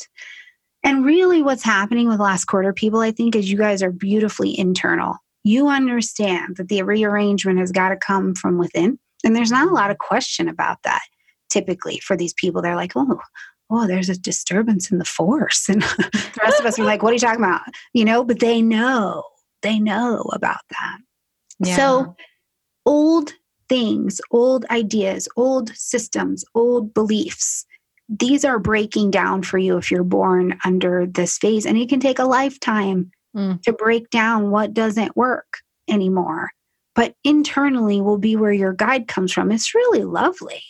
And 0.83 1.05
really, 1.05 1.43
what's 1.43 1.63
happening 1.63 2.07
with 2.07 2.19
last 2.19 2.45
quarter 2.45 2.71
people, 2.71 3.01
I 3.01 3.11
think, 3.11 3.35
is 3.35 3.51
you 3.51 3.57
guys 3.57 3.83
are 3.83 3.91
beautifully 3.91 4.57
internal. 4.57 5.17
You 5.43 5.67
understand 5.67 6.57
that 6.57 6.69
the 6.69 6.83
rearrangement 6.83 7.59
has 7.59 7.71
got 7.71 7.89
to 7.89 7.97
come 7.97 8.33
from 8.33 8.57
within. 8.57 8.97
And 9.25 9.35
there's 9.35 9.51
not 9.51 9.67
a 9.67 9.73
lot 9.73 9.91
of 9.91 9.97
question 9.97 10.47
about 10.47 10.77
that 10.83 11.01
typically 11.49 11.99
for 11.99 12.15
these 12.15 12.33
people. 12.33 12.61
They're 12.61 12.75
like, 12.75 12.93
oh, 12.95 13.19
oh, 13.69 13.87
there's 13.87 14.09
a 14.09 14.17
disturbance 14.17 14.91
in 14.91 14.97
the 14.99 15.05
force. 15.05 15.67
And 15.69 15.81
the 15.81 16.39
rest 16.41 16.59
of 16.59 16.65
us 16.65 16.79
are 16.79 16.85
like, 16.85 17.03
what 17.03 17.11
are 17.11 17.13
you 17.13 17.19
talking 17.19 17.43
about? 17.43 17.61
You 17.93 18.05
know, 18.05 18.23
but 18.23 18.39
they 18.39 18.61
know, 18.61 19.23
they 19.61 19.79
know 19.79 20.21
about 20.33 20.61
that. 20.69 20.97
Yeah. 21.59 21.75
So, 21.75 22.15
old 22.85 23.33
things, 23.67 24.21
old 24.31 24.65
ideas, 24.71 25.27
old 25.35 25.75
systems, 25.75 26.43
old 26.55 26.93
beliefs 26.93 27.65
these 28.09 28.43
are 28.43 28.57
breaking 28.57 29.11
down 29.11 29.43
for 29.43 29.59
you 29.59 29.77
if 29.77 29.91
you're 29.91 30.03
born 30.03 30.57
under 30.65 31.05
this 31.05 31.37
phase. 31.37 31.65
And 31.65 31.77
it 31.77 31.89
can 31.89 31.99
take 31.99 32.17
a 32.17 32.25
lifetime 32.25 33.11
mm. 33.35 33.61
to 33.61 33.73
break 33.73 34.09
down 34.09 34.49
what 34.49 34.73
doesn't 34.73 35.15
work 35.15 35.59
anymore. 35.87 36.49
But 36.95 37.13
internally 37.23 38.01
will 38.01 38.17
be 38.17 38.35
where 38.35 38.51
your 38.51 38.73
guide 38.73 39.07
comes 39.07 39.31
from. 39.31 39.51
It's 39.51 39.75
really 39.75 40.03
lovely. 40.03 40.63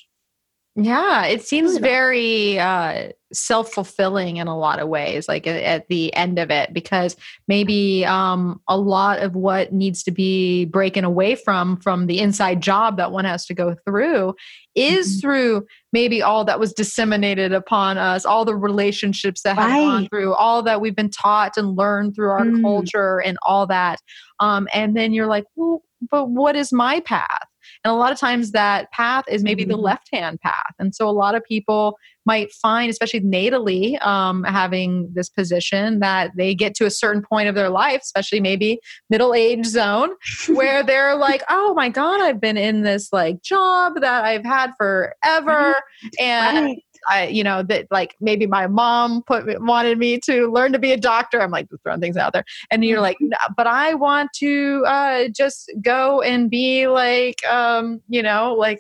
Yeah, 0.81 1.25
it 1.25 1.41
seems 1.41 1.77
very 1.77 2.57
uh, 2.57 3.09
self 3.33 3.73
fulfilling 3.73 4.37
in 4.37 4.47
a 4.47 4.57
lot 4.57 4.79
of 4.79 4.87
ways, 4.87 5.27
like 5.27 5.45
at, 5.45 5.89
the 5.89 6.13
end 6.13 6.39
of 6.39 6.49
it, 6.51 6.73
because 6.73 7.17
maybe 7.49 8.05
um, 8.05 8.61
a 8.69 8.77
lot 8.77 9.19
of 9.19 9.35
what 9.35 9.73
needs 9.73 10.03
to 10.03 10.11
be 10.11 10.65
breaking 10.65 11.03
away 11.03 11.35
from 11.35 11.77
from 11.77 12.07
the 12.07 12.19
inside 12.19 12.61
job 12.61 12.95
that 12.95 13.11
one 13.11 13.25
has 13.25 13.45
to 13.47 13.53
go 13.53 13.75
through 13.85 14.35
is 14.73 15.09
mm-hmm. 15.09 15.19
through 15.19 15.67
maybe 15.91 16.21
all 16.21 16.45
that 16.45 16.61
was 16.61 16.71
disseminated 16.71 17.51
upon 17.51 17.97
us, 17.97 18.23
all 18.23 18.45
the 18.45 18.55
relationships 18.55 19.41
that 19.41 19.57
have 19.57 19.71
right. 19.71 19.81
gone 19.81 20.07
through, 20.07 20.33
all 20.33 20.63
that 20.63 20.79
we've 20.79 20.95
been 20.95 21.09
taught 21.09 21.57
and 21.57 21.75
learned 21.75 22.15
through 22.15 22.29
our 22.29 22.45
mm. 22.45 22.61
culture 22.61 23.19
and 23.19 23.37
all 23.41 23.67
that. 23.67 23.99
Um, 24.39 24.69
and 24.73 24.95
then 24.95 25.11
you're 25.11 25.27
like, 25.27 25.43
well, 25.55 25.83
but 26.09 26.29
what 26.29 26.55
is 26.55 26.71
my 26.71 27.01
path? 27.01 27.47
And 27.83 27.91
a 27.91 27.95
lot 27.95 28.11
of 28.11 28.19
times 28.19 28.51
that 28.51 28.91
path 28.91 29.23
is 29.29 29.43
maybe 29.43 29.63
mm-hmm. 29.63 29.71
the 29.71 29.77
left 29.77 30.09
hand 30.11 30.39
path. 30.41 30.73
And 30.79 30.93
so 30.93 31.07
a 31.07 31.11
lot 31.11 31.35
of 31.35 31.43
people 31.43 31.97
might 32.25 32.51
find, 32.51 32.89
especially 32.89 33.21
natally, 33.21 34.05
um, 34.05 34.43
having 34.43 35.09
this 35.13 35.29
position, 35.29 35.99
that 35.99 36.31
they 36.35 36.53
get 36.53 36.75
to 36.75 36.85
a 36.85 36.91
certain 36.91 37.23
point 37.23 37.47
of 37.47 37.55
their 37.55 37.69
life, 37.69 38.01
especially 38.03 38.39
maybe 38.41 38.79
middle 39.09 39.33
age 39.33 39.65
zone, 39.65 40.09
where 40.49 40.83
they're 40.83 41.15
like, 41.15 41.43
oh 41.49 41.73
my 41.73 41.89
God, 41.89 42.21
I've 42.21 42.41
been 42.41 42.57
in 42.57 42.83
this 42.83 43.11
like 43.13 43.41
job 43.41 43.93
that 44.01 44.25
I've 44.25 44.45
had 44.45 44.71
forever. 44.77 45.75
And 46.19 46.65
right. 46.65 46.83
I, 47.07 47.27
you 47.27 47.43
know, 47.43 47.63
that 47.63 47.87
like 47.91 48.15
maybe 48.19 48.45
my 48.47 48.67
mom 48.67 49.23
put 49.23 49.61
wanted 49.61 49.97
me 49.97 50.19
to 50.21 50.51
learn 50.51 50.73
to 50.73 50.79
be 50.79 50.91
a 50.91 50.97
doctor. 50.97 51.41
I'm 51.41 51.51
like 51.51 51.67
throwing 51.83 52.01
things 52.01 52.17
out 52.17 52.33
there, 52.33 52.43
and 52.71 52.83
you're 52.83 53.01
like, 53.01 53.17
mm-hmm. 53.21 53.53
but 53.55 53.67
I 53.67 53.93
want 53.93 54.31
to 54.37 54.83
uh, 54.87 55.27
just 55.35 55.71
go 55.81 56.21
and 56.21 56.49
be 56.49 56.87
like, 56.87 57.45
um, 57.45 58.01
you 58.09 58.21
know, 58.21 58.53
like 58.53 58.79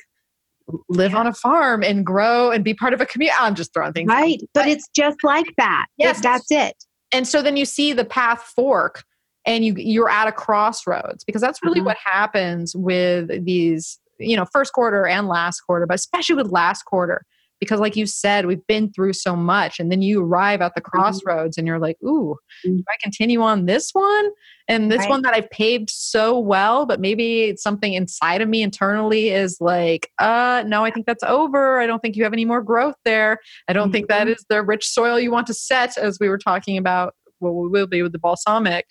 live 0.87 1.11
yeah. 1.11 1.17
on 1.17 1.27
a 1.27 1.33
farm 1.33 1.83
and 1.83 2.05
grow 2.05 2.51
and 2.51 2.63
be 2.63 2.73
part 2.73 2.93
of 2.93 3.01
a 3.01 3.05
community. 3.05 3.37
I'm 3.39 3.55
just 3.55 3.73
throwing 3.73 3.93
things 3.93 4.09
right, 4.09 4.39
out. 4.41 4.49
but 4.53 4.67
it's 4.67 4.87
just 4.95 5.23
like 5.23 5.47
that. 5.57 5.87
Yes, 5.97 6.21
that's 6.21 6.51
it. 6.51 6.75
And 7.11 7.27
so 7.27 7.41
then 7.41 7.57
you 7.57 7.65
see 7.65 7.93
the 7.93 8.05
path 8.05 8.51
fork 8.55 9.03
and 9.45 9.65
you 9.65 9.73
you're 9.77 10.09
at 10.09 10.27
a 10.27 10.31
crossroads 10.31 11.23
because 11.23 11.41
that's 11.41 11.61
really 11.63 11.79
mm-hmm. 11.79 11.87
what 11.87 11.97
happens 12.03 12.75
with 12.75 13.45
these 13.45 13.99
you 14.19 14.35
know 14.35 14.45
first 14.45 14.73
quarter 14.73 15.07
and 15.07 15.27
last 15.27 15.61
quarter 15.61 15.85
but 15.85 15.95
especially 15.95 16.35
with 16.35 16.51
last 16.51 16.83
quarter 16.83 17.25
because 17.59 17.79
like 17.79 17.95
you 17.95 18.05
said 18.05 18.45
we've 18.45 18.65
been 18.67 18.91
through 18.91 19.13
so 19.13 19.35
much 19.35 19.79
and 19.79 19.91
then 19.91 20.01
you 20.01 20.23
arrive 20.23 20.61
at 20.61 20.73
the 20.75 20.81
mm-hmm. 20.81 20.97
crossroads 20.97 21.57
and 21.57 21.67
you're 21.67 21.79
like 21.79 21.97
ooh 22.03 22.35
mm-hmm. 22.65 22.77
do 22.77 22.83
i 22.89 22.95
continue 23.01 23.41
on 23.41 23.65
this 23.65 23.91
one 23.91 24.29
and 24.67 24.91
this 24.91 24.99
right. 24.99 25.09
one 25.09 25.21
that 25.21 25.33
i've 25.33 25.49
paved 25.49 25.89
so 25.89 26.37
well 26.37 26.85
but 26.85 26.99
maybe 26.99 27.43
it's 27.43 27.63
something 27.63 27.93
inside 27.93 28.41
of 28.41 28.49
me 28.49 28.61
internally 28.61 29.29
is 29.29 29.57
like 29.59 30.11
uh 30.19 30.63
no 30.65 30.83
i 30.83 30.91
think 30.91 31.05
that's 31.05 31.23
over 31.23 31.79
i 31.79 31.87
don't 31.87 32.01
think 32.01 32.15
you 32.15 32.23
have 32.23 32.33
any 32.33 32.45
more 32.45 32.61
growth 32.61 32.95
there 33.05 33.39
i 33.67 33.73
don't 33.73 33.85
mm-hmm. 33.85 33.93
think 33.93 34.07
that 34.07 34.27
mm-hmm. 34.27 34.41
the 34.49 34.63
rich 34.63 34.87
soil 34.87 35.19
you 35.19 35.31
want 35.31 35.47
to 35.47 35.53
set 35.53 35.97
as 35.97 36.17
we 36.19 36.29
were 36.29 36.37
talking 36.37 36.77
about 36.77 37.13
what 37.39 37.51
we 37.51 37.69
will 37.69 37.87
be 37.87 38.01
with 38.01 38.11
the 38.11 38.19
balsamic 38.19 38.85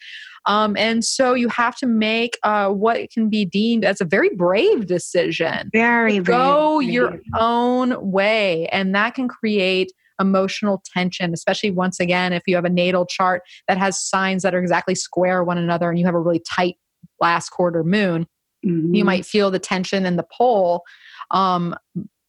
um, 0.47 0.77
and 0.77 1.05
so 1.05 1.35
you 1.35 1.49
have 1.49 1.77
to 1.77 1.87
make 1.87 2.39
uh, 2.43 2.69
what 2.71 3.11
can 3.11 3.29
be 3.29 3.45
deemed 3.45 3.85
as 3.85 4.01
a 4.01 4.05
very 4.05 4.31
brave 4.31 4.87
decision. 4.87 5.71
Very 5.73 6.21
Go 6.21 6.79
brave. 6.79 6.91
your 6.91 7.21
own 7.39 8.11
way. 8.11 8.67
And 8.69 8.95
that 8.95 9.15
can 9.15 9.29
create 9.29 9.93
emotional 10.21 10.83
tension, 10.93 11.33
especially 11.33 11.71
once 11.71 12.01
again, 12.01 12.33
if 12.33 12.43
you 12.47 12.55
have 12.57 12.65
a 12.65 12.71
natal 12.71 13.07
chart 13.07 13.43
that 13.69 13.79
has 13.79 14.01
signs 14.01 14.43
that 14.43 14.55
are 14.55 14.61
exactly 14.61 14.95
square 14.95 15.45
one 15.45 15.59
another 15.59 15.89
and 15.89 15.99
you 15.99 16.05
have 16.05 16.15
a 16.15 16.21
really 16.21 16.41
tight 16.41 16.77
last 17.21 17.51
quarter 17.51 17.85
moon, 17.85 18.27
mm-hmm. 18.67 18.95
you 18.95 19.05
might 19.05 19.25
feel 19.25 19.51
the 19.51 19.59
tension 19.59 20.05
and 20.07 20.19
the 20.19 20.27
pull. 20.37 20.83
Um, 21.31 21.75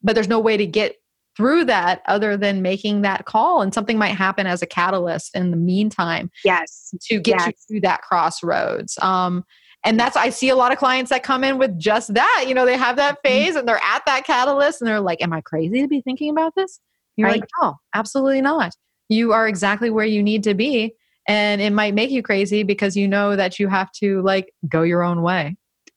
but 0.03 0.13
there's 0.13 0.27
no 0.27 0.39
way 0.39 0.57
to 0.57 0.65
get 0.65 0.95
through 1.35 1.65
that 1.65 2.01
other 2.07 2.35
than 2.35 2.61
making 2.61 3.01
that 3.01 3.25
call 3.25 3.61
and 3.61 3.73
something 3.73 3.97
might 3.97 4.15
happen 4.15 4.47
as 4.47 4.61
a 4.61 4.65
catalyst 4.65 5.35
in 5.35 5.51
the 5.51 5.57
meantime 5.57 6.29
yes 6.43 6.93
to 7.01 7.19
get 7.19 7.39
yes. 7.39 7.47
you 7.47 7.53
through 7.67 7.81
that 7.81 8.01
crossroads 8.01 8.97
um, 8.99 9.43
and 9.85 9.99
that's 9.99 10.17
i 10.17 10.29
see 10.29 10.49
a 10.49 10.55
lot 10.55 10.71
of 10.71 10.77
clients 10.77 11.09
that 11.09 11.23
come 11.23 11.43
in 11.43 11.57
with 11.57 11.77
just 11.77 12.13
that 12.13 12.45
you 12.47 12.53
know 12.53 12.65
they 12.65 12.77
have 12.77 12.95
that 12.95 13.15
mm-hmm. 13.15 13.27
phase 13.27 13.55
and 13.55 13.67
they're 13.67 13.81
at 13.83 14.05
that 14.05 14.25
catalyst 14.25 14.81
and 14.81 14.87
they're 14.87 14.99
like 14.99 15.21
am 15.21 15.33
i 15.33 15.41
crazy 15.41 15.81
to 15.81 15.87
be 15.87 16.01
thinking 16.01 16.29
about 16.29 16.53
this 16.55 16.79
you're 17.15 17.27
right. 17.27 17.41
like 17.41 17.49
no 17.61 17.75
absolutely 17.93 18.41
not 18.41 18.73
you 19.07 19.33
are 19.33 19.47
exactly 19.47 19.89
where 19.89 20.05
you 20.05 20.21
need 20.21 20.43
to 20.43 20.53
be 20.53 20.93
and 21.27 21.61
it 21.61 21.71
might 21.71 21.93
make 21.93 22.11
you 22.11 22.23
crazy 22.23 22.63
because 22.63 22.97
you 22.97 23.07
know 23.07 23.35
that 23.35 23.59
you 23.59 23.67
have 23.67 23.91
to 23.91 24.21
like 24.21 24.53
go 24.67 24.81
your 24.81 25.03
own 25.03 25.21
way 25.21 25.55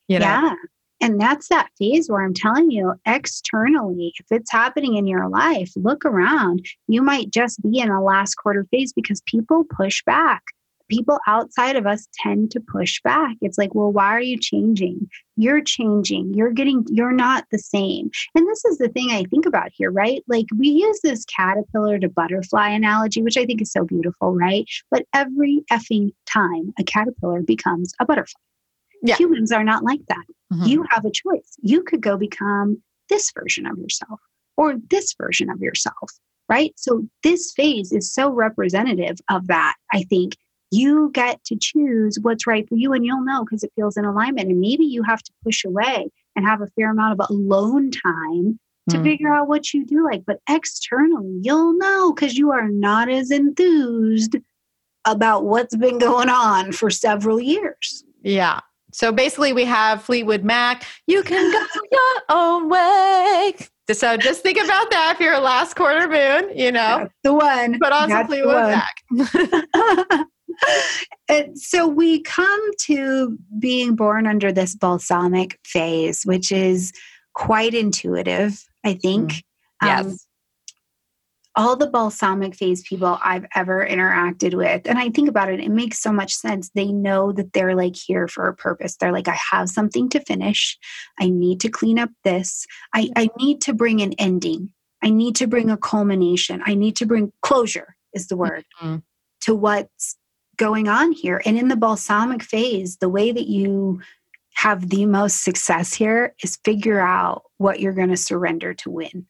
you 0.08 0.18
know 0.18 0.26
yeah 0.26 0.54
and 1.02 1.20
that's 1.20 1.48
that 1.48 1.68
phase 1.78 2.08
where 2.08 2.24
I'm 2.24 2.32
telling 2.32 2.70
you 2.70 2.94
externally, 3.06 4.14
if 4.20 4.26
it's 4.30 4.52
happening 4.52 4.94
in 4.94 5.08
your 5.08 5.28
life, 5.28 5.72
look 5.74 6.04
around. 6.04 6.64
You 6.86 7.02
might 7.02 7.32
just 7.32 7.60
be 7.60 7.80
in 7.80 7.90
a 7.90 8.00
last 8.00 8.36
quarter 8.36 8.64
phase 8.70 8.92
because 8.92 9.20
people 9.22 9.64
push 9.64 10.00
back. 10.04 10.42
People 10.88 11.18
outside 11.26 11.74
of 11.74 11.86
us 11.88 12.06
tend 12.22 12.52
to 12.52 12.60
push 12.60 13.00
back. 13.02 13.36
It's 13.40 13.58
like, 13.58 13.74
well, 13.74 13.90
why 13.90 14.08
are 14.08 14.20
you 14.20 14.38
changing? 14.38 15.08
You're 15.36 15.62
changing. 15.62 16.34
You're 16.34 16.52
getting, 16.52 16.84
you're 16.88 17.12
not 17.12 17.46
the 17.50 17.58
same. 17.58 18.10
And 18.36 18.46
this 18.46 18.64
is 18.64 18.78
the 18.78 18.88
thing 18.88 19.10
I 19.10 19.24
think 19.24 19.44
about 19.44 19.70
here, 19.72 19.90
right? 19.90 20.22
Like 20.28 20.46
we 20.56 20.68
use 20.68 21.00
this 21.02 21.24
caterpillar 21.24 21.98
to 21.98 22.08
butterfly 22.08 22.68
analogy, 22.68 23.22
which 23.22 23.36
I 23.36 23.44
think 23.44 23.60
is 23.60 23.72
so 23.72 23.84
beautiful, 23.84 24.36
right? 24.36 24.66
But 24.88 25.06
every 25.12 25.64
effing 25.72 26.12
time 26.26 26.72
a 26.78 26.84
caterpillar 26.84 27.42
becomes 27.42 27.92
a 27.98 28.04
butterfly. 28.04 28.38
Yeah. 29.02 29.16
Humans 29.16 29.52
are 29.52 29.64
not 29.64 29.82
like 29.84 30.00
that. 30.08 30.24
Mm-hmm. 30.52 30.64
You 30.64 30.84
have 30.90 31.04
a 31.04 31.10
choice. 31.10 31.56
You 31.60 31.82
could 31.82 32.00
go 32.00 32.16
become 32.16 32.82
this 33.08 33.32
version 33.38 33.66
of 33.66 33.78
yourself 33.78 34.20
or 34.56 34.76
this 34.90 35.14
version 35.20 35.50
of 35.50 35.60
yourself, 35.60 36.10
right? 36.48 36.72
So 36.76 37.06
this 37.22 37.52
phase 37.52 37.92
is 37.92 38.12
so 38.12 38.30
representative 38.30 39.18
of 39.28 39.48
that. 39.48 39.74
I 39.92 40.04
think 40.04 40.36
you 40.70 41.10
get 41.12 41.42
to 41.44 41.56
choose 41.60 42.18
what's 42.22 42.46
right 42.46 42.66
for 42.68 42.76
you 42.76 42.92
and 42.92 43.04
you'll 43.04 43.24
know 43.24 43.44
because 43.44 43.62
it 43.62 43.72
feels 43.76 43.96
in 43.96 44.04
alignment. 44.04 44.50
And 44.50 44.60
maybe 44.60 44.84
you 44.84 45.02
have 45.02 45.22
to 45.22 45.32
push 45.44 45.64
away 45.64 46.08
and 46.34 46.46
have 46.46 46.62
a 46.62 46.68
fair 46.68 46.90
amount 46.90 47.20
of 47.20 47.28
alone 47.28 47.90
time 47.90 48.58
to 48.88 48.96
mm. 48.96 49.02
figure 49.02 49.32
out 49.32 49.48
what 49.48 49.74
you 49.74 49.84
do 49.84 50.04
like. 50.04 50.22
But 50.26 50.38
externally, 50.48 51.38
you'll 51.42 51.76
know 51.76 52.12
because 52.12 52.38
you 52.38 52.52
are 52.52 52.68
not 52.68 53.10
as 53.10 53.30
enthused 53.30 54.36
about 55.04 55.44
what's 55.44 55.76
been 55.76 55.98
going 55.98 56.28
on 56.28 56.72
for 56.72 56.88
several 56.88 57.40
years. 57.40 58.04
Yeah 58.22 58.60
So 58.92 59.12
basically, 59.12 59.52
we 59.52 59.64
have 59.64 60.02
Fleetwood 60.02 60.44
Mac. 60.44 60.84
You 61.06 61.22
can 61.22 61.50
go 61.52 61.66
your 61.90 62.22
own 62.28 62.68
way. 62.68 63.54
So 63.90 64.16
just 64.16 64.42
think 64.42 64.58
about 64.58 64.90
that 64.90 65.16
for 65.16 65.24
your 65.24 65.40
last 65.40 65.74
quarter 65.74 66.08
moon. 66.08 66.56
You 66.56 66.72
know, 66.72 66.98
That's 67.00 67.14
the 67.24 67.34
one. 67.34 67.78
But 67.78 67.92
some 67.92 68.10
That's 68.10 68.28
Fleetwood. 68.28 68.80
Mac. 69.18 70.26
And 71.28 71.58
so 71.58 71.88
we 71.88 72.20
come 72.22 72.60
to 72.80 73.38
being 73.58 73.96
born 73.96 74.26
under 74.26 74.52
this 74.52 74.74
balsamic 74.74 75.58
phase, 75.64 76.24
which 76.24 76.52
is 76.52 76.92
quite 77.34 77.74
intuitive, 77.74 78.62
I 78.84 78.94
think. 78.94 79.42
yes. 79.82 80.06
Um, 80.06 80.16
all 81.54 81.76
the 81.76 81.88
balsamic 81.90 82.54
phase 82.54 82.82
people 82.82 83.18
I've 83.22 83.46
ever 83.54 83.86
interacted 83.86 84.54
with, 84.54 84.86
and 84.86 84.98
I 84.98 85.10
think 85.10 85.28
about 85.28 85.50
it, 85.50 85.60
it 85.60 85.70
makes 85.70 85.98
so 86.00 86.12
much 86.12 86.34
sense. 86.34 86.70
They 86.74 86.92
know 86.92 87.32
that 87.32 87.52
they're 87.52 87.74
like 87.74 87.96
here 87.96 88.26
for 88.26 88.46
a 88.48 88.54
purpose. 88.54 88.96
They're 88.96 89.12
like, 89.12 89.28
I 89.28 89.38
have 89.50 89.68
something 89.68 90.08
to 90.10 90.20
finish. 90.20 90.78
I 91.20 91.28
need 91.28 91.60
to 91.60 91.68
clean 91.68 91.98
up 91.98 92.10
this. 92.24 92.66
I, 92.94 93.10
I 93.16 93.28
need 93.38 93.60
to 93.62 93.74
bring 93.74 94.00
an 94.00 94.14
ending. 94.14 94.70
I 95.02 95.10
need 95.10 95.36
to 95.36 95.46
bring 95.46 95.68
a 95.70 95.76
culmination. 95.76 96.62
I 96.64 96.74
need 96.74 96.96
to 96.96 97.06
bring 97.06 97.32
closure, 97.42 97.96
is 98.14 98.28
the 98.28 98.36
word, 98.36 98.64
Mhm. 98.80 99.02
to 99.42 99.54
what's 99.54 100.16
going 100.56 100.88
on 100.88 101.12
here. 101.12 101.42
And 101.44 101.58
in 101.58 101.68
the 101.68 101.76
balsamic 101.76 102.42
phase, 102.42 102.98
the 102.98 103.08
way 103.08 103.32
that 103.32 103.48
you 103.48 104.00
have 104.54 104.90
the 104.90 105.06
most 105.06 105.42
success 105.42 105.92
here 105.94 106.34
is 106.42 106.58
figure 106.64 107.00
out 107.00 107.42
what 107.56 107.80
you're 107.80 107.94
going 107.94 108.10
to 108.10 108.16
surrender 108.16 108.74
to 108.74 108.90
win 108.90 109.26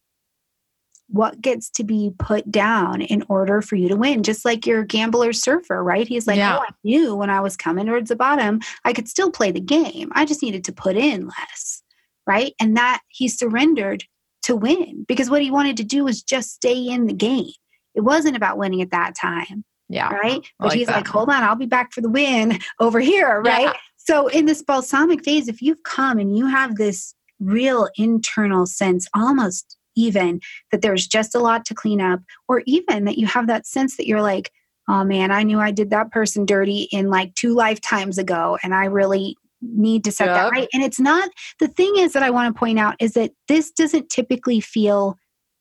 what 1.12 1.40
gets 1.42 1.68
to 1.68 1.84
be 1.84 2.10
put 2.18 2.50
down 2.50 3.02
in 3.02 3.22
order 3.28 3.60
for 3.60 3.76
you 3.76 3.86
to 3.88 3.96
win. 3.96 4.22
Just 4.22 4.44
like 4.46 4.66
your 4.66 4.82
gambler 4.82 5.32
surfer, 5.34 5.84
right? 5.84 6.08
He's 6.08 6.26
like, 6.26 6.38
Yeah. 6.38 6.56
oh, 6.58 6.62
I 6.66 6.72
knew 6.84 7.14
when 7.14 7.28
I 7.28 7.40
was 7.40 7.56
coming 7.56 7.84
towards 7.86 8.08
the 8.08 8.16
bottom, 8.16 8.60
I 8.84 8.94
could 8.94 9.08
still 9.08 9.30
play 9.30 9.50
the 9.52 9.60
game. 9.60 10.10
I 10.14 10.24
just 10.24 10.42
needed 10.42 10.64
to 10.64 10.72
put 10.72 10.96
in 10.96 11.26
less, 11.28 11.82
right? 12.26 12.54
And 12.58 12.76
that 12.78 13.02
he 13.08 13.28
surrendered 13.28 14.04
to 14.44 14.56
win 14.56 15.04
because 15.06 15.28
what 15.28 15.42
he 15.42 15.50
wanted 15.50 15.76
to 15.76 15.84
do 15.84 16.02
was 16.04 16.22
just 16.22 16.54
stay 16.54 16.88
in 16.88 17.06
the 17.06 17.12
game. 17.12 17.52
It 17.94 18.00
wasn't 18.00 18.36
about 18.36 18.56
winning 18.56 18.80
at 18.80 18.90
that 18.90 19.14
time, 19.14 19.64
Yeah. 19.90 20.08
right? 20.14 20.40
But 20.58 20.68
like 20.70 20.78
he's 20.78 20.86
that. 20.86 20.96
like, 20.96 21.06
hold 21.08 21.28
on, 21.28 21.42
I'll 21.42 21.56
be 21.56 21.66
back 21.66 21.92
for 21.92 22.00
the 22.00 22.08
win 22.08 22.58
over 22.80 23.00
here, 23.00 23.42
right? 23.42 23.66
Yeah. 23.66 23.72
So 23.98 24.28
in 24.28 24.46
this 24.46 24.62
balsamic 24.62 25.22
phase, 25.24 25.46
if 25.46 25.60
you've 25.60 25.82
come 25.84 26.18
and 26.18 26.36
you 26.36 26.46
have 26.46 26.76
this 26.76 27.14
real 27.38 27.88
internal 27.96 28.64
sense, 28.66 29.06
almost 29.14 29.76
even 29.96 30.40
that 30.70 30.82
there's 30.82 31.06
just 31.06 31.34
a 31.34 31.40
lot 31.40 31.64
to 31.66 31.74
clean 31.74 32.00
up, 32.00 32.20
or 32.48 32.62
even 32.66 33.04
that 33.04 33.18
you 33.18 33.26
have 33.26 33.46
that 33.46 33.66
sense 33.66 33.96
that 33.96 34.06
you're 34.06 34.22
like, 34.22 34.50
oh 34.88 35.04
man, 35.04 35.30
I 35.30 35.42
knew 35.42 35.60
I 35.60 35.70
did 35.70 35.90
that 35.90 36.10
person 36.10 36.44
dirty 36.44 36.88
in 36.90 37.08
like 37.08 37.34
two 37.34 37.54
lifetimes 37.54 38.18
ago, 38.18 38.58
and 38.62 38.74
I 38.74 38.86
really 38.86 39.36
need 39.60 40.02
to 40.04 40.10
set 40.10 40.26
that 40.26 40.50
right. 40.50 40.68
And 40.72 40.82
it's 40.82 40.98
not 40.98 41.30
the 41.60 41.68
thing 41.68 41.94
is 41.96 42.14
that 42.14 42.22
I 42.24 42.30
want 42.30 42.52
to 42.52 42.58
point 42.58 42.80
out 42.80 42.96
is 42.98 43.12
that 43.12 43.30
this 43.46 43.70
doesn't 43.70 44.10
typically 44.10 44.60
feel 44.60 45.16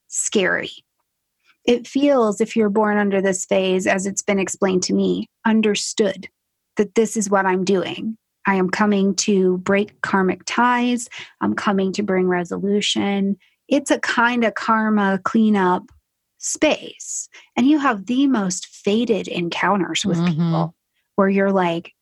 scary. 0.07 0.71
It 1.65 1.85
feels, 1.85 2.41
if 2.41 2.55
you're 2.55 2.71
born 2.71 2.97
under 2.97 3.21
this 3.21 3.45
phase, 3.45 3.85
as 3.85 4.07
it's 4.07 4.23
been 4.23 4.39
explained 4.39 4.81
to 4.83 4.93
me, 4.93 5.29
understood 5.45 6.27
that 6.77 6.95
this 6.95 7.15
is 7.15 7.29
what 7.29 7.45
I'm 7.45 7.63
doing. 7.63 8.17
I 8.47 8.55
am 8.55 8.71
coming 8.71 9.13
to 9.17 9.59
break 9.59 10.01
karmic 10.01 10.41
ties. 10.47 11.07
I'm 11.39 11.53
coming 11.53 11.93
to 11.93 12.01
bring 12.01 12.27
resolution. 12.27 13.37
It's 13.71 13.89
a 13.89 13.99
kind 13.99 14.43
of 14.43 14.53
karma 14.53 15.19
cleanup 15.23 15.83
space. 16.37 17.29
And 17.55 17.67
you 17.67 17.79
have 17.79 18.05
the 18.05 18.27
most 18.27 18.67
fated 18.67 19.27
encounters 19.27 20.05
with 20.05 20.19
Mhm. 20.19 20.27
people 20.27 20.75
where 21.15 21.29
you're 21.29 21.51
like, 21.51 21.93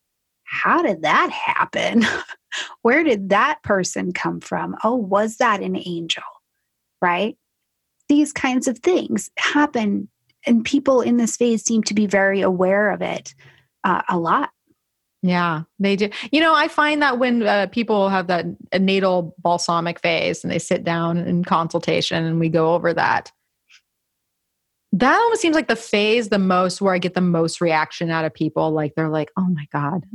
how 0.44 0.82
did 0.82 1.04
that 1.04 1.30
happen? 1.32 2.04
Where 2.82 3.04
did 3.04 3.30
that 3.30 3.62
person 3.62 4.12
come 4.12 4.40
from? 4.40 4.76
Oh, 4.84 4.96
was 4.96 5.38
that 5.38 5.62
an 5.62 5.76
angel? 5.78 6.24
Right? 7.02 7.38
These 8.08 8.34
kinds 8.34 8.68
of 8.68 8.80
things 8.80 9.30
happen, 9.38 10.10
and 10.48 10.66
people 10.66 11.02
in 11.02 11.18
this 11.18 11.38
phase 11.38 11.64
seem 11.64 11.84
to 11.84 11.94
be 11.94 12.08
very 12.08 12.42
aware 12.42 12.90
of 12.90 13.04
it 13.04 13.36
uh, 13.84 14.02
a 14.10 14.18
lot. 14.18 14.50
Yeah, 15.22 15.64
they 15.80 15.96
do. 15.96 16.10
You 16.32 16.40
know, 16.40 16.54
I 16.54 16.70
find 16.70 17.02
that 17.02 17.20
when 17.20 17.44
uh, 17.44 17.68
people 17.72 18.08
have 18.10 18.28
that 18.28 18.46
natal 18.80 19.36
balsamic 19.40 20.00
phase 20.00 20.44
and 20.44 20.52
they 20.52 20.60
sit 20.60 20.84
down 20.84 21.18
in 21.18 21.44
consultation 21.44 22.24
and 22.24 22.40
we 22.40 22.48
go 22.48 22.74
over 22.74 22.94
that, 22.94 23.32
that 24.94 25.20
almost 25.20 25.42
seems 25.42 25.56
like 25.56 25.68
the 25.68 25.76
phase 25.76 26.30
the 26.30 26.40
most 26.40 26.82
where 26.82 26.94
I 26.94 27.00
get 27.00 27.14
the 27.14 27.22
most 27.22 27.60
reaction 27.60 28.10
out 28.10 28.26
of 28.26 28.34
people. 28.34 28.72
Like 28.72 28.96
they're 28.96 29.10
like, 29.10 29.30
oh 29.38 29.48
my 29.50 29.66
God. 29.72 30.06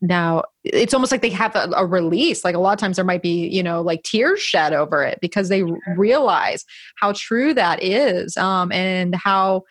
Now 0.00 0.44
it's 0.64 0.92
almost 0.92 1.12
like 1.12 1.22
they 1.22 1.30
have 1.30 1.54
a, 1.54 1.70
a 1.76 1.86
release. 1.86 2.44
Like 2.44 2.54
a 2.54 2.58
lot 2.58 2.72
of 2.72 2.78
times 2.78 2.96
there 2.96 3.04
might 3.04 3.22
be, 3.22 3.46
you 3.48 3.62
know, 3.62 3.80
like 3.80 4.02
tears 4.02 4.40
shed 4.40 4.72
over 4.72 5.02
it 5.02 5.18
because 5.20 5.50
they 5.50 5.62
realize 5.96 6.64
how 6.96 7.12
true 7.14 7.54
that 7.54 7.82
is 7.82 8.36
um, 8.36 8.72
and 8.72 9.14
how 9.14 9.62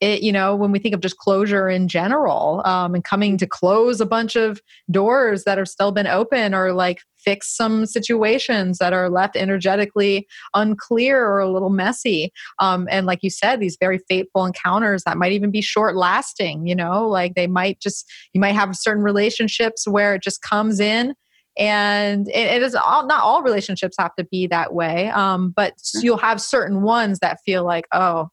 it, 0.00 0.22
you 0.22 0.32
know, 0.32 0.56
when 0.56 0.72
we 0.72 0.78
think 0.78 0.94
of 0.94 1.00
just 1.00 1.18
closure 1.18 1.68
in 1.68 1.86
general 1.86 2.62
um, 2.64 2.94
and 2.94 3.04
coming 3.04 3.36
to 3.36 3.46
close 3.46 4.00
a 4.00 4.06
bunch 4.06 4.34
of 4.34 4.60
doors 4.90 5.44
that 5.44 5.58
have 5.58 5.68
still 5.68 5.92
been 5.92 6.06
open 6.06 6.54
or 6.54 6.72
like 6.72 7.00
fix 7.18 7.54
some 7.54 7.84
situations 7.84 8.78
that 8.78 8.94
are 8.94 9.10
left 9.10 9.36
energetically 9.36 10.26
unclear 10.54 11.22
or 11.26 11.38
a 11.38 11.50
little 11.50 11.68
messy. 11.68 12.32
Um, 12.60 12.88
and 12.90 13.04
like 13.04 13.18
you 13.22 13.28
said, 13.28 13.60
these 13.60 13.76
very 13.78 14.00
fateful 14.08 14.46
encounters 14.46 15.04
that 15.04 15.18
might 15.18 15.32
even 15.32 15.50
be 15.50 15.60
short 15.60 15.96
lasting, 15.96 16.66
you 16.66 16.74
know, 16.74 17.06
like 17.06 17.34
they 17.34 17.46
might 17.46 17.78
just, 17.78 18.10
you 18.32 18.40
might 18.40 18.54
have 18.54 18.74
certain 18.74 19.02
relationships 19.02 19.86
where 19.86 20.14
it 20.14 20.22
just 20.22 20.40
comes 20.40 20.80
in 20.80 21.14
and 21.58 22.28
it, 22.28 22.62
is 22.62 22.74
all 22.74 23.06
not 23.06 23.22
all 23.22 23.42
relationships 23.42 23.96
have 23.98 24.14
to 24.14 24.24
be 24.30 24.46
that 24.46 24.72
way 24.72 25.08
um, 25.10 25.50
but 25.50 25.74
you'll 26.00 26.16
have 26.16 26.40
certain 26.40 26.82
ones 26.82 27.18
that 27.18 27.38
feel 27.44 27.64
like 27.64 27.86
oh 27.92 28.28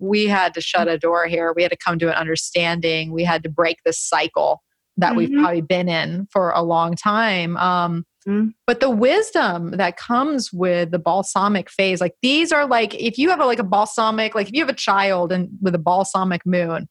we 0.00 0.26
had 0.26 0.54
to 0.54 0.60
shut 0.60 0.88
a 0.88 0.98
door 0.98 1.26
here. 1.26 1.52
We 1.54 1.62
had 1.62 1.70
to 1.70 1.76
come 1.76 1.98
to 2.00 2.08
an 2.08 2.14
understanding. 2.14 3.12
We 3.12 3.22
had 3.22 3.42
to 3.44 3.48
break 3.48 3.78
this 3.84 4.00
cycle 4.00 4.62
that 4.96 5.14
we've 5.14 5.28
Mhm. 5.30 5.40
probably 5.40 5.60
been 5.60 5.88
in 5.88 6.26
for 6.32 6.50
a 6.50 6.62
long 6.62 6.94
time. 6.96 7.56
Um, 7.56 8.04
Mhm. 8.26 8.52
but 8.66 8.80
the 8.80 8.90
wisdom 8.90 9.70
that 9.72 9.96
comes 9.96 10.52
with 10.52 10.90
the 10.90 10.98
balsamic 10.98 11.70
phase 11.70 12.02
like 12.02 12.14
these 12.20 12.52
are 12.52 12.66
like 12.66 12.94
if 12.94 13.16
you 13.16 13.30
have 13.30 13.40
a, 13.40 13.46
like 13.46 13.58
a 13.58 13.64
balsamic 13.64 14.34
like 14.34 14.48
if 14.48 14.52
you 14.52 14.60
have 14.60 14.68
a 14.68 14.74
child 14.74 15.32
and 15.32 15.48
with 15.62 15.74
a 15.74 15.78
balsamic 15.78 16.44
moon 16.44 16.86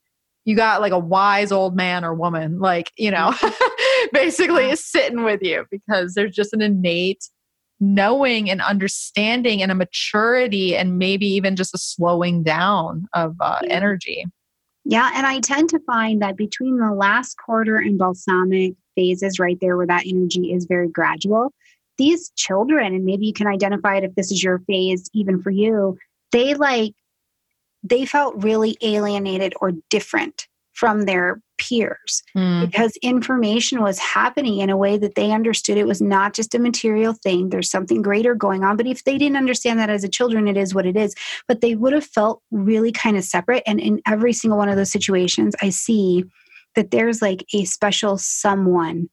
you 0.46 0.56
got 0.56 0.82
like 0.82 0.92
a 0.92 0.98
wise 0.98 1.52
old 1.52 1.76
man 1.76 2.04
or 2.04 2.16
woman 2.16 2.58
like 2.60 2.92
you 2.98 3.12
know 3.12 3.32
basically 4.12 4.72
is 4.72 4.84
sitting 4.84 5.24
with 5.24 5.42
you 5.44 5.66
because 5.70 6.16
there's 6.16 6.34
just 6.34 6.52
an 6.52 6.62
innate 6.62 7.30
knowing 7.80 8.50
and 8.50 8.62
understanding 8.62 9.62
and 9.62 9.72
a 9.72 9.76
maturity 9.76 10.76
and 10.76 10.98
maybe 10.98 11.26
even 11.28 11.56
just 11.56 11.74
a 11.74 11.78
slowing 11.78 12.44
down 12.44 13.08
of 13.14 13.36
uh, 13.40 13.60
energy. 13.70 14.26
Yeah, 14.86 15.12
and 15.14 15.26
I 15.26 15.40
tend 15.40 15.70
to 15.70 15.80
find 15.80 16.22
that 16.22 16.36
between 16.36 16.78
the 16.78 16.92
last 16.92 17.38
quarter 17.38 17.78
and 17.78 17.98
balsamic 17.98 18.74
phases, 18.96 19.40
right 19.40 19.58
there 19.62 19.78
where 19.78 19.88
that 19.88 20.06
energy 20.08 20.52
is 20.52 20.66
very 20.66 20.90
gradual, 20.90 21.54
these 21.98 22.32
children, 22.36 22.94
and 22.94 23.06
maybe 23.06 23.26
you 23.28 23.34
can 23.34 23.48
identify 23.48 23.98
it 23.98 24.04
if 24.04 24.16
this 24.16 24.32
is 24.32 24.44
your 24.44 24.60
phase, 24.60 25.10
even 25.14 25.42
for 25.42 25.52
you, 25.52 25.98
they 26.32 26.54
like, 26.56 26.94
they 27.84 28.06
felt 28.06 28.42
really 28.44 28.78
alienated 28.82 29.54
or 29.62 29.74
different 29.90 30.48
from 30.74 31.06
their 31.06 31.42
peers 31.60 32.24
Mm, 32.36 32.66
because 32.66 32.96
information 32.98 33.82
was 33.82 34.00
happening 34.00 34.60
in 34.60 34.70
a 34.70 34.78
way 34.78 34.98
that 34.98 35.16
they 35.16 35.32
understood 35.32 35.78
it 35.78 35.88
was 35.88 36.02
not 36.02 36.34
just 36.34 36.56
a 36.56 36.60
material 36.60 37.14
thing. 37.14 37.50
There's 37.50 37.70
something 37.70 38.02
greater 38.02 38.36
going 38.36 38.64
on. 38.64 38.78
But 38.78 38.88
if 38.88 39.04
they 39.04 39.18
didn't 39.18 39.38
understand 39.38 39.80
that 39.80 39.90
as 39.90 40.04
a 40.04 40.10
children, 40.10 40.48
it 40.48 40.58
is 40.58 40.74
what 40.74 40.86
it 40.86 40.96
is. 40.96 41.16
But 41.48 41.62
they 41.62 41.76
would 41.76 41.94
have 41.94 42.06
felt 42.06 42.42
really 42.52 42.92
kind 42.92 43.18
of 43.18 43.24
separate. 43.24 43.64
And 43.66 43.80
in 43.80 44.02
every 44.08 44.34
single 44.34 44.58
one 44.58 44.70
of 44.70 44.76
those 44.76 44.92
situations, 44.92 45.56
I 45.62 45.70
see 45.70 46.24
that 46.76 46.92
there's 46.92 47.22
like 47.22 47.46
a 47.54 47.66
special 47.66 48.18
someone 48.18 49.10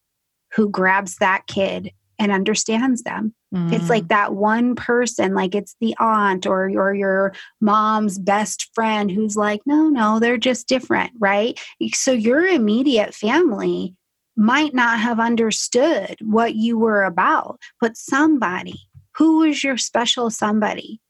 who 0.54 0.68
grabs 0.68 1.16
that 1.16 1.46
kid 1.46 1.90
and 2.18 2.32
understands 2.32 3.02
them. 3.02 3.34
It's 3.52 3.84
mm. 3.84 3.88
like 3.88 4.08
that 4.08 4.34
one 4.34 4.74
person, 4.74 5.32
like 5.32 5.54
it's 5.54 5.76
the 5.80 5.94
aunt 6.00 6.46
or 6.46 6.68
or 6.70 6.94
your 6.94 7.32
mom's 7.60 8.18
best 8.18 8.70
friend 8.74 9.10
who's 9.10 9.36
like, 9.36 9.60
no, 9.64 9.88
no, 9.88 10.18
they're 10.18 10.36
just 10.36 10.68
different, 10.68 11.12
right? 11.18 11.58
So 11.92 12.12
your 12.12 12.44
immediate 12.44 13.14
family 13.14 13.94
might 14.36 14.74
not 14.74 14.98
have 14.98 15.20
understood 15.20 16.16
what 16.20 16.54
you 16.56 16.76
were 16.78 17.04
about, 17.04 17.58
but 17.80 17.96
somebody 17.96 18.80
who 19.16 19.38
was 19.38 19.62
your 19.64 19.78
special 19.78 20.28
somebody 20.28 21.00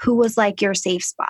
who 0.00 0.14
was 0.14 0.36
like 0.36 0.62
your 0.62 0.74
safe 0.74 1.02
spot. 1.02 1.28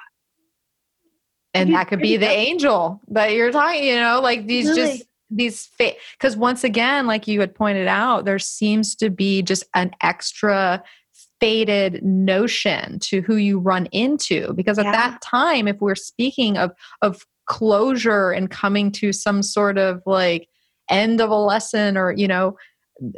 and 1.55 1.73
that 1.75 1.89
could 1.89 2.01
be 2.01 2.17
the 2.17 2.29
angel 2.29 3.01
that 3.09 3.33
you're 3.33 3.51
talking 3.51 3.85
you 3.85 3.97
know 3.97 4.21
like 4.21 4.47
these 4.47 4.67
Really? 4.67 4.99
just 4.99 5.06
these 5.31 5.69
because 5.79 6.37
once 6.37 6.63
again 6.65 7.07
like 7.07 7.27
you 7.27 7.41
had 7.41 7.55
pointed 7.55 7.89
out 7.89 8.25
there 8.25 8.39
seems 8.39 8.95
to 8.95 9.11
be 9.11 9.43
just 9.43 9.65
an 9.75 9.91
extra 10.01 10.83
faded 11.41 12.03
notion 12.03 12.99
to 13.01 13.21
who 13.23 13.37
you 13.37 13.59
run 13.59 13.87
into. 13.93 14.53
Because 14.55 14.79
at 14.79 14.87
Yeah. 14.87 14.93
that 14.93 15.21
time 15.23 15.69
if 15.69 15.81
we're 15.81 15.95
speaking 15.95 16.57
of 16.57 16.73
of 17.03 17.27
closure 17.47 18.31
and 18.31 18.51
coming 18.51 18.91
to 18.91 19.13
some 19.13 19.43
sort 19.43 19.79
of 19.79 20.03
like 20.07 20.49
end 20.91 21.21
of 21.21 21.31
a 21.31 21.37
lesson 21.37 21.97
or 21.97 22.13
you 22.13 22.27
know 22.29 22.57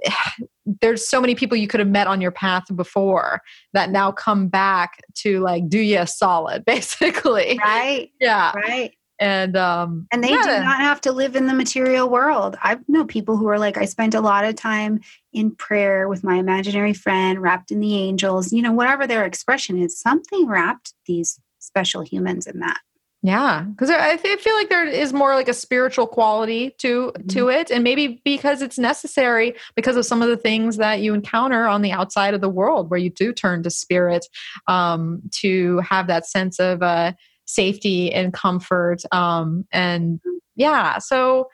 there's 0.81 1.07
so 1.07 1.21
many 1.21 1.35
people 1.35 1.57
you 1.57 1.69
could 1.69 1.81
have 1.81 1.89
met 1.89 2.07
on 2.07 2.21
your 2.21 2.31
path 2.33 2.65
before 2.75 3.41
that 3.73 3.91
now 3.91 4.11
come 4.11 4.49
back 4.49 5.01
to 5.15 5.41
like 5.41 5.69
do 5.69 5.79
you 5.79 5.99
a 5.99 6.07
solid 6.07 6.65
basically. 6.67 7.59
Right. 7.63 8.11
Yeah. 8.21 8.53
Right 8.55 8.93
and 9.21 9.57
um 9.57 10.07
and 10.13 10.23
they 10.23 10.31
yeah. 10.31 10.59
do 10.59 10.65
not 10.65 10.81
have 10.81 11.01
to 11.01 11.13
live 11.13 11.37
in 11.37 11.47
the 11.47 11.55
material 11.55 12.09
world 12.09 12.57
i 12.63 12.79
know 12.89 13.05
people 13.05 13.37
who 13.37 13.49
are 13.49 13.59
like 13.59 13.77
i 13.77 13.85
spent 13.85 14.15
a 14.15 14.21
lot 14.21 14.45
of 14.45 14.55
time 14.55 15.01
in 15.33 15.51
prayer 15.51 16.09
with 16.09 16.25
my 16.25 16.37
imaginary 16.37 16.93
friend 16.93 17.41
wrapped 17.41 17.71
in 17.71 17.81
the 17.81 17.97
angels 17.97 18.53
you 18.53 18.63
know 18.63 18.73
whatever 18.73 19.07
their 19.07 19.25
expression 19.25 19.79
is 19.79 19.99
something 19.99 20.47
wrapped 20.47 20.95
these 21.07 21.41
special 21.59 22.03
humans 22.03 22.47
in 22.47 22.61
that 22.61 22.79
yeah, 23.21 23.63
because 23.63 23.91
I, 23.91 24.13
I 24.13 24.17
feel 24.17 24.55
like 24.55 24.69
there 24.69 24.87
is 24.87 25.13
more 25.13 25.35
like 25.35 25.49
a 25.49 25.53
spiritual 25.53 26.07
quality 26.07 26.71
to 26.79 27.13
Mhm. 27.19 27.29
to 27.31 27.49
it, 27.49 27.71
and 27.71 27.83
maybe 27.83 28.23
because 28.25 28.63
it's 28.63 28.79
necessary 28.79 29.57
because 29.75 29.97
of 29.97 30.07
some 30.07 30.23
of 30.23 30.29
the 30.29 30.37
things 30.37 30.77
that 30.77 31.01
you 31.01 31.15
encounter 31.15 31.67
on 31.67 31.83
the 31.83 31.91
outside 31.91 32.33
of 32.35 32.41
the 32.41 32.49
world, 32.49 32.91
where 32.91 33.01
you 33.01 33.11
do 33.11 33.33
turn 33.33 33.65
to 33.65 33.71
spirit 33.71 34.25
um, 34.69 35.21
to 35.41 35.81
have 35.81 36.07
that 36.07 36.27
sense 36.27 36.61
of 36.61 36.81
uh, 36.81 37.13
safety 37.49 38.13
and 38.13 38.33
comfort, 38.33 39.03
um, 39.13 39.67
and 39.73 40.21
yeah, 40.57 40.99
so 40.99 41.49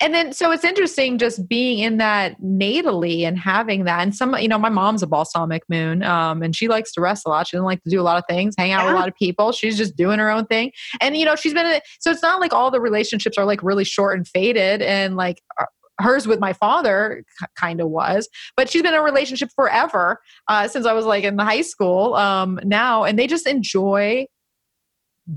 and 0.00 0.12
then 0.12 0.32
so 0.32 0.50
it's 0.50 0.64
interesting 0.64 1.18
just 1.18 1.48
being 1.48 1.78
in 1.78 1.96
that 1.98 2.40
natally 2.40 3.22
and 3.22 3.38
having 3.38 3.84
that 3.84 4.00
and 4.00 4.14
some 4.14 4.36
you 4.38 4.48
know 4.48 4.58
my 4.58 4.68
mom's 4.68 5.02
a 5.02 5.06
balsamic 5.06 5.62
moon 5.68 6.02
um, 6.02 6.42
and 6.42 6.54
she 6.54 6.68
likes 6.68 6.92
to 6.92 7.00
rest 7.00 7.24
a 7.26 7.28
lot 7.28 7.46
she 7.46 7.56
doesn't 7.56 7.64
like 7.64 7.82
to 7.82 7.90
do 7.90 8.00
a 8.00 8.02
lot 8.02 8.18
of 8.18 8.24
things 8.28 8.54
hang 8.58 8.72
out 8.72 8.84
with 8.84 8.94
a 8.94 8.98
lot 8.98 9.08
of 9.08 9.14
people 9.14 9.52
she's 9.52 9.76
just 9.76 9.96
doing 9.96 10.18
her 10.18 10.30
own 10.30 10.44
thing 10.46 10.72
and 11.00 11.16
you 11.16 11.24
know 11.24 11.36
she's 11.36 11.54
been 11.54 11.80
so 12.00 12.10
it's 12.10 12.22
not 12.22 12.40
like 12.40 12.52
all 12.52 12.70
the 12.70 12.80
relationships 12.80 13.38
are 13.38 13.44
like 13.44 13.62
really 13.62 13.84
short 13.84 14.16
and 14.16 14.26
faded 14.28 14.82
and 14.82 15.16
like 15.16 15.40
uh, 15.60 15.64
hers 16.00 16.26
with 16.26 16.40
my 16.40 16.52
father 16.52 17.24
kind 17.56 17.80
of 17.80 17.88
was 17.88 18.28
but 18.56 18.68
she's 18.68 18.82
been 18.82 18.94
in 18.94 19.00
a 19.00 19.02
relationship 19.02 19.48
forever 19.54 20.18
uh, 20.48 20.66
since 20.66 20.86
i 20.86 20.92
was 20.92 21.06
like 21.06 21.22
in 21.22 21.36
the 21.36 21.44
high 21.44 21.62
school 21.62 22.14
um, 22.14 22.58
now 22.64 23.04
and 23.04 23.16
they 23.18 23.28
just 23.28 23.46
enjoy 23.46 24.26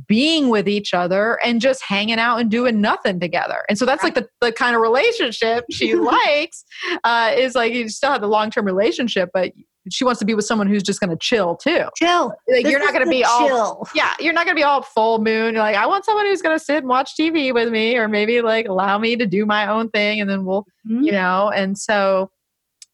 being 0.07 0.49
with 0.49 0.67
each 0.67 0.93
other 0.93 1.39
and 1.45 1.61
just 1.61 1.81
hanging 1.83 2.19
out 2.19 2.37
and 2.39 2.51
doing 2.51 2.81
nothing 2.81 3.19
together. 3.19 3.63
And 3.69 3.77
so 3.77 3.85
that's 3.85 4.03
like 4.03 4.15
the, 4.15 4.27
the 4.41 4.51
kind 4.51 4.75
of 4.75 4.81
relationship 4.81 5.65
she 5.71 5.95
likes 5.95 6.65
uh, 7.03 7.31
is 7.35 7.55
like 7.55 7.73
you 7.73 7.87
still 7.89 8.11
have 8.11 8.21
the 8.21 8.27
long 8.27 8.51
term 8.51 8.65
relationship, 8.65 9.29
but 9.33 9.53
she 9.89 10.03
wants 10.03 10.19
to 10.19 10.25
be 10.25 10.33
with 10.33 10.43
someone 10.43 10.67
who's 10.67 10.83
just 10.83 10.99
going 10.99 11.09
to 11.11 11.15
chill 11.15 11.55
too. 11.55 11.85
chill 11.95 12.33
Like 12.49 12.63
This 12.63 12.71
you're 12.71 12.79
not 12.81 12.91
going 12.91 13.05
to 13.05 13.09
be 13.09 13.23
all 13.23 13.87
yeah, 13.95 14.13
you're 14.19 14.33
not 14.33 14.43
going 14.45 14.55
to 14.55 14.59
be 14.59 14.63
all 14.63 14.81
full 14.81 15.19
moon. 15.19 15.53
You're 15.53 15.63
like, 15.63 15.77
I 15.77 15.85
want 15.85 16.03
someone 16.03 16.25
who's 16.25 16.41
going 16.41 16.57
to 16.57 16.63
sit 16.63 16.79
and 16.79 16.87
watch 16.89 17.11
TV 17.17 17.53
with 17.53 17.69
me, 17.69 17.95
or 17.95 18.09
maybe 18.09 18.41
like 18.41 18.67
allow 18.67 18.97
me 18.97 19.15
to 19.15 19.25
do 19.25 19.45
my 19.45 19.67
own 19.67 19.89
thing, 19.89 20.19
and 20.19 20.29
then 20.29 20.43
we'll, 20.43 20.65
Mhm. 20.85 21.05
you 21.05 21.11
know. 21.13 21.49
And 21.55 21.77
so 21.77 22.29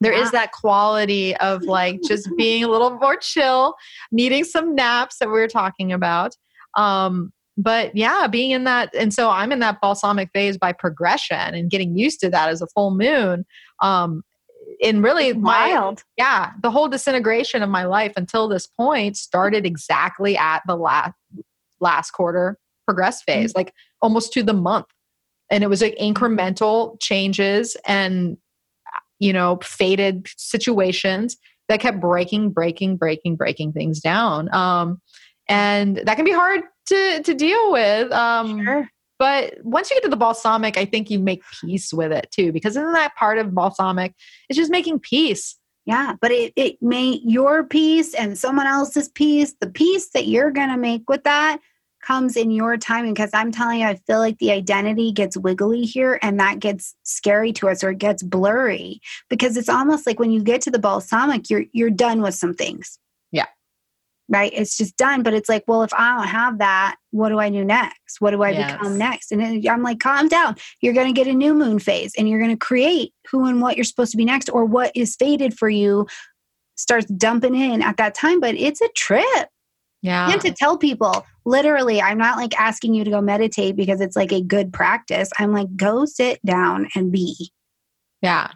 there 0.02 0.14
is 0.14 0.30
that 0.32 0.52
quality 0.52 1.36
of 1.38 1.64
like 1.64 2.00
just 2.04 2.30
being 2.38 2.64
a 2.64 2.68
little 2.68 2.92
more 3.00 3.16
chill, 3.16 3.74
needing 4.12 4.44
some 4.44 4.76
naps 4.76 5.18
that 5.20 5.28
we 5.28 5.34
were 5.34 5.48
talking 5.48 5.92
about. 5.94 6.36
Um, 6.76 7.32
but 7.58 7.96
yeah, 7.96 8.28
being 8.28 8.52
in 8.52 8.64
that, 8.64 8.94
and 8.96 9.14
so 9.14 9.30
I'm 9.30 9.52
in 9.52 9.60
that 9.60 9.80
balsamic 9.80 10.30
phase 10.34 10.58
by 10.58 10.74
progression 10.74 11.54
and 11.54 11.70
getting 11.70 11.98
used 11.98 12.20
to 12.22 12.30
that 12.30 12.50
as 12.50 12.62
a 12.62 12.68
full 12.68 12.96
moon. 12.96 13.46
Um, 13.82 14.24
and 14.84 15.04
really, 15.04 15.34
my 15.34 15.70
wild. 15.70 16.04
Yeah 16.18 16.52
the 16.62 16.72
whole 16.72 16.88
disintegration 16.88 17.64
of 17.64 17.70
my 17.70 17.86
life 17.86 18.14
until 18.16 18.48
this 18.48 18.68
point 18.68 19.18
started 19.18 19.66
exactly 19.66 20.38
at 20.38 20.62
the 20.68 20.76
last 20.76 21.14
last 21.80 22.12
quarter 22.12 22.58
progress 22.88 23.22
phase 23.22 23.54
like 23.56 23.74
almost 24.02 24.34
to 24.34 24.44
the 24.44 24.54
month. 24.54 24.88
And 25.50 25.64
it 25.64 25.68
was 25.68 25.82
like 25.82 25.98
incremental 25.98 27.00
changes 27.00 27.78
and 27.86 28.38
you 29.20 29.34
know 29.34 29.60
faded 29.64 30.28
situations 30.38 31.38
that 31.70 31.80
kept 31.80 32.00
breaking 32.00 32.50
breaking 32.52 32.98
breaking 32.98 33.36
breaking 33.36 33.74
things 33.74 34.00
down. 34.00 34.54
Um 34.54 35.02
and 35.54 35.98
that 35.98 36.16
can 36.16 36.26
be 36.26 36.32
hard 36.32 36.62
to 36.88 37.22
to 37.24 37.34
deal 37.34 37.72
with 37.72 38.12
um 38.12 38.64
sure 38.64 38.90
but 39.20 39.54
once 39.64 39.90
you 39.90 39.96
get 39.96 40.04
to 40.04 40.10
the 40.10 40.18
balsamic, 40.18 40.78
I 40.78 40.84
think 40.84 41.10
you 41.10 41.18
make 41.18 41.44
peace 41.62 41.94
with 41.94 42.12
it 42.12 42.28
too, 42.30 42.52
because 42.52 42.76
isn't 42.76 42.92
that 42.92 43.16
part 43.16 43.38
of 43.38 43.54
balsamic? 43.54 44.14
It's 44.50 44.58
just 44.58 44.70
making 44.70 45.00
peace. 45.00 45.56
Yeah, 45.86 46.16
but 46.20 46.32
it, 46.32 46.52
it 46.58 46.82
may 46.82 47.22
your 47.24 47.64
peace 47.64 48.14
and 48.14 48.38
someone 48.38 48.68
else's 48.68 49.08
peace, 49.08 49.54
the 49.62 49.70
peace 49.70 50.10
that 50.10 50.28
you're 50.28 50.52
gonna 50.52 50.78
make 50.78 51.10
with 51.10 51.24
that 51.24 51.60
comes 52.02 52.36
in 52.36 52.52
your 52.52 52.76
timing. 52.76 53.14
Because 53.14 53.30
I'm 53.34 53.52
telling 53.52 53.80
you, 53.80 53.88
I 53.88 53.96
feel 54.08 54.20
like 54.20 54.40
the 54.40 54.52
identity 54.52 55.12
gets 55.14 55.38
wiggly 55.38 55.84
here 55.84 56.20
and 56.22 56.38
that 56.40 56.60
gets 56.60 56.96
scary 57.04 57.54
to 57.54 57.70
us 57.70 57.82
or 57.82 57.92
it 57.92 58.00
gets 58.00 58.24
blurry. 58.24 59.00
Because 59.30 59.56
it's 59.56 59.70
almost 59.70 60.06
like 60.06 60.20
when 60.20 60.32
you 60.32 60.44
get 60.44 60.62
to 60.64 60.72
the 60.72 60.80
balsamic, 60.80 61.50
you're 61.50 61.64
you're 61.72 61.90
done 61.90 62.22
with 62.22 62.36
some 62.36 62.54
things. 62.54 63.00
Right. 64.34 64.52
It's 64.54 64.76
just 64.76 64.98
done. 64.98 65.22
But 65.22 65.36
it's 65.36 65.48
like, 65.48 65.64
well, 65.68 65.84
if 65.84 65.94
I 65.94 66.18
don't 66.18 66.28
have 66.28 66.58
that, 66.58 66.96
what 67.12 67.30
do 67.30 67.38
I 67.38 67.52
do 67.52 67.64
next? 67.64 68.20
What 68.20 68.32
do 68.32 68.42
I 68.42 68.50
Yes. 68.50 68.74
become 68.74 68.98
next? 68.98 69.32
And 69.32 69.68
I'm 69.70 69.84
like, 69.84 70.00
calm 70.00 70.28
down. 70.28 70.56
You're 70.82 70.94
going 70.96 71.14
to 71.14 71.14
get 71.14 71.32
a 71.32 71.38
new 71.38 71.54
moon 71.54 71.78
phase 71.78 72.14
and 72.18 72.28
you're 72.28 72.40
going 72.40 72.50
to 72.50 72.58
create 72.58 73.14
who 73.30 73.46
and 73.46 73.62
what 73.62 73.78
you're 73.78 73.84
supposed 73.84 74.10
to 74.12 74.18
be 74.18 74.26
next 74.26 74.50
or 74.50 74.66
what 74.66 74.92
is 74.96 75.16
fated 75.16 75.56
for 75.56 75.70
you 75.70 76.08
starts 76.76 77.06
dumping 77.06 77.54
in 77.54 77.84
at 77.84 77.98
that 77.98 78.16
time. 78.16 78.40
But 78.40 78.56
it's 78.56 78.82
a 78.82 78.90
trip. 78.96 79.50
Yeah. 80.02 80.32
And 80.32 80.42
to 80.42 80.52
tell 80.52 80.80
people, 80.80 81.24
literally, 81.46 82.02
I'm 82.02 82.18
not 82.18 82.38
like 82.38 82.60
asking 82.60 82.96
you 82.96 83.04
to 83.04 83.12
go 83.12 83.22
meditate 83.22 83.76
because 83.76 84.02
it's 84.02 84.16
like 84.16 84.34
a 84.34 84.42
good 84.42 84.74
practice. 84.74 85.30
I'm 85.38 85.54
like, 85.54 85.74
go 85.78 86.06
sit 86.06 86.44
down 86.44 86.90
and 86.96 87.12
be. 87.12 87.52
Yeah. 88.24 88.52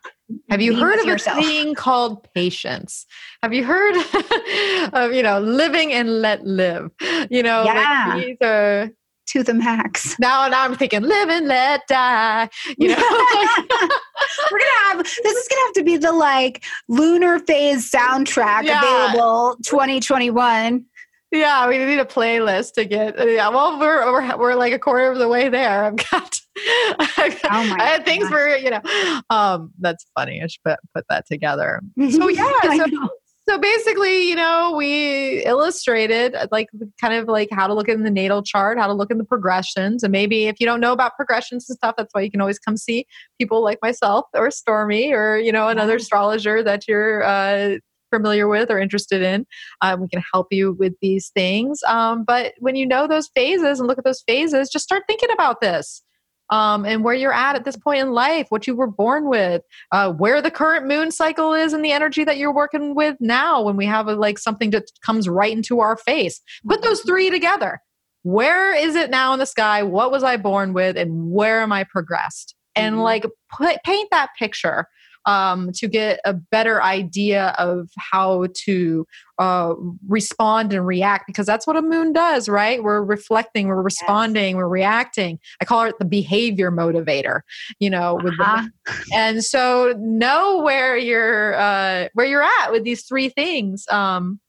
Have 0.50 0.62
you 0.62 0.76
heard 0.76 1.00
of 1.00 1.06
yourself. 1.06 1.38
a 1.40 1.42
thing 1.42 1.76
called 1.76 2.28
patience? 2.34 3.06
Have 3.44 3.54
you 3.54 3.64
heard 3.64 3.96
of, 4.94 5.14
you 5.14 5.22
know, 5.22 5.40
living 5.40 5.94
and 5.94 6.22
let 6.22 6.46
live? 6.46 6.90
You 7.30 7.44
know, 7.44 7.64
like 7.66 8.26
these 8.26 8.38
are 8.42 8.90
to 9.28 9.44
the 9.44 9.54
max. 9.54 10.18
now, 10.20 10.48
now 10.48 10.64
I'm 10.64 10.76
thinking 10.76 11.02
live 11.04 11.30
and 11.30 11.48
let 11.48 11.86
die. 11.88 12.50
You 12.78 12.90
know, 12.90 12.96
We're 14.52 14.60
gonna 14.60 14.88
have 14.88 15.04
this 15.04 15.36
is 15.36 15.48
gonna 15.50 15.62
have 15.66 15.74
to 15.76 15.84
be 15.84 15.98
the 15.98 16.14
like 16.14 16.64
lunar 16.88 17.40
phase 17.40 17.92
soundtrack 17.92 18.64
Yeah. 18.64 18.80
available 19.12 19.58
2021. 19.66 20.86
Yeah, 21.32 21.68
we 21.68 21.78
need 21.78 22.00
a 22.00 22.06
playlist 22.06 22.74
to 22.74 22.86
get. 22.86 23.16
Yeah, 23.18 23.50
well, 23.50 23.80
we're 23.80 24.12
we're, 24.12 24.38
we're 24.38 24.56
like 24.56 24.74
a 24.74 24.80
quarter 24.80 25.12
of 25.12 25.18
the 25.18 25.28
way 25.28 25.50
there. 25.50 25.86
I've 25.86 25.98
got. 25.98 26.36
I've 27.00 27.42
got 27.42 27.52
Oh 27.52 27.68
my 27.68 27.78
I 27.80 27.84
had 27.84 28.06
things 28.06 28.24
gosh. 28.24 28.32
for 28.32 28.56
you 28.56 28.72
know. 28.72 28.82
Um, 29.30 29.72
that's 29.80 30.06
funny. 30.18 30.42
I 30.42 30.48
should 30.48 30.64
put 30.64 30.80
put 30.96 31.06
that 31.10 31.26
together. 31.28 31.82
So 32.12 32.28
yeah, 32.30 32.52
so, 32.64 33.10
so 33.50 33.58
basically, 33.58 34.28
you 34.28 34.36
know, 34.36 34.74
we 34.76 35.44
illustrated 35.46 36.36
uh, 36.36 36.48
like 36.52 36.68
kind 37.00 37.14
of 37.14 37.28
like 37.28 37.48
how 37.52 37.68
to 37.68 37.74
look 37.74 37.88
in 37.88 38.04
the 38.04 38.10
natal 38.10 38.44
chart, 38.44 38.78
how 38.78 38.88
to 38.88 38.94
look 38.94 39.10
in 39.12 39.18
the 39.18 39.24
progressions, 39.24 40.04
and 40.04 40.12
maybe 40.12 40.48
if 40.48 40.60
you 40.60 40.66
don't 40.66 40.82
know 40.82 40.92
about 40.92 41.16
progressions 41.16 41.70
and 41.70 41.78
stuff, 41.78 41.96
that's 41.98 42.14
why 42.14 42.22
you 42.22 42.32
can 42.32 42.42
always 42.42 42.60
come 42.60 42.76
see 42.76 43.06
people 43.40 43.64
like 43.64 43.80
myself 43.82 44.26
or 44.34 44.50
Stormy 44.50 45.14
or 45.14 45.38
you 45.38 45.52
know 45.52 45.68
another 45.68 45.98
astrologer 45.98 46.64
that 46.64 46.88
you're 46.88 47.24
uh, 47.24 47.78
familiar 48.10 48.48
with 48.48 48.70
or 48.72 48.80
interested 48.80 49.22
in. 49.22 49.46
Um, 49.82 50.02
we 50.02 50.08
can 50.08 50.24
help 50.34 50.48
you 50.52 50.74
with 50.74 50.94
these 51.02 51.30
things. 51.30 51.82
Um, 51.88 52.24
but 52.26 52.54
when 52.60 52.76
you 52.76 52.86
know 52.86 53.08
those 53.08 53.30
phases 53.36 53.80
and 53.80 53.88
look 53.88 53.98
at 53.98 54.04
those 54.04 54.24
phases, 54.28 54.70
just 54.70 54.86
start 54.86 55.04
thinking 55.08 55.32
about 55.32 55.62
this. 55.62 56.04
Um, 56.50 56.86
and 56.86 57.04
where 57.04 57.14
you're 57.14 57.34
at 57.34 57.58
at 57.58 57.66
this 57.66 57.76
point 57.76 58.00
in 58.00 58.12
life, 58.14 58.48
what 58.50 58.68
you 58.68 58.74
were 58.76 58.90
born 58.90 59.28
with, 59.28 59.64
uh, 59.92 60.14
where 60.14 60.42
the 60.42 60.50
current 60.50 60.88
moon 60.88 61.12
cycle 61.12 61.54
is, 61.54 61.74
and 61.74 61.84
the 61.84 61.92
energy 61.92 62.24
that 62.24 62.38
you're 62.38 62.54
working 62.54 62.96
with 62.96 63.18
now. 63.20 63.62
When 63.62 63.76
we 63.76 63.86
have 63.86 64.08
a, 64.08 64.16
like 64.16 64.40
something 64.40 64.70
that 64.70 64.86
comes 65.06 65.28
right 65.28 65.52
into 65.52 65.82
our 65.82 65.98
face, 65.98 66.40
put 66.66 66.82
those 66.84 67.02
three 67.02 67.30
together. 67.30 67.82
Where 68.24 68.74
is 68.74 68.96
it 68.96 69.10
now 69.10 69.34
in 69.34 69.40
the 69.40 69.46
sky? 69.46 69.84
What 69.84 70.10
was 70.10 70.24
I 70.24 70.38
born 70.38 70.72
with, 70.72 70.96
and 70.96 71.32
where 71.32 71.62
am 71.62 71.74
I 71.74 71.84
progressed? 71.84 72.56
And 72.78 72.96
Mhm. 72.96 73.04
like 73.04 73.26
put 73.52 73.84
paint 73.84 74.08
that 74.12 74.30
picture 74.40 74.88
um, 75.28 75.72
to 75.74 75.88
get 75.88 76.20
a 76.26 76.34
better 76.34 76.82
idea 76.82 77.54
of 77.60 77.90
how 77.98 78.48
to 78.66 79.06
uh, 79.38 79.76
respond 80.08 80.74
and 80.74 80.88
react 80.88 81.28
because 81.28 81.46
that's 81.46 81.68
what 81.68 81.76
a 81.76 81.82
moon 81.82 82.14
does, 82.14 82.50
right? 82.50 82.82
We're 82.82 83.04
reflecting, 83.04 83.68
we're 83.68 83.82
responding, 83.84 84.56
we're 84.56 84.68
reacting. 84.68 85.38
I 85.62 85.66
call 85.66 85.84
it 85.84 86.00
the 86.00 86.06
behavior 86.06 86.72
motivator, 86.72 87.42
you 87.80 87.90
know, 87.90 88.18
Uh-huh. 88.18 88.68
and 89.14 89.44
so 89.44 89.94
know 90.00 90.62
where 90.62 90.98
you're 90.98 91.56
uh 91.56 92.08
where 92.14 92.26
you're 92.26 92.44
at 92.44 92.72
with 92.72 92.84
these 92.84 93.04
three 93.04 93.30
things 93.30 93.86
um 93.90 94.40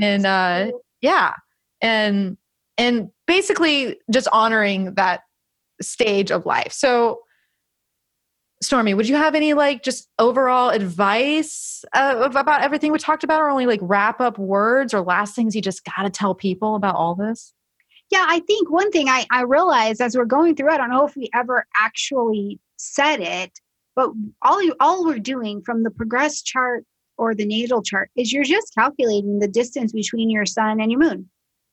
and 0.00 0.26
uh 0.26 0.70
yeah 1.00 1.34
and 1.80 2.36
and 2.76 3.08
basically 3.26 3.98
just 4.12 4.28
honoring 4.32 4.94
that 4.94 5.22
stage 5.80 6.30
of 6.30 6.44
life 6.46 6.72
so 6.72 7.20
stormy 8.60 8.92
would 8.94 9.08
you 9.08 9.16
have 9.16 9.34
any 9.34 9.54
like 9.54 9.82
just 9.82 10.08
overall 10.18 10.70
advice 10.70 11.84
uh, 11.92 12.28
about 12.34 12.62
everything 12.62 12.90
we 12.90 12.98
talked 12.98 13.22
about 13.22 13.40
or 13.40 13.48
only 13.48 13.66
like 13.66 13.80
wrap 13.82 14.20
up 14.20 14.38
words 14.38 14.92
or 14.92 15.00
last 15.00 15.34
things 15.36 15.54
you 15.54 15.62
just 15.62 15.84
got 15.84 16.02
to 16.02 16.10
tell 16.10 16.34
people 16.34 16.74
about 16.74 16.96
all 16.96 17.14
this 17.14 17.54
Yeah, 18.10 18.24
I 18.26 18.40
think 18.40 18.70
one 18.70 18.90
thing 18.90 19.08
I, 19.08 19.26
I 19.30 19.42
realized 19.42 20.00
as 20.00 20.16
we're 20.16 20.24
going 20.24 20.56
through, 20.56 20.70
I 20.70 20.78
don't 20.78 20.90
know 20.90 21.06
if 21.06 21.14
we 21.14 21.28
ever 21.34 21.66
actually 21.76 22.58
said 22.78 23.20
it, 23.20 23.58
But 23.94 24.10
all 24.42 24.62
you 24.62 24.74
all 24.80 25.04
we're 25.04 25.18
doing 25.18 25.60
from 25.62 25.82
the 25.82 25.90
progress 25.90 26.40
chart 26.42 26.84
or 27.16 27.34
the 27.34 27.44
natal 27.44 27.82
chart 27.82 28.10
is 28.16 28.32
you're 28.32 28.44
just 28.44 28.72
calculating 28.74 29.40
the 29.40 29.48
distance 29.48 29.92
between 29.92 30.30
your 30.30 30.46
sun 30.46 30.80
and 30.80 30.90
your 30.90 31.00
moon. 31.00 31.28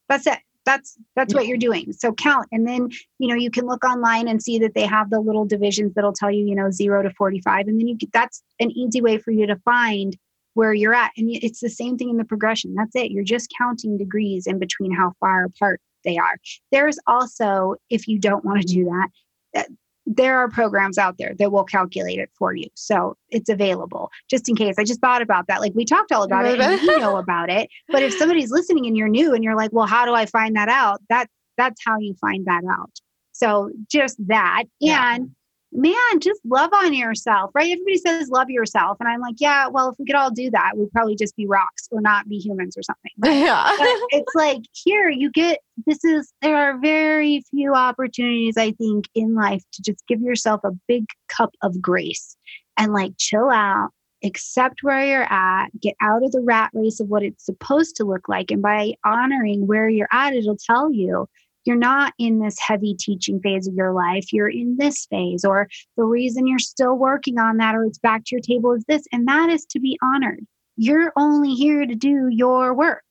That's 0.09 0.27
it. 0.27 0.39
That's 0.65 0.97
that's 1.15 1.33
what 1.33 1.45
you're 1.47 1.57
doing. 1.57 1.93
So 1.93 2.11
count 2.13 2.47
and 2.51 2.67
then 2.67 2.89
you 3.19 3.27
know 3.27 3.35
you 3.35 3.51
can 3.51 3.65
look 3.65 3.83
online 3.83 4.27
and 4.27 4.41
see 4.41 4.57
that 4.59 4.73
they 4.73 4.85
have 4.85 5.09
the 5.09 5.19
little 5.19 5.45
divisions 5.45 5.93
that'll 5.93 6.13
tell 6.13 6.31
you, 6.31 6.45
you 6.45 6.55
know, 6.55 6.71
0 6.71 7.03
to 7.03 7.11
45 7.11 7.67
and 7.67 7.79
then 7.79 7.87
you 7.87 7.97
that's 8.11 8.41
an 8.59 8.71
easy 8.71 9.01
way 9.01 9.17
for 9.17 9.31
you 9.31 9.45
to 9.47 9.55
find 9.57 10.17
where 10.55 10.73
you're 10.73 10.93
at. 10.93 11.11
And 11.17 11.29
it's 11.29 11.59
the 11.59 11.69
same 11.69 11.97
thing 11.97 12.09
in 12.09 12.17
the 12.17 12.25
progression. 12.25 12.73
That's 12.75 12.95
it. 12.95 13.11
You're 13.11 13.23
just 13.23 13.53
counting 13.57 13.97
degrees 13.97 14.47
in 14.47 14.57
between 14.57 14.91
how 14.91 15.13
far 15.19 15.45
apart 15.45 15.79
they 16.03 16.17
are. 16.17 16.37
There's 16.71 16.97
also, 17.07 17.75
if 17.89 18.07
you 18.07 18.17
don't 18.17 18.43
want 18.43 18.61
to 18.61 18.67
do 18.67 18.85
that, 18.85 19.09
that 19.53 19.67
there 20.05 20.37
are 20.37 20.49
programs 20.49 20.97
out 20.97 21.17
there 21.17 21.33
that 21.39 21.51
will 21.51 21.63
calculate 21.63 22.19
it 22.19 22.29
for 22.33 22.55
you. 22.55 22.67
So 22.75 23.17
it's 23.29 23.49
available 23.49 24.11
just 24.29 24.47
in 24.47 24.55
case. 24.55 24.75
I 24.77 24.83
just 24.83 25.01
thought 25.01 25.21
about 25.21 25.47
that. 25.47 25.61
Like 25.61 25.73
we 25.73 25.85
talked 25.85 26.11
all 26.11 26.23
about 26.23 26.45
it 26.45 26.59
and 26.59 26.81
you 26.81 26.99
know 26.99 27.17
about 27.17 27.49
it. 27.49 27.69
But 27.89 28.03
if 28.03 28.13
somebody's 28.13 28.51
listening 28.51 28.85
and 28.85 28.95
you're 28.95 29.07
new 29.07 29.33
and 29.33 29.43
you're 29.43 29.55
like, 29.55 29.71
well, 29.73 29.87
how 29.87 30.05
do 30.05 30.13
I 30.13 30.25
find 30.25 30.55
that 30.55 30.69
out? 30.69 31.01
That 31.09 31.27
that's 31.57 31.81
how 31.85 31.97
you 31.99 32.13
find 32.15 32.45
that 32.45 32.63
out. 32.69 32.91
So 33.31 33.71
just 33.89 34.17
that. 34.27 34.63
Yeah. 34.79 35.15
And 35.15 35.31
man, 35.75 36.19
just 36.19 36.39
love 36.45 36.71
on 36.73 36.93
yourself, 36.93 37.51
right? 37.53 37.71
Everybody 37.71 37.97
says 37.97 38.29
love 38.29 38.49
yourself. 38.49 38.97
And 38.99 39.09
I'm 39.09 39.19
like, 39.19 39.35
yeah, 39.39 39.67
well, 39.67 39.89
if 39.89 39.95
we 39.99 40.05
could 40.05 40.15
all 40.15 40.31
do 40.31 40.49
that, 40.51 40.71
we'd 40.75 40.91
probably 40.91 41.15
just 41.15 41.35
be 41.35 41.45
rocks 41.45 41.87
or 41.91 42.01
not 42.01 42.27
be 42.29 42.37
humans 42.37 42.77
or 42.77 42.83
something. 42.83 43.11
Yeah. 43.45 43.67
it's 44.09 44.33
like 44.33 44.61
here, 44.71 45.09
you 45.09 45.29
get 45.29 45.59
this 45.85 46.03
is 46.03 46.31
there 46.41 46.55
are 46.55 46.79
very 46.79 47.41
few 47.51 47.73
opportunities, 47.73 48.55
I 48.57 48.71
think, 48.71 49.07
in 49.13 49.35
life 49.35 49.63
to 49.73 49.81
just 49.81 50.05
give 50.07 50.21
yourself 50.21 50.61
a 50.63 50.71
big 50.87 51.05
cup 51.27 51.51
of 51.61 51.81
grace 51.81 52.37
and 52.77 52.93
like 52.93 53.13
chill 53.17 53.49
out, 53.49 53.89
accept 54.23 54.83
where 54.83 55.05
you're 55.05 55.31
at, 55.31 55.67
get 55.81 55.95
out 56.01 56.23
of 56.23 56.31
the 56.31 56.41
rat 56.41 56.71
race 56.73 56.99
of 56.99 57.07
what 57.09 57.23
it's 57.23 57.45
supposed 57.45 57.97
to 57.97 58.05
look 58.05 58.29
like. 58.29 58.51
And 58.51 58.61
by 58.61 58.93
honoring 59.05 59.67
where 59.67 59.89
you're 59.89 60.07
at, 60.11 60.33
it'll 60.33 60.57
tell 60.57 60.91
you 60.91 61.27
you're 61.65 61.75
not 61.75 62.13
in 62.17 62.39
this 62.39 62.57
heavy 62.59 62.95
teaching 62.97 63.39
phase 63.41 63.67
of 63.67 63.73
your 63.73 63.93
life. 63.93 64.31
You're 64.31 64.49
in 64.49 64.77
this 64.77 65.05
phase, 65.07 65.43
or 65.43 65.67
the 65.97 66.03
reason 66.03 66.47
you're 66.47 66.59
still 66.59 66.95
working 66.95 67.39
on 67.39 67.57
that, 67.57 67.75
or 67.75 67.85
it's 67.85 67.99
back 67.99 68.23
to 68.25 68.35
your 68.35 68.41
table 68.41 68.73
is 68.73 68.85
this, 68.87 69.03
and 69.11 69.27
that 69.27 69.49
is 69.49 69.65
to 69.67 69.79
be 69.79 69.97
honored. 70.01 70.45
You're 70.77 71.11
only 71.15 71.53
here 71.53 71.85
to 71.85 71.95
do 71.95 72.27
your 72.29 72.73
work, 72.73 73.03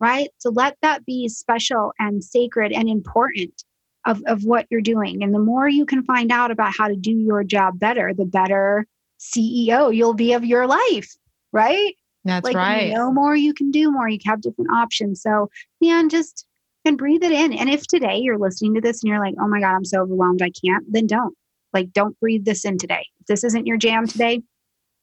right? 0.00 0.30
So 0.38 0.50
let 0.50 0.76
that 0.82 1.04
be 1.04 1.28
special 1.28 1.92
and 1.98 2.22
sacred 2.24 2.72
and 2.72 2.88
important 2.88 3.64
of, 4.06 4.22
of 4.26 4.44
what 4.44 4.66
you're 4.70 4.80
doing. 4.80 5.22
And 5.22 5.34
the 5.34 5.38
more 5.38 5.68
you 5.68 5.86
can 5.86 6.02
find 6.04 6.32
out 6.32 6.50
about 6.50 6.74
how 6.76 6.88
to 6.88 6.96
do 6.96 7.12
your 7.12 7.44
job 7.44 7.78
better, 7.78 8.12
the 8.14 8.24
better 8.24 8.86
CEO 9.20 9.94
you'll 9.94 10.14
be 10.14 10.32
of 10.32 10.44
your 10.44 10.66
life, 10.66 11.14
right? 11.52 11.94
That's 12.24 12.44
like, 12.44 12.56
right. 12.56 12.88
You 12.88 12.94
know 12.94 13.12
more 13.12 13.34
you 13.34 13.54
can 13.54 13.70
do 13.70 13.90
more. 13.90 14.08
You 14.08 14.18
have 14.26 14.40
different 14.40 14.70
options. 14.70 15.22
So, 15.22 15.50
man, 15.80 16.08
just 16.08 16.46
and 16.84 16.98
breathe 16.98 17.22
it 17.22 17.32
in. 17.32 17.52
And 17.52 17.70
if 17.70 17.86
today 17.86 18.18
you're 18.18 18.38
listening 18.38 18.74
to 18.74 18.80
this 18.80 19.02
and 19.02 19.08
you're 19.08 19.24
like, 19.24 19.34
oh 19.40 19.48
my 19.48 19.60
God, 19.60 19.74
I'm 19.74 19.84
so 19.84 20.00
overwhelmed, 20.00 20.42
I 20.42 20.50
can't, 20.50 20.84
then 20.90 21.06
don't. 21.06 21.34
Like, 21.72 21.92
don't 21.92 22.18
breathe 22.20 22.44
this 22.44 22.64
in 22.64 22.78
today. 22.78 23.06
If 23.20 23.26
this 23.26 23.44
isn't 23.44 23.66
your 23.66 23.78
jam 23.78 24.06
today, 24.06 24.42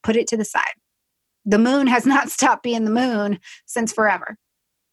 put 0.04 0.16
it 0.16 0.28
to 0.28 0.38
the 0.38 0.46
side. 0.46 0.74
The 1.46 1.58
moon 1.58 1.88
has 1.88 2.06
not 2.06 2.30
stopped 2.30 2.64
being 2.64 2.86
the 2.86 2.92
moon 2.92 3.40
since 3.66 3.94
forever. 3.94 4.38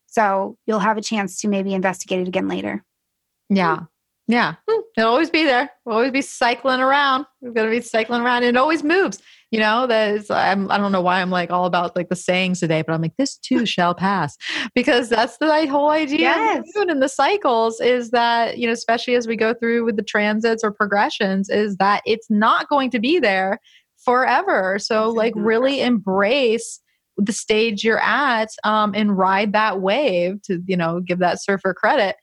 So 0.07 0.57
you'll 0.67 0.79
have 0.79 0.97
a 0.97 1.03
chance 1.03 1.41
to 1.41 1.49
maybe 1.49 1.75
investigate 1.75 2.21
it 2.21 2.29
again 2.29 2.49
later. 2.49 2.83
Yeah. 3.51 3.81
Yeah. 4.29 4.55
It'll 4.97 5.11
always 5.11 5.31
be 5.31 5.45
there. 5.45 5.71
We'll 5.85 5.97
always 5.97 6.11
be 6.11 6.23
cycling 6.23 6.81
around. 6.81 7.27
We're 7.41 7.53
going 7.53 7.69
to 7.69 7.77
be 7.77 7.83
cycling 7.83 8.23
around. 8.23 8.43
It 8.43 8.57
always 8.57 8.83
moves. 8.83 9.23
You 9.53 9.61
know, 9.61 9.87
that 9.87 10.15
is, 10.15 10.29
I'm, 10.29 10.71
I 10.73 10.77
don't 10.77 10.91
know 10.91 11.01
why 11.01 11.23
I'm 11.23 11.31
like 11.31 11.53
all 11.53 11.67
about 11.67 11.95
like 11.95 12.09
the 12.09 12.17
sayings 12.17 12.59
today, 12.59 12.83
but 12.83 12.93
I'm 12.93 13.01
like, 13.01 13.17
this 13.17 13.37
too 13.37 13.65
shall 13.65 13.95
pass 13.95 14.37
because 14.75 15.09
that's 15.09 15.39
the 15.39 15.67
whole 15.69 15.91
idea 15.91 16.19
yes. 16.19 16.65
of 16.77 16.89
in 16.89 16.99
the 16.99 17.09
cycles 17.09 17.81
is 17.81 18.11
that, 18.11 18.59
you 18.59 18.67
know, 18.67 18.73
especially 18.73 19.15
as 19.15 19.29
we 19.29 19.37
go 19.37 19.55
through 19.55 19.85
with 19.85 19.97
the 19.97 20.03
transits 20.03 20.65
or 20.65 20.73
progressions, 20.73 21.49
is 21.49 21.77
that 21.77 22.03
it's 22.07 22.29
not 22.29 22.69
going 22.69 22.91
to 22.91 22.99
be 22.99 23.21
there 23.21 23.61
forever. 24.05 24.79
So, 24.81 25.11
like, 25.11 25.33
really 25.37 25.81
embrace 25.81 26.81
the 27.17 27.33
stage 27.33 27.85
you're 27.85 28.03
at 28.03 28.49
um, 28.65 28.95
and 28.95 29.17
ride 29.17 29.53
that 29.53 29.81
wave 29.81 30.43
to, 30.43 30.61
you 30.67 30.77
know, 30.77 31.01
give 31.01 31.21
that 31.21 31.43
surfer 31.43 31.73
credit 31.73 32.17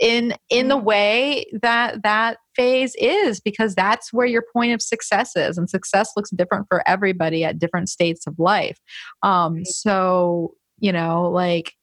in 0.00 0.34
in 0.48 0.68
the 0.68 0.76
mm-hmm. 0.76 0.86
way 0.86 1.44
that 1.62 2.02
that 2.02 2.38
phase 2.56 2.94
is 2.98 3.38
because 3.38 3.74
that's 3.74 4.12
where 4.12 4.26
your 4.26 4.44
point 4.52 4.72
of 4.72 4.82
success 4.82 5.36
is 5.36 5.58
and 5.58 5.68
success 5.70 6.12
looks 6.16 6.30
different 6.30 6.66
for 6.68 6.82
everybody 6.88 7.44
at 7.44 7.58
different 7.58 7.88
states 7.88 8.26
of 8.26 8.38
life 8.38 8.78
um 9.22 9.64
so 9.64 10.54
you 10.78 10.90
know 10.90 11.30
like 11.30 11.74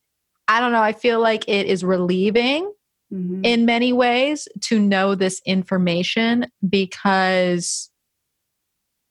i 0.47 0.59
don't 0.59 0.71
know 0.71 0.81
i 0.81 0.91
feel 0.91 1.19
like 1.21 1.47
it 1.47 1.67
is 1.67 1.83
relieving 1.83 2.71
mm-hmm. 3.13 3.41
in 3.43 3.65
many 3.65 3.93
ways 3.93 4.47
to 4.61 4.79
know 4.79 5.15
this 5.15 5.39
information 5.45 6.47
because 6.67 7.89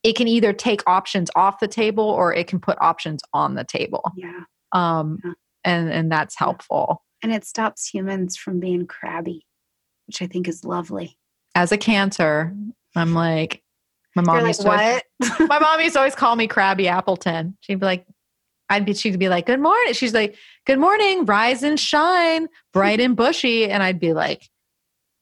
it 0.03 0.15
can 0.17 0.29
either 0.29 0.53
take 0.53 0.83
options 0.87 1.31
off 1.37 1.59
the 1.61 1.69
table 1.69 2.05
or 2.05 2.35
it 2.35 2.47
can 2.47 2.61
put 2.61 2.77
options 2.81 3.23
on 3.33 3.55
the 3.55 3.65
table 3.65 4.03
yeah 4.17 4.41
um 4.73 5.19
yeah. 5.25 5.33
and 5.65 5.91
and 5.91 6.11
that's 6.11 6.37
helpful 6.37 7.03
and 7.23 7.33
it 7.33 7.45
stops 7.45 7.89
humans 7.89 8.37
from 8.37 8.61
being 8.61 8.87
crabby, 8.87 9.47
which 10.07 10.23
I 10.23 10.27
think 10.27 10.49
is 10.49 10.65
lovely. 10.65 11.19
As 11.55 11.73
a 11.73 11.79
cancer, 11.79 12.55
I'm 12.95 13.15
like, 13.15 13.63
my 14.15 14.23
mom 14.23 14.37
like, 14.39 14.47
used 14.47 14.63
to 14.63 14.71
always, 14.71 15.03
my 15.49 15.59
mom 15.59 15.81
used 15.81 15.95
to 15.95 16.01
always 16.01 16.15
call 16.15 16.37
me 16.37 16.47
Crabby 16.47 16.89
Appleton. 16.89 17.57
She'd 17.61 17.81
be 17.81 17.87
like, 17.87 18.07
I'd 18.69 18.85
be 18.85 18.95
she'd 18.95 19.19
be 19.19 19.29
like, 19.29 19.47
Good 19.47 19.61
morning. 19.61 19.93
She's 19.93 20.15
like, 20.15 20.37
Good 20.67 20.79
morning, 20.79 21.25
rise 21.25 21.63
and 21.63 21.79
shine, 21.79 22.49
bright 22.73 23.01
and 23.01 23.17
bushy. 23.17 23.69
And 23.69 23.83
I'd 23.83 24.01
be 24.01 24.13
like, 24.13 24.49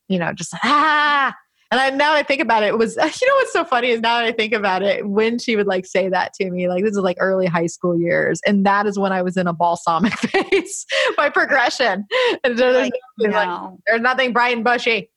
you 0.08 0.18
know, 0.18 0.32
just 0.32 0.54
ah, 0.62 1.34
and 1.74 1.80
I, 1.80 1.90
now 1.90 2.14
I 2.14 2.22
think 2.22 2.40
about 2.40 2.62
it, 2.62 2.66
it 2.66 2.78
was, 2.78 2.94
you 3.20 3.28
know, 3.28 3.34
what's 3.34 3.52
so 3.52 3.64
funny 3.64 3.88
is 3.88 4.00
now 4.00 4.18
that 4.18 4.26
I 4.26 4.30
think 4.30 4.52
about 4.52 4.82
it, 4.82 5.08
when 5.08 5.40
she 5.40 5.56
would 5.56 5.66
like 5.66 5.86
say 5.86 6.08
that 6.08 6.32
to 6.34 6.48
me, 6.48 6.68
like 6.68 6.84
this 6.84 6.92
is 6.92 6.98
like 6.98 7.16
early 7.18 7.46
high 7.46 7.66
school 7.66 7.98
years. 7.98 8.40
And 8.46 8.64
that 8.64 8.86
is 8.86 8.96
when 8.96 9.10
I 9.10 9.22
was 9.22 9.36
in 9.36 9.48
a 9.48 9.52
balsamic 9.52 10.12
phase 10.18 10.86
by 11.16 11.30
progression. 11.30 12.06
And 12.44 12.56
there's, 12.56 12.76
like, 12.76 12.92
nothing, 13.18 13.32
like, 13.32 13.70
there's 13.88 14.00
nothing 14.00 14.32
bright 14.32 14.54
and 14.54 14.62
bushy 14.62 15.10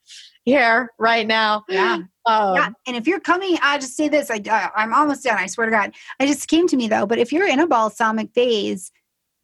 here 0.45 0.89
right 0.97 1.27
now. 1.27 1.63
Yeah. 1.69 1.99
Um, 2.25 2.55
yeah. 2.55 2.69
And 2.87 2.97
if 2.97 3.05
you're 3.05 3.19
coming, 3.19 3.59
I 3.61 3.77
just 3.77 3.95
say 3.95 4.09
this, 4.09 4.31
I, 4.31 4.41
I'm 4.75 4.95
almost 4.95 5.23
done. 5.23 5.37
I 5.37 5.45
swear 5.45 5.67
to 5.67 5.71
God. 5.71 5.93
I 6.19 6.25
just 6.25 6.47
came 6.47 6.67
to 6.69 6.75
me 6.75 6.87
though, 6.87 7.05
but 7.05 7.19
if 7.19 7.31
you're 7.31 7.47
in 7.47 7.59
a 7.59 7.67
balsamic 7.67 8.33
phase, 8.33 8.91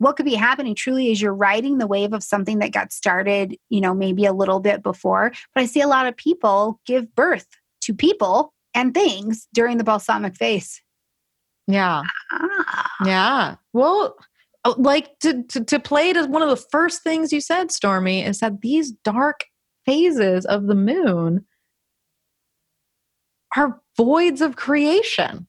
what 0.04 0.16
could 0.16 0.26
be 0.26 0.36
happening 0.36 0.76
truly 0.76 1.12
is 1.12 1.22
you're 1.22 1.34
riding 1.34 1.78
the 1.78 1.88
wave 1.88 2.14
of 2.14 2.24
something 2.24 2.60
that 2.60 2.72
got 2.72 2.92
started, 2.92 3.58
you 3.70 3.82
know, 3.82 3.94
maybe 3.94 4.26
a 4.26 4.34
little 4.34 4.60
bit 4.60 4.84
before. 4.84 5.32
But 5.54 5.64
I 5.64 5.66
see 5.66 5.82
a 5.82 5.88
lot 5.88 6.08
of 6.08 6.16
people 6.18 6.80
give 6.86 7.14
birth 7.16 7.48
to 7.82 7.94
people 7.94 8.54
and 8.74 8.94
things 8.94 9.48
during 9.54 9.78
the 9.78 9.84
balsamic 9.84 10.36
phase. 10.36 10.82
Yeah. 11.68 12.04
Ah. 12.32 12.92
Yeah. 13.06 13.56
Well, 13.72 14.16
uh, 14.66 14.74
like 14.78 15.18
to, 15.20 15.44
to, 15.44 15.64
to 15.64 15.80
play 15.80 16.10
it 16.10 16.18
as 16.18 16.28
one 16.28 16.42
of 16.42 16.50
the 16.50 16.66
first 16.72 17.04
things 17.04 17.32
you 17.32 17.42
said, 17.42 17.72
Stormy, 17.72 18.24
is 18.24 18.40
that 18.40 18.62
these 18.62 18.92
dark 18.92 19.46
phases 19.86 20.46
of 20.46 20.68
the 20.68 20.76
moon 20.76 21.46
are 23.56 23.82
voids 23.98 24.42
of 24.42 24.56
creation. 24.56 25.48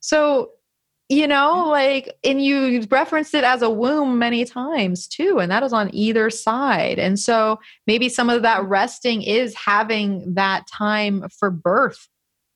So 0.00 0.50
you 1.14 1.28
know 1.28 1.68
like 1.68 2.16
and 2.24 2.44
you 2.44 2.86
referenced 2.90 3.34
it 3.34 3.44
as 3.44 3.62
a 3.62 3.70
womb 3.70 4.18
many 4.18 4.44
times 4.44 5.06
too 5.06 5.38
and 5.38 5.50
that 5.50 5.62
is 5.62 5.72
on 5.72 5.88
either 5.94 6.28
side. 6.30 6.98
And 6.98 7.18
so 7.18 7.60
maybe 7.86 8.08
some 8.08 8.28
of 8.28 8.42
that 8.42 8.64
resting 8.64 9.22
is 9.22 9.54
having 9.54 10.34
that 10.34 10.66
time 10.66 11.28
for 11.38 11.50
birth 11.50 12.08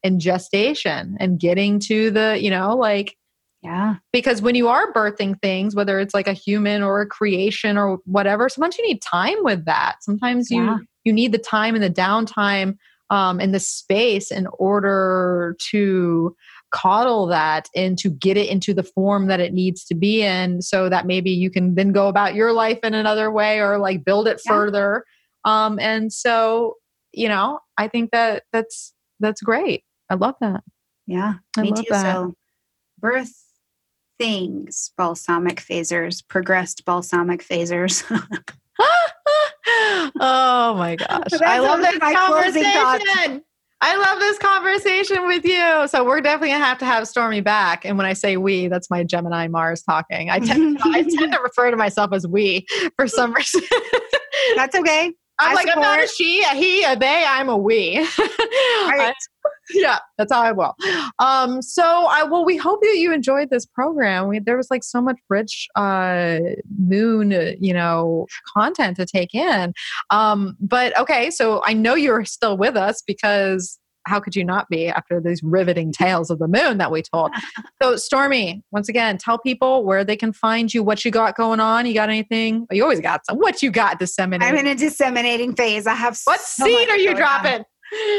and 0.03 0.21
gestation 0.21 1.17
and 1.21 1.39
getting 1.39 1.79
to 1.81 2.11
the 2.11 2.39
you 2.41 2.51
know 2.51 2.77
like 2.77 3.17
yeah. 3.63 3.97
because 4.13 4.41
when 4.41 4.55
you 4.55 4.69
are 4.69 4.93
birthing 4.93 5.41
things 5.41 5.75
whether 5.75 5.99
it's 6.01 6.15
like 6.15 6.29
a 6.29 6.33
human 6.33 6.83
or 6.83 7.01
a 7.01 7.07
creation 7.07 7.77
or 7.77 7.99
whatever 8.05 8.49
sometimes 8.49 8.79
you 8.79 8.87
need 8.87 9.03
time 9.03 9.43
with 9.43 9.65
that. 9.67 9.97
Sometimes 10.01 10.51
you 10.51 10.65
yeah. 10.65 10.79
you 11.05 11.13
need 11.13 11.33
the 11.33 11.39
time 11.39 11.75
and 11.75 11.85
the 11.85 11.91
downtime 11.91 12.77
um 13.11 13.41
and 13.41 13.55
the 13.55 13.61
space 13.61 14.31
in 14.31 14.47
order 14.59 15.57
to 15.59 16.35
coddle 16.71 17.27
that 17.27 17.69
and 17.75 17.99
to 17.99 18.11
get 18.11 18.37
it 18.37 18.49
into 18.49 18.75
the 18.75 18.83
form 18.83 19.27
that 19.27 19.41
it 19.41 19.53
needs 19.53 19.85
to 19.85 19.95
be 19.95 20.23
in 20.23 20.61
so 20.63 20.89
that 20.89 21.07
maybe 21.07 21.31
you 21.31 21.51
can 21.51 21.75
then 21.75 21.93
go 21.93 22.09
about 22.09 22.35
your 22.35 22.53
life 22.53 22.79
in 22.83 22.95
another 22.95 23.31
way 23.31 23.61
or 23.61 23.79
like 23.79 24.05
build 24.05 24.29
it 24.29 24.41
yeah. 24.45 24.53
further. 24.53 25.05
Um 25.45 25.79
and 25.79 26.13
so 26.13 26.75
you 27.13 27.27
know 27.27 27.59
i 27.79 27.89
think 27.89 28.11
that 28.11 28.43
that's 28.53 28.93
that's 29.21 29.41
great. 29.41 29.85
I 30.11 30.15
love 30.15 30.35
that. 30.41 30.63
Yeah 31.07 31.35
I 31.57 31.63
me 31.63 31.73
too. 31.73 31.85
That. 31.91 32.03
so 32.03 32.35
birth 32.99 33.33
things 34.19 34.93
balsamic 34.97 35.61
phasers 35.61 36.27
progressed 36.27 36.85
balsamic 36.85 37.43
phasers. 37.43 38.05
Oh 40.21 40.75
my 40.75 40.97
gosh. 40.97 41.41
I 41.45 41.59
love 41.59 41.81
that 41.81 42.01
conversation 42.01 43.43
I 43.81 43.97
love 43.97 44.19
this 44.19 44.39
conversation 44.39 45.27
with 45.29 45.45
you. 45.45 45.87
So 45.87 46.05
we're 46.05 46.21
definitely 46.21 46.49
gonna 46.49 46.65
have 46.65 46.79
to 46.79 46.85
have 46.85 47.07
Stormy 47.07 47.41
back. 47.41 47.85
And 47.85 47.97
when 47.97 48.07
I 48.07 48.13
say 48.13 48.37
we, 48.37 48.67
that's 48.67 48.91
my 48.91 49.05
Gemini 49.05 49.47
Mars 49.47 49.83
talking. 49.83 50.31
I 50.31 50.41
tend, 50.41 50.79
I 50.83 51.03
tend 51.03 51.33
to 51.33 51.41
refer 51.43 51.71
to 51.71 51.77
myself 51.77 52.13
as 52.13 52.27
we 52.27 52.67
for 52.97 53.07
some 53.07 53.33
reason. 53.33 53.63
That's 54.57 54.77
okay. 54.77 55.13
I'm 55.39 55.53
I 55.53 55.55
like, 55.55 55.69
I'm 55.71 55.81
not 55.81 56.03
a 56.03 56.09
she, 56.09 56.43
a 56.43 56.49
he, 56.49 56.83
a 56.83 56.97
they, 56.97 57.25
I'm 57.25 57.49
a 57.49 57.57
we. 57.57 57.99
Right. 58.89 59.15
yeah, 59.75 59.99
that's 60.17 60.33
how 60.33 60.41
I 60.41 60.53
will. 60.53 60.75
Um, 61.19 61.63
so 61.63 61.83
I 61.85 62.25
well, 62.25 62.45
we 62.45 62.57
hope 62.57 62.81
that 62.83 62.97
you 62.97 63.13
enjoyed 63.13 63.51
this 63.51 63.67
program. 63.67 64.29
We, 64.29 64.39
there 64.39 64.57
was 64.57 64.71
like 64.71 64.85
so 64.85 65.01
much 65.01 65.19
rich 65.29 65.69
uh 65.77 66.39
moon, 66.79 67.33
uh, 67.33 67.53
you 67.61 67.75
know, 67.75 68.27
content 68.57 68.97
to 68.97 69.07
take 69.07 69.35
in. 69.35 69.73
Um, 70.11 70.57
but 70.61 70.99
okay, 70.99 71.31
so 71.31 71.63
I 71.65 71.73
know 71.73 71.95
you're 71.95 72.25
still 72.25 72.57
with 72.57 72.77
us 72.77 73.03
because 73.07 73.79
how 74.09 74.19
could 74.19 74.35
you 74.35 74.45
not 74.45 74.69
be 74.69 74.89
after 74.89 75.21
these 75.21 75.43
riveting 75.43 75.93
tales 75.93 76.31
of 76.31 76.39
the 76.39 76.49
moon 76.49 76.79
that 76.79 76.91
we 76.91 77.03
told? 77.03 77.31
So 77.81 77.95
Stormy, 77.95 78.65
once 78.73 78.89
again, 78.89 79.19
tell 79.19 79.39
people 79.39 79.85
where 79.85 80.03
they 80.03 80.17
can 80.17 80.33
find 80.33 80.73
you, 80.75 80.83
what 80.83 81.05
you 81.05 81.13
got 81.13 81.37
going 81.37 81.61
on. 81.61 81.87
You 81.87 81.95
got 81.95 82.09
anything? 82.09 82.67
You 82.73 82.83
always 82.83 82.99
got 82.99 83.25
some. 83.25 83.37
What 83.39 83.63
you 83.63 83.71
got 83.71 84.01
disseminating? 84.01 84.53
I'm 84.53 84.59
in 84.59 84.67
a 84.67 84.75
disseminating 84.75 85.55
phase. 85.55 85.87
I 85.87 85.95
have 85.95 86.19
what 86.25 86.41
so 86.41 86.65
seed 86.65 86.89
are 86.89 86.97
you 86.97 87.15
dropping? 87.15 87.61
on. 87.61 87.65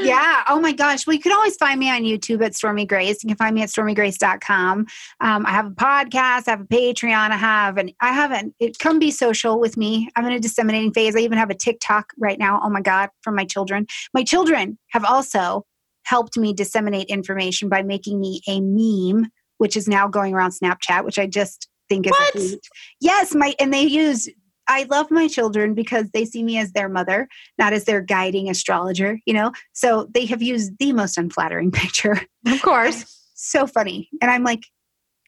Yeah. 0.02 0.44
Oh 0.48 0.60
my 0.60 0.72
gosh. 0.72 1.06
Well, 1.06 1.16
you 1.16 1.22
can 1.22 1.32
always 1.32 1.56
find 1.56 1.80
me 1.80 1.90
on 1.90 2.02
YouTube 2.02 2.44
at 2.44 2.56
Stormy 2.56 2.86
Grace. 2.86 3.24
You 3.24 3.28
can 3.28 3.38
find 3.38 3.56
me 3.56 3.62
at 3.62 3.70
stormygrace.com. 3.70 4.88
Um, 5.20 5.46
I 5.46 5.52
have 5.52 5.68
a 5.68 5.72
podcast, 5.72 6.48
I 6.48 6.52
have 6.52 6.62
a 6.62 6.66
Patreon, 6.66 7.32
I 7.32 7.38
have 7.38 7.78
an 7.78 7.92
I 8.02 8.14
have 8.14 8.32
an 8.32 8.54
it 8.60 8.80
come 8.80 9.00
be 9.00 9.12
social 9.12 9.60
with 9.60 9.78
me. 9.78 10.10
I'm 10.16 10.26
in 10.26 10.34
a 10.34 10.40
disseminating 10.40 10.94
phase. 10.94 11.16
I 11.16 11.20
even 11.20 11.38
have 11.38 11.50
a 11.50 11.56
TikTok 11.56 12.14
right 12.18 12.40
now. 12.40 12.60
Oh 12.64 12.70
my 12.70 12.82
God, 12.82 13.10
from 13.22 13.36
my 13.36 13.46
children. 13.46 13.86
My 14.14 14.24
children 14.24 14.78
have 14.92 15.06
also 15.06 15.66
helped 16.04 16.38
me 16.38 16.54
disseminate 16.54 17.08
information 17.08 17.70
by 17.70 17.84
making 17.84 18.20
me 18.20 18.42
a 18.48 18.60
meme, 18.62 19.30
which 19.58 19.78
is 19.78 19.88
now 19.88 20.08
going 20.08 20.34
around 20.34 20.52
Snapchat, 20.52 21.06
which 21.06 21.20
I 21.20 21.28
just 21.28 21.68
think 21.90 22.08
is 22.08 22.12
What? 22.12 22.36
Yes, 23.00 23.36
my 23.36 23.54
and 23.60 23.74
they 23.74 23.84
use 23.84 24.30
I 24.70 24.84
love 24.84 25.10
my 25.10 25.28
children 25.28 25.74
because 25.74 26.12
they 26.12 26.24
see 26.24 26.44
me 26.44 26.60
as 26.60 26.72
their 26.72 26.88
mother, 26.88 27.28
not 27.58 27.74
as 27.74 27.86
their 27.86 28.02
guiding 28.02 28.50
astrologer, 28.50 29.20
you 29.26 29.34
know? 29.34 29.52
So 29.74 30.08
they 30.14 30.26
have 30.28 30.44
used 30.44 30.78
the 30.78 30.94
most 30.94 31.18
unflattering 31.18 31.72
picture. 31.74 32.22
Of 32.46 32.62
course. 32.62 33.18
So 33.34 33.66
funny. 33.66 34.10
And 34.22 34.30
I'm 34.30 34.44
like, 34.44 34.64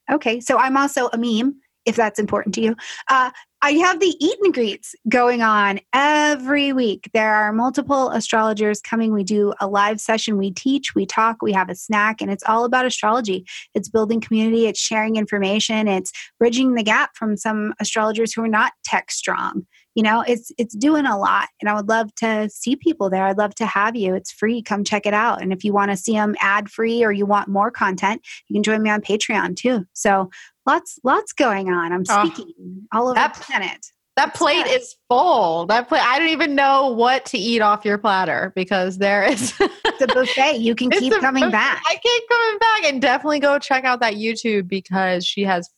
okay. 0.10 0.40
So 0.40 0.58
I'm 0.58 0.78
also 0.78 1.10
a 1.12 1.18
meme, 1.18 1.60
if 1.86 1.96
that's 1.96 2.20
important 2.20 2.56
to 2.56 2.62
you. 2.62 2.76
Uh, 3.10 3.32
I 3.64 3.74
have 3.74 4.00
the 4.00 4.16
eat 4.20 4.38
and 4.44 4.54
greets 4.54 4.96
going 5.08 5.44
on 5.44 5.80
every 5.94 6.74
week. 6.74 7.12
There 7.14 7.32
are 7.32 7.54
multiple 7.54 8.10
astrologers 8.10 8.82
coming. 8.82 9.14
We 9.14 9.24
do 9.24 9.54
a 9.62 9.68
live 9.68 10.02
session. 10.02 10.38
We 10.38 10.52
teach, 10.52 10.96
we 10.96 11.06
talk, 11.06 11.44
we 11.44 11.54
have 11.54 11.70
a 11.70 11.76
snack, 11.76 12.22
and 12.22 12.32
it's 12.32 12.44
all 12.48 12.66
about 12.66 12.88
astrology. 12.88 13.46
It's 13.76 13.88
building 13.88 14.20
community, 14.20 14.66
it's 14.66 14.80
sharing 14.80 15.16
information, 15.16 15.88
it's 15.88 16.12
bridging 16.40 16.74
the 16.74 16.84
gap 16.84 17.12
from 17.16 17.38
some 17.38 17.74
astrologers 17.80 18.34
who 18.34 18.44
are 18.44 18.48
not 18.48 18.74
tech 18.84 19.12
strong. 19.12 19.68
You 19.96 20.04
know, 20.04 20.22
it's 20.22 20.52
it's 20.58 20.76
doing 20.76 21.06
a 21.06 21.18
lot, 21.18 21.50
and 21.60 21.70
I 21.70 21.74
would 21.74 21.90
love 21.90 22.14
to 22.16 22.50
see 22.50 22.76
people 22.78 23.10
there. 23.10 23.26
I'd 23.26 23.38
love 23.38 23.54
to 23.56 23.66
have 23.66 23.96
you. 23.96 24.16
It's 24.16 24.32
free. 24.32 24.62
Come 24.62 24.84
check 24.84 25.06
it 25.06 25.14
out. 25.14 25.42
And 25.42 25.52
if 25.52 25.64
you 25.66 25.74
want 25.74 25.92
to 25.92 25.98
see 25.98 26.14
them 26.14 26.36
ad 26.40 26.70
free 26.72 27.04
or 27.04 27.12
you 27.12 27.26
want 27.26 27.50
more 27.50 27.72
content, 27.72 28.22
you 28.48 28.56
can 28.56 28.64
join 28.64 28.82
me 28.82 28.90
on 28.90 29.02
Patreon 29.02 29.56
too. 29.58 29.86
So 29.94 30.30
lots 30.66 30.98
lots 31.04 31.34
going 31.34 31.70
on. 31.74 31.92
I'm 31.92 32.04
Oh, 32.10 32.26
speaking 32.30 32.54
all 32.94 33.06
over 33.08 33.16
that- 33.16 33.34
the 33.34 33.42
planet. 33.42 33.86
That 34.18 34.34
plate 34.36 34.68
is 34.68 34.94
full. 35.10 35.66
That 35.68 35.88
plate, 35.88 36.04
I 36.04 36.20
don't 36.20 36.28
even 36.28 36.54
know 36.54 36.90
what 36.90 37.26
to 37.28 37.38
eat 37.38 37.62
off 37.62 37.86
your 37.86 37.98
platter 37.98 38.52
because 38.58 38.98
there 38.98 39.24
is. 39.24 39.54
the 39.58 40.12
buffet. 40.14 40.58
You 40.58 40.76
can 40.76 40.90
keep 40.92 41.14
coming 41.14 41.44
buffet. 41.44 41.52
back. 41.54 41.82
I 41.88 41.96
keep 41.96 42.24
coming 42.30 42.60
back, 42.60 42.84
and 42.92 43.02
definitely 43.02 43.40
go 43.40 43.58
check 43.58 43.86
out 43.86 44.02
that 44.02 44.16
YouTube 44.16 44.68
because 44.68 45.26
she 45.26 45.44
has 45.44 45.70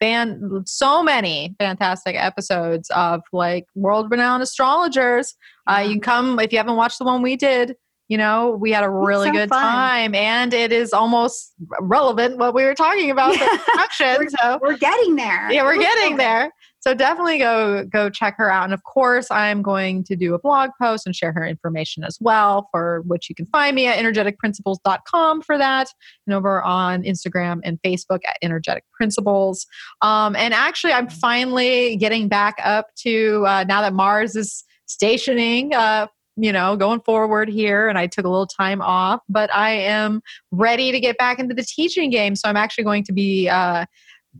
fan 0.00 0.62
so 0.66 1.02
many 1.02 1.54
fantastic 1.58 2.16
episodes 2.16 2.90
of 2.90 3.22
like 3.32 3.66
world 3.74 4.10
renowned 4.10 4.42
astrologers. 4.42 5.34
Uh, 5.66 5.78
you 5.86 6.00
come 6.00 6.38
if 6.40 6.52
you 6.52 6.58
haven't 6.58 6.76
watched 6.76 6.98
the 6.98 7.04
one 7.04 7.22
we 7.22 7.36
did. 7.36 7.76
You 8.08 8.16
know, 8.16 8.56
we 8.58 8.72
had 8.72 8.84
a 8.84 8.88
really 8.90 9.26
so 9.28 9.32
good 9.32 9.48
fun. 9.50 9.60
time, 9.62 10.14
and 10.14 10.54
it 10.54 10.72
is 10.72 10.94
almost 10.94 11.52
relevant 11.80 12.38
what 12.38 12.54
we 12.54 12.64
were 12.64 12.74
talking 12.74 13.10
about 13.10 13.32
the 13.32 13.38
Yeah. 13.44 13.58
production. 13.66 14.30
So 14.30 14.58
We're 14.62 14.78
getting 14.78 15.16
there. 15.16 15.50
yeah, 15.52 15.62
we're 15.62 15.76
We're 15.76 15.82
getting 15.82 16.12
so 16.12 16.16
there. 16.16 16.50
So 16.80 16.94
definitely 16.94 17.38
go 17.38 17.84
go 17.84 18.08
check 18.08 18.36
her 18.38 18.50
out. 18.50 18.64
And 18.64 18.74
of 18.74 18.84
course, 18.84 19.30
I'm 19.30 19.62
going 19.62 20.04
to 20.04 20.16
do 20.16 20.34
a 20.34 20.38
blog 20.38 20.70
post 20.80 21.06
and 21.06 21.14
share 21.14 21.32
her 21.32 21.44
information 21.44 22.04
as 22.04 22.18
well, 22.20 22.68
for 22.70 23.02
which 23.06 23.28
you 23.28 23.34
can 23.34 23.46
find 23.46 23.74
me 23.74 23.86
at 23.86 23.98
energeticprinciples.com 23.98 25.42
for 25.42 25.58
that, 25.58 25.88
and 26.26 26.34
over 26.34 26.62
on 26.62 27.02
Instagram 27.02 27.60
and 27.64 27.80
Facebook 27.84 28.20
at 28.28 28.38
Energetic 28.42 28.84
Principles. 28.92 29.66
Um, 30.02 30.36
and 30.36 30.54
actually, 30.54 30.92
I'm 30.92 31.08
finally 31.08 31.96
getting 31.96 32.28
back 32.28 32.56
up 32.62 32.86
to 33.02 33.44
uh, 33.46 33.64
now 33.66 33.82
that 33.82 33.92
Mars 33.92 34.36
is 34.36 34.64
stationing. 34.86 35.74
Uh, 35.74 36.06
you 36.40 36.52
know, 36.52 36.76
going 36.76 37.00
forward 37.00 37.48
here, 37.48 37.88
and 37.88 37.98
I 37.98 38.06
took 38.06 38.24
a 38.24 38.28
little 38.28 38.46
time 38.46 38.80
off, 38.80 39.20
but 39.28 39.52
I 39.52 39.70
am 39.70 40.20
ready 40.52 40.92
to 40.92 41.00
get 41.00 41.18
back 41.18 41.40
into 41.40 41.52
the 41.52 41.64
teaching 41.64 42.10
game. 42.10 42.36
So 42.36 42.48
I'm 42.48 42.56
actually 42.56 42.84
going 42.84 43.02
to 43.04 43.12
be 43.12 43.48
uh, 43.48 43.86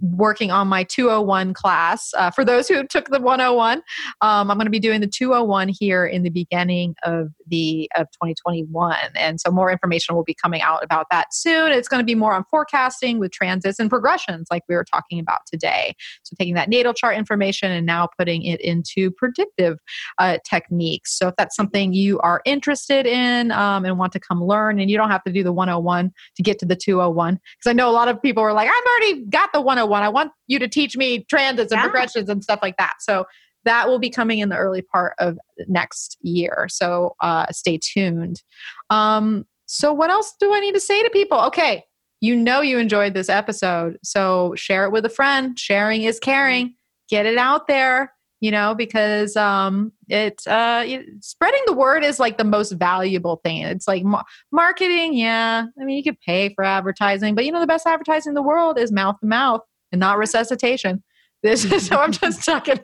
working 0.01 0.51
on 0.51 0.69
my 0.69 0.85
201 0.85 1.55
class. 1.55 2.13
Uh, 2.17 2.31
for 2.31 2.45
those 2.45 2.69
who 2.69 2.87
took 2.87 3.09
the 3.09 3.21
101, 3.21 3.79
um, 4.21 4.51
I'm 4.51 4.57
going 4.57 4.67
to 4.67 4.71
be 4.71 4.79
doing 4.79 5.01
the 5.01 5.07
201 5.07 5.69
here 5.69 6.07
in 6.07 6.23
the 6.23 6.31
beginning 6.31 6.95
of 7.05 7.29
the 7.47 7.91
of 7.97 8.07
2021, 8.13 8.97
and 9.15 9.41
so 9.41 9.51
more 9.51 9.71
information 9.71 10.15
will 10.15 10.25
be 10.25 10.35
coming 10.35 10.63
out 10.63 10.85
about 10.85 11.07
that 11.11 11.33
soon. 11.33 11.73
It's 11.73 11.89
going 11.89 12.01
to 12.01 12.05
be 12.05 12.15
more 12.15 12.35
on 12.35 12.45
forecasting 12.51 13.19
with 13.19 13.33
transits 13.33 13.79
and 13.79 13.91
progressions, 13.91 14.49
like 14.51 14.63
we 14.69 14.75
were 14.75 14.85
talking 14.85 15.19
about 15.19 15.41
today. 15.47 15.95
So 16.23 16.35
taking 16.39 16.55
that 16.55 16.69
natal 16.69 16.95
chart 16.95 17.17
information 17.17 17.71
and 17.73 17.87
now 17.87 18.09
putting 18.19 18.43
it 18.43 18.61
into 18.61 19.11
predictive 19.11 19.79
uh, 20.19 20.39
techniques. 20.49 21.19
So 21.19 21.29
if 21.29 21.37
that's 21.37 21.57
something 21.57 21.93
you 21.93 22.19
are 22.21 22.43
interested 22.45 23.07
in 23.07 23.51
um, 23.53 23.85
and 23.85 23.99
want 23.99 24.13
to 24.13 24.21
come 24.21 24.43
learn, 24.43 24.79
and 24.79 24.91
you 24.91 24.97
don't 24.97 25.11
have 25.11 25.25
to 25.25 25.33
do 25.33 25.43
the 25.43 25.53
101 25.53 26.13
to 26.37 26.43
get 26.43 26.59
to 26.61 26.67
the 26.67 26.77
201, 26.77 27.35
because 27.35 27.71
I 27.71 27.73
know 27.73 27.91
a 27.91 27.93
lot 27.93 28.09
of 28.09 28.21
people 28.21 28.43
are 28.43 28.53
like, 28.53 28.69
I've 28.69 28.87
already 28.87 29.25
got 29.27 29.53
the 29.53 29.61
101. 29.61 29.88
I 30.03 30.09
want 30.09 30.33
you 30.47 30.59
to 30.59 30.69
teach 30.69 30.97
me 30.97 31.25
transits 31.25 31.73
and 31.73 31.79
Yeah. 31.79 31.85
progressions 31.85 32.29
and 32.29 32.43
stuff 32.43 32.61
like 32.63 32.77
that. 32.79 32.95
So 33.01 33.25
that 33.65 33.89
will 33.89 33.99
be 33.99 34.11
coming 34.11 34.39
in 34.39 34.49
the 34.49 34.57
early 34.57 34.83
part 34.83 35.15
of 35.19 35.39
next 35.67 36.17
year. 36.23 36.67
So 36.71 37.15
uh, 37.21 37.47
stay 37.51 37.79
tuned. 37.83 38.43
Um, 38.91 39.47
so 39.67 39.93
what 39.93 40.11
else 40.11 40.35
do 40.41 40.55
I 40.55 40.61
need 40.61 40.75
to 40.75 40.81
say 40.81 41.03
to 41.03 41.11
people? 41.11 41.39
Okay, 41.47 41.85
you 42.21 42.35
know 42.35 42.61
you 42.61 42.79
enjoyed 42.79 43.15
this 43.15 43.29
episode, 43.29 43.99
so 44.03 44.55
share 44.57 44.85
it 44.85 44.93
with 44.93 45.05
a 45.05 45.11
friend. 45.11 45.59
Sharing 45.59 46.03
is 46.03 46.19
caring. 46.19 46.75
Get 47.11 47.27
it 47.27 47.39
out 47.39 47.67
there 47.67 48.13
you 48.41 48.51
know 48.53 48.73
because 48.75 49.37
um 49.37 49.91
it 50.09 50.41
uh 50.47 50.85
it- 50.87 51.07
spreading 51.21 51.61
the 51.67 51.73
word 51.73 52.05
is 52.05 52.21
like 52.21 52.39
the 52.39 52.45
most 52.45 52.71
valuable 52.73 53.41
thing 53.45 53.63
it's 53.63 53.89
like 53.89 54.05
ma- 54.05 54.23
marketing 54.53 55.13
yeah 55.15 55.65
i 55.81 55.85
mean 55.85 55.97
you 55.97 56.05
could 56.05 56.21
pay 56.21 56.49
for 56.55 56.63
advertising 56.63 57.35
but 57.35 57.45
you 57.45 57.51
know 57.51 57.59
the 57.61 57.67
best 57.67 57.85
advertising 57.87 58.31
in 58.31 58.35
the 58.35 58.43
world 58.43 58.79
is 58.79 58.93
mouth 58.93 59.19
to 59.21 59.27
mouth 59.27 59.61
and 59.93 60.01
not 60.01 60.19
resuscitation 60.19 61.03
this 61.43 61.65
is 61.65 61.87
so 61.87 61.97
i'm 61.97 62.11
just 62.13 62.45
talking 62.45 62.79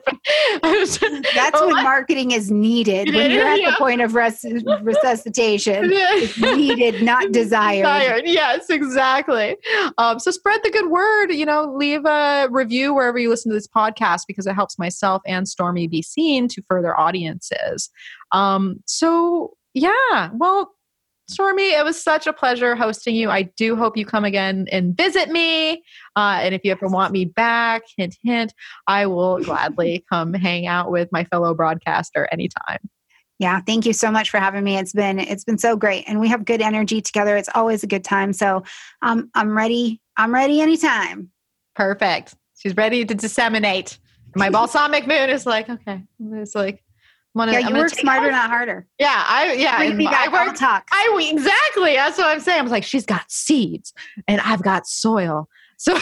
That's 0.61 0.99
Oh, 1.53 1.67
when 1.67 1.83
marketing 1.83 2.31
is 2.31 2.49
needed. 2.49 3.13
When 3.13 3.29
you're 3.31 3.45
at 3.45 3.59
Yeah. 3.59 3.71
the 3.71 3.77
point 3.77 4.01
of 4.01 4.15
res- 4.15 4.45
resuscitation, 4.81 5.85
it's 5.91 6.37
needed, 6.39 7.03
not 7.03 7.31
desired. 7.31 7.83
Desired. 7.83 8.23
Yes, 8.25 8.69
exactly. 8.69 9.57
Um, 9.97 10.19
so 10.19 10.31
spread 10.31 10.61
the 10.63 10.69
good 10.71 10.89
word. 10.89 11.31
You 11.31 11.45
know, 11.45 11.73
leave 11.75 12.05
a 12.05 12.47
review 12.49 12.93
wherever 12.93 13.17
you 13.19 13.29
listen 13.29 13.51
to 13.51 13.55
this 13.55 13.67
podcast 13.67 14.21
because 14.27 14.47
it 14.47 14.53
helps 14.53 14.79
myself 14.79 15.21
and 15.25 15.47
Stormy 15.47 15.87
be 15.87 16.01
seen 16.01 16.47
to 16.49 16.61
further 16.69 16.97
audiences. 16.97 17.89
Um, 18.31 18.77
so 18.85 19.53
yeah, 19.73 20.29
well, 20.33 20.71
Stormy, 21.27 21.73
it 21.73 21.83
was 21.83 22.01
such 22.01 22.27
a 22.27 22.33
pleasure 22.33 22.75
hosting 22.75 23.15
you. 23.15 23.31
I 23.31 23.43
do 23.43 23.75
hope 23.75 23.97
you 23.97 24.05
come 24.05 24.25
again 24.25 24.67
and 24.71 24.95
visit 24.95 25.29
me. 25.29 25.83
Uh, 26.15 26.39
and 26.41 26.53
if 26.53 26.61
you 26.63 26.71
ever 26.71 26.87
want 26.87 27.13
me 27.13 27.25
back, 27.25 27.83
hint, 27.97 28.15
hint, 28.23 28.53
I 28.87 29.07
will 29.07 29.39
gladly 29.39 30.05
come 30.11 30.33
hang 30.33 30.67
out 30.67 30.91
with 30.91 31.09
my 31.11 31.23
fellow 31.25 31.53
broadcaster 31.55 32.27
anytime. 32.31 32.77
Yeah, 33.39 33.59
thank 33.59 33.85
you 33.85 33.93
so 33.93 34.11
much 34.11 34.29
for 34.29 34.39
having 34.39 34.63
me. 34.63 34.77
It's 34.77 34.93
been 34.93 35.19
it's 35.19 35.43
been 35.43 35.57
so 35.57 35.75
great, 35.75 36.05
and 36.07 36.21
we 36.21 36.29
have 36.29 36.45
good 36.45 36.61
energy 36.61 37.01
together. 37.01 37.35
It's 37.35 37.49
always 37.53 37.83
a 37.83 37.87
good 37.87 38.05
time. 38.05 38.31
So, 38.31 38.63
um, 39.01 39.29
I'm 39.35 39.57
ready. 39.57 39.99
I'm 40.15 40.33
ready 40.33 40.61
anytime. 40.61 41.31
Perfect. 41.75 42.35
She's 42.57 42.77
ready 42.77 43.03
to 43.03 43.13
disseminate. 43.13 43.99
My 44.35 44.49
balsamic 44.49 45.07
moon 45.07 45.29
is 45.29 45.45
like, 45.45 45.69
okay. 45.69 46.03
It's 46.19 46.55
like, 46.55 46.83
Gonna, 47.35 47.51
Yeah, 47.51 47.67
you 47.67 47.75
work 47.75 47.89
smarter, 47.89 48.27
off. 48.27 48.31
not 48.31 48.49
harder. 48.49 48.87
Yeah, 48.97 49.25
I 49.27 49.53
yeah. 49.53 49.75
I 49.77 49.93
back. 49.93 50.29
I'll 50.29 50.47
work. 50.47 50.55
talk. 50.55 50.87
I 50.91 51.29
exactly. 51.31 51.95
That's 51.95 52.17
what 52.17 52.27
I'm 52.27 52.39
saying. 52.39 52.59
I 52.59 52.63
was 52.63 52.71
like, 52.71 52.83
she's 52.83 53.05
got 53.05 53.29
seeds, 53.29 53.93
and 54.27 54.39
I've 54.41 54.63
got 54.63 54.87
soil, 54.87 55.49
So, 55.77 55.93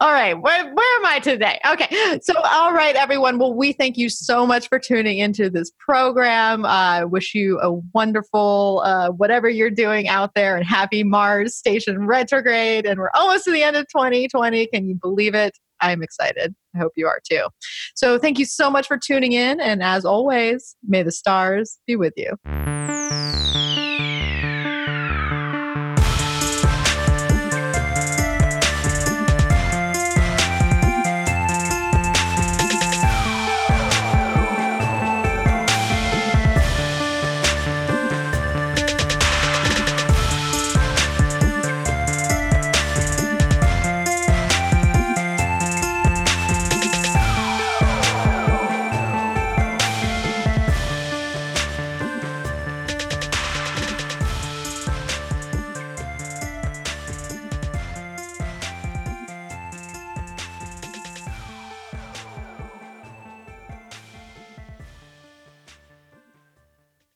all 0.00 0.12
right, 0.12 0.34
where, 0.34 0.74
where 0.74 0.98
am 0.98 1.06
I 1.06 1.20
today? 1.22 1.60
Okay, 1.70 2.18
so, 2.22 2.34
all 2.42 2.72
right, 2.72 2.96
everyone. 2.96 3.38
Well, 3.38 3.54
we 3.54 3.72
thank 3.72 3.96
you 3.96 4.08
so 4.08 4.44
much 4.44 4.68
for 4.68 4.80
tuning 4.80 5.18
into 5.18 5.48
this 5.50 5.70
program. 5.78 6.66
I 6.66 7.02
uh, 7.02 7.06
wish 7.06 7.32
you 7.34 7.60
a 7.60 7.72
wonderful, 7.94 8.82
uh, 8.84 9.10
whatever 9.10 9.48
you're 9.48 9.70
doing 9.70 10.08
out 10.08 10.34
there, 10.34 10.56
and 10.56 10.66
happy 10.66 11.04
Mars 11.04 11.54
station 11.54 12.06
retrograde. 12.06 12.86
And 12.86 12.98
we're 12.98 13.10
almost 13.14 13.44
to 13.44 13.52
the 13.52 13.62
end 13.62 13.76
of 13.76 13.86
2020. 13.88 14.66
Can 14.66 14.88
you 14.88 14.96
believe 14.96 15.36
it? 15.36 15.56
I'm 15.80 16.02
excited. 16.02 16.54
I 16.74 16.78
hope 16.78 16.92
you 16.96 17.06
are 17.06 17.20
too. 17.28 17.46
So, 17.94 18.18
thank 18.18 18.38
you 18.38 18.44
so 18.44 18.70
much 18.70 18.86
for 18.86 18.98
tuning 18.98 19.32
in. 19.32 19.60
And 19.60 19.82
as 19.82 20.04
always, 20.04 20.76
may 20.86 21.02
the 21.02 21.12
stars 21.12 21.78
be 21.86 21.96
with 21.96 22.14
you. 22.16 22.36